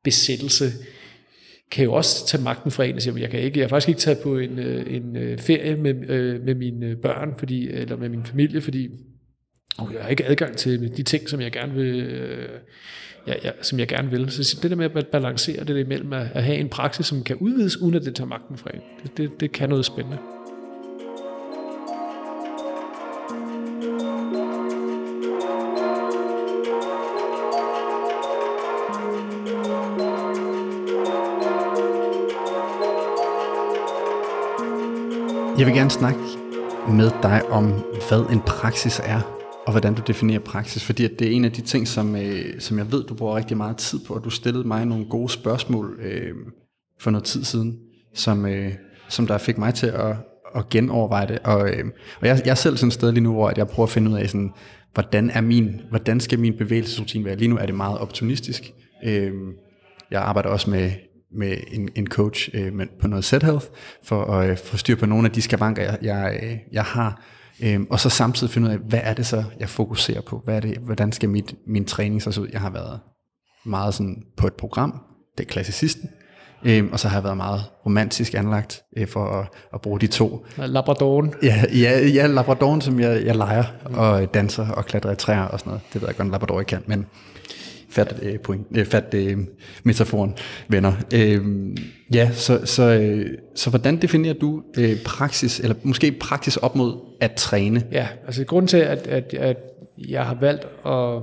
besættelse 0.04 0.64
kan 1.74 1.84
jo 1.84 1.92
også 1.92 2.26
tage 2.26 2.42
magten 2.42 2.70
fra 2.70 2.84
en 2.84 2.96
og 2.96 3.02
sige, 3.02 3.20
jeg 3.20 3.30
kan 3.30 3.40
ikke, 3.40 3.58
jeg 3.58 3.64
har 3.64 3.68
faktisk 3.68 3.88
ikke 3.88 4.00
taget 4.00 4.18
på 4.18 4.38
en, 4.38 4.58
øh, 4.58 4.94
en 4.96 5.16
øh, 5.16 5.38
ferie 5.38 5.76
med, 5.76 6.10
øh, 6.10 6.44
med 6.44 6.54
mine 6.54 6.96
børn, 6.96 7.34
fordi, 7.38 7.68
eller 7.68 7.96
med 7.96 8.08
min 8.08 8.24
familie, 8.24 8.60
fordi 8.60 8.88
okay, 9.78 9.94
jeg 9.94 10.02
har 10.02 10.08
ikke 10.08 10.24
adgang 10.26 10.56
til 10.56 10.96
de 10.96 11.02
ting, 11.02 11.28
som 11.28 11.40
jeg 11.40 11.52
gerne 11.52 11.74
vil, 11.74 12.08
ja, 13.26 13.34
ja, 13.44 13.50
som 13.62 13.78
jeg 13.78 13.88
gerne 13.88 14.10
vil. 14.10 14.30
Så 14.30 14.58
det 14.62 14.70
der 14.70 14.76
med 14.76 14.96
at 14.96 15.06
balancere 15.06 15.58
det 15.58 15.68
der 15.68 15.76
imellem 15.76 16.12
at, 16.12 16.26
at 16.34 16.44
have 16.44 16.56
en 16.56 16.68
praksis, 16.68 17.06
som 17.06 17.24
kan 17.24 17.36
udvides, 17.36 17.76
uden 17.76 17.94
at 17.94 18.04
det 18.04 18.14
tager 18.14 18.28
magten 18.28 18.58
fra 18.58 18.70
en, 18.74 18.80
det, 19.02 19.16
det, 19.16 19.40
det 19.40 19.52
kan 19.52 19.68
noget 19.68 19.84
spændende. 19.84 20.18
Jeg 35.58 35.66
vil 35.66 35.74
gerne 35.74 35.90
snakke 35.90 36.20
med 36.88 37.10
dig 37.22 37.42
om, 37.50 37.64
hvad 38.08 38.32
en 38.32 38.40
praksis 38.40 39.00
er, 39.04 39.20
og 39.66 39.72
hvordan 39.72 39.94
du 39.94 40.02
definerer 40.06 40.40
praksis, 40.40 40.84
fordi 40.84 41.08
det 41.08 41.26
er 41.26 41.30
en 41.30 41.44
af 41.44 41.52
de 41.52 41.60
ting, 41.60 41.88
som, 41.88 42.16
øh, 42.16 42.60
som 42.60 42.78
jeg 42.78 42.92
ved, 42.92 43.04
du 43.04 43.14
bruger 43.14 43.36
rigtig 43.36 43.56
meget 43.56 43.76
tid 43.76 43.98
på, 44.06 44.14
og 44.14 44.24
du 44.24 44.30
stillede 44.30 44.68
mig 44.68 44.86
nogle 44.86 45.04
gode 45.04 45.28
spørgsmål 45.28 45.98
øh, 46.02 46.34
for 47.00 47.10
noget 47.10 47.24
tid 47.24 47.44
siden, 47.44 47.78
som, 48.14 48.46
øh, 48.46 48.72
som 49.08 49.26
der 49.26 49.38
fik 49.38 49.58
mig 49.58 49.74
til 49.74 49.86
at, 49.86 50.16
at 50.54 50.68
genoverveje 50.68 51.26
det, 51.26 51.38
og, 51.38 51.68
øh, 51.68 51.84
og 52.20 52.26
jeg, 52.26 52.42
jeg 52.44 52.50
er 52.50 52.54
selv 52.54 52.76
sådan 52.76 52.88
et 52.88 52.94
sted 52.94 53.12
lige 53.12 53.24
nu, 53.24 53.32
hvor 53.32 53.52
jeg 53.56 53.68
prøver 53.68 53.86
at 53.86 53.92
finde 53.92 54.10
ud 54.10 54.16
af, 54.16 54.28
sådan, 54.28 54.52
hvordan, 54.94 55.30
er 55.30 55.40
min, 55.40 55.80
hvordan 55.90 56.20
skal 56.20 56.38
min 56.38 56.56
bevægelsesrutine 56.58 57.24
være? 57.24 57.36
Lige 57.36 57.48
nu 57.48 57.56
er 57.56 57.66
det 57.66 57.74
meget 57.74 57.98
optimistisk. 57.98 58.72
Øh, 59.04 59.32
jeg 60.10 60.22
arbejder 60.22 60.48
også 60.48 60.70
med 60.70 60.90
med 61.34 61.56
en, 61.72 61.88
en 61.94 62.06
coach 62.06 62.50
øh, 62.54 62.72
med, 62.72 62.86
på 63.00 63.08
noget 63.08 63.24
set 63.24 63.42
health, 63.42 63.66
for 64.04 64.24
at 64.24 64.50
øh, 64.50 64.58
få 64.58 64.76
styr 64.76 64.96
på 64.96 65.06
nogle 65.06 65.28
af 65.28 65.32
de 65.32 65.42
skavanker, 65.42 65.82
jeg, 65.82 65.98
jeg, 66.02 66.40
øh, 66.42 66.56
jeg 66.72 66.84
har. 66.84 67.22
Øh, 67.62 67.80
og 67.90 68.00
så 68.00 68.08
samtidig 68.10 68.52
finde 68.52 68.68
ud 68.68 68.72
af, 68.72 68.78
hvad 68.78 69.00
er 69.02 69.14
det 69.14 69.26
så, 69.26 69.44
jeg 69.60 69.68
fokuserer 69.68 70.20
på? 70.20 70.42
Hvad 70.44 70.56
er 70.56 70.60
det, 70.60 70.78
hvordan 70.78 71.12
skal 71.12 71.28
mit, 71.28 71.54
min 71.66 71.84
træning 71.84 72.22
så 72.22 72.32
se 72.32 72.40
ud? 72.40 72.48
Jeg 72.52 72.60
har 72.60 72.70
været 72.70 73.00
meget 73.66 73.94
sådan 73.94 74.22
på 74.36 74.46
et 74.46 74.54
program, 74.54 75.00
det 75.38 75.44
er 75.44 75.48
klassicisten, 75.48 76.10
øh, 76.64 76.84
og 76.92 77.00
så 77.00 77.08
har 77.08 77.16
jeg 77.16 77.24
været 77.24 77.36
meget 77.36 77.60
romantisk 77.86 78.34
anlagt 78.34 78.82
øh, 78.96 79.08
for 79.08 79.26
at, 79.26 79.46
at 79.74 79.80
bruge 79.80 80.00
de 80.00 80.06
to. 80.06 80.46
Labradoren. 80.56 81.34
Ja, 81.42 81.64
ja, 81.72 82.06
ja 82.06 82.26
Labradoren, 82.26 82.80
som 82.80 83.00
jeg, 83.00 83.24
jeg 83.24 83.36
leger 83.36 83.64
og 83.84 84.34
danser 84.34 84.68
og 84.68 84.86
klatrer 84.86 85.12
i 85.12 85.16
træer 85.16 85.42
og 85.42 85.58
sådan 85.58 85.70
noget. 85.70 85.82
Det 85.92 86.00
ved 86.00 86.08
jeg 86.08 86.16
godt, 86.16 86.26
en 86.26 86.32
Labrador 86.32 86.60
ikke 86.60 86.68
kan, 86.68 86.82
men 86.86 87.06
fat, 87.94 88.18
øh, 88.22 88.38
point, 88.38 88.66
øh, 88.76 88.86
fat 88.86 89.14
øh, 89.14 89.38
metaforen, 89.82 90.34
venner. 90.68 90.92
Øh, 91.14 91.40
ja, 92.14 92.32
så, 92.32 92.60
så, 92.64 92.82
øh, 92.82 93.26
så 93.54 93.70
hvordan 93.70 93.96
definerer 93.96 94.34
du 94.34 94.62
øh, 94.78 95.02
praksis, 95.04 95.60
eller 95.60 95.74
måske 95.82 96.12
praksis 96.12 96.56
op 96.56 96.76
mod 96.76 96.96
at 97.20 97.32
træne? 97.32 97.82
Ja, 97.92 98.08
altså 98.26 98.44
grunden 98.44 98.68
til, 98.68 98.76
at, 98.76 99.06
at, 99.06 99.34
at 99.34 99.56
jeg 100.08 100.26
har 100.26 100.34
valgt 100.40 100.64
at... 100.86 101.22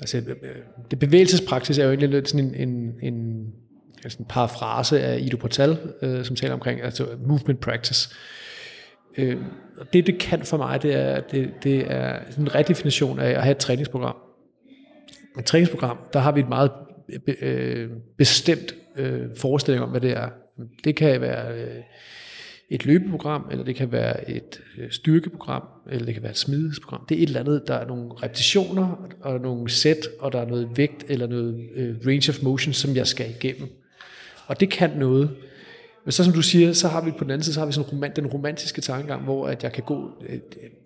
Altså, 0.00 0.16
øh, 0.16 0.24
det 0.90 0.98
bevægelsespraksis 0.98 1.78
er 1.78 1.84
jo 1.84 1.90
egentlig 1.90 2.08
lidt 2.08 2.28
sådan 2.28 2.54
en, 2.54 2.68
en, 2.68 2.92
en, 3.02 3.46
altså 4.04 4.18
en 4.18 4.26
parafrase 4.28 5.00
af 5.00 5.18
Ido 5.20 5.36
Portal, 5.36 5.78
øh, 6.02 6.24
som 6.24 6.36
taler 6.36 6.54
omkring 6.54 6.82
altså 6.82 7.06
movement 7.26 7.60
practice. 7.60 8.10
Øh, 9.18 9.36
og 9.80 9.92
det, 9.92 10.06
det 10.06 10.18
kan 10.18 10.44
for 10.44 10.56
mig, 10.56 10.82
det 10.82 10.94
er, 10.94 11.20
det, 11.20 11.50
det 11.62 11.92
er 11.92 12.18
en 12.38 12.54
redefinition 12.54 13.18
af 13.18 13.30
at 13.30 13.42
have 13.42 13.52
et 13.52 13.58
træningsprogram 13.58 14.16
træningsprogram, 15.46 15.98
der 16.12 16.18
har 16.18 16.32
vi 16.32 16.40
et 16.40 16.48
meget 16.48 16.70
øh, 17.42 17.90
bestemt 18.18 18.74
øh, 18.96 19.22
forestilling 19.36 19.84
om, 19.84 19.90
hvad 19.90 20.00
det 20.00 20.10
er. 20.10 20.28
Det 20.84 20.96
kan 20.96 21.20
være 21.20 21.54
øh, 21.54 21.82
et 22.70 22.86
løbeprogram, 22.86 23.48
eller 23.50 23.64
det 23.64 23.76
kan 23.76 23.92
være 23.92 24.30
et 24.30 24.60
øh, 24.78 24.90
styrkeprogram, 24.90 25.62
eller 25.90 26.04
det 26.04 26.14
kan 26.14 26.22
være 26.22 26.32
et 26.32 26.38
smidighedsprogram. 26.38 27.06
Det 27.08 27.18
er 27.18 27.22
et 27.22 27.26
eller 27.26 27.40
andet, 27.40 27.62
der 27.66 27.74
er 27.74 27.86
nogle 27.86 28.10
repetitioner, 28.22 29.08
og 29.20 29.40
nogle 29.40 29.70
sæt, 29.70 30.08
og 30.20 30.32
der 30.32 30.40
er 30.40 30.46
noget 30.46 30.68
vægt, 30.76 31.04
eller 31.08 31.26
noget 31.26 31.68
øh, 31.74 31.96
range 32.06 32.30
of 32.30 32.42
motion, 32.42 32.72
som 32.72 32.96
jeg 32.96 33.06
skal 33.06 33.30
igennem. 33.30 33.68
Og 34.46 34.60
det 34.60 34.70
kan 34.70 34.90
noget. 34.90 35.36
Men 36.04 36.12
så 36.12 36.24
som 36.24 36.32
du 36.32 36.42
siger, 36.42 36.72
så 36.72 36.88
har 36.88 37.04
vi 37.04 37.10
på 37.10 37.24
den 37.24 37.30
anden 37.30 37.44
side, 37.44 37.54
så 37.54 37.60
har 37.60 37.66
vi 37.66 37.72
sådan 37.72 37.92
romant, 37.92 38.16
den 38.16 38.26
romantiske 38.26 38.80
tankegang, 38.80 39.24
hvor 39.24 39.46
at 39.46 39.62
jeg 39.62 39.72
kan 39.72 39.84
gå, 39.84 40.10
øh, 40.28 40.34
øh, 40.34 40.40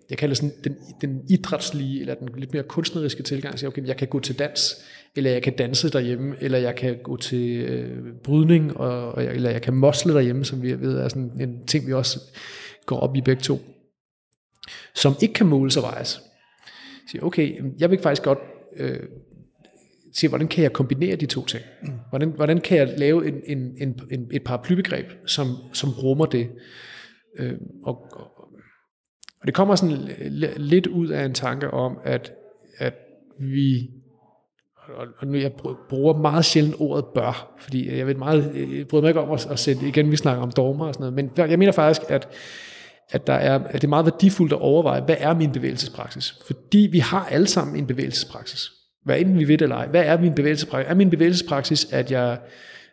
jeg 0.09 0.17
kalder 0.17 0.35
sådan 0.35 0.53
den, 0.63 0.75
den 1.01 1.21
idrætslige, 1.29 2.01
eller 2.01 2.15
den 2.15 2.29
lidt 2.37 2.53
mere 2.53 2.63
kunstneriske 2.63 3.23
tilgang, 3.23 3.59
så 3.59 3.67
okay, 3.67 3.87
jeg 3.87 3.97
kan 3.97 4.07
gå 4.07 4.19
til 4.19 4.39
dans, 4.39 4.75
eller 5.15 5.31
jeg 5.31 5.43
kan 5.43 5.55
danse 5.55 5.89
derhjemme, 5.89 6.35
eller 6.41 6.57
jeg 6.57 6.75
kan 6.75 6.97
gå 7.03 7.17
til 7.17 7.59
øh, 7.59 8.13
brydning, 8.23 8.77
og, 8.77 9.23
eller 9.23 9.49
jeg 9.49 9.61
kan 9.61 9.73
mosle 9.73 10.13
derhjemme, 10.13 10.45
som 10.45 10.61
vi 10.61 10.81
ved 10.81 10.97
er 10.97 11.07
sådan 11.07 11.31
en 11.39 11.65
ting, 11.67 11.87
vi 11.87 11.93
også 11.93 12.19
går 12.85 12.99
op 12.99 13.15
i 13.15 13.21
begge 13.21 13.41
to, 13.41 13.59
som 14.95 15.15
ikke 15.21 15.33
kan 15.33 15.47
måles 15.47 15.77
og 15.77 15.83
vejes. 15.83 16.21
Så 17.11 17.17
okay, 17.21 17.61
jeg 17.79 17.91
vil 17.91 17.99
faktisk 18.01 18.23
godt 18.23 18.39
øh, 18.77 18.99
se, 20.15 20.27
hvordan 20.27 20.47
kan 20.47 20.63
jeg 20.63 20.73
kombinere 20.73 21.15
de 21.15 21.25
to 21.25 21.45
ting? 21.45 21.63
Hvordan, 22.09 22.29
hvordan 22.29 22.61
kan 22.61 22.77
jeg 22.77 22.93
lave 22.97 23.27
en, 23.27 23.41
en, 23.45 23.75
en, 23.77 23.99
en, 24.11 24.27
et 24.31 24.43
paraplybegreb, 24.43 25.05
som, 25.25 25.47
som 25.73 25.89
rummer 25.89 26.25
det? 26.25 26.49
Øh, 27.39 27.53
og, 27.83 28.11
og 29.41 29.47
det 29.47 29.53
kommer 29.53 29.75
sådan 29.75 29.97
lidt 30.57 30.87
ud 30.87 31.07
af 31.07 31.25
en 31.25 31.33
tanke 31.33 31.71
om, 31.71 31.97
at, 32.03 32.33
at 32.77 32.93
vi, 33.39 33.89
og 35.17 35.27
nu 35.27 35.37
jeg 35.37 35.51
bruger 35.89 36.17
meget 36.17 36.45
sjældent 36.45 36.75
ordet 36.79 37.05
bør, 37.05 37.55
fordi 37.59 37.97
jeg 37.97 38.07
ved 38.07 38.15
meget, 38.15 38.51
jeg 38.77 38.87
bryder 38.87 39.01
mig 39.01 39.09
ikke 39.09 39.21
om 39.21 39.31
at, 39.31 39.47
at 39.51 39.59
sætte, 39.59 39.87
igen 39.87 40.11
vi 40.11 40.15
snakker 40.15 40.43
om 40.43 40.51
dogmer 40.51 40.85
og 40.85 40.93
sådan 40.93 41.13
noget, 41.13 41.35
men 41.37 41.49
jeg 41.49 41.59
mener 41.59 41.71
faktisk, 41.71 42.01
at, 42.11 42.27
at, 43.09 43.27
der 43.27 43.33
er, 43.33 43.59
at 43.59 43.73
det 43.73 43.83
er 43.83 43.87
meget 43.87 44.05
værdifuldt 44.05 44.53
at 44.53 44.59
overveje, 44.59 45.01
hvad 45.01 45.15
er 45.19 45.33
min 45.33 45.51
bevægelsespraksis? 45.51 46.39
Fordi 46.45 46.89
vi 46.91 46.99
har 46.99 47.25
alle 47.25 47.47
sammen 47.47 47.75
en 47.75 47.87
bevægelsespraksis. 47.87 48.74
Hvad 49.05 49.19
enten 49.19 49.39
vi 49.39 49.47
ved 49.47 49.57
det 49.57 49.61
eller 49.61 49.75
ej. 49.75 49.87
Hvad 49.87 50.03
er 50.05 50.21
min 50.21 50.33
bevægelsespraksis? 50.33 50.89
Er 50.89 50.95
min 50.95 51.09
bevægelsespraksis, 51.09 51.87
at 51.91 52.11
jeg 52.11 52.37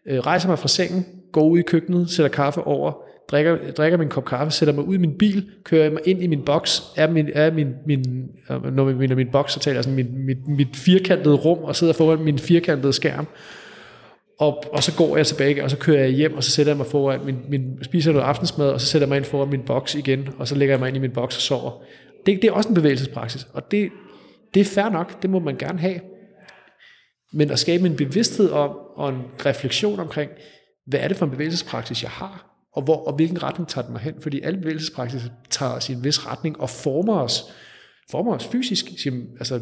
øh, 0.06 0.18
rejser 0.18 0.48
mig 0.48 0.58
fra 0.58 0.68
sengen, 0.68 1.06
går 1.32 1.48
ud 1.48 1.58
i 1.58 1.62
køkkenet, 1.62 2.10
sætter 2.10 2.30
kaffe 2.30 2.60
over, 2.60 2.92
drikker, 3.30 3.58
drikker 3.76 3.98
min 3.98 4.08
kop 4.08 4.24
kaffe, 4.24 4.52
sætter 4.52 4.74
mig 4.74 4.84
ud 4.84 4.94
i 4.94 4.98
min 4.98 5.18
bil, 5.18 5.50
kører 5.64 5.90
mig 5.90 6.00
ind 6.04 6.22
i 6.22 6.26
min 6.26 6.42
boks, 6.42 6.82
er 6.96 7.10
min, 7.10 7.28
er 7.34 7.50
min, 7.50 7.74
min 7.86 8.28
øh, 8.50 8.76
når 8.76 8.88
jeg 8.88 8.96
mener 8.96 9.16
min 9.16 9.28
boks, 9.32 9.52
så 9.52 9.60
taler 9.60 9.76
jeg 9.76 9.84
sådan 9.84 9.96
min, 9.96 10.26
mit, 10.26 10.48
mit 10.48 10.76
firkantede 10.76 11.34
rum, 11.34 11.58
og 11.58 11.76
sidder 11.76 11.92
foran 11.92 12.18
min 12.18 12.38
firkantede 12.38 12.92
skærm, 12.92 13.26
og, 14.38 14.64
og 14.72 14.82
så 14.82 14.96
går 14.96 15.16
jeg 15.16 15.26
tilbage, 15.26 15.64
og 15.64 15.70
så 15.70 15.76
kører 15.76 16.00
jeg 16.00 16.10
hjem, 16.10 16.34
og 16.34 16.44
så 16.44 16.50
sætter 16.50 16.72
jeg 16.72 16.76
mig 16.76 16.86
foran 16.86 17.20
min, 17.24 17.36
min 17.48 17.78
spiser 17.82 18.12
noget 18.12 18.26
aftensmad, 18.26 18.70
og 18.70 18.80
så 18.80 18.86
sætter 18.86 19.06
jeg 19.06 19.08
mig 19.08 19.16
ind 19.16 19.24
foran 19.24 19.50
min 19.50 19.62
boks 19.62 19.94
igen, 19.94 20.28
og 20.38 20.48
så 20.48 20.54
lægger 20.54 20.72
jeg 20.72 20.80
mig 20.80 20.88
ind 20.88 20.96
i 20.96 21.00
min 21.00 21.10
boks 21.10 21.36
og 21.36 21.42
sover. 21.42 21.82
Det, 22.26 22.42
det 22.42 22.48
er 22.48 22.52
også 22.52 22.68
en 22.68 22.74
bevægelsespraksis, 22.74 23.46
og 23.52 23.70
det, 23.70 23.88
det 24.54 24.60
er 24.60 24.64
fair 24.64 24.88
nok, 24.88 25.22
det 25.22 25.30
må 25.30 25.38
man 25.38 25.56
gerne 25.56 25.78
have. 25.78 26.00
Men 27.32 27.50
at 27.50 27.58
skabe 27.58 27.86
en 27.86 27.96
bevidsthed 27.96 28.50
om, 28.50 28.70
og 28.94 29.08
en 29.08 29.22
refleksion 29.46 30.00
omkring, 30.00 30.30
hvad 30.86 31.00
er 31.00 31.08
det 31.08 31.16
for 31.16 31.24
en 31.24 31.30
bevægelsespraksis, 31.30 32.02
jeg 32.02 32.10
har? 32.10 32.52
og, 32.72 32.82
hvor, 32.82 33.06
og 33.06 33.14
hvilken 33.14 33.42
retning 33.42 33.68
tager 33.68 33.84
den 33.84 33.92
mig 33.92 34.02
hen? 34.02 34.14
Fordi 34.20 34.40
alle 34.40 34.58
bevægelsespraksis 34.58 35.22
tager 35.50 35.72
os 35.72 35.88
i 35.88 35.92
en 35.92 36.04
vis 36.04 36.26
retning 36.26 36.60
og 36.60 36.70
former 36.70 37.20
os, 37.20 37.44
former 38.10 38.34
os 38.34 38.46
fysisk. 38.46 39.06
Altså, 39.38 39.60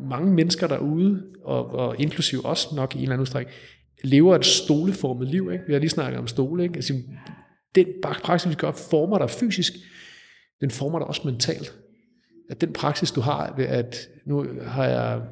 mange 0.00 0.32
mennesker 0.32 0.66
derude, 0.66 1.22
og, 1.44 1.66
og 1.66 2.00
inklusiv 2.00 2.40
os 2.44 2.72
nok 2.72 2.94
i 2.94 2.98
en 2.98 3.02
eller 3.02 3.12
anden 3.12 3.22
udstrækning, 3.22 3.56
lever 4.04 4.36
et 4.36 4.44
stoleformet 4.44 5.28
liv. 5.28 5.50
Ikke? 5.52 5.64
Vi 5.66 5.72
har 5.72 5.80
lige 5.80 5.90
snakket 5.90 6.18
om 6.18 6.26
stole. 6.26 6.62
Ikke? 6.62 6.74
Altså, 6.74 6.94
den 7.74 7.86
praksis, 8.22 8.50
vi 8.50 8.54
gør, 8.54 8.72
former 8.72 9.18
dig 9.18 9.30
fysisk, 9.30 9.72
den 10.60 10.70
former 10.70 10.98
dig 10.98 11.08
også 11.08 11.22
mentalt. 11.24 11.74
At 12.50 12.60
den 12.60 12.72
praksis, 12.72 13.10
du 13.10 13.20
har, 13.20 13.54
ved 13.56 13.64
at 13.64 14.08
nu 14.24 14.46
har 14.66 14.86
jeg 14.86 15.22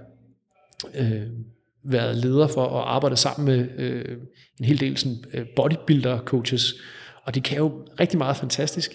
øh, 0.94 1.22
været 1.84 2.16
leder 2.16 2.47
for 2.47 2.66
at 2.66 2.84
arbejde 2.86 3.16
sammen 3.16 3.47
med 3.47 3.68
øh, 3.78 4.18
en 4.59 4.64
hel 4.64 4.80
del 4.80 4.97
sådan, 4.97 5.24
øh, 5.34 5.47
bodybuilder-coaches, 5.56 6.80
og 7.24 7.34
de 7.34 7.40
kan 7.40 7.59
jo 7.59 7.86
rigtig 8.01 8.18
meget 8.18 8.36
fantastisk. 8.36 8.93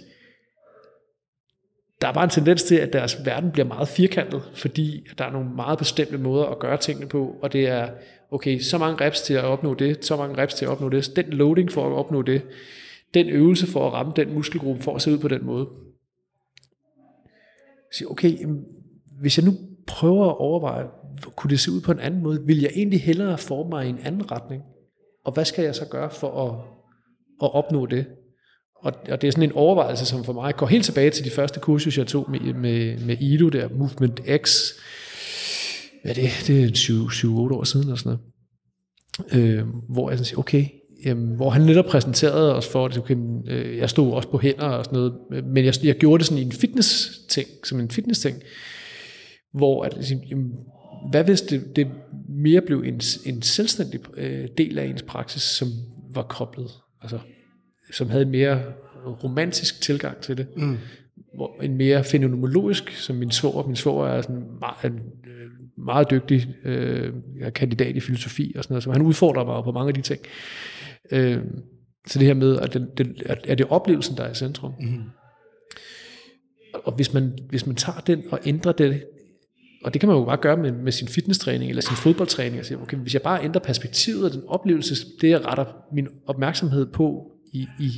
Der 2.01 2.07
er 2.07 2.13
bare 2.13 2.23
en 2.23 2.29
tendens 2.29 2.63
til, 2.63 2.75
at 2.75 2.93
deres 2.93 3.25
verden 3.25 3.51
bliver 3.51 3.65
meget 3.65 3.87
firkantet, 3.87 4.41
fordi 4.53 5.07
der 5.17 5.25
er 5.25 5.31
nogle 5.31 5.49
meget 5.55 5.79
bestemte 5.79 6.17
måder 6.17 6.45
at 6.45 6.59
gøre 6.59 6.77
tingene 6.77 7.09
på, 7.09 7.35
og 7.41 7.53
det 7.53 7.67
er, 7.67 7.89
okay, 8.31 8.59
så 8.59 8.77
mange 8.77 9.05
reps 9.05 9.21
til 9.21 9.33
at 9.33 9.43
opnå 9.43 9.73
det, 9.73 10.05
så 10.05 10.15
mange 10.15 10.37
reps 10.37 10.53
til 10.53 10.65
at 10.65 10.71
opnå 10.71 10.89
det, 10.89 11.15
den 11.15 11.25
loading 11.25 11.71
for 11.71 11.87
at 11.87 11.93
opnå 11.93 12.21
det, 12.21 12.41
den 13.13 13.29
øvelse 13.29 13.67
for 13.67 13.87
at 13.87 13.93
ramme 13.93 14.13
den 14.15 14.33
muskelgruppe 14.33 14.83
for 14.83 14.95
at 14.95 15.01
se 15.01 15.11
ud 15.11 15.17
på 15.17 15.27
den 15.27 15.45
måde 15.45 15.67
sige, 17.91 18.11
okay, 18.11 18.45
hvis 19.19 19.37
jeg 19.37 19.45
nu 19.45 19.53
prøver 19.87 20.25
at 20.25 20.37
overveje, 20.37 20.85
kunne 21.35 21.49
det 21.49 21.59
se 21.59 21.71
ud 21.71 21.81
på 21.81 21.91
en 21.91 21.99
anden 21.99 22.23
måde? 22.23 22.45
Vil 22.45 22.61
jeg 22.61 22.71
egentlig 22.75 23.01
hellere 23.01 23.37
forme 23.37 23.69
mig 23.69 23.85
i 23.85 23.89
en 23.89 23.99
anden 24.03 24.31
retning? 24.31 24.63
Og 25.25 25.33
hvad 25.33 25.45
skal 25.45 25.63
jeg 25.63 25.75
så 25.75 25.85
gøre 25.85 26.11
for 26.11 26.45
at, 26.45 26.55
at 27.43 27.55
opnå 27.55 27.85
det? 27.85 28.05
Og, 28.75 28.93
og 29.09 29.21
det 29.21 29.27
er 29.27 29.31
sådan 29.31 29.49
en 29.49 29.55
overvejelse, 29.55 30.05
som 30.05 30.23
for 30.23 30.33
mig 30.33 30.55
går 30.55 30.65
helt 30.65 30.85
tilbage 30.85 31.09
til 31.09 31.25
de 31.25 31.29
første 31.29 31.59
kurser, 31.59 32.01
jeg 32.01 32.07
tog 32.07 32.31
med, 32.31 32.53
med, 32.53 32.97
med 33.05 33.21
IDO, 33.21 33.49
der 33.49 33.69
Movement 33.69 34.21
X. 34.45 34.71
Ja, 36.05 36.13
det, 36.13 36.29
det 36.47 36.63
er 36.63 36.67
7-8 37.49 37.53
år 37.53 37.63
siden 37.63 37.85
eller 37.85 37.95
sådan 37.95 38.17
noget. 39.33 39.49
Øh, 39.59 39.65
hvor 39.89 40.09
jeg 40.09 40.17
sådan 40.17 40.25
siger, 40.25 40.39
okay, 40.39 40.65
jamen, 41.05 41.35
hvor 41.35 41.49
han 41.49 41.61
netop 41.61 41.85
præsenterede 41.85 42.55
os 42.55 42.67
for, 42.67 42.85
at 42.85 42.97
okay, 42.97 43.15
øh, 43.47 43.77
jeg 43.77 43.89
stod 43.89 44.13
også 44.13 44.29
på 44.29 44.37
hænder 44.37 44.65
og 44.65 44.85
sådan 44.85 44.97
noget, 44.97 45.13
men 45.45 45.65
jeg, 45.65 45.73
jeg 45.83 45.95
gjorde 45.95 46.19
det 46.19 46.27
sådan 46.27 46.43
i 46.43 46.45
en 46.45 46.51
fitness-ting, 46.51 47.47
som 47.63 47.79
en 47.79 47.89
fitness-ting, 47.89 48.41
hvor 49.53 49.83
at, 49.83 50.11
jamen, 50.29 50.51
hvad 51.11 51.23
hvis 51.23 51.41
det, 51.41 51.75
det 51.75 51.87
mere 52.29 52.61
blev 52.61 52.83
en, 52.85 53.01
en 53.25 53.41
selvstændig 53.41 53.99
øh, 54.17 54.47
del 54.57 54.79
af 54.79 54.85
ens 54.85 55.01
praksis, 55.03 55.41
som 55.41 55.67
var 56.13 56.23
koblet, 56.23 56.69
altså 57.01 57.19
som 57.93 58.09
havde 58.09 58.23
en 58.23 58.31
mere 58.31 58.61
romantisk 59.23 59.81
tilgang 59.81 60.17
til 60.17 60.37
det, 60.37 60.47
mm. 60.57 60.77
hvor 61.35 61.61
en 61.61 61.77
mere 61.77 62.03
fenomenologisk, 62.03 62.91
som 62.91 63.15
min 63.15 63.31
svoger, 63.31 63.67
min 63.67 63.75
svoger 63.75 64.07
er 64.07 64.21
sådan 64.21 64.43
meget, 64.59 64.93
øh, 64.93 64.99
meget 65.77 66.11
dygtig 66.11 66.55
øh, 66.63 67.13
kandidat 67.55 67.95
i 67.95 67.99
filosofi 67.99 68.53
og 68.57 68.63
sådan 68.63 68.73
noget, 68.73 68.83
så 68.83 68.91
han 68.91 69.01
udfordrer 69.01 69.45
mig 69.45 69.63
på 69.63 69.71
mange 69.71 69.87
af 69.87 69.93
de 69.93 70.01
ting. 70.01 70.21
Øh, 71.11 71.41
Så 72.07 72.19
det 72.19 72.27
her 72.27 72.33
med, 72.33 72.59
at, 72.59 72.73
den, 72.73 72.87
den, 72.97 73.15
at 73.25 73.39
er 73.47 73.55
det 73.55 73.65
oplevelsen, 73.69 74.17
der 74.17 74.23
er 74.23 74.31
i 74.31 74.35
centrum. 74.35 74.73
Mm. 74.79 75.03
Og 76.73 76.93
hvis 76.95 77.13
man, 77.13 77.37
hvis 77.49 77.65
man 77.65 77.75
tager 77.75 77.99
den 77.99 78.23
og 78.31 78.39
ændrer 78.45 78.71
det, 78.71 79.03
og 79.83 79.93
det 79.93 80.01
kan 80.01 80.09
man 80.09 80.17
jo 80.17 80.25
bare 80.25 80.37
gøre 80.37 80.57
med, 80.57 80.71
med 80.71 80.91
sin 80.91 81.07
fitnesstræning 81.07 81.69
eller 81.69 81.81
sin 81.81 81.95
fodboldtræning, 81.95 82.59
og 82.59 82.65
sige, 82.65 82.81
okay, 82.81 82.97
hvis 82.97 83.13
jeg 83.13 83.21
bare 83.21 83.43
ændrer 83.43 83.61
perspektivet 83.61 84.25
og 84.25 84.31
den 84.31 84.41
oplevelse, 84.47 84.95
det 85.21 85.29
jeg 85.29 85.45
retter 85.45 85.65
min 85.93 86.07
opmærksomhed 86.27 86.85
på, 86.85 87.31
i, 87.53 87.67
i, 87.79 87.91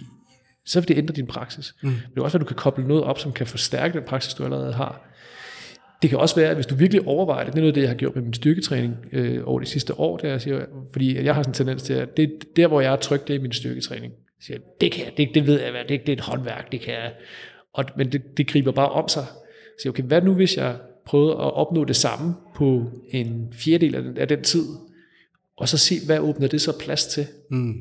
så 0.66 0.80
vil 0.80 0.88
det 0.88 0.98
ændre 0.98 1.14
din 1.14 1.28
praksis. 1.28 1.76
Mm. 1.84 1.90
Men 1.90 2.02
det 2.14 2.18
er 2.18 2.24
også, 2.24 2.38
at 2.38 2.42
du 2.42 2.46
kan 2.46 2.56
koble 2.56 2.88
noget 2.88 3.04
op, 3.04 3.20
som 3.20 3.34
kan 3.34 3.48
forstærke 3.48 3.94
den 3.94 4.04
praksis, 4.08 4.34
du 4.34 4.44
allerede 4.44 4.74
har. 4.74 5.10
Det 6.02 6.10
kan 6.10 6.20
også 6.20 6.36
være, 6.36 6.50
at 6.50 6.56
hvis 6.56 6.66
du 6.66 6.76
virkelig 6.76 7.08
overvejer 7.08 7.44
det, 7.44 7.54
det 7.54 7.60
er 7.60 7.62
noget 7.62 7.72
af 7.72 7.74
det, 7.74 7.82
jeg 7.82 7.90
har 7.90 7.96
gjort 7.96 8.16
med 8.16 8.24
min 8.24 8.34
styrketræning 8.34 8.96
øh, 9.12 9.42
over 9.46 9.60
de 9.60 9.66
sidste 9.66 10.00
år, 10.00 10.18
der 10.18 10.30
jeg 10.30 10.42
siger, 10.42 10.66
fordi 10.92 11.24
jeg 11.24 11.36
har 11.36 11.44
sådan 11.44 11.50
en 11.50 11.54
tendens 11.54 11.84
til, 11.84 11.94
at 11.94 12.18
det, 12.18 12.32
der, 12.56 12.68
hvor 12.68 12.82
jeg 12.82 12.94
er 12.94 12.98
tryg, 12.98 13.28
det 13.28 13.36
er 13.36 13.40
min 13.40 13.52
styrketræning. 13.52 14.14
Jeg 14.14 14.44
siger, 14.46 14.60
det 14.82 14.92
kan 14.92 15.06
jeg, 15.06 15.14
det, 15.18 15.30
det 15.34 15.48
ved 15.48 15.62
jeg, 15.62 15.72
hvad, 15.72 15.82
det, 15.90 16.02
det 16.02 16.10
er 16.10 16.18
et 16.18 16.22
håndværk, 16.22 16.72
det 16.72 16.82
kan 16.82 16.94
jeg. 16.94 17.14
Og, 17.74 17.86
men 17.98 18.12
det, 18.12 18.22
det 18.38 18.48
griber 18.48 18.72
bare 18.72 18.90
om 18.90 19.08
sig. 19.08 19.24
Så 19.24 19.82
siger, 19.82 19.92
okay, 19.92 20.04
hvad 20.04 20.22
nu 20.22 20.34
hvis 20.34 20.58
jeg 20.58 20.76
prøvede 21.06 21.32
at 21.32 21.54
opnå 21.54 21.84
det 21.84 21.96
samme 21.96 22.36
på 22.56 22.84
en 23.10 23.54
fjerdedel 23.54 23.96
af 23.96 24.04
den, 24.04 24.18
af 24.18 24.28
den 24.28 24.42
tid, 24.42 24.66
og 25.58 25.70
så 25.70 25.78
se, 25.78 25.96
hvad 26.06 26.20
åbner 26.20 26.48
det 26.48 26.62
så 26.62 26.80
plads 26.80 27.06
til. 27.06 27.28
Mm. 27.52 27.74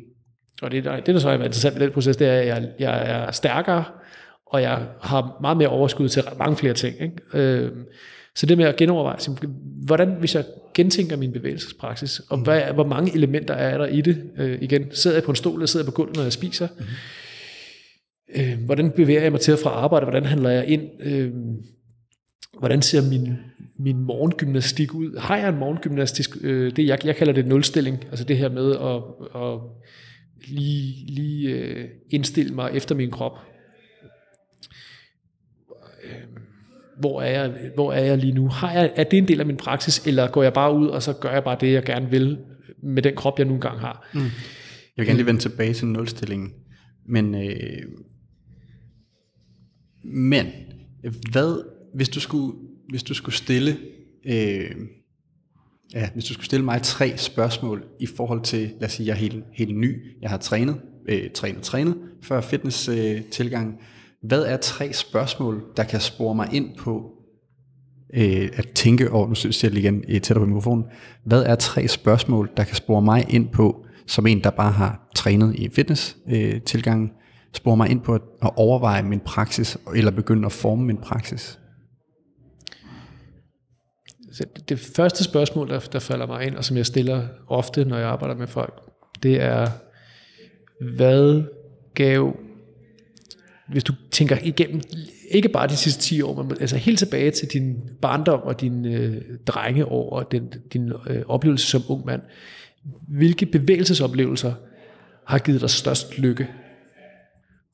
Og 0.63 0.71
det, 0.71 0.85
det, 0.85 1.07
der 1.07 1.19
så 1.19 1.29
er 1.29 1.35
interessant 1.35 1.75
ved 1.75 1.83
den 1.83 1.93
proces, 1.93 2.17
det 2.17 2.29
er, 2.29 2.33
at 2.33 2.47
jeg, 2.47 2.69
jeg 2.79 3.11
er 3.11 3.31
stærkere, 3.31 3.85
og 4.51 4.63
jeg 4.63 4.87
har 5.01 5.39
meget 5.41 5.57
mere 5.57 5.69
overskud 5.69 6.09
til 6.09 6.23
mange 6.39 6.57
flere 6.57 6.75
ting. 6.75 6.97
Ikke? 7.01 7.15
Øh, 7.35 7.73
så 8.35 8.47
det 8.47 8.59
med 8.59 8.65
at 8.67 8.77
genoverveje, 8.77 9.17
hvordan 9.85 10.09
hvis 10.09 10.35
jeg 10.35 10.45
gentænker 10.75 11.17
min 11.17 11.33
bevægelsespraksis, 11.33 12.21
og 12.31 12.39
hvad, 12.39 12.63
hvor 12.75 12.87
mange 12.87 13.15
elementer 13.15 13.55
er 13.55 13.79
der 13.79 13.87
i 13.87 14.01
det? 14.01 14.23
Øh, 14.39 14.59
igen, 14.63 14.87
sidder 14.93 15.17
jeg 15.17 15.25
på 15.25 15.31
en 15.33 15.37
stol, 15.37 15.55
eller 15.55 15.67
sidder 15.67 15.85
jeg 15.85 15.93
på 15.93 15.97
gulvet, 15.97 16.17
når 16.17 16.23
jeg 16.23 16.33
spiser? 16.33 16.69
Mm. 16.79 16.85
Øh, 18.35 18.59
hvordan 18.65 18.91
bevæger 18.91 19.23
jeg 19.23 19.33
mig 19.33 19.41
til 19.41 19.53
at 19.53 19.59
fra 19.59 19.71
arbejde? 19.71 20.05
Hvordan 20.05 20.25
handler 20.25 20.51
jeg 20.51 20.67
ind? 20.67 20.83
Øh, 21.01 21.33
hvordan 22.59 22.83
ser 22.83 23.09
min, 23.11 23.35
min 23.79 24.01
morgengymnastik 24.01 24.95
ud? 24.95 25.19
Har 25.19 25.37
jeg 25.37 25.49
en 25.49 25.59
morgengymnastisk, 25.59 26.37
øh, 26.41 26.77
det 26.77 26.87
jeg, 26.87 27.07
jeg 27.07 27.17
kalder 27.17 27.33
det 27.33 27.47
nulstilling, 27.47 28.05
altså 28.11 28.25
det 28.25 28.37
her 28.37 28.49
med 28.49 28.71
at, 28.71 29.03
at 29.43 29.61
lige, 30.49 31.07
lige 31.09 31.51
øh, 31.51 31.89
indstille 32.11 32.55
mig 32.55 32.71
efter 32.75 32.95
min 32.95 33.11
krop. 33.11 33.39
Hvor 37.01 37.23
er, 37.23 37.43
jeg, 37.43 37.71
hvor 37.75 37.93
er 37.93 38.05
jeg 38.05 38.19
lige 38.19 38.33
nu? 38.33 38.49
Har 38.49 38.73
jeg, 38.73 38.93
er 38.97 39.05
det 39.05 39.17
en 39.17 39.29
del 39.29 39.41
af 39.41 39.47
min 39.47 39.57
praksis, 39.57 40.07
eller 40.07 40.31
går 40.31 40.43
jeg 40.43 40.53
bare 40.53 40.75
ud, 40.75 40.87
og 40.87 41.03
så 41.03 41.13
gør 41.13 41.33
jeg 41.33 41.45
bare 41.45 41.57
det, 41.61 41.73
jeg 41.73 41.85
gerne 41.85 42.11
vil, 42.11 42.39
med 42.83 43.03
den 43.03 43.17
krop, 43.17 43.39
jeg 43.39 43.47
nu 43.47 43.55
engang 43.55 43.81
har? 43.81 44.09
Mm. 44.15 44.21
Jeg 44.21 44.31
vil 44.97 45.07
gerne 45.07 45.17
lige 45.17 45.27
vende 45.27 45.41
tilbage 45.41 45.75
til 45.75 45.87
nulstillingen. 45.87 46.53
Men, 47.09 47.35
øh, 47.35 47.83
men 50.05 50.47
hvad, 51.33 51.65
hvis 51.95 52.09
du 52.09 52.21
skulle, 52.21 52.59
hvis 52.89 53.03
du 53.03 53.15
skulle 53.15 53.35
stille 53.35 53.77
øh, 54.27 54.71
ja, 55.95 56.09
hvis 56.15 56.25
du 56.25 56.33
skulle 56.33 56.47
stille 56.47 56.65
mig 56.65 56.83
tre 56.83 57.17
spørgsmål 57.17 57.85
i 58.01 58.07
forhold 58.07 58.43
til, 58.43 58.71
lad 58.81 58.89
os 58.89 58.93
sige, 58.93 59.07
jeg 59.07 59.13
er 59.13 59.19
helt, 59.19 59.45
helt 59.53 59.77
ny, 59.77 60.21
jeg 60.23 60.31
har 60.31 60.37
trænet, 60.37 60.81
øh, 61.09 61.31
trænet, 61.35 61.63
trænet 61.63 61.97
før 62.23 62.41
fitness 62.41 62.89
øh, 62.89 63.23
tilgang. 63.25 63.81
Hvad 64.23 64.43
er 64.43 64.57
tre 64.57 64.93
spørgsmål, 64.93 65.65
der 65.77 65.85
kan 65.85 66.01
spore 66.01 66.35
mig 66.35 66.49
ind 66.53 66.77
på 66.77 67.19
øh, 68.15 68.49
at 68.53 68.69
tænke 68.75 69.11
over, 69.11 69.29
nu 69.29 69.35
synes 69.35 69.65
jeg 69.65 69.75
igen 69.75 70.05
øh, 70.09 70.21
tættere 70.21 70.41
på 70.41 70.47
mikrofonen, 70.47 70.85
hvad 71.25 71.43
er 71.43 71.55
tre 71.55 71.89
spørgsmål, 71.89 72.51
der 72.57 72.65
kan 72.65 72.77
spore 72.77 73.03
mig 73.03 73.27
ind 73.29 73.49
på, 73.49 73.85
som 74.07 74.27
en, 74.27 74.45
der 74.45 74.51
bare 74.51 74.73
har 74.73 75.11
trænet 75.15 75.55
i 75.55 75.69
fitness 75.69 76.17
øh, 76.29 76.63
tilgang, 76.63 77.13
spore 77.55 77.77
mig 77.77 77.91
ind 77.91 78.01
på 78.01 78.15
at, 78.15 78.23
at 78.43 78.51
overveje 78.57 79.03
min 79.03 79.21
praksis, 79.21 79.79
eller 79.95 80.11
begynde 80.11 80.47
at 80.47 80.53
forme 80.53 80.85
min 80.85 80.97
praksis? 80.97 81.59
Det 84.69 84.79
første 84.97 85.25
spørgsmål, 85.25 85.69
der, 85.69 85.81
der 85.81 85.99
falder 85.99 86.27
mig 86.27 86.47
ind, 86.47 86.57
og 86.57 86.65
som 86.65 86.77
jeg 86.77 86.87
stiller 86.87 87.23
ofte, 87.47 87.85
når 87.85 87.99
jeg 87.99 88.09
arbejder 88.09 88.35
med 88.37 88.47
folk, 88.47 88.75
det 89.23 89.43
er, 89.43 89.67
hvad 90.97 91.43
gav, 91.95 92.37
hvis 93.69 93.85
du 93.85 93.93
tænker 94.11 94.39
igennem, 94.43 94.81
ikke 95.31 95.49
bare 95.49 95.69
de 95.69 95.77
sidste 95.77 96.03
10 96.03 96.23
år, 96.23 96.43
men 96.43 96.57
altså 96.61 96.77
helt 96.77 96.99
tilbage 96.99 97.31
til 97.31 97.49
din 97.49 97.77
barndom 98.03 98.41
og 98.41 98.61
din 98.61 98.87
øh, 98.87 99.23
drengeår 99.47 100.11
og 100.11 100.33
den, 100.33 100.53
din 100.73 100.93
øh, 101.11 101.23
oplevelse 101.27 101.67
som 101.67 101.83
ung 101.89 102.07
mand, 102.07 102.23
hvilke 103.09 103.47
bevægelsesoplevelser 103.47 104.55
har 105.27 105.39
givet 105.39 105.61
dig 105.61 105.71
størst 105.71 106.19
lykke? 106.19 106.49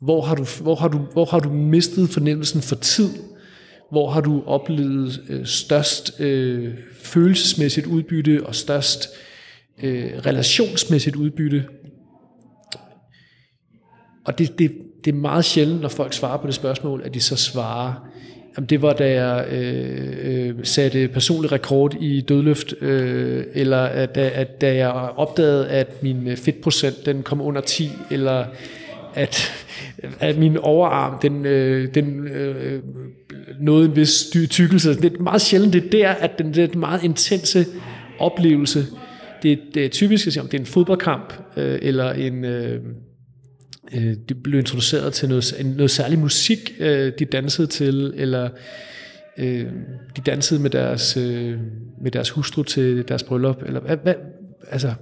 Hvor 0.01 0.23
har 0.23 0.35
du, 0.35 0.45
hvor 0.61 0.75
har 0.75 0.89
du, 0.89 0.99
hvor 0.99 1.25
har 1.25 1.39
du 1.39 1.53
mistet 1.53 2.09
fornemmelsen 2.09 2.63
for 2.63 2.75
tid 2.77 3.11
hvor 3.91 4.11
har 4.11 4.21
du 4.21 4.43
oplevet 4.47 5.25
øh, 5.29 5.47
størst 5.47 6.21
øh, 6.21 6.75
følelsesmæssigt 7.03 7.87
udbytte 7.87 8.47
og 8.47 8.55
størst 8.55 9.09
øh, 9.83 10.13
relationsmæssigt 10.27 11.17
udbytte? 11.17 11.65
Og 14.25 14.39
det, 14.39 14.59
det, 14.59 14.73
det 15.05 15.15
er 15.15 15.17
meget 15.17 15.45
sjældent, 15.45 15.81
når 15.81 15.89
folk 15.89 16.13
svarer 16.13 16.37
på 16.37 16.47
det 16.47 16.55
spørgsmål, 16.55 17.03
at 17.05 17.15
de 17.15 17.21
så 17.21 17.37
svarer, 17.37 17.93
jamen 18.57 18.69
det 18.69 18.83
var 18.83 18.93
da 18.93 19.13
jeg 19.13 19.47
øh, 19.53 20.49
øh, 20.49 20.55
satte 20.63 21.09
personlig 21.09 21.53
rekord 21.53 21.97
i 22.01 22.21
dødløft, 22.21 22.75
øh, 22.83 23.45
eller 23.55 23.83
at, 23.83 24.17
at 24.17 24.61
da 24.61 24.75
jeg 24.77 24.91
opdagede, 25.17 25.69
at 25.69 26.03
min 26.03 26.29
øh, 26.29 26.37
fedtprocent 26.37 27.07
den 27.07 27.23
kom 27.23 27.41
under 27.41 27.61
10, 27.61 27.91
eller 28.11 28.45
at, 29.15 29.53
at 30.21 30.39
min 30.39 30.57
overarm, 30.57 31.19
den, 31.23 31.47
øh, 31.47 31.95
den 31.95 32.29
øh, 32.29 32.83
nåede 33.61 33.85
en 33.85 33.97
vis 33.97 34.27
tykkelse. 34.51 34.95
Det 34.95 35.13
er 35.13 35.23
meget 35.23 35.41
sjældent, 35.41 35.73
det 35.73 35.85
er 35.85 35.91
der, 35.91 36.09
at 36.09 36.39
den, 36.39 36.55
det 36.55 36.75
er 36.75 36.79
meget 36.79 37.05
intense 37.05 37.67
oplevelse. 38.19 38.87
Det, 39.43 39.61
det 39.75 39.85
er 39.85 39.89
typisk, 39.89 40.27
at 40.27 40.33
sige, 40.33 40.43
om 40.43 40.49
det 40.49 40.57
er 40.57 40.63
en 40.63 40.67
fodboldkamp, 40.67 41.35
øh, 41.57 41.79
eller 41.83 42.13
en... 42.13 42.45
Øh, 42.45 42.81
øh, 43.95 44.15
de 44.29 44.35
blev 44.35 44.59
introduceret 44.59 45.13
til 45.13 45.29
noget, 45.29 45.63
noget 45.77 45.91
særlig 45.91 46.19
musik, 46.19 46.75
øh, 46.79 47.13
de 47.19 47.25
dansede 47.25 47.67
til, 47.67 48.13
eller 48.17 48.49
øh, 49.39 49.67
de 50.17 50.21
dansede 50.27 50.63
med 50.63 50.71
deres, 50.71 51.17
øh, 51.17 51.59
med 52.03 52.11
deres 52.11 52.31
hustru 52.31 52.63
til 52.63 53.09
deres 53.09 53.23
bryllup, 53.23 53.63
eller 53.67 53.81
hvad, 53.81 53.97
hvad 53.97 54.15
altså, 54.71 54.95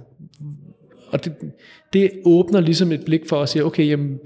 og 1.07 1.25
det, 1.25 1.33
det 1.93 2.11
åbner 2.25 2.59
ligesom 2.59 2.91
et 2.91 3.05
blik 3.05 3.21
for 3.29 3.41
at 3.41 3.49
sige, 3.49 3.65
okay, 3.65 3.87
jamen, 3.89 4.19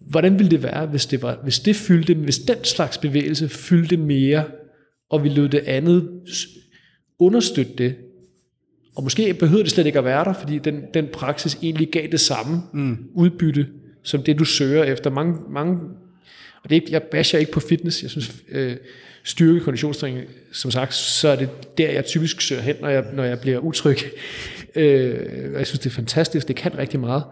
hvordan 0.00 0.38
ville 0.38 0.50
det 0.50 0.62
være, 0.62 0.86
hvis 0.86 1.06
det, 1.06 1.22
var, 1.22 1.40
hvis 1.42 1.60
det 1.60 1.76
fyldte, 1.76 2.14
hvis 2.14 2.38
den 2.38 2.64
slags 2.64 2.98
bevægelse 2.98 3.48
fyldte 3.48 3.96
mere, 3.96 4.44
og 5.10 5.24
vi 5.24 5.28
lod 5.28 5.48
det 5.48 5.58
andet 5.66 6.08
understøtte 7.20 7.72
det. 7.78 7.96
Og 8.96 9.02
måske 9.02 9.34
behøvede 9.34 9.64
det 9.64 9.72
slet 9.72 9.86
ikke 9.86 9.98
at 9.98 10.04
være 10.04 10.24
der, 10.24 10.32
fordi 10.32 10.58
den, 10.58 10.82
den 10.94 11.08
praksis 11.12 11.58
egentlig 11.62 11.88
gav 11.92 12.06
det 12.06 12.20
samme 12.20 12.62
mm. 12.72 12.98
udbytte, 13.14 13.66
som 14.02 14.22
det 14.22 14.38
du 14.38 14.44
søger 14.44 14.84
efter. 14.84 15.10
Mange, 15.10 15.36
mange, 15.50 15.78
og 16.62 16.70
det 16.70 16.76
er 16.76 16.80
ikke, 16.80 16.92
jeg 16.92 17.02
basher 17.02 17.38
ikke 17.38 17.52
på 17.52 17.60
fitness, 17.60 18.02
jeg 18.02 18.10
synes 18.10 18.34
øh, 18.48 18.76
styrke, 19.24 19.60
konditionstræning, 19.60 20.28
som 20.52 20.70
sagt, 20.70 20.94
så 20.94 21.28
er 21.28 21.36
det 21.36 21.78
der, 21.78 21.90
jeg 21.90 22.04
typisk 22.04 22.40
søger 22.40 22.62
hen, 22.62 22.76
når 22.80 22.88
jeg, 22.88 23.04
når 23.12 23.24
jeg 23.24 23.40
bliver 23.40 23.58
utryg. 23.58 23.96
Øh, 24.74 25.52
jeg 25.52 25.66
synes, 25.66 25.80
det 25.80 25.90
er 25.90 25.94
fantastisk, 25.94 26.48
det 26.48 26.56
kan 26.56 26.78
rigtig 26.78 27.00
meget. 27.00 27.24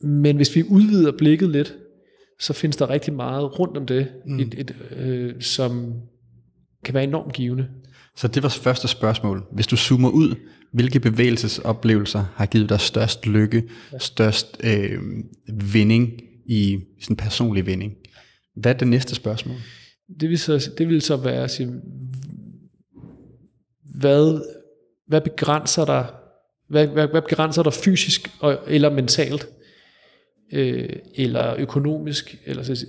Men 0.00 0.36
hvis 0.36 0.56
vi 0.56 0.62
udvider 0.62 1.12
blikket 1.18 1.50
lidt, 1.50 1.74
så 2.40 2.52
findes 2.52 2.76
der 2.76 2.90
rigtig 2.90 3.14
meget 3.14 3.58
rundt 3.58 3.76
om 3.76 3.86
det, 3.86 4.08
mm. 4.26 4.40
et, 4.40 4.54
et, 4.58 4.74
øh, 4.96 5.34
som 5.40 5.94
kan 6.84 6.94
være 6.94 7.04
enormt 7.04 7.32
givende. 7.32 7.68
Så 8.16 8.28
det 8.28 8.42
var 8.42 8.48
første 8.48 8.88
spørgsmål. 8.88 9.44
Hvis 9.52 9.66
du 9.66 9.76
zoomer 9.76 10.08
ud, 10.10 10.34
hvilke 10.72 11.00
bevægelsesoplevelser 11.00 12.24
har 12.34 12.46
givet 12.46 12.68
dig 12.68 12.80
størst 12.80 13.26
lykke, 13.26 13.68
størst 13.98 14.60
øh, 14.64 15.00
vinding 15.72 16.12
i 16.46 16.78
sådan 17.02 17.16
personlig 17.16 17.66
vinding? 17.66 17.96
Hvad 18.56 18.74
er 18.74 18.78
det 18.78 18.88
næste 18.88 19.14
spørgsmål? 19.14 19.56
Det 20.20 20.28
vil 20.28 20.38
så, 20.38 20.70
det 20.78 20.88
vil 20.88 21.02
så 21.02 21.16
være 21.16 21.44
at 21.44 21.50
sige, 21.50 21.72
hvad, 23.82 24.40
hvad 25.06 25.20
begrænser 25.20 25.84
dig 25.84 26.06
hvad, 26.68 26.86
hvad, 26.86 27.08
hvad 27.08 27.22
begrænser 27.22 27.62
dig 27.62 27.72
fysisk 27.72 28.30
og, 28.40 28.58
eller 28.66 28.90
mentalt 28.90 29.48
øh, 30.52 30.96
eller 31.14 31.54
økonomisk, 31.58 32.38
eller 32.44 32.62
så, 32.62 32.86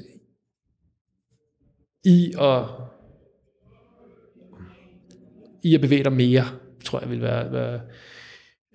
i 2.05 2.33
at, 2.41 2.63
i 5.67 5.75
at 5.75 5.81
bevæge 5.81 6.03
dig 6.03 6.13
mere, 6.13 6.45
tror 6.85 6.99
jeg 6.99 7.09
vil 7.09 7.21
være, 7.21 7.51
være 7.51 7.79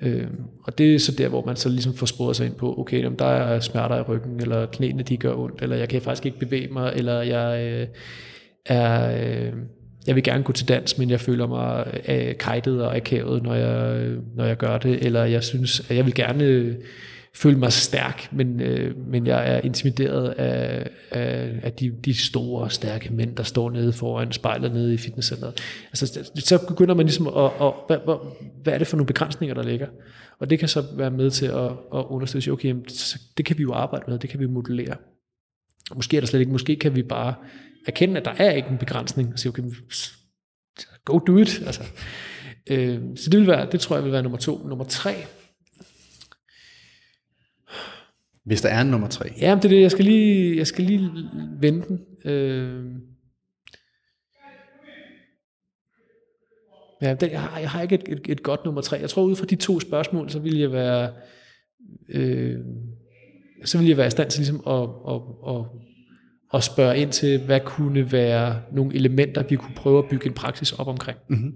øh, 0.02 0.27
og 0.64 0.78
det 0.78 0.94
er 0.94 0.98
så 0.98 1.12
der, 1.12 1.28
hvor 1.28 1.44
man 1.44 1.56
så 1.56 1.69
ligesom 1.69 1.94
får 1.94 2.06
sporet 2.06 2.36
sig 2.36 2.47
ind 2.47 2.55
på, 2.55 2.78
okay, 2.78 3.02
jamen, 3.02 3.19
der 3.19 3.24
er 3.24 3.60
smerter 3.60 3.97
i 3.97 4.02
ryggen, 4.02 4.40
eller 4.40 4.66
knæene 4.66 5.02
de 5.02 5.16
gør 5.16 5.35
ondt, 5.35 5.62
eller 5.62 5.77
jeg 5.77 5.89
kan 5.89 6.02
faktisk 6.02 6.27
ikke 6.27 6.39
bevæge 6.39 6.69
mig, 6.69 6.93
eller 6.97 7.23
jeg 7.23 7.64
øh, 7.64 7.86
er, 8.66 9.16
øh, 9.16 9.52
jeg 10.06 10.14
vil 10.14 10.23
gerne 10.23 10.44
gå 10.44 10.52
til 10.52 10.69
dans, 10.69 10.98
men 10.98 11.10
jeg 11.10 11.20
føler 11.20 11.47
mig 11.47 12.01
øh, 12.09 12.39
kajtet 12.39 12.82
og 12.82 12.97
akavet, 12.97 13.43
når 13.43 13.55
jeg, 13.55 13.97
øh, 13.97 14.19
når 14.36 14.44
jeg 14.44 14.56
gør 14.56 14.78
det, 14.78 15.06
eller 15.06 15.24
jeg 15.24 15.44
synes, 15.44 15.90
at 15.90 15.97
jeg 15.97 16.05
vil 16.05 16.14
gerne 16.14 16.44
øh, 16.44 16.74
føle 17.34 17.59
mig 17.59 17.72
stærk, 17.72 18.28
men, 18.32 18.60
øh, 18.60 18.98
men 19.06 19.26
jeg 19.26 19.54
er 19.54 19.60
intimideret 19.60 20.28
af, 20.30 20.90
af, 21.10 21.60
af 21.62 21.72
de, 21.72 21.90
de 22.04 22.14
store, 22.14 22.70
stærke 22.70 23.12
mænd, 23.12 23.36
der 23.36 23.42
står 23.42 23.70
nede 23.70 23.92
foran 23.92 24.32
spejlet 24.32 24.72
nede 24.72 24.94
i 24.94 24.96
fitnesscenteret. 24.96 25.60
Altså, 25.86 26.30
så 26.36 26.66
begynder 26.68 26.94
man 26.94 27.06
ligesom 27.06 27.26
at, 27.26 27.44
at 27.60 27.72
hvad, 27.86 27.98
hvad, 28.04 28.14
hvad 28.62 28.72
er 28.72 28.78
det 28.78 28.86
for 28.86 28.96
nogle 28.96 29.06
begrænsninger, 29.06 29.54
der 29.54 29.62
ligger? 29.62 29.86
Og 30.38 30.50
det 30.50 30.59
kan 30.59 30.68
så 30.68 30.84
være 30.96 31.10
med 31.10 31.30
til 31.30 31.46
at, 31.46 31.70
at 31.94 32.04
understøtte, 32.09 32.50
okay, 32.50 32.68
jamen, 32.68 32.84
det 33.36 33.44
kan 33.44 33.59
vi 33.59 33.62
jo 33.62 33.72
arbejde 33.72 34.04
med, 34.09 34.18
det 34.18 34.30
kan 34.30 34.40
vi 34.40 34.46
modellere. 34.46 34.96
Måske 35.94 36.16
er 36.16 36.20
der 36.20 36.26
slet 36.26 36.40
ikke, 36.40 36.52
måske 36.52 36.76
kan 36.76 36.94
vi 36.94 37.02
bare 37.02 37.34
erkende, 37.86 38.20
at 38.20 38.24
der 38.24 38.34
er 38.38 38.50
ikke 38.50 38.68
en 38.68 38.78
begrænsning, 38.78 39.32
og 39.32 39.38
sige, 39.38 39.50
okay, 39.50 39.62
go 41.04 41.18
do 41.18 41.36
it. 41.36 41.62
Altså, 41.66 41.82
øh, 42.70 43.00
så 43.16 43.30
det 43.30 43.40
vil 43.40 43.46
være, 43.46 43.68
det 43.72 43.80
tror 43.80 43.96
jeg 43.96 44.04
vil 44.04 44.12
være 44.12 44.22
nummer 44.22 44.38
to. 44.38 44.66
Nummer 44.66 44.84
tre, 44.84 45.14
hvis 48.44 48.60
der 48.60 48.69
er 48.69 48.81
en 48.81 48.86
nummer 48.86 49.09
tre. 49.09 49.32
Ja, 49.40 49.55
det 49.55 49.64
er 49.64 49.69
det. 49.69 49.81
Jeg 49.81 49.90
skal 49.90 50.05
lige, 50.05 50.56
jeg 50.56 50.66
skal 50.66 50.85
lige 50.85 51.10
vende 51.60 51.86
den. 51.89 52.01
Øh, 52.24 52.85
ja, 57.02 57.14
det, 57.14 57.31
jeg, 57.31 57.40
har, 57.40 57.59
jeg 57.59 57.70
har 57.70 57.82
ikke 57.82 57.94
et, 57.94 58.05
et, 58.09 58.20
et 58.28 58.43
godt 58.43 58.64
nummer 58.64 58.81
tre. 58.81 58.97
Jeg 58.97 59.10
tror, 59.10 59.23
ud 59.23 59.36
fra 59.36 59.47
de 59.47 59.56
to 59.56 59.81
spørgsmål, 59.81 60.31
så 60.31 60.39
vil 60.39 60.59
jeg 60.59 60.73
være... 60.73 61.12
Øh, 62.09 62.59
så 63.64 63.78
vil 63.78 63.89
jeg 63.89 63.97
være 63.97 64.06
i 64.06 64.10
stand 64.10 64.31
til 64.31 64.40
ligesom 64.40 64.62
at, 64.66 64.89
at, 65.09 65.20
at, 65.48 65.64
at 66.55 66.64
spørge 66.64 66.98
ind 66.98 67.10
til, 67.12 67.44
hvad 67.44 67.60
kunne 67.60 68.12
være 68.12 68.62
nogle 68.73 68.94
elementer, 68.94 69.43
vi 69.43 69.56
kunne 69.56 69.74
prøve 69.74 69.98
at 69.98 70.10
bygge 70.10 70.27
en 70.27 70.32
praksis 70.32 70.73
op 70.73 70.89
omkring. 70.89 71.19
Mm-hmm. 71.28 71.52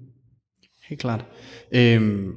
Helt 0.89 1.01
klart. 1.01 1.25
Øhm, 1.75 2.33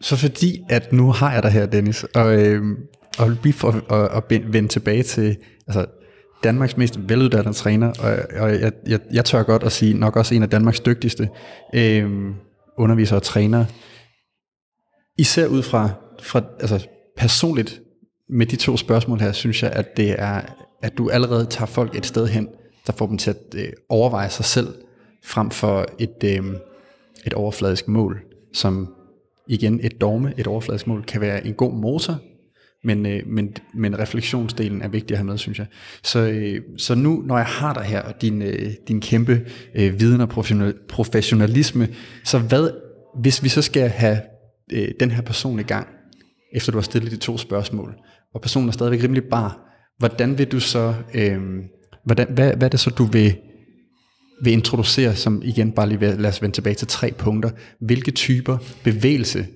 så 0.00 0.16
fordi, 0.16 0.60
at 0.68 0.92
nu 0.92 1.10
har 1.10 1.32
jeg 1.32 1.42
dig 1.42 1.50
her, 1.50 1.66
Dennis, 1.66 2.04
og 2.04 2.46
øhm, 2.46 2.76
og 3.18 3.30
lige 3.42 3.52
for 3.52 3.92
at, 3.92 4.24
at 4.30 4.52
vende 4.52 4.68
tilbage 4.68 5.02
til 5.02 5.36
altså, 5.66 5.86
Danmarks 6.44 6.76
mest 6.76 6.98
veluddannede 7.08 7.52
træner, 7.52 7.88
og, 7.88 8.40
og 8.42 8.60
jeg, 8.60 8.72
jeg, 8.86 9.00
jeg 9.12 9.24
tør 9.24 9.42
godt 9.42 9.62
at 9.62 9.72
sige, 9.72 9.94
nok 9.94 10.16
også 10.16 10.34
en 10.34 10.42
af 10.42 10.50
Danmarks 10.50 10.80
dygtigste 10.80 11.28
øh, 11.74 12.30
undervisere 12.78 13.18
og 13.18 13.22
trænere. 13.22 13.66
Især 15.18 15.46
ud 15.46 15.62
fra, 15.62 15.90
fra 16.22 16.42
altså 16.60 16.86
personligt 17.16 17.80
med 18.28 18.46
de 18.46 18.56
to 18.56 18.76
spørgsmål 18.76 19.20
her, 19.20 19.32
synes 19.32 19.62
jeg, 19.62 19.72
at 19.72 19.96
det 19.96 20.14
er, 20.18 20.40
at 20.82 20.98
du 20.98 21.10
allerede 21.10 21.46
tager 21.46 21.66
folk 21.66 21.96
et 21.96 22.06
sted 22.06 22.26
hen, 22.26 22.48
der 22.86 22.92
får 22.92 23.06
dem 23.06 23.18
til 23.18 23.30
at 23.30 23.54
øh, 23.56 23.72
overveje 23.88 24.30
sig 24.30 24.44
selv, 24.44 24.74
frem 25.24 25.50
for 25.50 25.86
et, 25.98 26.24
øh, 26.24 26.44
et 27.26 27.34
overfladisk 27.34 27.88
mål, 27.88 28.20
som 28.52 28.94
igen 29.48 29.80
et 29.82 30.00
dogme, 30.00 30.34
et 30.38 30.46
overfladisk 30.46 30.86
mål, 30.86 31.04
kan 31.04 31.20
være 31.20 31.46
en 31.46 31.54
god 31.54 31.72
motor 31.72 32.18
men, 32.84 33.06
øh, 33.06 33.22
men, 33.26 33.54
men 33.74 33.98
refleksionsdelen 33.98 34.82
er 34.82 34.88
vigtig 34.88 35.14
at 35.14 35.18
have 35.18 35.26
med, 35.26 35.38
synes 35.38 35.58
jeg. 35.58 35.66
Så, 36.02 36.18
øh, 36.18 36.60
så 36.76 36.94
nu, 36.94 37.22
når 37.26 37.36
jeg 37.36 37.46
har 37.46 37.74
dig 37.74 37.82
her, 37.82 38.02
og 38.02 38.22
din, 38.22 38.42
øh, 38.42 38.72
din 38.88 39.00
kæmpe 39.00 39.40
øh, 39.74 40.00
viden 40.00 40.20
og 40.20 40.28
professionalisme, 40.88 41.88
så 42.24 42.38
hvad, 42.38 42.70
hvis 43.20 43.42
vi 43.42 43.48
så 43.48 43.62
skal 43.62 43.88
have 43.88 44.20
øh, 44.72 44.88
den 45.00 45.10
her 45.10 45.22
person 45.22 45.60
i 45.60 45.62
gang, 45.62 45.88
efter 46.52 46.72
du 46.72 46.78
har 46.78 46.82
stillet 46.82 47.12
de 47.12 47.16
to 47.16 47.38
spørgsmål, 47.38 47.94
og 48.34 48.40
personen 48.40 48.68
er 48.68 48.72
stadigvæk 48.72 49.02
rimelig 49.02 49.24
bar, 49.24 49.60
hvordan 49.98 50.38
vil 50.38 50.46
du 50.46 50.60
så, 50.60 50.94
øh, 51.14 51.38
hvordan, 52.04 52.26
hvad, 52.30 52.56
hvad 52.56 52.62
er 52.62 52.68
det 52.68 52.80
så, 52.80 52.90
du 52.90 53.04
vil, 53.04 53.36
vil 54.42 54.52
introducere, 54.52 55.16
som 55.16 55.42
igen 55.44 55.72
bare 55.72 55.88
lige 55.88 56.16
lad 56.16 56.30
os 56.30 56.42
vende 56.42 56.56
tilbage 56.56 56.74
til 56.74 56.88
tre 56.88 57.12
punkter. 57.18 57.50
Hvilke 57.80 58.10
typer 58.10 58.58
bevægelse 58.84 59.46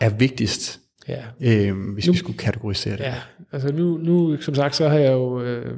er 0.00 0.08
vigtigst 0.08 0.80
Ja. 1.10 1.68
Øh, 1.68 1.92
hvis 1.94 2.06
nu, 2.06 2.12
vi 2.12 2.18
skulle 2.18 2.38
kategorisere 2.38 2.96
det. 2.96 3.00
Ja, 3.00 3.14
altså 3.52 3.72
nu, 3.72 3.96
nu 3.96 4.36
som 4.40 4.54
sagt, 4.54 4.76
så 4.76 4.88
har 4.88 4.98
jeg 4.98 5.12
jo, 5.12 5.42
øh, 5.42 5.76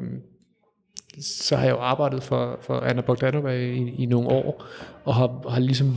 så 1.20 1.56
har 1.56 1.64
jeg 1.64 1.72
jo 1.72 1.78
arbejdet 1.78 2.22
for, 2.22 2.58
for 2.62 2.74
Anna 2.80 3.02
Bogdanova 3.02 3.50
i, 3.50 3.94
i 3.98 4.06
nogle 4.06 4.28
år, 4.28 4.64
og 5.04 5.14
har, 5.14 5.50
har 5.50 5.60
ligesom 5.60 5.96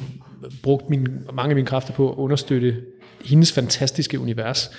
brugt 0.64 0.90
min, 0.90 1.08
mange 1.34 1.50
af 1.50 1.56
mine 1.56 1.68
kræfter 1.68 1.94
på 1.94 2.12
at 2.12 2.16
understøtte 2.16 2.82
hendes 3.26 3.52
fantastiske 3.52 4.20
univers. 4.20 4.72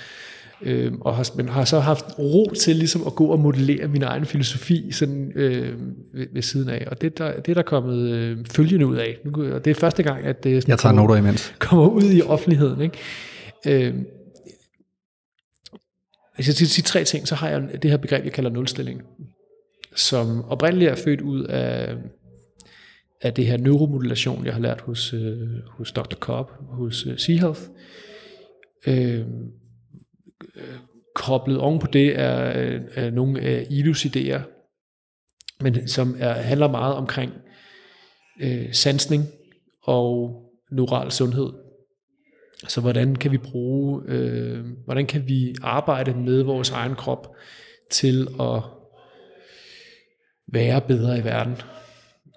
Øh, 0.61 0.93
og 1.01 1.15
har, 1.15 1.29
men 1.35 1.49
har 1.49 1.65
så 1.65 1.79
haft 1.79 2.05
ro 2.19 2.51
til 2.59 2.75
ligesom 2.75 3.03
at 3.07 3.15
gå 3.15 3.25
og 3.25 3.39
modellere 3.39 3.87
min 3.87 4.03
egen 4.03 4.25
filosofi 4.25 4.91
sådan, 4.91 5.31
øh, 5.35 5.73
ved, 6.13 6.27
ved 6.33 6.41
siden 6.41 6.69
af. 6.69 6.87
Og 6.91 7.01
det, 7.01 7.17
der, 7.17 7.39
det 7.39 7.49
er 7.49 7.53
der 7.53 7.61
kommet 7.61 8.09
øh, 8.09 8.37
følgende 8.51 8.87
ud 8.87 8.95
af. 8.95 9.17
Nu, 9.25 9.53
og 9.53 9.65
det 9.65 9.71
er 9.71 9.75
første 9.75 10.03
gang, 10.03 10.25
at 10.25 10.43
det 10.43 10.63
sådan 10.63 10.71
Jeg 10.71 10.79
tager 10.79 10.93
kommer, 10.93 11.07
noter 11.07 11.15
imens. 11.15 11.53
kommer 11.59 11.87
ud 11.87 12.11
i 12.11 12.21
offentligheden. 12.21 12.81
Ikke? 12.81 12.97
Øh, 13.87 13.93
hvis 16.37 16.47
jeg 16.47 16.55
skal 16.55 16.67
sige 16.67 16.83
tre 16.83 17.03
ting, 17.03 17.27
så 17.27 17.35
har 17.35 17.49
jeg 17.49 17.61
det 17.81 17.91
her 17.91 17.97
begreb, 17.97 18.25
jeg 18.25 18.33
kalder 18.33 18.49
nulstilling, 18.49 19.01
som 19.95 20.45
oprindeligt 20.45 20.91
er 20.91 20.95
født 20.95 21.21
ud 21.21 21.43
af, 21.43 21.95
af 23.21 23.33
det 23.33 23.45
her 23.45 23.57
neuromodulation, 23.57 24.45
jeg 24.45 24.53
har 24.53 24.61
lært 24.61 24.81
hos, 24.81 25.13
øh, 25.13 25.47
hos 25.69 25.91
Dr. 25.91 26.15
Cobb, 26.15 26.51
hos 26.69 27.05
øh, 27.07 27.19
Seahealth. 27.19 27.61
Øhm, 28.87 29.51
øh, 30.55 30.77
koblet 31.15 31.57
oven 31.57 31.79
på 31.79 31.87
det 31.87 32.19
er, 32.19 32.61
øh, 32.61 32.81
er 32.93 33.11
nogle 33.11 33.41
af 33.41 33.67
ILUs 33.69 34.05
idéer, 34.05 34.41
men 35.61 35.87
som 35.87 36.15
er, 36.19 36.33
handler 36.33 36.67
meget 36.67 36.95
omkring 36.95 37.33
øh, 38.41 38.73
sansning 38.73 39.23
og 39.83 40.41
neural 40.71 41.11
sundhed. 41.11 41.66
Så 42.67 42.81
hvordan 42.81 43.15
kan 43.15 43.31
vi 43.31 43.37
bruge, 43.37 44.01
øh, 44.07 44.65
hvordan 44.85 45.05
kan 45.05 45.27
vi 45.27 45.55
arbejde 45.61 46.13
med 46.13 46.43
vores 46.43 46.69
egen 46.69 46.95
krop 46.95 47.35
til 47.91 48.27
at 48.39 48.61
være 50.53 50.81
bedre 50.81 51.19
i 51.19 51.23
verden? 51.23 51.55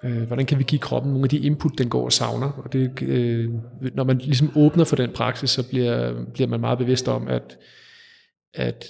Øh, 0.04 0.22
hvordan 0.22 0.46
kan 0.46 0.58
vi 0.58 0.64
give 0.64 0.78
kroppen 0.78 1.12
nogle 1.12 1.24
af 1.24 1.28
de 1.28 1.38
input, 1.38 1.78
den 1.78 1.88
går 1.88 2.04
og 2.04 2.12
savner? 2.12 2.50
Og 2.50 2.72
det, 2.72 3.02
øh, 3.02 3.50
når 3.94 4.04
man 4.04 4.18
ligesom 4.18 4.52
åbner 4.56 4.84
for 4.84 4.96
den 4.96 5.10
praksis, 5.12 5.50
så 5.50 5.68
bliver, 5.68 6.24
bliver 6.34 6.48
man 6.48 6.60
meget 6.60 6.78
bevidst 6.78 7.08
om, 7.08 7.28
at, 7.28 7.58
at 8.54 8.84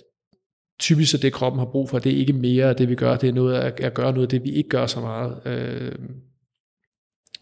typisk 0.80 1.14
er 1.14 1.18
det, 1.18 1.32
kroppen 1.32 1.58
har 1.58 1.66
brug 1.66 1.88
for, 1.88 1.98
det 1.98 2.12
er 2.12 2.16
ikke 2.16 2.32
mere 2.32 2.68
af 2.68 2.76
det, 2.76 2.88
vi 2.88 2.94
gør, 2.94 3.16
det 3.16 3.28
er 3.28 3.32
noget 3.32 3.54
at, 3.54 3.80
at 3.80 3.94
gøre 3.94 4.12
noget 4.12 4.26
af 4.26 4.28
det, 4.28 4.44
vi 4.44 4.50
ikke 4.50 4.68
gør 4.68 4.86
så 4.86 5.00
meget. 5.00 5.46
Øh, 5.46 5.92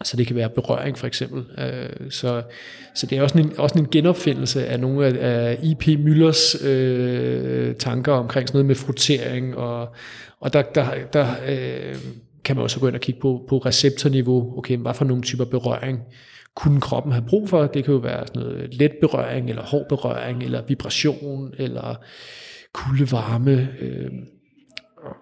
så 0.05 0.17
det 0.17 0.27
kan 0.27 0.37
være 0.37 0.51
berøring 0.51 0.99
for 0.99 1.07
eksempel. 1.07 1.45
Øh, 1.59 2.11
så, 2.11 2.43
så 2.95 3.07
det 3.07 3.19
er 3.19 3.23
også 3.23 3.39
en, 3.39 3.53
også 3.59 3.79
en 3.79 3.89
genopfindelse 3.91 4.67
af 4.67 4.81
nogle 4.81 5.07
af, 5.07 5.17
af 5.21 5.59
I.P. 5.63 5.89
Müllers 5.89 6.67
øh, 6.67 7.75
tanker 7.75 8.13
omkring 8.13 8.49
sådan 8.49 8.57
noget 8.57 8.67
med 8.67 8.75
frotering, 8.75 9.57
og, 9.57 9.89
og 10.41 10.53
der, 10.53 10.63
der, 10.63 10.87
der 11.13 11.27
øh, 11.49 11.97
kan 12.45 12.57
man 12.57 12.63
også 12.63 12.81
gå 12.81 12.87
ind 12.87 12.95
og 12.95 13.01
kigge 13.01 13.21
på, 13.21 13.45
på 13.49 13.59
receptorniveau, 13.59 14.59
okay, 14.59 14.77
hvad 14.77 14.95
for 14.95 15.05
nogle 15.05 15.23
typer 15.23 15.45
berøring 15.45 16.01
kunne 16.55 16.81
kroppen 16.81 17.13
have 17.13 17.25
brug 17.29 17.49
for? 17.49 17.67
Det 17.67 17.85
kan 17.85 17.95
jo 17.95 18.01
være 18.01 18.27
sådan 18.27 18.43
noget 18.43 18.75
let 18.75 18.93
berøring, 19.01 19.49
eller 19.49 19.63
hård 19.63 19.89
berøring, 19.89 20.43
eller 20.43 20.63
vibration, 20.69 21.55
eller 21.59 21.95
kulde 22.73 23.13
varme, 23.13 23.69
øh, 23.81 24.11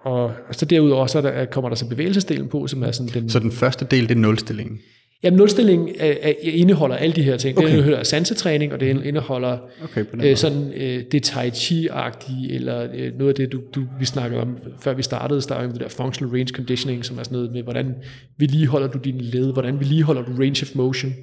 og, 0.04 0.32
så 0.50 0.64
derudover 0.64 1.06
så 1.06 1.20
der, 1.20 1.44
kommer 1.44 1.68
der 1.68 1.76
så 1.76 1.88
bevægelsesdelen 1.88 2.48
på, 2.48 2.66
som 2.66 2.82
er 2.82 2.90
sådan 2.90 3.22
den... 3.22 3.30
Så 3.30 3.38
den 3.38 3.52
første 3.52 3.86
del, 3.90 4.08
det 4.08 4.16
er 4.16 4.20
nulstillingen? 4.20 4.78
Jamen 5.22 5.38
nulstillingen 5.38 5.88
er, 5.98 6.14
er, 6.22 6.32
indeholder 6.42 6.96
alle 6.96 7.16
de 7.16 7.22
her 7.22 7.36
ting. 7.36 7.58
Okay. 7.58 7.66
Det 7.66 7.72
indeholder 7.72 8.02
sansetræning, 8.02 8.72
og 8.72 8.80
det 8.80 9.04
indeholder 9.04 9.58
okay, 9.84 10.04
øh, 10.22 10.36
sådan 10.36 10.72
øh, 10.76 11.04
det 11.12 11.22
tai 11.22 11.50
chi-agtige, 11.50 12.54
eller 12.54 12.88
øh, 12.94 13.18
noget 13.18 13.28
af 13.28 13.34
det, 13.34 13.52
du, 13.52 13.60
du, 13.74 13.86
vi 13.98 14.04
snakkede 14.04 14.42
om, 14.42 14.58
før 14.80 14.94
vi 14.94 15.02
startede, 15.02 15.42
startede 15.42 15.72
det 15.72 15.80
der 15.80 15.88
functional 15.88 16.32
range 16.32 16.54
conditioning, 16.54 17.04
som 17.04 17.18
er 17.18 17.22
sådan 17.22 17.36
noget 17.36 17.52
med, 17.52 17.62
hvordan 17.62 17.94
vedligeholder 18.38 18.88
du 18.88 18.98
dine 18.98 19.22
led, 19.22 19.52
hvordan 19.52 19.80
vedligeholder 19.80 20.22
du 20.22 20.32
range 20.32 20.62
of 20.62 20.74
motion, 20.74 21.14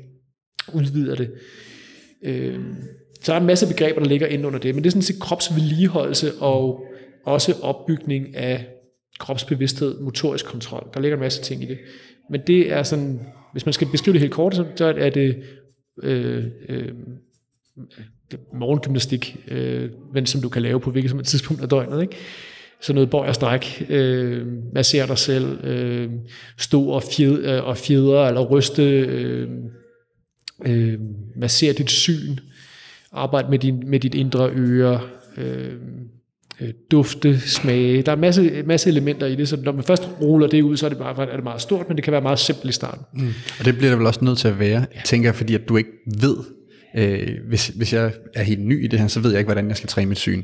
udvider 0.73 1.15
det. 1.15 1.29
Øh, 2.25 2.59
så 3.21 3.31
der 3.31 3.33
er 3.33 3.41
en 3.41 3.47
masse 3.47 3.67
begreber, 3.67 3.99
der 3.99 4.07
ligger 4.07 4.27
inde 4.27 4.47
under 4.47 4.59
det, 4.59 4.75
men 4.75 4.83
det 4.83 4.89
er 4.89 4.91
sådan 4.91 5.01
set 5.01 5.19
kropsvedligeholdelse 5.19 6.31
og 6.39 6.85
også 7.25 7.55
opbygning 7.61 8.35
af 8.35 8.67
kropsbevidsthed, 9.19 9.99
motorisk 9.99 10.45
kontrol. 10.45 10.89
Der 10.93 10.99
ligger 10.99 11.17
en 11.17 11.21
masse 11.21 11.41
ting 11.41 11.63
i 11.63 11.65
det. 11.65 11.77
Men 12.29 12.41
det 12.47 12.71
er 12.71 12.83
sådan, 12.83 13.19
hvis 13.51 13.65
man 13.65 13.73
skal 13.73 13.87
beskrive 13.91 14.13
det 14.13 14.21
helt 14.21 14.33
kort, 14.33 14.55
så 14.75 14.85
er 14.97 15.09
det 15.09 15.43
øh, 16.03 16.45
øh, 16.69 16.91
morgengymnastik, 18.53 19.37
øh, 19.47 19.89
men 20.13 20.25
som 20.25 20.41
du 20.41 20.49
kan 20.49 20.61
lave 20.61 20.79
på 20.79 20.91
hvilket 20.91 21.09
som 21.09 21.19
et 21.19 21.25
tidspunkt 21.25 21.61
af 21.61 21.69
døgnet. 21.69 22.01
Ikke? 22.01 22.15
Så 22.81 22.93
noget 22.93 23.09
bøj 23.09 23.27
og 23.27 23.35
stræk, 23.35 23.85
øh, 23.89 24.47
massere 24.73 25.07
dig 25.07 25.17
selv, 25.17 25.65
øh, 25.65 26.11
stå 26.57 26.85
og, 26.85 27.03
fjed, 27.03 27.43
øh, 27.43 27.67
og 27.67 27.77
fjedre 27.77 28.27
eller 28.27 28.41
ryste, 28.41 28.83
øh, 28.83 29.49
øh, 30.65 30.99
massere 31.35 31.73
dit 31.73 31.89
syn, 31.89 32.37
arbejde 33.11 33.49
med, 33.49 33.59
din, 33.59 33.83
med 33.89 33.99
dit 33.99 34.15
indre 34.15 34.49
øre, 34.49 35.01
øh, 35.37 35.73
øh, 36.63 36.73
dufte, 36.91 37.39
smage. 37.39 38.01
Der 38.01 38.11
er 38.11 38.15
masse, 38.15 38.63
masse 38.65 38.89
elementer 38.89 39.27
i 39.27 39.35
det, 39.35 39.49
så 39.49 39.57
når 39.63 39.71
man 39.71 39.83
først 39.83 40.09
ruller 40.21 40.47
det 40.47 40.61
ud, 40.61 40.77
så 40.77 40.85
er 40.85 40.89
det, 40.89 40.99
meget, 40.99 41.19
er 41.19 41.35
det 41.35 41.43
meget 41.43 41.61
stort, 41.61 41.87
men 41.87 41.97
det 41.97 42.03
kan 42.03 42.11
være 42.11 42.21
meget 42.21 42.39
simpelt 42.39 42.69
i 42.69 42.73
starten. 42.73 43.05
Mm. 43.13 43.33
Og 43.59 43.65
det 43.65 43.77
bliver 43.77 43.89
det 43.89 43.99
vel 43.99 44.07
også 44.07 44.25
nødt 44.25 44.37
til 44.37 44.47
at 44.47 44.59
være, 44.59 44.85
ja. 44.95 45.01
tænker 45.05 45.27
jeg, 45.27 45.35
fordi 45.35 45.55
at 45.55 45.69
du 45.69 45.77
ikke 45.77 45.89
ved, 46.21 46.37
øh, 46.97 47.37
hvis, 47.47 47.67
hvis 47.67 47.93
jeg 47.93 48.11
er 48.33 48.43
helt 48.43 48.65
ny 48.65 48.83
i 48.83 48.87
det 48.87 48.99
her, 48.99 49.07
så 49.07 49.19
ved 49.19 49.31
jeg 49.31 49.39
ikke, 49.39 49.47
hvordan 49.47 49.67
jeg 49.67 49.77
skal 49.77 49.89
træne 49.89 50.09
mit 50.09 50.17
syn. 50.17 50.43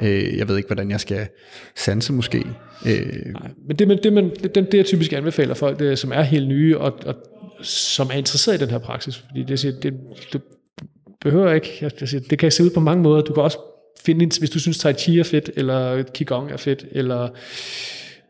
Øh, 0.00 0.38
jeg 0.38 0.48
ved 0.48 0.56
ikke, 0.56 0.66
hvordan 0.66 0.90
jeg 0.90 1.00
skal 1.00 1.26
sanse 1.76 2.12
måske. 2.12 2.38
Øh. 2.86 3.32
Nej, 3.32 3.50
men 3.66 3.76
det, 3.76 3.88
man, 3.88 3.98
det, 4.02 4.12
man, 4.12 4.30
det, 4.42 4.54
det, 4.54 4.74
jeg 4.74 4.86
typisk 4.86 5.12
anbefaler 5.12 5.54
folk, 5.54 5.78
det, 5.78 5.98
som 5.98 6.12
er 6.12 6.22
helt 6.22 6.48
nye, 6.48 6.78
og, 6.78 6.98
og 7.06 7.14
som 7.62 8.10
er 8.12 8.14
interesseret 8.14 8.56
i 8.56 8.64
den 8.64 8.70
her 8.70 8.78
praksis, 8.78 9.16
fordi 9.16 9.42
det, 9.42 9.60
siger, 9.60 9.72
det, 9.82 9.92
det 10.32 10.40
behøver 11.20 11.52
ikke, 11.52 11.78
jeg 11.80 12.08
siger, 12.08 12.20
det 12.30 12.38
kan 12.38 12.50
se 12.50 12.64
ud 12.64 12.70
på 12.70 12.80
mange 12.80 13.02
måder. 13.02 13.22
Du 13.22 13.32
kan 13.32 13.42
også 13.42 13.58
finde, 14.04 14.38
hvis 14.38 14.50
du 14.50 14.58
synes, 14.58 14.78
Tai 14.78 14.92
Chi 14.92 15.18
er 15.18 15.24
fedt, 15.24 15.50
eller 15.56 16.02
Qigong 16.02 16.52
er 16.52 16.56
fedt, 16.56 16.84
eller 16.92 17.28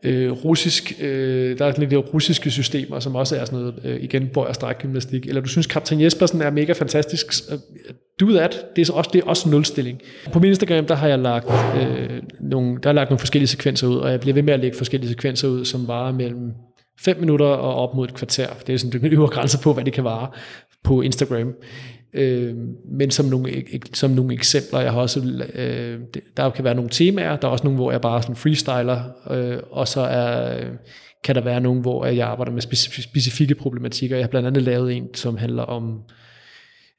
øh, 0.03 0.31
russisk, 0.31 0.93
øh, 1.01 1.57
der 1.57 1.65
er 1.65 1.73
lidt 1.77 1.91
de 1.91 1.95
russiske 1.95 2.51
systemer, 2.51 2.99
som 2.99 3.15
også 3.15 3.35
er 3.35 3.45
sådan 3.45 3.59
noget, 3.59 3.75
øh, 3.83 4.03
igen, 4.03 4.27
bøj- 4.27 4.47
og 4.47 4.55
strækgymnastik, 4.55 5.27
eller 5.27 5.41
du 5.41 5.47
synes, 5.47 5.67
Kaptajn 5.67 6.01
Jespersen 6.01 6.41
er 6.41 6.49
mega 6.49 6.73
fantastisk, 6.73 7.25
øh, 7.51 7.57
do 8.19 8.29
that, 8.31 8.65
det 8.75 8.89
er 8.89 8.93
også, 8.93 9.09
det 9.13 9.23
er 9.23 9.27
også 9.27 9.49
nulstilling. 9.49 10.01
På 10.33 10.39
min 10.39 10.49
Instagram, 10.49 10.85
der 10.85 10.95
har 10.95 11.07
jeg 11.07 11.19
lagt, 11.19 11.47
øh, 11.81 12.21
nogle, 12.39 12.77
der 12.83 12.89
har 12.89 12.93
lagt 12.93 13.09
nogle 13.09 13.19
forskellige 13.19 13.47
sekvenser 13.47 13.87
ud, 13.87 13.95
og 13.95 14.11
jeg 14.11 14.19
bliver 14.19 14.33
ved 14.33 14.43
med 14.43 14.53
at 14.53 14.59
lægge 14.59 14.77
forskellige 14.77 15.09
sekvenser 15.09 15.47
ud, 15.47 15.65
som 15.65 15.87
varer 15.87 16.11
mellem 16.11 16.51
5 16.99 17.19
minutter 17.19 17.45
og 17.45 17.75
op 17.75 17.95
mod 17.95 18.07
et 18.07 18.13
kvarter. 18.13 18.47
Det 18.67 18.73
er 18.73 18.77
sådan 18.77 19.01
den 19.01 19.13
øvre 19.13 19.27
grænse 19.27 19.59
på, 19.63 19.73
hvad 19.73 19.85
det 19.85 19.93
kan 19.93 20.03
vare 20.03 20.27
på 20.83 21.01
Instagram. 21.01 21.53
Øh, 22.15 22.55
men 22.91 23.11
som 23.11 23.25
nogle, 23.25 23.63
som 23.93 24.11
nogle 24.11 24.33
eksempler, 24.33 24.79
jeg 24.79 24.91
har 24.91 24.99
også, 24.99 25.43
øh, 25.53 25.99
der 26.37 26.49
kan 26.49 26.63
være 26.63 26.75
nogle 26.75 26.89
temaer, 26.89 27.35
der 27.35 27.47
er 27.47 27.51
også 27.51 27.63
nogle, 27.63 27.77
hvor 27.77 27.91
jeg 27.91 28.01
bare 28.01 28.21
sådan 28.21 28.35
freestyler, 28.35 29.01
øh, 29.31 29.57
og 29.71 29.87
så 29.87 30.01
er, 30.01 30.59
kan 31.23 31.35
der 31.35 31.41
være 31.41 31.61
nogle, 31.61 31.81
hvor 31.81 32.05
jeg 32.05 32.27
arbejder 32.27 32.51
med 32.51 32.61
specifikke 33.01 33.55
problematikker. 33.55 34.15
Jeg 34.15 34.23
har 34.23 34.29
blandt 34.29 34.47
andet 34.47 34.63
lavet 34.63 34.93
en, 34.93 35.13
som 35.13 35.37
handler 35.37 35.63
om 35.63 36.01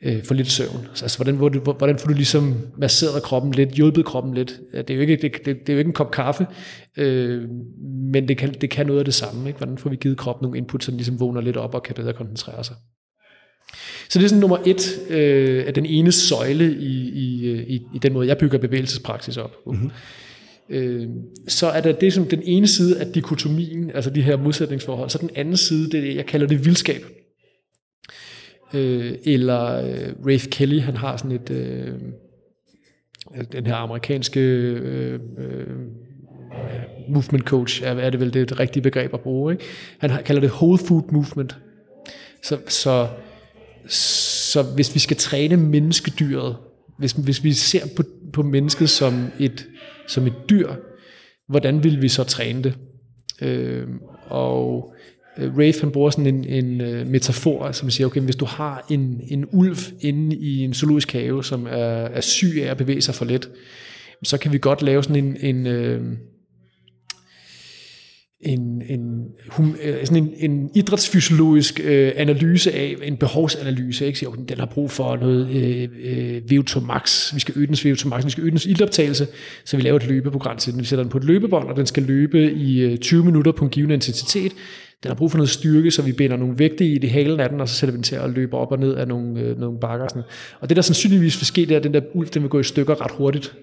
øh, 0.02 0.24
for 0.24 0.34
lidt 0.34 0.50
søvn. 0.50 0.86
Altså, 1.02 1.18
hvordan, 1.18 1.34
hvordan, 1.34 1.60
hvordan 1.60 1.98
får 1.98 2.08
du 2.08 2.14
ligesom 2.14 2.54
masseret 2.78 3.22
kroppen 3.22 3.52
lidt, 3.52 3.70
hjulpet 3.70 4.04
kroppen 4.04 4.34
lidt? 4.34 4.60
Det 4.72 4.90
er 4.90 4.94
jo 4.94 5.00
ikke, 5.00 5.16
det, 5.16 5.32
det, 5.44 5.46
det 5.46 5.68
er 5.68 5.72
jo 5.72 5.78
ikke 5.78 5.88
en 5.88 5.94
kop 5.94 6.10
kaffe, 6.10 6.46
øh, 6.96 7.48
men 8.12 8.28
det 8.28 8.38
kan, 8.38 8.54
det 8.60 8.70
kan 8.70 8.86
noget 8.86 8.98
af 8.98 9.04
det 9.04 9.14
samme. 9.14 9.48
Ikke? 9.48 9.58
Hvordan 9.58 9.78
får 9.78 9.90
vi 9.90 9.96
givet 9.96 10.18
kroppen 10.18 10.44
nogle 10.44 10.58
input, 10.58 10.84
så 10.84 10.90
den 10.90 10.96
ligesom 10.96 11.20
vågner 11.20 11.40
lidt 11.40 11.56
op 11.56 11.74
og 11.74 11.82
kan 11.82 11.94
bedre 11.94 12.12
koncentrere 12.12 12.64
sig? 12.64 12.76
Så 14.08 14.18
det 14.18 14.24
er 14.24 14.28
sådan 14.28 14.40
nummer 14.40 14.58
et 14.66 15.00
øh, 15.10 15.66
af 15.66 15.74
den 15.74 15.86
ene 15.86 16.12
søjle 16.12 16.76
i, 16.76 17.08
i, 17.08 17.52
i, 17.62 17.82
i 17.94 17.98
den 17.98 18.12
måde, 18.12 18.28
jeg 18.28 18.38
bygger 18.38 18.58
bevægelsespraksis 18.58 19.36
op. 19.36 19.56
Mm-hmm. 19.66 19.90
Øh, 20.68 21.08
så 21.48 21.66
er 21.66 21.80
der 21.80 21.92
det 21.92 22.12
som 22.12 22.24
den 22.24 22.42
ene 22.44 22.66
side 22.66 23.00
af 23.00 23.06
dikotomien, 23.12 23.90
altså 23.94 24.10
de 24.10 24.22
her 24.22 24.36
modsætningsforhold, 24.36 25.10
så 25.10 25.18
den 25.18 25.30
anden 25.34 25.56
side, 25.56 25.90
det 25.90 26.16
jeg 26.16 26.26
kalder 26.26 26.46
det 26.46 26.64
vildskab. 26.64 27.04
Øh, 28.74 29.12
eller 29.24 29.62
øh, 29.64 30.32
Rafe 30.32 30.48
Kelly, 30.50 30.80
han 30.80 30.96
har 30.96 31.16
sådan 31.16 31.32
et, 31.32 31.50
øh, 31.50 31.94
den 33.52 33.66
her 33.66 33.74
amerikanske 33.74 34.40
øh, 34.40 35.20
øh, 35.38 35.66
movement 37.08 37.44
coach, 37.44 37.82
er, 37.84 37.90
er 37.90 38.10
det 38.10 38.20
vel 38.20 38.34
det 38.34 38.60
rigtige 38.60 38.82
begreb 38.82 39.14
at 39.14 39.20
bruge. 39.20 39.52
Ikke? 39.52 39.64
Han 39.98 40.24
kalder 40.24 40.40
det 40.40 40.50
whole 40.50 40.78
food 40.78 41.02
movement. 41.12 41.56
Så, 42.42 42.58
så 42.68 43.08
så 43.88 44.62
hvis 44.62 44.94
vi 44.94 45.00
skal 45.00 45.16
træne 45.16 45.56
menneskedyret, 45.56 46.56
hvis, 46.98 47.12
hvis 47.12 47.44
vi 47.44 47.52
ser 47.52 47.86
på, 47.96 48.02
på 48.32 48.42
mennesket 48.42 48.90
som 48.90 49.26
et, 49.38 49.66
som 50.08 50.26
et 50.26 50.34
dyr, 50.50 50.74
hvordan 51.48 51.84
vil 51.84 52.02
vi 52.02 52.08
så 52.08 52.24
træne 52.24 52.62
det? 52.62 52.78
Øhm, 53.42 53.92
øh, 53.92 53.98
og 54.26 54.94
Rafe 55.38 55.80
han 55.80 55.90
bruger 55.90 56.10
sådan 56.10 56.26
en, 56.26 56.44
en 56.44 56.80
øh, 56.80 57.06
metafor, 57.06 57.72
som 57.72 57.90
siger, 57.90 58.06
okay, 58.06 58.20
hvis 58.20 58.36
du 58.36 58.44
har 58.44 58.86
en, 58.90 59.20
en 59.28 59.44
ulv 59.52 59.76
inde 60.00 60.36
i 60.36 60.64
en 60.64 60.74
zoologisk 60.74 61.12
have, 61.12 61.44
som 61.44 61.66
er, 61.66 62.06
er 62.06 62.20
syg 62.20 62.62
af 62.62 62.70
at 62.70 62.76
bevæge 62.76 63.00
sig 63.00 63.14
for 63.14 63.24
let, 63.24 63.50
så 64.24 64.38
kan 64.38 64.52
vi 64.52 64.58
godt 64.58 64.82
lave 64.82 65.02
sådan 65.02 65.24
en, 65.24 65.36
en, 65.56 65.66
uh, 65.66 66.06
en, 68.40 68.82
en, 68.82 69.15
hum, 69.48 69.76
øh, 69.82 70.06
sådan 70.06 70.22
en, 70.22 70.50
en 70.50 70.70
idrætsfysiologisk 70.74 71.80
øh, 71.84 72.12
analyse 72.16 72.72
af, 72.72 72.96
en 73.02 73.16
behovsanalyse, 73.16 74.06
ikke? 74.06 74.18
Siger, 74.18 74.30
den 74.30 74.58
har 74.58 74.66
brug 74.66 74.90
for 74.90 75.16
noget 75.16 75.48
øh, 75.50 75.88
øh, 76.04 76.42
VO2 76.52 76.80
max, 76.80 77.34
vi 77.34 77.40
skal 77.40 77.54
øge 77.56 77.66
dens 77.66 77.84
VO2 77.84 78.08
max, 78.08 78.24
vi 78.24 78.30
skal 78.30 78.42
øge 78.42 78.50
dens 78.50 78.66
ildoptagelse, 78.66 79.26
så 79.64 79.76
vi 79.76 79.82
laver 79.82 79.96
et 79.96 80.06
løbeprogram 80.06 80.56
til 80.56 80.72
den. 80.72 80.80
Vi 80.80 80.86
sætter 80.86 81.02
den 81.02 81.10
på 81.10 81.18
et 81.18 81.24
løbebånd, 81.24 81.68
og 81.68 81.76
den 81.76 81.86
skal 81.86 82.02
løbe 82.02 82.52
i 82.52 82.80
øh, 82.80 82.98
20 82.98 83.24
minutter 83.24 83.52
på 83.52 83.64
en 83.64 83.70
given 83.70 83.90
intensitet. 83.90 84.52
Den 85.02 85.08
har 85.08 85.14
brug 85.14 85.30
for 85.30 85.38
noget 85.38 85.50
styrke, 85.50 85.90
så 85.90 86.02
vi 86.02 86.12
binder 86.12 86.36
nogle 86.36 86.58
vægte 86.58 86.86
i 86.86 86.98
det 86.98 87.10
halen 87.10 87.40
af 87.40 87.48
den, 87.48 87.60
og 87.60 87.68
så 87.68 87.74
sætter 87.74 87.92
vi 87.92 87.96
den 87.96 88.02
til 88.02 88.16
at 88.16 88.30
løbe 88.30 88.56
op 88.56 88.72
og 88.72 88.78
ned 88.78 88.94
af 88.94 89.08
nogle, 89.08 89.40
øh, 89.40 89.60
nogle 89.60 89.80
bakker. 89.80 90.08
Sådan. 90.08 90.22
Og 90.60 90.68
det 90.68 90.76
der 90.76 90.82
sandsynligvis 90.82 91.40
vil 91.40 91.46
ske, 91.46 91.60
det 91.60 91.70
er, 91.70 91.76
at 91.76 91.84
den 91.84 91.94
der 91.94 92.00
ulv, 92.14 92.28
den 92.28 92.42
vil 92.42 92.48
gå 92.48 92.60
i 92.60 92.64
stykker 92.64 93.04
ret 93.04 93.10
hurtigt. 93.10 93.54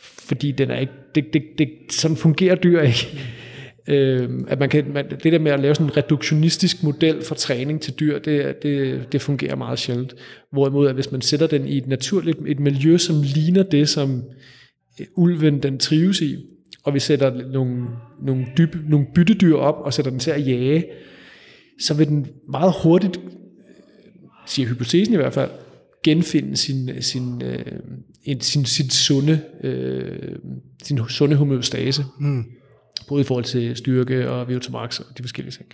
Fordi 0.00 0.50
den 0.50 0.70
er 0.70 0.78
ikke, 0.78 0.92
det, 1.14 1.24
det, 1.32 1.42
det, 1.58 1.68
sådan 1.90 2.16
fungerer 2.16 2.54
dyr 2.54 2.80
ikke. 2.80 3.18
Øh, 3.88 4.30
at 4.48 4.58
man 4.58 4.68
kan, 4.68 4.92
man, 4.92 5.10
det 5.10 5.32
der 5.32 5.38
med 5.38 5.52
at 5.52 5.60
lave 5.60 5.74
sådan 5.74 5.86
en 5.86 5.96
reduktionistisk 5.96 6.82
model 6.82 7.24
for 7.24 7.34
træning 7.34 7.80
til 7.80 7.94
dyr, 7.94 8.18
det, 8.18 8.62
det, 8.62 9.02
det 9.12 9.22
fungerer 9.22 9.56
meget 9.56 9.78
sjældent. 9.78 10.14
Hvorimod, 10.52 10.88
at 10.88 10.94
hvis 10.94 11.12
man 11.12 11.20
sætter 11.20 11.46
den 11.46 11.66
i 11.66 11.78
et 11.78 11.86
naturligt 11.86 12.38
et 12.46 12.60
miljø, 12.60 12.98
som 12.98 13.16
ligner 13.22 13.62
det, 13.62 13.88
som 13.88 14.22
øh, 15.00 15.06
ulven 15.16 15.62
den 15.62 15.78
trives 15.78 16.20
i, 16.20 16.36
og 16.84 16.94
vi 16.94 16.98
sætter 16.98 17.48
nogle, 17.52 17.86
nogle, 18.22 18.46
dyb, 18.58 18.76
nogle 18.88 19.06
byttedyr 19.14 19.56
op 19.56 19.76
og 19.84 19.94
sætter 19.94 20.10
den 20.10 20.20
til 20.20 20.30
at 20.30 20.46
jage, 20.46 20.84
så 21.80 21.94
vil 21.94 22.08
den 22.08 22.26
meget 22.48 22.74
hurtigt, 22.82 23.16
øh, 23.16 23.32
siger 24.46 24.68
hypotesen 24.68 25.14
i 25.14 25.16
hvert 25.16 25.34
fald, 25.34 25.50
genfinde 26.04 26.56
sin, 26.56 26.90
sin, 27.02 27.42
øh, 27.42 27.80
sin, 28.40 28.64
sin, 28.64 28.90
sunde, 28.90 29.40
øh, 29.64 30.36
sin 30.82 31.00
sunde 31.08 31.36
homeostase. 31.36 32.04
Mm 32.20 32.44
både 33.08 33.20
i 33.20 33.24
forhold 33.24 33.44
til 33.44 33.76
styrke 33.76 34.30
og 34.30 34.42
VO2 34.42 34.70
max 34.70 35.00
og 35.00 35.18
de 35.18 35.22
forskellige 35.22 35.52
ting. 35.52 35.66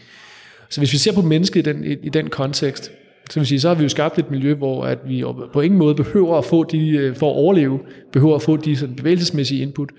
Så 0.70 0.80
hvis 0.80 0.92
vi 0.92 0.98
ser 0.98 1.12
på 1.12 1.22
mennesket 1.22 1.66
i 1.66 1.72
den, 1.72 1.84
i, 1.84 1.92
i 1.92 2.08
den 2.08 2.30
kontekst, 2.30 2.90
så 3.30 3.40
vil 3.40 3.46
sige, 3.46 3.60
så 3.60 3.68
har 3.68 3.74
vi 3.74 3.82
jo 3.82 3.88
skabt 3.88 4.18
et 4.18 4.30
miljø, 4.30 4.54
hvor 4.54 4.84
at 4.84 4.98
vi 5.06 5.24
på 5.52 5.60
ingen 5.60 5.78
måde 5.78 5.94
behøver 5.94 6.38
at 6.38 6.44
få 6.44 6.64
de, 6.64 6.88
øh, 6.88 7.16
for 7.16 7.30
at 7.30 7.36
overleve, 7.36 7.80
behøver 8.12 8.34
at 8.34 8.42
få 8.42 8.56
de 8.56 8.76
sådan 8.76 8.96
bevægelsesmæssige 8.96 9.62
input. 9.62 9.90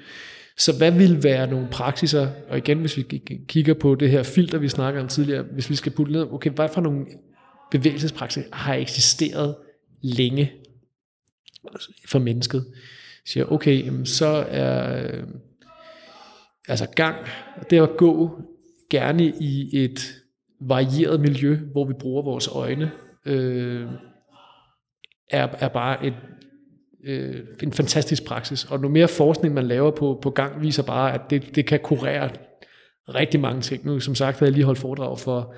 Så 0.57 0.77
hvad 0.77 0.91
vil 0.91 1.23
være 1.23 1.47
nogle 1.47 1.67
praksiser, 1.71 2.27
og 2.49 2.57
igen, 2.57 2.79
hvis 2.79 2.97
vi 2.97 3.03
kigger 3.47 3.73
på 3.73 3.95
det 3.95 4.09
her 4.09 4.23
filter, 4.23 4.57
vi 4.57 4.69
snakker 4.69 5.01
om 5.01 5.07
tidligere, 5.07 5.43
hvis 5.53 5.69
vi 5.69 5.75
skal 5.75 5.91
putte 5.91 6.11
ned, 6.11 6.27
okay, 6.31 6.49
hvad 6.49 6.69
for 6.73 6.81
nogle 6.81 7.05
bevægelsespraksiser 7.71 8.47
har 8.51 8.73
eksisteret 8.73 9.55
længe 10.01 10.51
for 12.07 12.19
mennesket? 12.19 12.65
Så 13.25 13.31
siger, 13.33 13.51
okay, 13.51 13.91
så 14.03 14.45
er 14.49 15.03
øh, 15.03 15.23
altså 16.67 16.87
gang, 16.95 17.15
det 17.69 17.81
at 17.81 17.97
gå 17.97 18.41
gerne 18.89 19.27
i 19.39 19.83
et 19.83 20.21
varieret 20.61 21.19
miljø, 21.19 21.59
hvor 21.71 21.85
vi 21.85 21.93
bruger 21.93 22.23
vores 22.23 22.47
øjne, 22.47 22.91
øh, 23.25 23.87
er, 25.29 25.47
er 25.59 25.67
bare 25.67 26.05
et, 26.05 26.13
øh, 27.03 27.39
en 27.63 27.73
fantastisk 27.73 28.25
praksis. 28.25 28.65
Og 28.65 28.79
nu 28.79 28.89
mere 28.89 29.07
forskning, 29.07 29.53
man 29.53 29.67
laver 29.67 29.91
på, 29.91 30.19
på 30.21 30.29
gang, 30.29 30.61
viser 30.61 30.83
bare, 30.83 31.13
at 31.13 31.21
det, 31.29 31.55
det 31.55 31.65
kan 31.65 31.79
kurere 31.79 32.29
rigtig 33.09 33.39
mange 33.39 33.61
ting. 33.61 33.85
Nu, 33.85 33.99
som 33.99 34.15
sagt, 34.15 34.39
havde 34.39 34.49
jeg 34.49 34.53
lige 34.53 34.65
holdt 34.65 34.79
foredrag 34.79 35.19
for, 35.19 35.55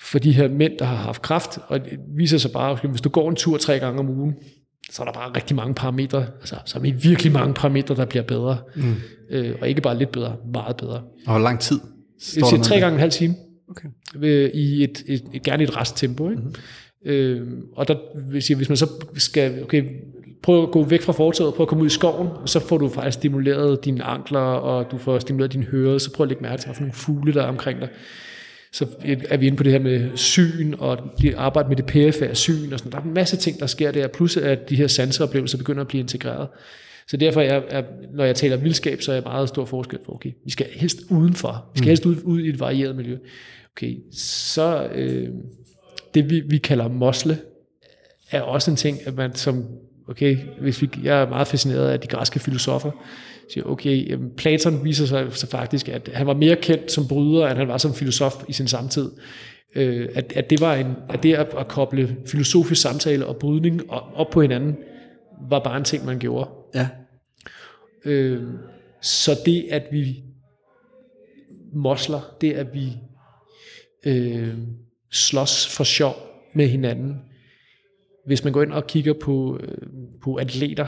for 0.00 0.18
de 0.18 0.32
her 0.32 0.48
mænd, 0.48 0.78
der 0.78 0.84
har 0.84 0.96
haft 0.96 1.22
kraft, 1.22 1.58
og 1.66 1.84
det 1.84 1.98
viser 2.16 2.38
sig 2.38 2.50
bare, 2.52 2.70
at 2.70 2.90
hvis 2.90 3.00
du 3.00 3.08
går 3.08 3.30
en 3.30 3.36
tur 3.36 3.56
tre 3.56 3.78
gange 3.78 4.00
om 4.00 4.08
ugen, 4.08 4.34
så 4.90 5.02
er 5.02 5.06
der 5.06 5.12
bare 5.12 5.36
rigtig 5.36 5.56
mange 5.56 5.74
parametre, 5.74 6.26
altså 6.40 6.56
så 6.64 6.78
er 6.78 6.82
der 6.82 6.92
virkelig 6.92 7.32
mange 7.32 7.54
parametre, 7.54 7.94
der 7.94 8.04
bliver 8.04 8.22
bedre. 8.22 8.58
Mm. 8.76 8.94
Øh, 9.30 9.54
og 9.60 9.68
ikke 9.68 9.80
bare 9.80 9.98
lidt 9.98 10.12
bedre, 10.12 10.36
meget 10.52 10.76
bedre. 10.76 11.02
Og 11.26 11.32
hvor 11.32 11.38
lang 11.38 11.60
tid? 11.60 11.80
Jeg 12.36 12.46
siger 12.46 12.62
tre 12.62 12.80
gange 12.80 12.94
en 12.94 13.00
halv 13.00 13.12
time. 13.12 13.34
Okay. 13.70 13.88
Ved, 14.14 14.50
I 14.54 14.84
et, 14.84 15.02
et, 15.06 15.24
et, 15.32 15.42
gerne 15.42 15.62
et 15.62 15.76
resttempo. 15.76 16.30
Ikke? 16.30 16.42
Mm-hmm. 16.42 17.10
Øh, 17.10 17.46
og 17.76 17.88
der 17.88 17.94
vil 18.30 18.42
sige, 18.42 18.56
hvis 18.56 18.68
man 18.68 18.76
så 18.76 18.90
skal 19.16 19.62
okay, 19.62 19.84
prøve 20.42 20.62
at 20.62 20.70
gå 20.70 20.84
væk 20.84 21.02
fra 21.02 21.12
fortaget, 21.12 21.54
prøve 21.54 21.64
at 21.64 21.68
komme 21.68 21.82
ud 21.82 21.86
i 21.86 21.90
skoven, 21.90 22.28
så 22.46 22.60
får 22.60 22.78
du 22.78 22.88
faktisk 22.88 23.18
stimuleret 23.18 23.84
dine 23.84 24.04
ankler, 24.04 24.40
og 24.40 24.90
du 24.90 24.98
får 24.98 25.18
stimuleret 25.18 25.52
din 25.52 25.62
hørelse, 25.62 26.04
så 26.04 26.12
prøv 26.12 26.24
at 26.24 26.28
lægge 26.28 26.42
mærke 26.42 26.62
til, 26.62 26.70
nogle 26.80 26.92
fugle, 26.92 27.34
der 27.34 27.42
er 27.42 27.46
omkring 27.46 27.80
dig 27.80 27.88
så 28.72 28.86
er 29.28 29.36
vi 29.36 29.46
inde 29.46 29.56
på 29.56 29.62
det 29.62 29.72
her 29.72 29.78
med 29.78 30.10
syn, 30.16 30.74
og 30.78 30.98
de 31.22 31.36
arbejder 31.36 31.68
med 31.68 31.76
det 31.76 31.86
perifære 31.86 32.34
syn, 32.34 32.72
og 32.72 32.78
sådan. 32.78 32.92
der 32.92 32.98
er 32.98 33.02
en 33.02 33.14
masse 33.14 33.36
ting, 33.36 33.60
der 33.60 33.66
sker 33.66 33.90
der, 33.90 34.08
plus 34.08 34.36
at 34.36 34.70
de 34.70 34.76
her 34.76 34.86
sanseoplevelser 34.86 35.58
begynder 35.58 35.80
at 35.80 35.88
blive 35.88 36.00
integreret. 36.00 36.48
Så 37.08 37.16
derfor, 37.16 37.40
er, 37.40 37.62
er, 37.68 37.82
når 38.14 38.24
jeg 38.24 38.36
taler 38.36 38.56
vildskab, 38.56 39.02
så 39.02 39.12
er 39.12 39.16
jeg 39.16 39.22
meget 39.22 39.48
stor 39.48 39.64
forskel 39.64 39.98
for, 40.04 40.14
okay, 40.14 40.30
vi 40.44 40.50
skal 40.50 40.66
helst 40.72 40.98
udenfor, 41.10 41.70
vi 41.74 41.78
skal 41.78 41.86
mm. 41.86 41.88
helst 41.88 42.06
ud, 42.06 42.16
ud 42.24 42.40
i 42.40 42.48
et 42.48 42.60
varieret 42.60 42.96
miljø. 42.96 43.18
Okay, 43.76 43.96
så 44.12 44.88
øh, 44.94 45.28
det 46.14 46.30
vi, 46.30 46.40
vi 46.40 46.58
kalder 46.58 46.88
mosle, 46.88 47.38
er 48.30 48.40
også 48.42 48.70
en 48.70 48.76
ting, 48.76 49.06
at 49.06 49.16
man 49.16 49.34
som 49.34 49.64
okay, 50.08 50.36
hvis 50.60 50.82
vi, 50.82 50.90
jeg 51.02 51.22
er 51.22 51.28
meget 51.28 51.46
fascineret 51.46 51.88
af 51.88 52.00
de 52.00 52.06
græske 52.06 52.38
filosofer, 52.38 52.90
siger, 53.52 53.64
okay, 53.64 54.10
jamen, 54.10 54.30
Platon 54.36 54.84
viser 54.84 55.06
sig 55.06 55.26
så 55.30 55.46
faktisk, 55.46 55.88
at 55.88 56.10
han 56.14 56.26
var 56.26 56.34
mere 56.34 56.56
kendt 56.56 56.92
som 56.92 57.08
bryder, 57.08 57.48
end 57.48 57.58
han 57.58 57.68
var 57.68 57.78
som 57.78 57.94
filosof 57.94 58.44
i 58.48 58.52
sin 58.52 58.68
samtid. 58.68 59.10
Øh, 59.74 60.08
at, 60.14 60.32
at 60.36 60.50
det 60.50 60.60
var 60.60 60.74
en, 60.74 60.92
at 61.08 61.22
det 61.22 61.34
at, 61.34 61.48
at 61.58 61.68
koble 61.68 62.16
filosofisk 62.26 62.82
samtale 62.82 63.26
og 63.26 63.36
brydning 63.36 63.90
op 63.90 64.30
på 64.30 64.42
hinanden, 64.42 64.76
var 65.50 65.58
bare 65.64 65.76
en 65.76 65.84
ting, 65.84 66.04
man 66.04 66.18
gjorde. 66.18 66.50
Ja. 66.74 66.88
Øh, 68.04 68.42
så 69.00 69.40
det, 69.46 69.66
at 69.70 69.82
vi 69.92 70.22
mosler, 71.72 72.36
det, 72.40 72.52
at 72.52 72.74
vi 72.74 72.92
øh, 74.06 74.54
slås 75.12 75.76
for 75.76 75.84
sjov 75.84 76.14
med 76.54 76.68
hinanden, 76.68 77.16
hvis 78.26 78.44
man 78.44 78.52
går 78.52 78.62
ind 78.62 78.72
og 78.72 78.86
kigger 78.86 79.12
på, 79.12 79.58
øh, 79.62 79.88
på 80.22 80.34
atleter, 80.34 80.86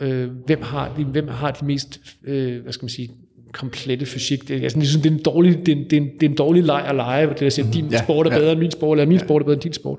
øh, 0.00 0.30
hvem, 0.46 0.62
har 0.62 0.94
de, 0.96 1.04
hvem 1.04 1.28
har 1.28 1.50
de 1.50 1.64
mest, 1.66 2.00
øh, 2.24 2.62
hvad 2.62 2.72
skal 2.72 2.84
man 2.84 2.90
sige, 2.90 3.10
komplette 3.52 4.06
fysik. 4.06 4.48
Det 4.48 4.64
er, 4.64 4.68
sådan, 4.68 4.82
ligesom, 4.82 5.02
det 5.02 5.12
er 5.12 5.16
en 5.16 5.22
dårlig, 5.22 5.66
det 5.66 5.68
er, 5.68 5.76
en, 5.76 5.84
det 5.84 5.92
er 5.92 6.00
en, 6.00 6.08
det 6.20 6.22
er 6.26 6.30
en 6.30 6.36
dårlig 6.36 6.64
leg 6.64 6.84
at 6.88 6.94
lege, 6.94 7.26
det 7.26 7.42
er 7.42 7.46
at 7.46 7.52
sige, 7.52 7.68
din 7.72 7.88
ja, 7.90 8.02
sport 8.02 8.26
er 8.26 8.30
bedre 8.30 8.46
ja. 8.46 8.52
end 8.52 8.60
min 8.60 8.70
sport, 8.70 8.98
eller 8.98 9.08
min 9.08 9.18
ja. 9.18 9.24
sport 9.24 9.42
er 9.42 9.44
bedre 9.44 9.54
end 9.54 9.62
din 9.62 9.72
sport. 9.72 9.98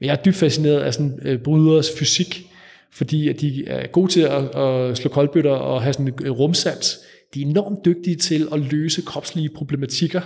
Men 0.00 0.06
jeg 0.06 0.12
er 0.12 0.22
dybt 0.22 0.36
fascineret 0.36 0.80
af 0.80 0.94
sådan 0.94 1.18
øh, 1.22 1.38
bryders 1.38 1.90
fysik, 1.98 2.46
fordi 2.92 3.28
at 3.28 3.40
de 3.40 3.68
er 3.68 3.86
gode 3.86 4.12
til 4.12 4.20
at, 4.20 4.54
at 4.56 4.96
slå 4.96 5.10
koldbøtter 5.10 5.50
og 5.50 5.82
have 5.82 5.92
sådan 5.92 6.06
en 6.06 6.30
rumsans. 6.30 6.98
De 7.34 7.42
er 7.42 7.46
enormt 7.46 7.84
dygtige 7.84 8.16
til 8.16 8.48
at 8.52 8.60
løse 8.60 9.02
kropslige 9.02 9.48
problematikker, 9.48 10.20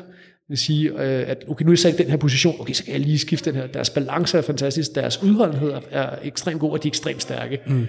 vil 0.48 0.59
sige, 0.59 0.89
øh, 0.89 1.31
at 1.31 1.44
okay, 1.48 1.64
nu 1.64 1.68
er 1.68 1.72
jeg 1.72 1.78
sat 1.78 1.94
i 1.94 1.97
den 1.97 2.10
her 2.10 2.16
position, 2.16 2.56
okay, 2.60 2.72
så 2.72 2.85
kan 2.85 2.93
jeg 2.93 3.01
lige 3.01 3.18
skifte 3.18 3.51
den 3.51 3.60
her. 3.60 3.66
Deres 3.66 3.90
balance 3.90 4.39
er 4.39 4.43
fantastisk, 4.43 4.94
deres 4.94 5.22
udholdenhed 5.22 5.72
er 5.90 6.10
ekstremt 6.24 6.60
god, 6.60 6.70
og 6.70 6.82
de 6.82 6.89
er 6.89 6.90
ekstremt 6.90 7.22
stærke. 7.22 7.60
Mm. 7.66 7.86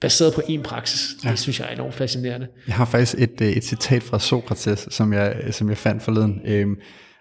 Baseret 0.00 0.34
på 0.34 0.40
én 0.40 0.62
praksis. 0.62 1.00
Det 1.22 1.28
ja. 1.28 1.36
synes 1.36 1.60
jeg 1.60 1.68
er 1.68 1.74
enormt 1.74 1.94
fascinerende. 1.94 2.46
Jeg 2.66 2.74
har 2.74 2.84
faktisk 2.84 3.14
et, 3.18 3.40
øh, 3.40 3.48
et 3.48 3.64
citat 3.64 4.02
fra 4.02 4.18
Sokrates, 4.18 4.88
som 4.90 5.12
jeg, 5.12 5.36
som 5.50 5.68
jeg 5.68 5.76
fandt 5.76 6.02
forleden. 6.02 6.40
Øhm, 6.46 6.76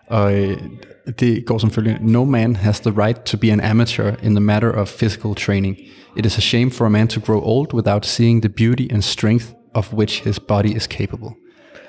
og 0.07 0.39
øh, 0.39 0.57
det 1.19 1.45
går 1.45 1.57
som 1.57 1.71
følger. 1.71 1.97
No 2.01 2.23
man 2.23 2.55
has 2.55 2.79
the 2.79 2.91
right 2.91 3.21
to 3.25 3.37
be 3.37 3.51
an 3.51 3.59
amateur 3.59 4.11
in 4.23 4.35
the 4.35 4.39
matter 4.39 4.71
of 4.71 4.87
physical 4.87 5.35
training. 5.35 5.77
It 6.17 6.25
is 6.25 6.37
a 6.37 6.41
shame 6.41 6.71
for 6.71 6.85
a 6.85 6.89
man 6.89 7.07
to 7.07 7.19
grow 7.19 7.41
old 7.41 7.73
without 7.73 8.05
seeing 8.05 8.41
the 8.41 8.49
beauty 8.49 8.93
and 8.93 9.01
strength 9.01 9.45
of 9.73 9.93
which 9.93 10.23
his 10.23 10.39
body 10.39 10.75
is 10.75 10.83
capable. 10.83 11.29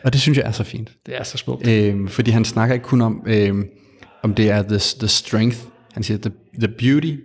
Og 0.04 0.12
det 0.12 0.20
synes 0.20 0.38
jeg 0.38 0.46
er 0.46 0.52
så 0.52 0.64
fint. 0.64 0.92
Det 1.06 1.16
er 1.16 1.22
så 1.22 1.38
smukt. 1.38 1.68
Øhm, 1.68 2.08
fordi 2.08 2.30
han 2.30 2.44
snakker 2.44 2.74
ikke 2.74 2.86
kun 2.86 3.00
om, 3.00 3.22
øhm, 3.26 3.64
om 4.22 4.34
det 4.34 4.50
er 4.50 4.62
the, 4.62 4.78
the 4.98 5.08
strength. 5.08 5.58
Han 5.92 6.02
siger 6.02 6.18
the, 6.18 6.30
the 6.58 6.68
beauty, 6.68 7.16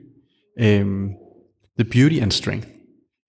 øhm, 0.59 1.07
the 1.79 1.89
beauty 1.91 2.19
and 2.21 2.31
strength. 2.31 2.67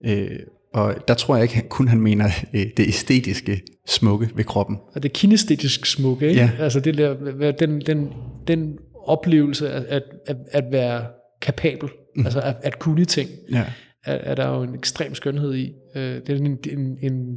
Øh, 0.06 0.38
og 0.74 0.94
der 1.08 1.14
tror 1.14 1.36
jeg 1.36 1.42
ikke 1.42 1.68
kun, 1.68 1.88
han 1.88 2.00
mener 2.00 2.28
øh, 2.54 2.66
det 2.76 2.88
æstetiske 2.88 3.62
smukke 3.86 4.30
ved 4.34 4.44
kroppen. 4.44 4.78
Og 4.94 5.02
det 5.02 5.12
kinestetisk 5.12 5.86
smukke, 5.86 6.28
ikke? 6.28 6.40
Ja. 6.40 6.50
Altså 6.58 6.80
det 6.80 6.98
der, 6.98 7.52
den, 7.52 7.80
den, 7.80 8.12
den 8.48 8.78
oplevelse 9.06 9.70
at, 9.70 9.84
at, 9.84 10.02
at, 10.26 10.36
at 10.50 10.64
være 10.72 11.06
kapabel, 11.42 11.88
mm. 12.16 12.24
altså 12.24 12.40
at, 12.40 12.56
at 12.62 12.78
kunne 12.78 13.04
ting, 13.04 13.30
ja. 13.50 13.64
er, 14.04 14.14
er 14.14 14.34
der 14.34 14.48
jo 14.48 14.62
en 14.62 14.74
ekstrem 14.74 15.14
skønhed 15.14 15.54
i. 15.54 15.72
Øh, 15.96 16.02
det 16.02 16.30
er 16.30 16.36
en, 16.36 16.58
en, 16.70 16.98
en 17.02 17.36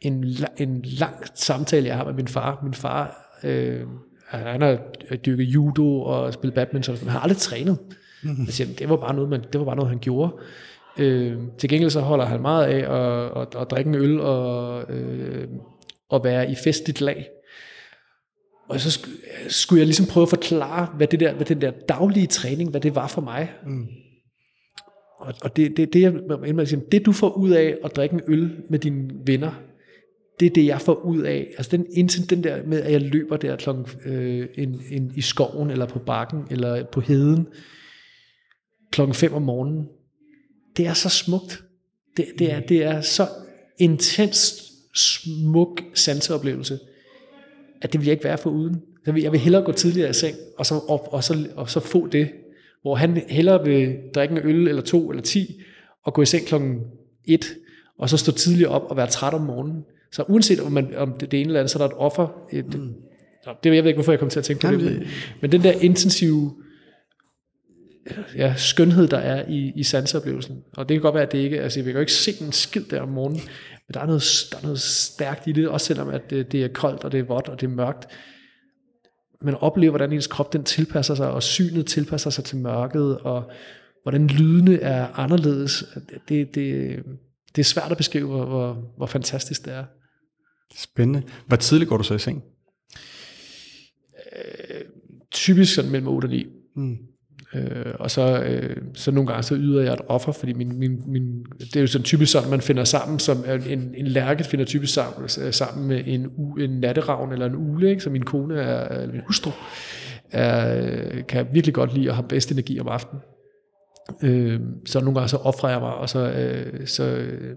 en, 0.00 0.24
en 0.58 0.82
lang 0.82 1.14
samtale, 1.34 1.86
jeg 1.86 1.96
har 1.96 2.04
med 2.04 2.14
min 2.14 2.28
far. 2.28 2.60
Min 2.62 2.74
far, 2.74 3.16
øh, 3.44 3.80
han 4.28 4.60
har 4.60 4.78
dykket 5.26 5.44
judo 5.44 6.02
og 6.02 6.32
spillet 6.32 6.54
badminton, 6.54 6.94
men 6.94 7.02
han 7.02 7.10
har 7.10 7.20
aldrig 7.20 7.38
trænet. 7.38 7.78
Mm-hmm. 8.22 8.44
Jeg 8.44 8.54
siger, 8.54 8.74
det 8.78 8.88
var 8.88 8.96
bare 8.96 9.14
noget, 9.14 9.30
man, 9.30 9.40
det 9.52 9.58
var 9.58 9.64
bare 9.64 9.76
noget 9.76 9.90
han 9.90 9.98
gjorde. 9.98 10.32
Øh, 10.98 11.38
til 11.58 11.68
gengæld 11.68 11.90
så 11.90 12.00
holder 12.00 12.24
han 12.24 12.40
meget 12.40 12.66
af 12.66 12.78
at, 12.78 13.42
at, 13.42 13.62
at 13.62 13.70
drikke 13.70 13.88
en 13.88 13.94
øl 13.94 14.20
og, 14.20 14.82
øh, 14.92 15.48
og 16.08 16.24
være 16.24 16.50
i 16.50 16.54
festligt 16.54 17.00
lag. 17.00 17.28
Og 18.68 18.80
så 18.80 19.00
skulle, 19.48 19.78
jeg 19.78 19.86
ligesom 19.86 20.06
prøve 20.06 20.22
at 20.22 20.28
forklare, 20.28 20.88
hvad 20.96 21.06
det 21.06 21.20
der, 21.20 21.34
hvad 21.34 21.46
den 21.46 21.60
der 21.60 21.70
daglige 21.70 22.26
træning, 22.26 22.70
hvad 22.70 22.80
det 22.80 22.94
var 22.94 23.06
for 23.06 23.20
mig. 23.20 23.52
Mm. 23.66 23.86
Og, 25.18 25.34
og 25.42 25.56
det, 25.56 25.76
det, 25.76 25.92
det, 25.92 26.00
jeg, 26.00 26.12
det 26.92 27.06
du 27.06 27.12
får 27.12 27.30
ud 27.30 27.50
af 27.50 27.76
at 27.84 27.96
drikke 27.96 28.14
en 28.14 28.20
øl 28.28 28.50
med 28.68 28.78
dine 28.78 29.10
venner, 29.26 29.52
det 30.40 30.46
er 30.46 30.50
det, 30.50 30.66
jeg 30.66 30.80
får 30.80 30.94
ud 30.94 31.22
af. 31.22 31.54
Altså 31.56 31.76
den, 31.76 32.08
den 32.30 32.44
der 32.44 32.66
med, 32.66 32.80
at 32.82 32.92
jeg 32.92 33.00
løber 33.00 33.36
der 33.36 33.56
klokken, 33.56 33.86
øh, 34.04 34.48
en, 34.54 34.82
en, 34.90 35.12
i 35.16 35.20
skoven, 35.20 35.70
eller 35.70 35.86
på 35.86 35.98
bakken, 35.98 36.46
eller 36.50 36.84
på 36.84 37.00
heden, 37.00 37.46
klokken 38.90 39.14
5 39.14 39.34
om 39.34 39.42
morgenen, 39.42 39.88
det 40.76 40.86
er 40.86 40.94
så 40.94 41.08
smukt. 41.08 41.64
Det, 42.16 42.26
det, 42.38 42.52
er, 42.52 42.60
det 42.60 42.84
er 42.84 43.00
så 43.00 43.26
intens 43.78 44.62
smuk 44.94 45.82
sanseoplevelse, 45.94 46.78
at 47.82 47.92
det 47.92 48.00
vil 48.00 48.06
jeg 48.06 48.12
ikke 48.12 48.24
være 48.24 48.38
for 48.38 48.50
uden. 48.50 48.82
Jeg 49.06 49.14
vil, 49.14 49.22
jeg 49.22 49.32
vil 49.32 49.40
hellere 49.40 49.62
gå 49.62 49.72
tidligere 49.72 50.10
i 50.10 50.12
seng, 50.12 50.36
og 50.58 50.66
så, 50.66 50.74
op, 50.88 51.08
og, 51.10 51.24
så, 51.24 51.48
og 51.56 51.70
så 51.70 51.80
få 51.80 52.06
det, 52.06 52.30
hvor 52.82 52.94
han 52.94 53.22
hellere 53.28 53.64
vil 53.64 53.96
drikke 54.14 54.32
en 54.32 54.40
øl, 54.44 54.68
eller 54.68 54.82
to, 54.82 55.10
eller 55.10 55.22
ti, 55.22 55.62
og 56.04 56.14
gå 56.14 56.22
i 56.22 56.26
seng 56.26 56.46
klokken 56.46 56.80
et, 57.24 57.54
og 57.98 58.10
så 58.10 58.16
stå 58.16 58.32
tidligere 58.32 58.70
op 58.70 58.90
og 58.90 58.96
være 58.96 59.06
træt 59.06 59.34
om 59.34 59.40
morgenen. 59.40 59.84
Så 60.12 60.22
uanset 60.22 60.60
om, 60.60 60.72
man, 60.72 60.96
om 60.96 61.12
det, 61.12 61.30
det 61.30 61.40
ene 61.40 61.48
eller 61.48 61.60
andet, 61.60 61.70
så 61.70 61.78
er 61.78 61.86
der 61.86 61.94
et 61.94 62.00
offer. 62.00 62.28
Et, 62.52 62.74
mm. 62.74 62.94
det, 63.64 63.74
jeg 63.74 63.82
ved 63.82 63.90
ikke, 63.90 63.96
hvorfor 63.96 64.12
jeg 64.12 64.18
kom 64.18 64.30
til 64.30 64.38
at 64.38 64.44
tænke 64.44 64.66
på 64.66 64.72
det, 64.72 64.82
men, 64.82 65.02
men 65.40 65.52
den 65.52 65.62
der 65.62 65.72
intensive 65.72 66.52
ja, 68.36 68.54
skønhed, 68.56 69.08
der 69.08 69.18
er 69.18 69.48
i, 69.48 69.72
i 69.76 69.82
sanseoplevelsen. 69.82 70.64
Og 70.76 70.88
det 70.88 70.94
kan 70.94 71.02
godt 71.02 71.14
være, 71.14 71.22
at 71.22 71.32
det 71.32 71.38
ikke, 71.38 71.60
altså 71.60 71.80
vi 71.80 71.84
kan 71.84 71.92
jo 71.94 72.00
ikke 72.00 72.12
se 72.12 72.32
en 72.40 72.52
skid 72.52 72.84
der 72.84 73.00
om 73.00 73.08
morgenen, 73.08 73.40
men 73.88 73.94
der 73.94 74.00
er 74.00 74.06
noget, 74.06 74.48
der 74.52 74.58
er 74.58 74.62
noget 74.62 74.80
stærkt 74.80 75.46
i 75.46 75.52
det, 75.52 75.68
også 75.68 75.86
selvom 75.86 76.08
at 76.08 76.30
det, 76.30 76.52
det 76.52 76.64
er 76.64 76.68
koldt, 76.68 77.04
og 77.04 77.12
det 77.12 77.20
er 77.20 77.24
vådt, 77.24 77.48
og 77.48 77.60
det 77.60 77.66
er 77.66 77.70
mørkt. 77.70 78.08
Men 79.42 79.54
at 79.54 79.62
opleve, 79.62 79.90
hvordan 79.90 80.12
ens 80.12 80.26
krop 80.26 80.52
den 80.52 80.64
tilpasser 80.64 81.14
sig, 81.14 81.30
og 81.30 81.42
synet 81.42 81.86
tilpasser 81.86 82.30
sig 82.30 82.44
til 82.44 82.58
mørket, 82.58 83.18
og 83.18 83.50
hvordan 84.02 84.26
lydene 84.26 84.80
er 84.80 85.06
anderledes, 85.18 85.84
det, 86.28 86.54
det, 86.54 87.02
det 87.56 87.62
er 87.62 87.64
svært 87.64 87.90
at 87.90 87.96
beskrive, 87.96 88.26
hvor, 88.26 88.44
hvor, 88.44 88.92
hvor 88.96 89.06
fantastisk 89.06 89.64
det 89.64 89.72
er. 89.72 89.84
Spændende. 90.76 91.22
Hvor 91.46 91.56
tidligt 91.56 91.88
går 91.88 91.96
du 91.96 92.02
så 92.02 92.14
i 92.14 92.18
seng? 92.18 92.42
Øh, 94.36 94.80
typisk 95.30 95.74
sådan 95.74 95.90
mellem 95.90 96.08
8 96.08 96.26
og 96.26 96.30
9. 96.30 96.46
Mm. 96.76 96.98
Øh, 97.54 97.94
og 97.94 98.10
så, 98.10 98.42
øh, 98.42 98.76
så 98.94 99.10
nogle 99.10 99.26
gange 99.26 99.42
så 99.42 99.54
yder 99.54 99.82
jeg 99.82 99.92
et 99.92 100.00
offer, 100.08 100.32
fordi 100.32 100.52
min, 100.52 100.78
min, 100.78 101.02
min, 101.06 101.44
det 101.60 101.76
er 101.76 101.80
jo 101.80 101.86
sådan 101.86 102.04
typisk 102.04 102.32
sådan, 102.32 102.50
man 102.50 102.60
finder 102.60 102.84
sammen, 102.84 103.18
som 103.18 103.44
øh, 103.48 103.72
en, 103.72 103.94
en 103.96 104.06
lærke 104.06 104.44
finder 104.44 104.64
typisk 104.64 104.94
sammen, 104.94 105.28
øh, 105.42 105.52
sammen 105.52 105.88
med 105.88 106.02
en, 106.06 106.30
en 106.58 106.70
natteravn 106.70 107.32
eller 107.32 107.46
en 107.46 107.56
ule, 107.56 107.90
ikke? 107.90 108.02
så 108.02 108.10
min 108.10 108.22
kone 108.22 108.60
er, 108.60 108.88
eller 108.88 109.12
min 109.12 109.22
hustru, 109.26 109.50
er, 110.30 111.22
kan 111.22 111.46
virkelig 111.52 111.74
godt 111.74 111.94
lide 111.94 112.08
at 112.08 112.14
have 112.14 112.28
bedst 112.28 112.52
energi 112.52 112.80
om 112.80 112.88
aftenen. 112.88 113.22
Øh, 114.22 114.60
så 114.86 115.00
nogle 115.00 115.14
gange 115.14 115.28
så 115.28 115.36
offrer 115.36 115.70
jeg 115.70 115.80
mig, 115.80 115.94
og 115.94 116.08
så, 116.08 116.18
øh, 116.18 116.86
så 116.86 117.04
øh, 117.04 117.56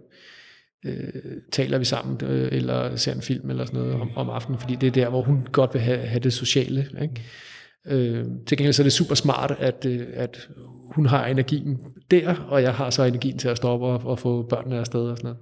øh, 0.85 1.21
taler 1.51 1.77
vi 1.77 1.85
sammen, 1.85 2.17
øh, 2.23 2.49
eller 2.51 2.95
ser 2.95 3.13
en 3.13 3.21
film 3.21 3.49
eller 3.49 3.65
sådan 3.65 3.79
noget 3.79 3.95
om, 3.95 4.11
om 4.15 4.29
aftenen, 4.29 4.59
fordi 4.59 4.75
det 4.75 4.87
er 4.87 4.91
der, 4.91 5.09
hvor 5.09 5.21
hun 5.21 5.47
godt 5.51 5.73
vil 5.73 5.81
have, 5.81 5.97
have 5.97 6.19
det 6.19 6.33
sociale. 6.33 6.87
Ikke? 7.01 7.21
Øh, 7.87 8.25
til 8.47 8.57
gengæld 8.57 8.73
så 8.73 8.81
er 8.81 8.83
det 8.83 8.93
super 8.93 9.15
smart, 9.15 9.55
at, 9.59 9.85
øh, 9.85 10.01
at 10.13 10.49
hun 10.95 11.05
har 11.05 11.25
energien 11.25 11.79
der, 12.11 12.35
og 12.49 12.61
jeg 12.61 12.73
har 12.73 12.89
så 12.89 13.03
energien 13.03 13.37
til 13.37 13.47
at 13.47 13.57
stoppe 13.57 13.85
og, 13.85 14.01
og 14.05 14.19
få 14.19 14.41
børnene 14.41 14.79
afsted 14.79 15.01
og 15.01 15.17
sådan 15.17 15.27
noget. 15.27 15.37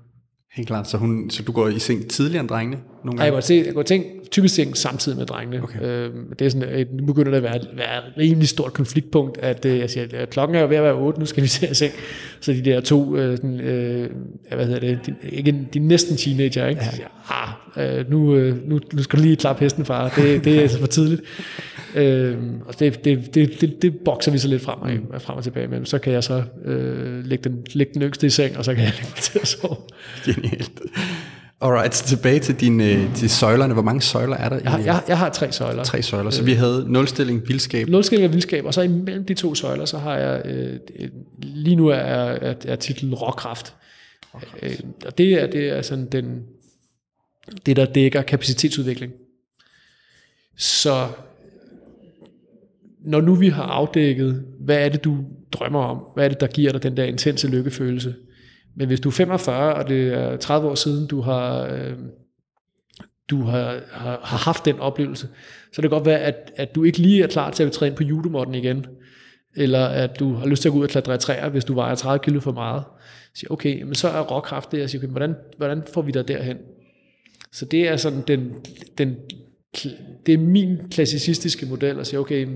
Helt 0.55 0.67
klart. 0.67 0.89
Så, 0.89 0.97
hun, 0.97 1.29
så 1.29 1.43
du 1.43 1.51
går 1.51 1.67
i 1.67 1.79
seng 1.79 2.09
tidligere 2.09 2.39
end 2.39 2.49
drengene? 2.49 2.77
Nogle 3.03 3.17
gange? 3.17 3.21
Ja, 3.21 3.23
jeg 3.23 3.33
går, 3.33 3.41
til, 3.41 3.65
jeg 3.65 3.73
går 3.73 3.83
ting, 3.83 4.05
typisk 4.31 4.55
seng 4.55 4.77
samtidig 4.77 5.17
med 5.17 5.25
drengene. 5.25 5.63
Okay. 5.63 5.81
Øh, 5.81 6.13
det 6.39 6.45
er 6.45 6.49
sådan, 6.49 6.87
nu 6.93 7.05
begynder 7.05 7.31
det 7.31 7.37
at 7.37 7.43
være, 7.43 7.59
være 7.73 7.97
et 7.97 8.13
rimelig 8.17 8.49
stort 8.49 8.73
konfliktpunkt, 8.73 9.37
at 9.37 9.65
øh, 9.65 9.79
jeg 9.79 9.89
siger, 9.89 10.07
at 10.13 10.29
klokken 10.29 10.57
er 10.57 10.65
ved 10.65 10.77
at 10.77 10.83
være 10.83 10.93
8, 10.93 11.19
nu 11.19 11.25
skal 11.25 11.43
vi 11.43 11.47
se 11.47 11.75
seng. 11.75 11.93
Så 12.39 12.51
de 12.51 12.61
der 12.61 12.81
to, 12.81 13.17
øh, 13.17 13.37
sådan, 13.37 13.59
øh, 13.59 14.09
hvad 14.55 14.65
hedder 14.65 14.79
det, 14.79 14.99
de, 15.05 15.15
ikke, 15.29 15.67
de 15.73 15.79
næsten 15.79 16.17
teenager, 16.17 16.67
ikke? 16.67 16.81
Ja. 16.81 16.89
Så 16.89 16.95
siger, 16.95 17.07
ah, 17.77 17.99
øh, 17.99 18.09
nu, 18.09 18.35
øh, 18.35 18.69
nu, 18.69 18.79
nu 18.93 19.03
skal 19.03 19.19
du 19.19 19.23
lige 19.23 19.35
klappe 19.35 19.63
hesten, 19.63 19.85
far. 19.85 20.09
Det, 20.09 20.45
det 20.45 20.57
er 20.57 20.61
altså 20.61 20.79
for 20.79 20.87
tidligt. 20.87 21.21
Øh, 21.95 22.37
og 22.65 22.79
det, 22.79 23.05
det, 23.05 23.35
det, 23.35 23.61
det, 23.61 23.81
det 23.81 23.99
bokser 24.05 24.31
vi 24.31 24.37
så 24.37 24.47
lidt 24.47 24.61
frem 24.61 25.09
og, 25.11 25.21
frem 25.21 25.37
og 25.37 25.43
tilbage 25.43 25.67
med. 25.67 25.85
Så 25.85 25.99
kan 25.99 26.13
jeg 26.13 26.23
så 26.23 26.43
øh, 26.65 27.25
lægge, 27.25 27.49
den, 27.49 27.65
lægge 27.73 27.93
den 27.93 28.01
yngste 28.01 28.27
i 28.27 28.29
seng, 28.29 28.57
og 28.57 28.65
så 28.65 28.73
kan 28.75 28.83
jeg 28.83 28.93
lægge 28.93 29.07
mig 29.09 29.17
til 29.17 29.39
at 29.39 29.47
sove. 29.47 29.75
Genialt. 30.25 30.81
Alright, 31.61 31.95
så 31.95 32.05
tilbage 32.05 32.39
til, 32.39 32.55
din, 32.55 32.81
øh, 32.81 33.15
til 33.15 33.29
søjlerne. 33.29 33.73
Hvor 33.73 33.83
mange 33.83 34.01
søjler 34.01 34.35
er 34.35 34.49
der? 34.49 34.59
Jeg 34.63 34.71
har, 34.71 34.79
jeg, 34.79 35.01
jeg 35.07 35.17
har 35.17 35.29
tre 35.29 35.51
søjler. 35.51 35.83
Tre 35.83 36.01
søjler, 36.01 36.29
så 36.29 36.43
vi 36.43 36.53
havde 36.53 36.85
nulstilling, 36.87 37.47
vildskab. 37.47 37.87
Nulstilling 37.87 38.27
og 38.27 38.33
vildskab, 38.33 38.65
og 38.65 38.73
så 38.73 38.81
imellem 38.81 39.25
de 39.25 39.33
to 39.33 39.55
søjler, 39.55 39.85
så 39.85 39.97
har 39.97 40.17
jeg, 40.17 40.41
øh, 40.45 40.79
lige 41.39 41.75
nu 41.75 41.87
er, 41.87 41.95
er, 41.95 42.53
er 42.65 42.75
titlen 42.75 43.13
råkraft. 43.13 43.73
Øh, 44.61 44.79
og 45.05 45.17
det 45.17 45.33
er, 45.33 45.47
det 45.47 45.69
er 45.69 45.81
sådan 45.81 46.05
den, 46.05 46.43
det, 47.65 47.75
der 47.75 47.85
dækker 47.85 48.21
kapacitetsudvikling. 48.21 49.13
Så 50.57 51.07
når 53.01 53.21
nu 53.21 53.35
vi 53.35 53.47
har 53.47 53.63
afdækket, 53.63 54.45
hvad 54.59 54.85
er 54.85 54.89
det, 54.89 55.03
du 55.03 55.17
drømmer 55.51 55.83
om, 55.83 55.97
hvad 56.13 56.25
er 56.25 56.29
det, 56.29 56.39
der 56.39 56.47
giver 56.47 56.71
dig 56.71 56.83
den 56.83 56.97
der 56.97 57.03
intense 57.03 57.47
lykkefølelse. 57.47 58.15
Men 58.75 58.87
hvis 58.87 58.99
du 58.99 59.09
er 59.09 59.13
45, 59.13 59.73
og 59.73 59.89
det 59.89 60.13
er 60.13 60.37
30 60.37 60.69
år 60.69 60.75
siden, 60.75 61.07
du 61.07 61.21
har, 61.21 61.65
øh, 61.65 61.93
du 63.29 63.41
har, 63.41 63.79
har, 63.91 64.19
har 64.23 64.37
haft 64.37 64.65
den 64.65 64.79
oplevelse, 64.79 65.27
så 65.71 65.75
kan 65.75 65.83
det 65.83 65.91
godt 65.91 66.05
være, 66.05 66.19
at, 66.19 66.51
at 66.55 66.75
du 66.75 66.83
ikke 66.83 66.97
lige 66.97 67.23
er 67.23 67.27
klar 67.27 67.51
til 67.51 67.63
at 67.63 67.71
træne 67.71 67.95
på 67.95 68.03
judomotten 68.03 68.55
igen, 68.55 68.85
eller 69.55 69.85
at 69.85 70.19
du 70.19 70.33
har 70.33 70.47
lyst 70.47 70.61
til 70.61 70.69
at 70.69 70.73
gå 70.73 70.79
ud 70.79 70.83
og 70.83 70.89
klatre 70.89 71.17
træer, 71.17 71.49
hvis 71.49 71.65
du 71.65 71.73
vejer 71.73 71.95
30 71.95 72.19
kilo 72.23 72.39
for 72.39 72.51
meget. 72.51 72.83
Så 73.33 73.39
siger, 73.39 73.51
okay, 73.51 73.81
men 73.81 73.95
så 73.95 74.07
er 74.07 74.21
råkraft 74.21 74.71
det, 74.71 74.83
og 74.83 74.89
siger, 74.89 74.99
okay, 74.99 75.11
hvordan, 75.11 75.35
hvordan 75.57 75.83
får 75.93 76.01
vi 76.01 76.11
dig 76.11 76.27
derhen? 76.27 76.57
Så 77.51 77.65
det 77.65 77.87
er 77.87 77.97
sådan 77.97 78.21
den, 78.27 78.55
den 78.97 79.15
det 80.25 80.33
er 80.33 80.37
min 80.37 80.77
klassicistiske 80.91 81.65
model 81.65 81.99
at 81.99 82.07
sige, 82.07 82.19
okay, 82.19 82.47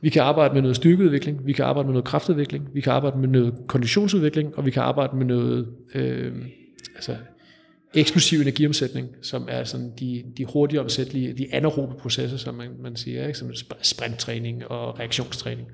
vi 0.00 0.08
kan 0.08 0.22
arbejde 0.22 0.54
med 0.54 0.62
noget 0.62 0.76
styrkeudvikling, 0.76 1.46
vi 1.46 1.52
kan 1.52 1.64
arbejde 1.64 1.86
med 1.86 1.92
noget 1.92 2.04
kraftudvikling, 2.04 2.68
vi 2.74 2.80
kan 2.80 2.92
arbejde 2.92 3.18
med 3.18 3.28
noget 3.28 3.54
konditionsudvikling, 3.66 4.58
og 4.58 4.66
vi 4.66 4.70
kan 4.70 4.82
arbejde 4.82 5.16
med 5.16 5.26
noget 5.26 5.68
øh, 5.94 6.32
altså, 6.94 7.16
eksplosiv 7.94 8.40
energiomsætning, 8.40 9.08
som 9.22 9.48
er 9.50 9.64
sådan 9.64 9.92
de, 10.00 10.24
de 10.36 10.44
hurtige 10.44 10.80
omsættelige, 10.80 11.32
de 11.32 11.54
anaerobe 11.54 11.94
processer, 11.98 12.36
som 12.36 12.54
man, 12.54 12.70
man 12.80 12.96
siger, 12.96 13.26
ikke? 13.26 13.38
som 13.38 13.50
sprinttræning 13.82 14.66
og 14.66 14.98
reaktionstræning. 14.98 15.68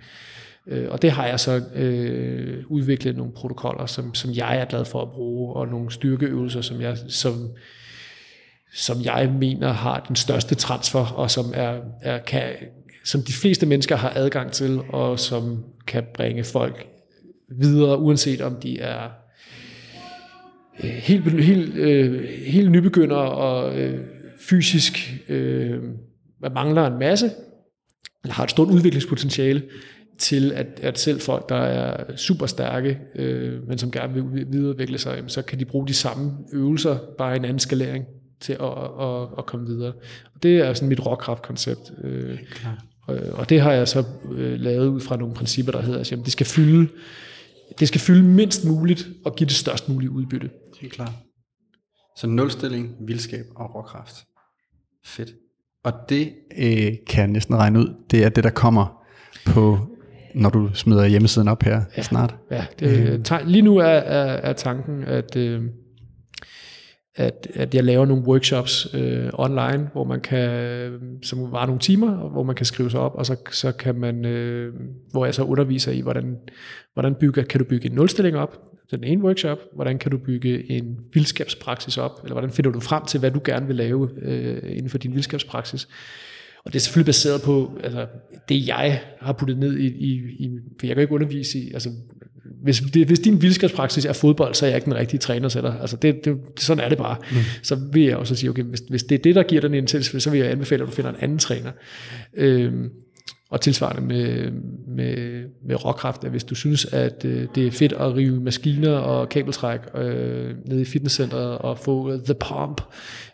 Øh, 0.66 0.90
og 0.90 1.02
det 1.02 1.10
har 1.10 1.26
jeg 1.26 1.40
så 1.40 1.62
øh, 1.74 2.64
udviklet 2.68 3.16
nogle 3.16 3.32
protokoller, 3.32 3.86
som, 3.86 4.14
som 4.14 4.30
jeg 4.34 4.58
er 4.58 4.64
glad 4.64 4.84
for 4.84 5.02
at 5.02 5.10
bruge, 5.10 5.54
og 5.54 5.68
nogle 5.68 5.90
styrkeøvelser, 5.92 6.60
som 6.60 6.80
jeg, 6.80 6.98
som, 7.08 7.32
som 8.74 8.96
jeg 9.04 9.32
mener 9.38 9.72
har 9.72 10.04
den 10.08 10.16
største 10.16 10.54
transfer, 10.54 11.06
og 11.06 11.30
som, 11.30 11.44
er, 11.54 11.80
er, 12.02 12.18
kan, 12.18 12.42
som 13.04 13.22
de 13.22 13.32
fleste 13.32 13.66
mennesker 13.66 13.96
har 13.96 14.12
adgang 14.16 14.52
til, 14.52 14.80
og 14.88 15.18
som 15.18 15.64
kan 15.86 16.04
bringe 16.14 16.44
folk 16.44 16.86
videre, 17.58 17.98
uanset 17.98 18.40
om 18.40 18.56
de 18.56 18.80
er 18.80 19.08
øh, 20.84 20.90
helt, 20.90 21.44
helt, 21.44 21.74
øh, 21.74 22.24
helt 22.46 22.70
nybegynder 22.70 23.16
og 23.16 23.78
øh, 23.78 24.00
fysisk 24.40 25.14
øh, 25.28 25.82
mangler 26.54 26.86
en 26.86 26.98
masse, 26.98 27.30
eller 28.24 28.34
har 28.34 28.44
et 28.44 28.50
stort 28.50 28.68
udviklingspotentiale, 28.68 29.62
til 30.18 30.52
at, 30.52 30.66
at 30.82 30.98
selv 30.98 31.20
folk, 31.20 31.48
der 31.48 31.56
er 31.56 32.16
super 32.16 32.46
stærke, 32.46 32.98
øh, 33.14 33.68
men 33.68 33.78
som 33.78 33.90
gerne 33.90 34.14
vil 34.14 34.46
videreudvikle 34.52 34.98
sig, 34.98 35.24
så 35.26 35.42
kan 35.42 35.58
de 35.58 35.64
bruge 35.64 35.88
de 35.88 35.94
samme 35.94 36.32
øvelser, 36.52 36.98
bare 37.18 37.34
i 37.34 37.38
en 37.38 37.44
anden 37.44 37.58
skalering 37.58 38.04
til 38.40 38.52
at, 38.52 38.72
at, 39.00 39.28
at 39.38 39.46
komme 39.46 39.66
videre. 39.66 39.92
Og 40.34 40.42
det 40.42 40.58
er 40.58 40.74
sådan 40.74 40.88
mit 40.88 41.06
råkraft-koncept. 41.06 41.92
Øh, 42.04 42.38
og, 43.06 43.16
og 43.32 43.48
det 43.48 43.60
har 43.60 43.72
jeg 43.72 43.88
så 43.88 44.04
øh, 44.32 44.60
lavet 44.60 44.88
ud 44.88 45.00
fra 45.00 45.16
nogle 45.16 45.34
principper, 45.34 45.72
der 45.72 45.82
hedder, 45.82 46.00
at 46.00 46.10
jamen, 46.10 46.24
det 46.24 46.32
skal 46.32 46.46
fylde 46.46 46.88
det 47.78 47.88
skal 47.88 48.00
fylde 48.00 48.22
mindst 48.22 48.64
muligt 48.64 49.08
og 49.24 49.36
give 49.36 49.46
det 49.46 49.56
størst 49.56 49.88
mulige 49.88 50.10
udbytte. 50.10 50.50
Helt 50.80 50.92
klart. 50.92 51.12
Så 52.16 52.26
nulstilling, 52.26 52.96
vildskab 53.00 53.44
og 53.56 53.74
råkraft. 53.74 54.14
Fedt. 55.04 55.30
Og 55.84 55.92
det 56.08 56.32
øh, 56.58 56.92
kan 57.06 57.20
jeg 57.20 57.26
næsten 57.26 57.56
regne 57.56 57.78
ud, 57.78 57.94
det 58.10 58.24
er 58.24 58.28
det, 58.28 58.44
der 58.44 58.50
kommer 58.50 59.04
på, 59.46 59.78
når 60.34 60.50
du 60.50 60.70
smider 60.74 61.06
hjemmesiden 61.06 61.48
op 61.48 61.62
her 61.62 61.82
ja, 61.96 62.02
snart. 62.02 62.36
Ja, 62.50 62.66
det, 62.80 63.30
øh. 63.30 63.46
lige 63.46 63.62
nu 63.62 63.76
er, 63.76 63.84
er, 63.84 64.50
er 64.50 64.52
tanken, 64.52 65.04
at, 65.04 65.36
øh, 65.36 65.62
at, 67.18 67.48
at 67.54 67.74
jeg 67.74 67.84
laver 67.84 68.06
nogle 68.06 68.22
workshops 68.22 68.94
øh, 68.94 69.30
online, 69.32 69.88
hvor 69.92 70.04
man 70.04 70.20
kan, 70.20 71.18
som 71.22 71.52
var 71.52 71.66
nogle 71.66 71.80
timer, 71.80 72.28
hvor 72.28 72.42
man 72.42 72.54
kan 72.54 72.66
skrive 72.66 72.90
sig 72.90 73.00
op, 73.00 73.14
og 73.14 73.26
så, 73.26 73.36
så 73.50 73.72
kan 73.72 73.94
man, 73.94 74.24
øh, 74.24 74.74
hvor 75.10 75.24
jeg 75.24 75.34
så 75.34 75.42
underviser 75.42 75.92
i, 75.92 76.00
hvordan, 76.00 76.36
hvordan 76.94 77.14
bygger, 77.14 77.42
kan 77.42 77.58
du 77.58 77.64
bygge 77.64 77.86
en 77.88 77.94
nulstilling 77.94 78.36
op, 78.36 78.58
den 78.90 79.04
ene 79.04 79.22
workshop, 79.22 79.58
hvordan 79.74 79.98
kan 79.98 80.10
du 80.10 80.18
bygge 80.18 80.70
en 80.70 80.98
vildskabspraksis 81.12 81.98
op, 81.98 82.20
eller 82.22 82.34
hvordan 82.34 82.50
finder 82.50 82.70
du 82.70 82.80
frem 82.80 83.04
til, 83.04 83.20
hvad 83.20 83.30
du 83.30 83.40
gerne 83.44 83.66
vil 83.66 83.76
lave 83.76 84.10
øh, 84.22 84.76
inden 84.76 84.90
for 84.90 84.98
din 84.98 85.14
vildskabspraksis. 85.14 85.88
Og 86.64 86.72
det 86.72 86.78
er 86.78 86.80
selvfølgelig 86.80 87.06
baseret 87.06 87.42
på 87.42 87.78
altså, 87.84 88.06
det, 88.48 88.68
jeg 88.68 89.02
har 89.20 89.32
puttet 89.32 89.58
ned 89.58 89.76
i, 89.76 89.86
i, 89.86 90.12
i 90.38 90.58
for 90.80 90.86
jeg 90.86 90.96
kan 90.96 91.02
ikke 91.02 91.14
undervise 91.14 91.58
i, 91.58 91.72
altså 91.72 91.90
hvis, 92.62 92.82
det, 92.94 93.06
hvis 93.06 93.18
din 93.18 93.42
vildskabspraksis 93.42 94.04
er 94.04 94.12
fodbold, 94.12 94.54
så 94.54 94.66
er 94.66 94.70
jeg 94.70 94.76
ikke 94.76 94.84
den 94.84 94.94
rigtige 94.94 95.20
træner 95.20 95.48
til 95.48 95.62
dig. 95.62 95.76
Altså 95.80 95.96
det, 95.96 96.24
det, 96.24 96.36
sådan 96.58 96.84
er 96.84 96.88
det 96.88 96.98
bare. 96.98 97.16
Mm. 97.30 97.36
Så 97.62 97.78
vil 97.92 98.02
jeg 98.02 98.16
også 98.16 98.34
sige, 98.34 98.50
okay, 98.50 98.62
hvis, 98.62 98.80
hvis 98.88 99.02
det 99.02 99.14
er 99.14 99.22
det, 99.22 99.34
der 99.34 99.42
giver 99.42 99.60
dig 99.60 99.68
en 99.68 99.74
intens, 99.74 100.14
så 100.18 100.30
vil 100.30 100.40
jeg 100.40 100.50
anbefale, 100.50 100.82
at 100.82 100.88
du 100.88 100.94
finder 100.94 101.10
en 101.10 101.16
anden 101.20 101.38
træner. 101.38 101.70
Øhm, 102.36 102.90
og 103.50 103.60
tilsvarende 103.60 104.02
med, 104.02 104.50
med, 104.86 105.44
med 105.66 105.84
råkraft, 105.84 106.24
at 106.24 106.30
hvis 106.30 106.44
du 106.44 106.54
synes, 106.54 106.84
at 106.84 107.24
øh, 107.24 107.48
det 107.54 107.66
er 107.66 107.70
fedt 107.70 107.92
at 107.92 108.16
rive 108.16 108.40
maskiner 108.40 108.92
og 108.92 109.28
kabeltræk 109.28 109.80
øh, 109.94 110.54
ned 110.66 110.80
i 110.80 110.84
fitnesscenteret 110.84 111.58
og 111.58 111.78
få 111.78 112.16
the 112.24 112.34
pump, 112.34 112.80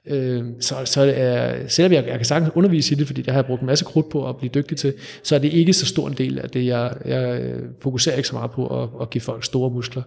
øh, 0.07 0.45
så, 0.61 0.75
så 0.85 1.13
er, 1.17 1.69
selvom 1.69 1.93
jeg, 1.93 2.07
jeg 2.07 2.17
kan 2.17 2.25
sagtens 2.25 2.53
undervise 2.55 2.95
i 2.95 2.99
det, 2.99 3.07
fordi 3.07 3.23
det 3.23 3.33
har 3.33 3.39
jeg 3.39 3.47
brugt 3.47 3.61
en 3.61 3.67
masse 3.67 3.85
krudt 3.85 4.09
på 4.09 4.29
at 4.29 4.37
blive 4.37 4.51
dygtig 4.55 4.77
til, 4.77 4.95
så 5.23 5.35
er 5.35 5.39
det 5.39 5.53
ikke 5.53 5.73
så 5.73 5.87
stor 5.87 6.09
en 6.09 6.15
del 6.15 6.39
af 6.39 6.51
det. 6.51 6.67
Jeg, 6.67 6.95
jeg 7.05 7.41
øh, 7.41 7.63
fokuserer 7.83 8.17
ikke 8.17 8.29
så 8.29 8.35
meget 8.35 8.51
på 8.51 8.83
at, 8.83 8.89
at 9.01 9.11
give 9.11 9.23
folk 9.23 9.45
store 9.45 9.71
muskler. 9.71 10.03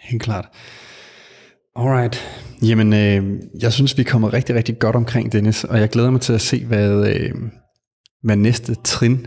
Helt 0.00 0.22
klart. 0.22 0.48
Alright. 1.76 2.22
Jamen, 2.62 2.92
øh, 2.92 3.40
jeg 3.62 3.72
synes, 3.72 3.98
vi 3.98 4.02
kommer 4.02 4.32
rigtig, 4.32 4.54
rigtig 4.54 4.78
godt 4.78 4.96
omkring, 4.96 5.32
Dennis, 5.32 5.64
og 5.64 5.80
jeg 5.80 5.88
glæder 5.88 6.10
mig 6.10 6.20
til 6.20 6.32
at 6.32 6.40
se, 6.40 6.64
hvad... 6.64 7.14
Øh, 7.14 7.30
med 8.26 8.36
næste 8.36 8.74
trin. 8.74 9.26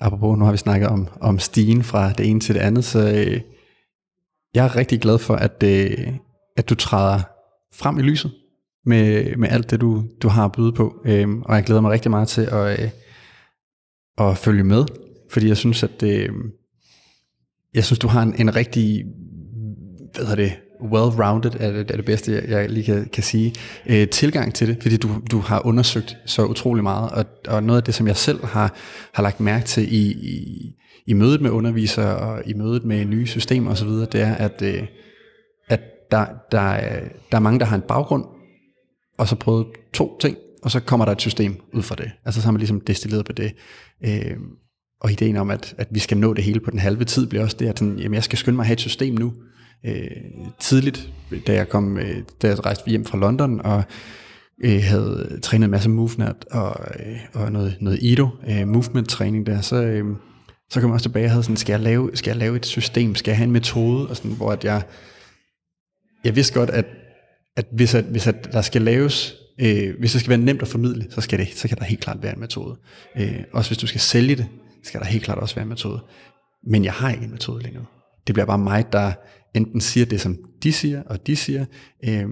Apropos, 0.00 0.38
nu 0.38 0.44
har 0.44 0.52
vi 0.52 0.58
snakket 0.58 0.88
om, 0.88 1.08
om 1.20 1.38
stigen 1.38 1.82
fra 1.82 2.12
det 2.12 2.30
ene 2.30 2.40
til 2.40 2.54
det 2.54 2.60
andet, 2.60 2.84
så 2.84 2.98
øh, 2.98 3.40
jeg 4.54 4.64
er 4.64 4.76
rigtig 4.76 5.00
glad 5.00 5.18
for, 5.18 5.34
at, 5.34 5.62
øh, 5.64 6.08
at 6.56 6.70
du 6.70 6.74
træder 6.74 7.20
frem 7.74 7.98
i 7.98 8.02
lyset 8.02 8.32
med, 8.86 9.36
med 9.36 9.48
alt 9.48 9.70
det, 9.70 9.80
du, 9.80 10.04
du 10.22 10.28
har 10.28 10.44
at 10.44 10.52
byde 10.52 10.72
på. 10.72 11.02
Øh, 11.04 11.28
og 11.28 11.54
jeg 11.56 11.64
glæder 11.64 11.80
mig 11.80 11.90
rigtig 11.90 12.10
meget 12.10 12.28
til 12.28 12.42
at, 12.42 12.80
øh, 12.80 12.90
at 14.18 14.38
følge 14.38 14.64
med, 14.64 14.84
fordi 15.30 15.48
jeg 15.48 15.56
synes, 15.56 15.82
at 15.82 16.02
øh, 16.02 16.28
jeg 17.74 17.84
synes, 17.84 17.98
du 17.98 18.08
har 18.08 18.22
en, 18.22 18.34
en 18.40 18.56
rigtig 18.56 19.04
hvad 20.14 20.26
hedder 20.26 20.42
det, 20.42 20.52
well-rounded 20.82 21.56
er 21.60 21.72
det, 21.72 21.90
er 21.90 21.96
det 21.96 22.04
bedste, 22.04 22.44
jeg 22.48 22.70
lige 22.70 22.84
kan, 22.84 23.08
kan 23.12 23.22
sige, 23.22 23.54
øh, 23.86 24.08
tilgang 24.08 24.54
til 24.54 24.68
det, 24.68 24.78
fordi 24.82 24.96
du, 24.96 25.08
du 25.30 25.38
har 25.38 25.66
undersøgt 25.66 26.16
så 26.26 26.44
utrolig 26.44 26.82
meget, 26.82 27.10
og, 27.10 27.24
og 27.48 27.62
noget 27.62 27.80
af 27.80 27.84
det, 27.84 27.94
som 27.94 28.06
jeg 28.06 28.16
selv 28.16 28.44
har, 28.44 28.74
har 29.14 29.22
lagt 29.22 29.40
mærke 29.40 29.64
til 29.64 29.94
i, 29.94 30.12
i, 30.12 30.66
i 31.06 31.12
mødet 31.12 31.40
med 31.40 31.50
undervisere 31.50 32.16
og 32.16 32.42
i 32.46 32.54
mødet 32.54 32.84
med 32.84 33.04
nye 33.04 33.26
systemer 33.26 33.70
osv., 33.70 33.88
det 33.88 34.14
er, 34.14 34.34
at, 34.34 34.62
øh, 34.62 34.82
at 35.68 35.80
der, 36.10 36.26
der, 36.52 36.60
er, 36.60 37.08
der 37.30 37.36
er 37.36 37.42
mange, 37.42 37.60
der 37.60 37.66
har 37.66 37.76
en 37.76 37.82
baggrund, 37.88 38.24
og 39.18 39.28
så 39.28 39.36
prøvet 39.36 39.66
to 39.92 40.18
ting, 40.20 40.36
og 40.62 40.70
så 40.70 40.80
kommer 40.80 41.04
der 41.04 41.12
et 41.12 41.20
system 41.20 41.56
ud 41.72 41.82
fra 41.82 41.94
det. 41.94 42.10
Altså 42.24 42.40
så 42.40 42.46
har 42.46 42.52
man 42.52 42.58
ligesom 42.58 42.80
destilleret 42.80 43.24
på 43.24 43.32
det. 43.32 43.54
Øh, 44.04 44.36
og 45.00 45.12
ideen 45.12 45.36
om, 45.36 45.50
at, 45.50 45.74
at 45.78 45.88
vi 45.90 45.98
skal 45.98 46.16
nå 46.16 46.34
det 46.34 46.44
hele 46.44 46.60
på 46.60 46.70
den 46.70 46.78
halve 46.78 47.04
tid, 47.04 47.26
bliver 47.26 47.44
også 47.44 47.56
det, 47.60 47.66
at 47.68 47.78
sådan, 47.78 47.98
jamen, 47.98 48.14
jeg 48.14 48.24
skal 48.24 48.38
skynde 48.38 48.56
mig 48.56 48.62
at 48.62 48.66
have 48.66 48.72
et 48.72 48.80
system 48.80 49.14
nu, 49.14 49.32
øh, 49.86 50.06
tidligt, 50.60 51.10
da 51.46 51.52
jeg 51.52 51.68
kom, 51.68 51.98
øh, 51.98 52.22
da 52.42 52.48
jeg 52.48 52.66
rejste 52.66 52.90
hjem 52.90 53.04
fra 53.04 53.18
London, 53.18 53.60
og 53.60 53.82
øh, 54.64 54.82
havde 54.82 55.38
trænet 55.42 55.64
en 55.64 55.70
masse 55.70 55.90
movement 55.90 56.44
og, 56.50 56.76
øh, 57.06 57.18
og 57.32 57.52
noget, 57.52 57.76
noget 57.80 57.98
IDO, 58.02 58.28
øh, 58.48 58.68
movement 58.68 59.08
træning 59.08 59.46
der, 59.46 59.60
så, 59.60 59.76
øh, 59.76 60.04
så 60.70 60.80
kom 60.80 60.90
jeg 60.90 60.94
også 60.94 61.04
tilbage 61.04 61.26
og 61.26 61.30
havde 61.30 61.42
sådan, 61.42 61.56
skal 61.56 61.72
jeg, 61.72 61.80
lave, 61.80 62.10
skal 62.14 62.30
jeg 62.30 62.38
lave 62.38 62.56
et 62.56 62.66
system, 62.66 63.14
skal 63.14 63.30
jeg 63.30 63.36
have 63.36 63.46
en 63.46 63.52
metode, 63.52 64.08
og 64.08 64.16
sådan, 64.16 64.36
hvor 64.36 64.52
at 64.52 64.64
jeg, 64.64 64.82
jeg 66.24 66.36
vidste 66.36 66.54
godt, 66.54 66.70
at, 66.70 66.86
at 67.56 67.66
hvis, 67.72 67.94
at, 67.94 68.04
hvis 68.04 68.26
at 68.26 68.52
der 68.52 68.62
skal 68.62 68.82
laves, 68.82 69.34
øh, 69.60 69.98
hvis 69.98 70.12
det 70.12 70.20
skal 70.20 70.30
være 70.30 70.38
nemt 70.38 70.62
at 70.62 70.68
formidle, 70.68 71.06
så 71.10 71.20
skal, 71.20 71.38
det, 71.38 71.48
så 71.54 71.68
kan 71.68 71.78
der 71.78 71.84
helt 71.84 72.00
klart 72.00 72.22
være 72.22 72.32
en 72.32 72.40
metode. 72.40 72.76
Øh, 73.16 73.40
også 73.52 73.70
hvis 73.70 73.78
du 73.78 73.86
skal 73.86 74.00
sælge 74.00 74.36
det, 74.36 74.46
skal 74.82 75.00
der 75.00 75.06
helt 75.06 75.24
klart 75.24 75.38
også 75.38 75.54
være 75.54 75.62
en 75.62 75.68
metode. 75.68 76.00
Men 76.66 76.84
jeg 76.84 76.92
har 76.92 77.10
ikke 77.10 77.24
en 77.24 77.30
metode 77.30 77.62
lige 77.62 77.74
nu. 77.74 77.82
Det 78.26 78.34
bliver 78.34 78.46
bare 78.46 78.58
mig, 78.58 78.92
der 78.92 79.12
enten 79.54 79.80
siger 79.80 80.06
det, 80.06 80.20
som 80.20 80.38
de 80.62 80.72
siger, 80.72 81.02
og 81.02 81.26
de 81.26 81.36
siger, 81.36 81.64
øh, 82.04 82.28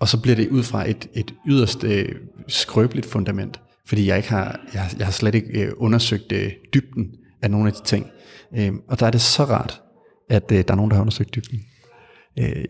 og 0.00 0.08
så 0.08 0.20
bliver 0.22 0.36
det 0.36 0.48
ud 0.48 0.62
fra 0.62 0.90
et, 0.90 1.08
et 1.14 1.34
yderst 1.48 1.84
øh, 1.84 2.14
skrøbeligt 2.48 3.06
fundament, 3.06 3.60
fordi 3.86 4.06
jeg 4.06 4.16
ikke 4.16 4.28
har, 4.28 4.60
jeg, 4.74 4.90
jeg 4.98 5.06
har 5.06 5.12
slet 5.12 5.34
ikke 5.34 5.62
øh, 5.62 5.72
undersøgt 5.76 6.32
øh, 6.32 6.52
dybden 6.74 7.06
af 7.42 7.50
nogle 7.50 7.68
af 7.68 7.72
de 7.72 7.84
ting. 7.84 8.06
Øh, 8.56 8.72
og 8.88 9.00
der 9.00 9.06
er 9.06 9.10
det 9.10 9.20
så 9.20 9.44
rart, 9.44 9.80
at 10.30 10.52
øh, 10.52 10.58
der 10.58 10.72
er 10.72 10.76
nogen, 10.76 10.90
der 10.90 10.94
har 10.96 11.02
undersøgt 11.02 11.34
dybden. 11.34 11.60
Øh, 12.38 12.64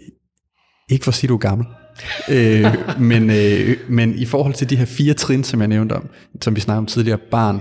ikke 0.90 1.04
for 1.04 1.10
at 1.10 1.14
sige, 1.14 1.28
at 1.28 1.28
du 1.28 1.34
er 1.34 1.38
gammel, 1.38 1.66
øh, 2.34 2.66
men, 3.00 3.30
øh, 3.30 3.76
men 3.88 4.14
i 4.14 4.24
forhold 4.24 4.54
til 4.54 4.70
de 4.70 4.76
her 4.76 4.84
fire 4.84 5.14
trin, 5.14 5.44
som 5.44 5.60
jeg 5.60 5.68
nævnte 5.68 5.92
om, 5.92 6.08
som 6.42 6.56
vi 6.56 6.60
snakkede 6.60 6.78
om 6.78 6.86
tidligere, 6.86 7.18
barn, 7.30 7.60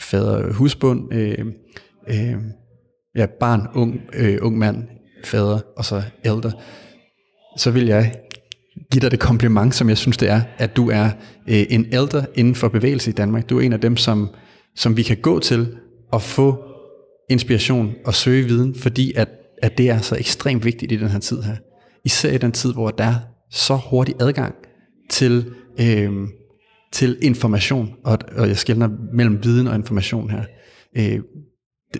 fader, 0.00 0.52
husbund, 0.52 1.14
øh, 1.14 1.46
øh, 2.08 2.36
ja, 3.16 3.26
barn, 3.40 3.66
ung, 3.74 4.00
øh, 4.14 4.38
ung 4.42 4.58
mand, 4.58 4.84
fader 5.24 5.58
og 5.76 5.84
så 5.84 6.02
ældre, 6.24 6.52
så 7.56 7.70
vil 7.70 7.86
jeg 7.86 8.14
give 8.90 9.00
dig 9.00 9.10
det 9.10 9.20
kompliment, 9.20 9.74
som 9.74 9.88
jeg 9.88 9.98
synes 9.98 10.16
det 10.16 10.28
er, 10.28 10.42
at 10.58 10.76
du 10.76 10.90
er 10.90 11.04
øh, 11.48 11.64
en 11.70 11.86
ældre 11.92 12.26
inden 12.34 12.54
for 12.54 12.68
bevægelse 12.68 13.10
i 13.10 13.14
Danmark. 13.14 13.50
Du 13.50 13.58
er 13.58 13.62
en 13.62 13.72
af 13.72 13.80
dem, 13.80 13.96
som, 13.96 14.28
som 14.76 14.96
vi 14.96 15.02
kan 15.02 15.16
gå 15.16 15.38
til 15.38 15.76
og 16.12 16.22
få 16.22 16.64
inspiration 17.30 17.94
og 18.04 18.14
søge 18.14 18.44
viden, 18.44 18.74
fordi 18.74 19.12
at, 19.16 19.28
at 19.62 19.78
det 19.78 19.90
er 19.90 19.98
så 19.98 20.16
ekstremt 20.16 20.64
vigtigt 20.64 20.92
i 20.92 20.96
den 20.96 21.08
her 21.08 21.18
tid 21.18 21.42
her. 21.42 21.56
Især 22.04 22.32
i 22.32 22.38
den 22.38 22.52
tid, 22.52 22.72
hvor 22.72 22.90
der 22.90 23.04
er 23.04 23.14
så 23.50 23.76
hurtig 23.76 24.14
adgang 24.20 24.54
til, 25.10 25.54
øh, 25.80 26.12
til 26.92 27.18
information, 27.22 27.90
og, 28.04 28.18
og 28.36 28.48
jeg 28.48 28.56
skældner 28.56 28.88
mellem 29.12 29.44
viden 29.44 29.66
og 29.66 29.74
information 29.74 30.30
her. 30.30 30.44
Øh, 30.96 31.20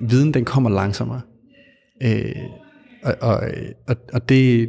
viden, 0.01 0.35
den 0.35 0.45
kommer 0.45 0.71
langsommere. 0.71 1.21
Øh, 2.03 2.35
og, 3.03 3.15
og, 3.21 3.41
og, 3.89 3.97
og 4.13 4.29
det, 4.29 4.69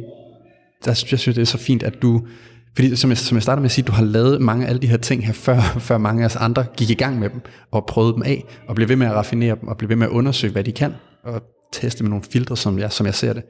der, 0.84 1.06
jeg 1.10 1.18
synes, 1.18 1.24
det 1.24 1.38
er 1.38 1.44
så 1.44 1.58
fint, 1.58 1.82
at 1.82 2.02
du, 2.02 2.26
fordi 2.74 2.96
som 2.96 3.10
jeg, 3.10 3.18
som 3.18 3.36
jeg 3.36 3.42
startede 3.42 3.60
med 3.60 3.68
at 3.68 3.72
sige, 3.72 3.84
du 3.84 3.92
har 3.92 4.04
lavet 4.04 4.40
mange 4.40 4.66
af 4.66 4.70
alle 4.70 4.82
de 4.82 4.86
her 4.86 4.96
ting 4.96 5.26
her, 5.26 5.32
før, 5.46 5.60
før 5.60 5.98
mange 5.98 6.22
af 6.22 6.26
os 6.26 6.36
andre 6.36 6.64
gik 6.76 6.90
i 6.90 6.94
gang 6.94 7.18
med 7.18 7.30
dem, 7.30 7.40
og 7.70 7.86
prøvede 7.86 8.14
dem 8.14 8.22
af, 8.22 8.44
og 8.68 8.74
blev 8.74 8.88
ved 8.88 8.96
med 8.96 9.06
at 9.06 9.12
raffinere 9.12 9.56
dem, 9.60 9.68
og 9.68 9.76
blev 9.76 9.88
ved 9.88 9.96
med 9.96 10.06
at 10.06 10.12
undersøge, 10.12 10.52
hvad 10.52 10.64
de 10.64 10.72
kan, 10.72 10.92
og 11.24 11.42
teste 11.72 12.04
med 12.04 12.10
nogle 12.10 12.24
filtre, 12.32 12.56
som 12.56 12.78
jeg, 12.78 12.92
som 12.92 13.06
jeg 13.06 13.14
ser 13.14 13.32
det. 13.32 13.42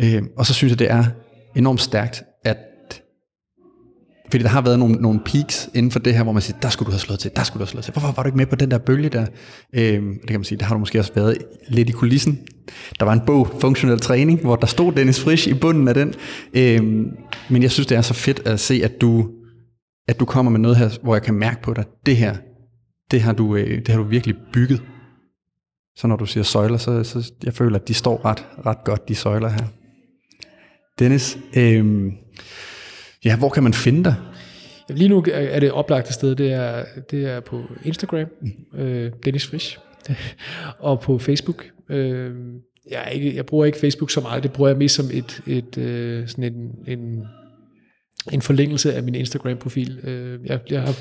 Øh, 0.00 0.22
og 0.36 0.46
så 0.46 0.54
synes 0.54 0.70
jeg, 0.70 0.78
det 0.78 0.90
er 0.90 1.04
enormt 1.56 1.80
stærkt, 1.80 2.22
at 2.44 2.56
fordi 4.32 4.42
der 4.42 4.50
har 4.50 4.60
været 4.60 4.78
nogle, 4.78 4.94
nogle 4.94 5.20
peaks 5.24 5.70
inden 5.74 5.92
for 5.92 5.98
det 5.98 6.14
her, 6.14 6.22
hvor 6.22 6.32
man 6.32 6.42
siger, 6.42 6.58
der 6.62 6.68
skulle 6.68 6.86
du 6.86 6.90
have 6.90 7.00
slået 7.00 7.20
til, 7.20 7.30
der 7.36 7.42
skulle 7.42 7.58
du 7.60 7.64
have 7.64 7.70
slået 7.70 7.84
til. 7.84 7.92
Hvorfor 7.92 8.12
var 8.12 8.22
du 8.22 8.28
ikke 8.28 8.36
med 8.36 8.46
på 8.46 8.56
den 8.56 8.70
der 8.70 8.78
bølge 8.78 9.08
der? 9.08 9.26
Øhm, 9.72 10.18
det 10.20 10.28
kan 10.28 10.40
man 10.40 10.44
sige, 10.44 10.58
det 10.58 10.66
har 10.66 10.74
du 10.74 10.78
måske 10.78 10.98
også 10.98 11.12
været 11.14 11.38
lidt 11.68 11.88
i 11.88 11.92
kulissen. 11.92 12.38
Der 13.00 13.04
var 13.04 13.12
en 13.12 13.20
bog, 13.26 13.48
Funktionel 13.60 14.00
Træning, 14.00 14.40
hvor 14.40 14.56
der 14.56 14.66
stod 14.66 14.92
Dennis 14.92 15.20
Frisch 15.20 15.48
i 15.48 15.54
bunden 15.54 15.88
af 15.88 15.94
den. 15.94 16.14
Øhm, 16.54 17.06
men 17.50 17.62
jeg 17.62 17.70
synes, 17.70 17.86
det 17.86 17.96
er 17.96 18.02
så 18.02 18.14
fedt 18.14 18.42
at 18.46 18.60
se, 18.60 18.80
at 18.84 19.00
du, 19.00 19.28
at 20.08 20.20
du 20.20 20.24
kommer 20.24 20.52
med 20.52 20.60
noget 20.60 20.76
her, 20.76 20.98
hvor 21.02 21.14
jeg 21.14 21.22
kan 21.22 21.34
mærke 21.34 21.62
på 21.62 21.74
dig, 21.74 21.84
det 22.06 22.16
her, 22.16 22.36
det 23.10 23.20
har 23.20 23.32
du, 23.32 23.56
øh, 23.56 23.78
det 23.78 23.88
har 23.88 23.96
du 23.96 24.04
virkelig 24.04 24.34
bygget. 24.52 24.82
Så 25.96 26.06
når 26.06 26.16
du 26.16 26.26
siger 26.26 26.44
søjler, 26.44 26.78
så, 26.78 27.04
så 27.04 27.32
jeg 27.44 27.54
føler, 27.54 27.78
at 27.78 27.88
de 27.88 27.94
står 27.94 28.24
ret, 28.24 28.46
ret 28.66 28.84
godt, 28.84 29.08
de 29.08 29.14
søjler 29.14 29.48
her. 29.48 29.66
Dennis, 30.98 31.38
øhm, 31.56 32.12
Ja, 33.24 33.36
hvor 33.36 33.48
kan 33.48 33.62
man 33.62 33.74
finde 33.74 34.04
dig? 34.04 34.14
Lige 34.88 35.08
nu 35.08 35.24
er 35.32 35.60
det 35.60 35.72
oplagte 35.72 36.12
sted, 36.12 36.34
det 36.34 36.52
er, 36.52 36.84
det 37.10 37.24
er 37.24 37.40
på 37.40 37.62
Instagram, 37.84 38.26
mm. 38.40 38.80
øh, 38.80 39.12
Dennis 39.24 39.46
Frisch, 39.46 39.78
og 40.78 41.00
på 41.00 41.18
Facebook. 41.18 41.64
Øh, 41.88 42.30
jeg, 42.90 43.10
ikke, 43.12 43.36
jeg 43.36 43.46
bruger 43.46 43.64
ikke 43.64 43.78
Facebook 43.78 44.10
så 44.10 44.20
meget, 44.20 44.42
det 44.42 44.52
bruger 44.52 44.70
jeg 44.70 44.78
mest 44.78 44.94
som 44.94 45.06
et, 45.12 45.42
et 45.46 45.78
øh, 45.78 46.28
sådan 46.28 46.44
en, 46.44 46.70
en, 46.86 47.22
en 48.32 48.42
forlængelse 48.42 48.94
af 48.94 49.02
min 49.02 49.14
Instagram-profil. 49.14 49.98
Øh, 50.02 50.40
jeg, 50.44 50.60
jeg 50.70 50.82
har 50.82 50.94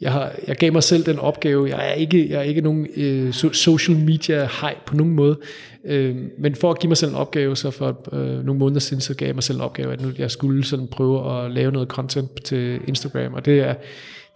jeg, 0.00 0.12
har, 0.12 0.32
jeg 0.46 0.56
gav 0.56 0.72
mig 0.72 0.82
selv 0.82 1.06
den 1.06 1.18
opgave, 1.18 1.68
jeg 1.68 1.88
er 1.88 1.92
ikke, 1.92 2.30
jeg 2.30 2.38
er 2.38 2.42
ikke 2.42 2.60
nogen 2.60 2.86
øh, 2.96 3.32
social 3.52 3.96
media 3.96 4.48
hej 4.60 4.76
på 4.86 4.96
nogen 4.96 5.14
måde, 5.14 5.38
øh, 5.84 6.16
men 6.38 6.54
for 6.54 6.70
at 6.70 6.78
give 6.78 6.88
mig 6.88 6.96
selv 6.96 7.10
en 7.10 7.16
opgave, 7.16 7.56
så 7.56 7.70
for 7.70 8.08
øh, 8.12 8.44
nogle 8.44 8.58
måneder 8.58 8.80
siden, 8.80 9.00
så 9.00 9.14
gav 9.14 9.26
jeg 9.26 9.34
mig 9.34 9.42
selv 9.42 9.58
en 9.58 9.62
opgave, 9.64 9.92
at 9.92 10.00
nu 10.00 10.12
jeg 10.18 10.30
skulle 10.30 10.64
sådan 10.64 10.88
prøve 10.88 11.44
at 11.44 11.50
lave 11.50 11.72
noget 11.72 11.88
content 11.88 12.44
til 12.44 12.80
Instagram, 12.86 13.34
og 13.34 13.44
det 13.44 13.60
er 13.60 13.74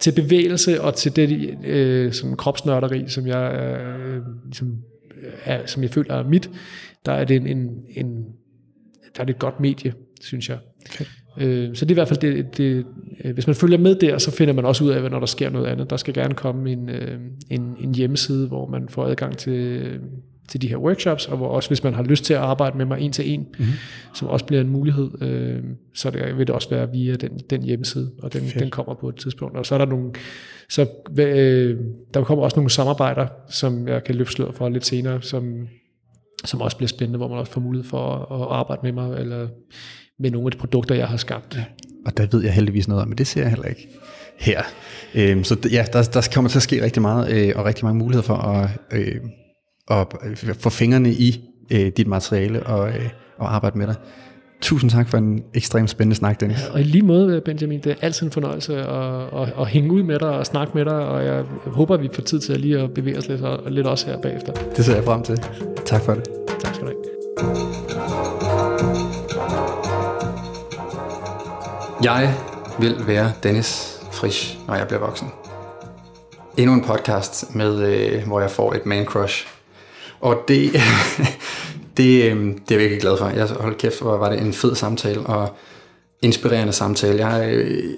til 0.01 0.13
bevægelse 0.13 0.83
og 0.83 0.95
til 0.95 1.17
det 1.17 1.59
øh, 1.65 2.13
som 2.13 2.37
kropsnørderi, 2.37 3.05
som 3.09 3.27
jeg, 3.27 3.55
øh, 3.55 4.23
som, 4.53 4.77
er, 5.45 5.67
som 5.67 5.83
jeg 5.83 5.91
føler 5.91 6.15
er 6.15 6.29
mit, 6.29 6.51
der 7.07 7.13
er 7.13 7.25
det 7.25 7.37
en, 7.37 7.47
en, 7.47 7.69
en 7.97 8.25
der 9.17 9.21
er 9.21 9.25
det 9.25 9.35
et 9.35 9.39
godt 9.39 9.61
medie, 9.61 9.95
synes 10.21 10.49
jeg. 10.49 10.59
Okay. 10.95 11.05
Øh, 11.39 11.75
så 11.75 11.85
det 11.85 11.91
er 11.91 11.95
i 11.95 12.01
hvert 12.01 12.09
fald 12.09 12.21
det, 12.21 12.57
det, 12.57 12.87
øh, 13.25 13.35
hvis 13.35 13.47
man 13.47 13.57
følger 13.57 13.79
med 13.79 13.95
der, 13.95 14.19
så 14.19 14.31
finder 14.31 14.55
man 14.55 14.65
også 14.65 14.85
ud 14.85 14.91
af, 14.91 15.11
når 15.11 15.19
der 15.19 15.27
sker 15.27 15.51
noget 15.51 15.67
andet. 15.67 15.91
Der 15.91 15.97
skal 15.97 16.15
gerne 16.15 16.35
komme 16.35 16.73
en, 16.73 16.89
øh, 16.89 17.19
en, 17.51 17.77
en 17.81 17.95
hjemmeside, 17.95 18.49
hvor 18.49 18.67
man 18.67 18.89
får 18.89 19.05
adgang 19.05 19.39
til, 19.39 19.83
til 20.49 20.63
de 20.63 20.69
her 20.69 20.77
workshops, 20.77 21.27
og 21.27 21.37
hvor 21.37 21.49
også 21.49 21.71
hvis 21.71 21.85
man 21.85 21.95
har 21.95 22.03
lyst 22.03 22.25
til 22.25 22.35
at 22.35 22.41
arbejde 22.41 22.79
med 22.79 22.87
mig 22.87 23.01
en 23.01 23.13
til 23.13 23.33
en, 23.33 23.41
mm-hmm. 23.41 23.73
som 24.15 24.29
også 24.29 24.47
bliver 24.47 24.61
en 24.61 24.69
mulighed, 24.69 25.11
så 25.95 26.11
det, 26.11 26.39
vil 26.39 26.47
det 26.47 26.55
også 26.55 26.71
være 26.71 26.91
via 26.91 27.15
den, 27.15 27.39
den 27.51 27.63
hjemmeside, 27.63 28.11
og 28.23 28.33
den, 28.33 28.43
den 28.59 28.71
kommer 28.71 28.95
på 28.95 29.09
et 29.09 29.17
tidspunkt. 29.17 29.57
Og 29.57 29.67
så 29.67 29.75
er 29.75 29.79
der 29.79 29.87
nogle, 29.87 30.11
så 30.69 30.87
der 32.15 32.25
kommer 32.25 32.45
også 32.45 32.57
nogle 32.57 32.71
samarbejder, 32.71 33.27
som 33.49 33.89
jeg 33.89 34.05
kan 34.05 34.15
løfte 34.15 34.33
sløret 34.33 34.55
for 34.55 34.69
lidt 34.69 34.87
senere, 34.87 35.23
som, 35.23 35.69
som 36.45 36.61
også 36.61 36.77
bliver 36.77 36.89
spændende, 36.89 37.17
hvor 37.17 37.29
man 37.29 37.39
også 37.39 37.53
får 37.53 37.61
mulighed 37.61 37.89
for 37.89 37.99
at, 37.99 38.41
at 38.41 38.47
arbejde 38.51 38.81
med 38.83 38.93
mig, 38.93 39.21
eller 39.21 39.49
med 40.21 40.31
nogle 40.31 40.47
af 40.47 40.53
de 40.53 40.59
produkter, 40.59 40.95
jeg 40.95 41.09
har 41.09 41.17
skabt. 41.17 41.57
Ja. 41.57 41.65
Og 42.07 42.17
der 42.17 42.27
ved 42.33 42.45
jeg 42.45 42.53
heldigvis 42.53 42.89
noget 42.89 43.03
om, 43.03 43.09
men 43.09 43.19
det 43.19 43.27
ser 43.27 43.41
jeg 43.41 43.51
heller 43.51 43.67
ikke 43.67 43.89
her. 44.39 44.63
Øhm, 45.15 45.45
så 45.45 45.57
ja, 45.73 45.85
der, 45.93 46.03
der 46.03 46.29
kommer 46.35 46.51
til 46.51 46.59
at 46.59 46.63
ske 46.63 46.85
rigtig 46.85 47.03
meget, 47.03 47.33
øh, 47.33 47.53
og 47.57 47.65
rigtig 47.65 47.85
mange 47.85 47.99
muligheder 47.99 48.27
for 48.27 48.35
at, 48.35 48.71
øh, 48.93 49.17
at 49.91 50.07
få 50.59 50.71
fingrene 50.71 51.11
i 51.11 51.41
øh, 51.73 51.93
dit 51.97 52.07
materiale 52.07 52.63
og, 52.63 52.89
øh, 52.89 53.09
og 53.39 53.55
arbejde 53.55 53.79
med 53.79 53.87
dig. 53.87 53.95
Tusind 54.61 54.91
tak 54.91 55.09
for 55.09 55.19
en 55.19 55.43
ekstremt 55.55 55.91
spændende 55.91 56.17
snak, 56.17 56.41
Dennis. 56.41 56.59
Ja, 56.69 56.73
og 56.73 56.81
i 56.81 56.83
lige 56.83 57.03
måde, 57.03 57.41
Benjamin, 57.41 57.81
det 57.81 57.93
er 57.93 57.97
altid 58.01 58.27
en 58.27 58.33
fornøjelse 58.33 58.77
at, 58.77 59.43
at, 59.43 59.53
at 59.61 59.67
hænge 59.67 59.93
ud 59.93 60.03
med 60.03 60.19
dig 60.19 60.29
og 60.29 60.47
snakke 60.47 60.73
med 60.75 60.85
dig, 60.85 60.95
og 60.95 61.25
jeg 61.25 61.45
håber, 61.67 61.95
at 61.95 62.03
vi 62.03 62.09
får 62.15 62.23
tid 62.23 62.41
til 62.41 62.53
at 62.53 62.61
lige 62.61 62.79
at 62.79 62.95
bevæge 62.95 63.19
os 63.19 63.29
lidt, 63.29 63.43
lidt 63.67 63.87
også 63.87 64.07
her 64.07 64.21
bagefter. 64.21 64.53
Det 64.77 64.85
ser 64.85 64.95
jeg 64.95 65.05
frem 65.05 65.23
til. 65.23 65.39
Tak 65.87 66.03
for 66.03 66.15
det. 66.15 66.25
Tak 66.61 66.75
skal 66.75 66.87
du 66.87 66.93
have. 67.39 69.14
Jeg 72.05 72.35
vil 72.79 73.07
være 73.07 73.33
Dennis 73.43 74.01
Frisch, 74.13 74.59
når 74.67 74.75
jeg 74.75 74.87
bliver 74.87 75.01
voksen. 75.01 75.29
Endnu 76.57 76.75
en 76.75 76.85
podcast, 76.85 77.55
med, 77.55 77.83
øh, 77.83 78.27
hvor 78.27 78.41
jeg 78.41 78.51
får 78.51 78.73
et 78.73 78.87
man 78.87 79.05
crush. 79.05 79.47
Og 80.21 80.45
det, 80.49 80.73
det, 81.97 82.33
øh, 82.33 82.47
det 82.47 82.71
er 82.71 82.75
jeg 82.75 82.79
virkelig 82.79 83.01
glad 83.01 83.19
for. 83.19 83.29
Jeg 83.29 83.49
hold 83.61 83.75
kæft, 83.75 84.01
hvor 84.01 84.17
var 84.17 84.31
det 84.31 84.41
en 84.41 84.53
fed 84.53 84.75
samtale 84.75 85.21
og 85.21 85.57
inspirerende 86.23 86.73
samtale. 86.73 87.27
Jeg, 87.27 87.55
øh, 87.55 87.95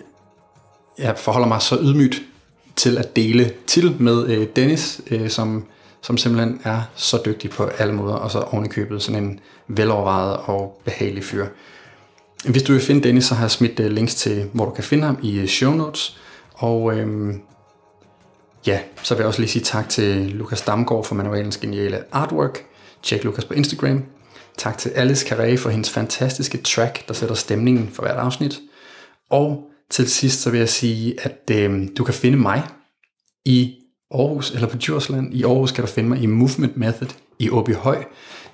jeg 0.99 1.19
forholder 1.19 1.49
mig 1.49 1.63
så 1.63 1.79
ydmygt 1.83 2.23
til 2.77 2.99
at 2.99 3.17
dele 3.17 3.53
til 3.67 3.97
med 4.03 4.29
øh, 4.29 4.47
Dennis, 4.57 5.01
øh, 5.11 5.31
som, 5.31 5.65
som 6.03 6.19
simpelthen 6.19 6.61
er 6.65 6.83
så 6.95 7.23
dygtig 7.25 7.51
på 7.51 7.65
alle 7.65 7.95
måder, 7.95 8.15
og 8.15 8.31
så 8.31 8.39
ovenikøbet 8.39 9.03
sådan 9.03 9.25
en 9.25 9.41
velovervejet 9.69 10.37
og 10.45 10.81
behagelig 10.85 11.25
fyr. 11.25 11.47
Hvis 12.45 12.63
du 12.63 12.73
vil 12.73 12.83
finde 12.83 13.03
Dennis, 13.03 13.25
så 13.25 13.35
har 13.35 13.43
jeg 13.43 13.51
smidt 13.51 13.81
øh, 13.81 13.91
links 13.91 14.15
til, 14.15 14.51
hvor 14.53 14.65
du 14.65 14.71
kan 14.71 14.85
finde 14.85 15.05
ham 15.05 15.19
i 15.23 15.39
øh, 15.39 15.47
show 15.47 15.75
notes. 15.75 16.19
Og 16.55 16.99
øhm, 16.99 17.41
ja, 18.67 18.81
så 19.03 19.15
vil 19.15 19.21
jeg 19.21 19.27
også 19.27 19.41
lige 19.41 19.51
sige 19.51 19.63
tak 19.63 19.89
til 19.89 20.27
Lukas 20.27 20.61
Damgaard 20.63 21.05
for 21.05 21.15
manualens 21.15 21.57
geniale 21.57 22.05
artwork. 22.13 22.65
Tjek 23.03 23.25
Lukas 23.25 23.45
på 23.45 23.55
Instagram. 23.55 24.05
Tak 24.59 24.79
til 24.79 24.89
Alice 24.89 25.27
Carré 25.27 25.57
for 25.57 25.71
hendes 25.71 25.91
fantastiske 25.91 26.59
track, 26.59 27.09
der 27.09 27.15
sætter 27.15 27.35
stemningen 27.35 27.91
for 27.93 28.03
hvert 28.03 28.17
afsnit. 28.17 28.61
Og 29.31 29.71
til 29.91 30.11
sidst 30.11 30.43
så 30.43 30.51
vil 30.51 30.59
jeg 30.59 30.69
sige, 30.69 31.15
at 31.21 31.51
øhm, 31.51 31.95
du 31.95 32.05
kan 32.05 32.15
finde 32.15 32.39
mig 32.39 32.63
i 33.45 33.75
Aarhus 34.11 34.51
eller 34.51 34.69
på 34.69 34.77
Djursland. 34.77 35.35
I 35.35 35.45
Aarhus 35.45 35.73
kan 35.73 35.85
du 35.85 35.91
finde 35.91 36.09
mig 36.09 36.23
i 36.23 36.27
Movement 36.27 36.77
Method 36.77 37.09
i 37.39 37.51
Åby 37.51 37.75
Høj. 37.75 38.05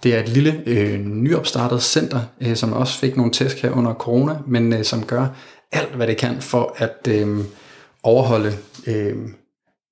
Det 0.02 0.14
er 0.14 0.20
et 0.20 0.28
lille 0.28 0.62
øh, 0.66 1.00
nyopstartet 1.00 1.82
center, 1.82 2.20
øh, 2.40 2.56
som 2.56 2.72
også 2.72 2.98
fik 2.98 3.16
nogle 3.16 3.32
tæsk 3.32 3.62
her 3.62 3.70
under 3.70 3.94
corona, 3.94 4.38
men 4.46 4.72
øh, 4.72 4.84
som 4.84 5.06
gør 5.06 5.26
alt, 5.72 5.94
hvad 5.94 6.06
det 6.06 6.16
kan 6.16 6.40
for 6.40 6.74
at 6.76 7.08
øh, 7.08 7.38
overholde 8.02 8.52
øh, 8.86 9.16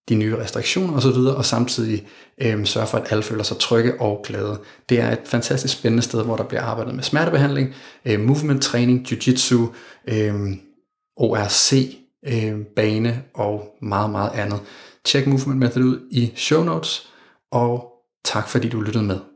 de 0.08 0.14
nye 0.14 0.36
restriktioner 0.36 0.96
osv., 0.96 1.08
og, 1.08 1.36
og 1.36 1.44
samtidig 1.44 2.06
øh, 2.42 2.66
sørge 2.66 2.86
for, 2.86 2.98
at 2.98 3.12
alle 3.12 3.22
føler 3.22 3.42
sig 3.42 3.58
trygge 3.58 4.00
og 4.00 4.22
glade. 4.26 4.60
Det 4.88 5.00
er 5.00 5.10
et 5.10 5.20
fantastisk 5.24 5.78
spændende 5.78 6.02
sted, 6.02 6.24
hvor 6.24 6.36
der 6.36 6.44
bliver 6.44 6.62
arbejdet 6.62 6.94
med 6.94 7.02
smertebehandling, 7.02 7.74
øh, 8.04 8.20
movement 8.20 8.62
træning, 8.62 9.06
jiu-jitsu, 9.08 9.60
øh, 10.08 10.34
ORC, 11.16 11.96
øh, 12.26 12.60
bane 12.76 13.22
og 13.34 13.68
meget, 13.82 14.10
meget 14.10 14.30
andet. 14.34 14.60
Tjek 15.04 15.26
Movement 15.26 15.60
Method 15.60 15.82
ud 15.82 16.08
i 16.10 16.32
show 16.36 16.64
notes, 16.64 17.08
og 17.52 17.92
tak 18.24 18.48
fordi 18.48 18.68
du 18.68 18.80
lyttede 18.80 19.04
med. 19.04 19.29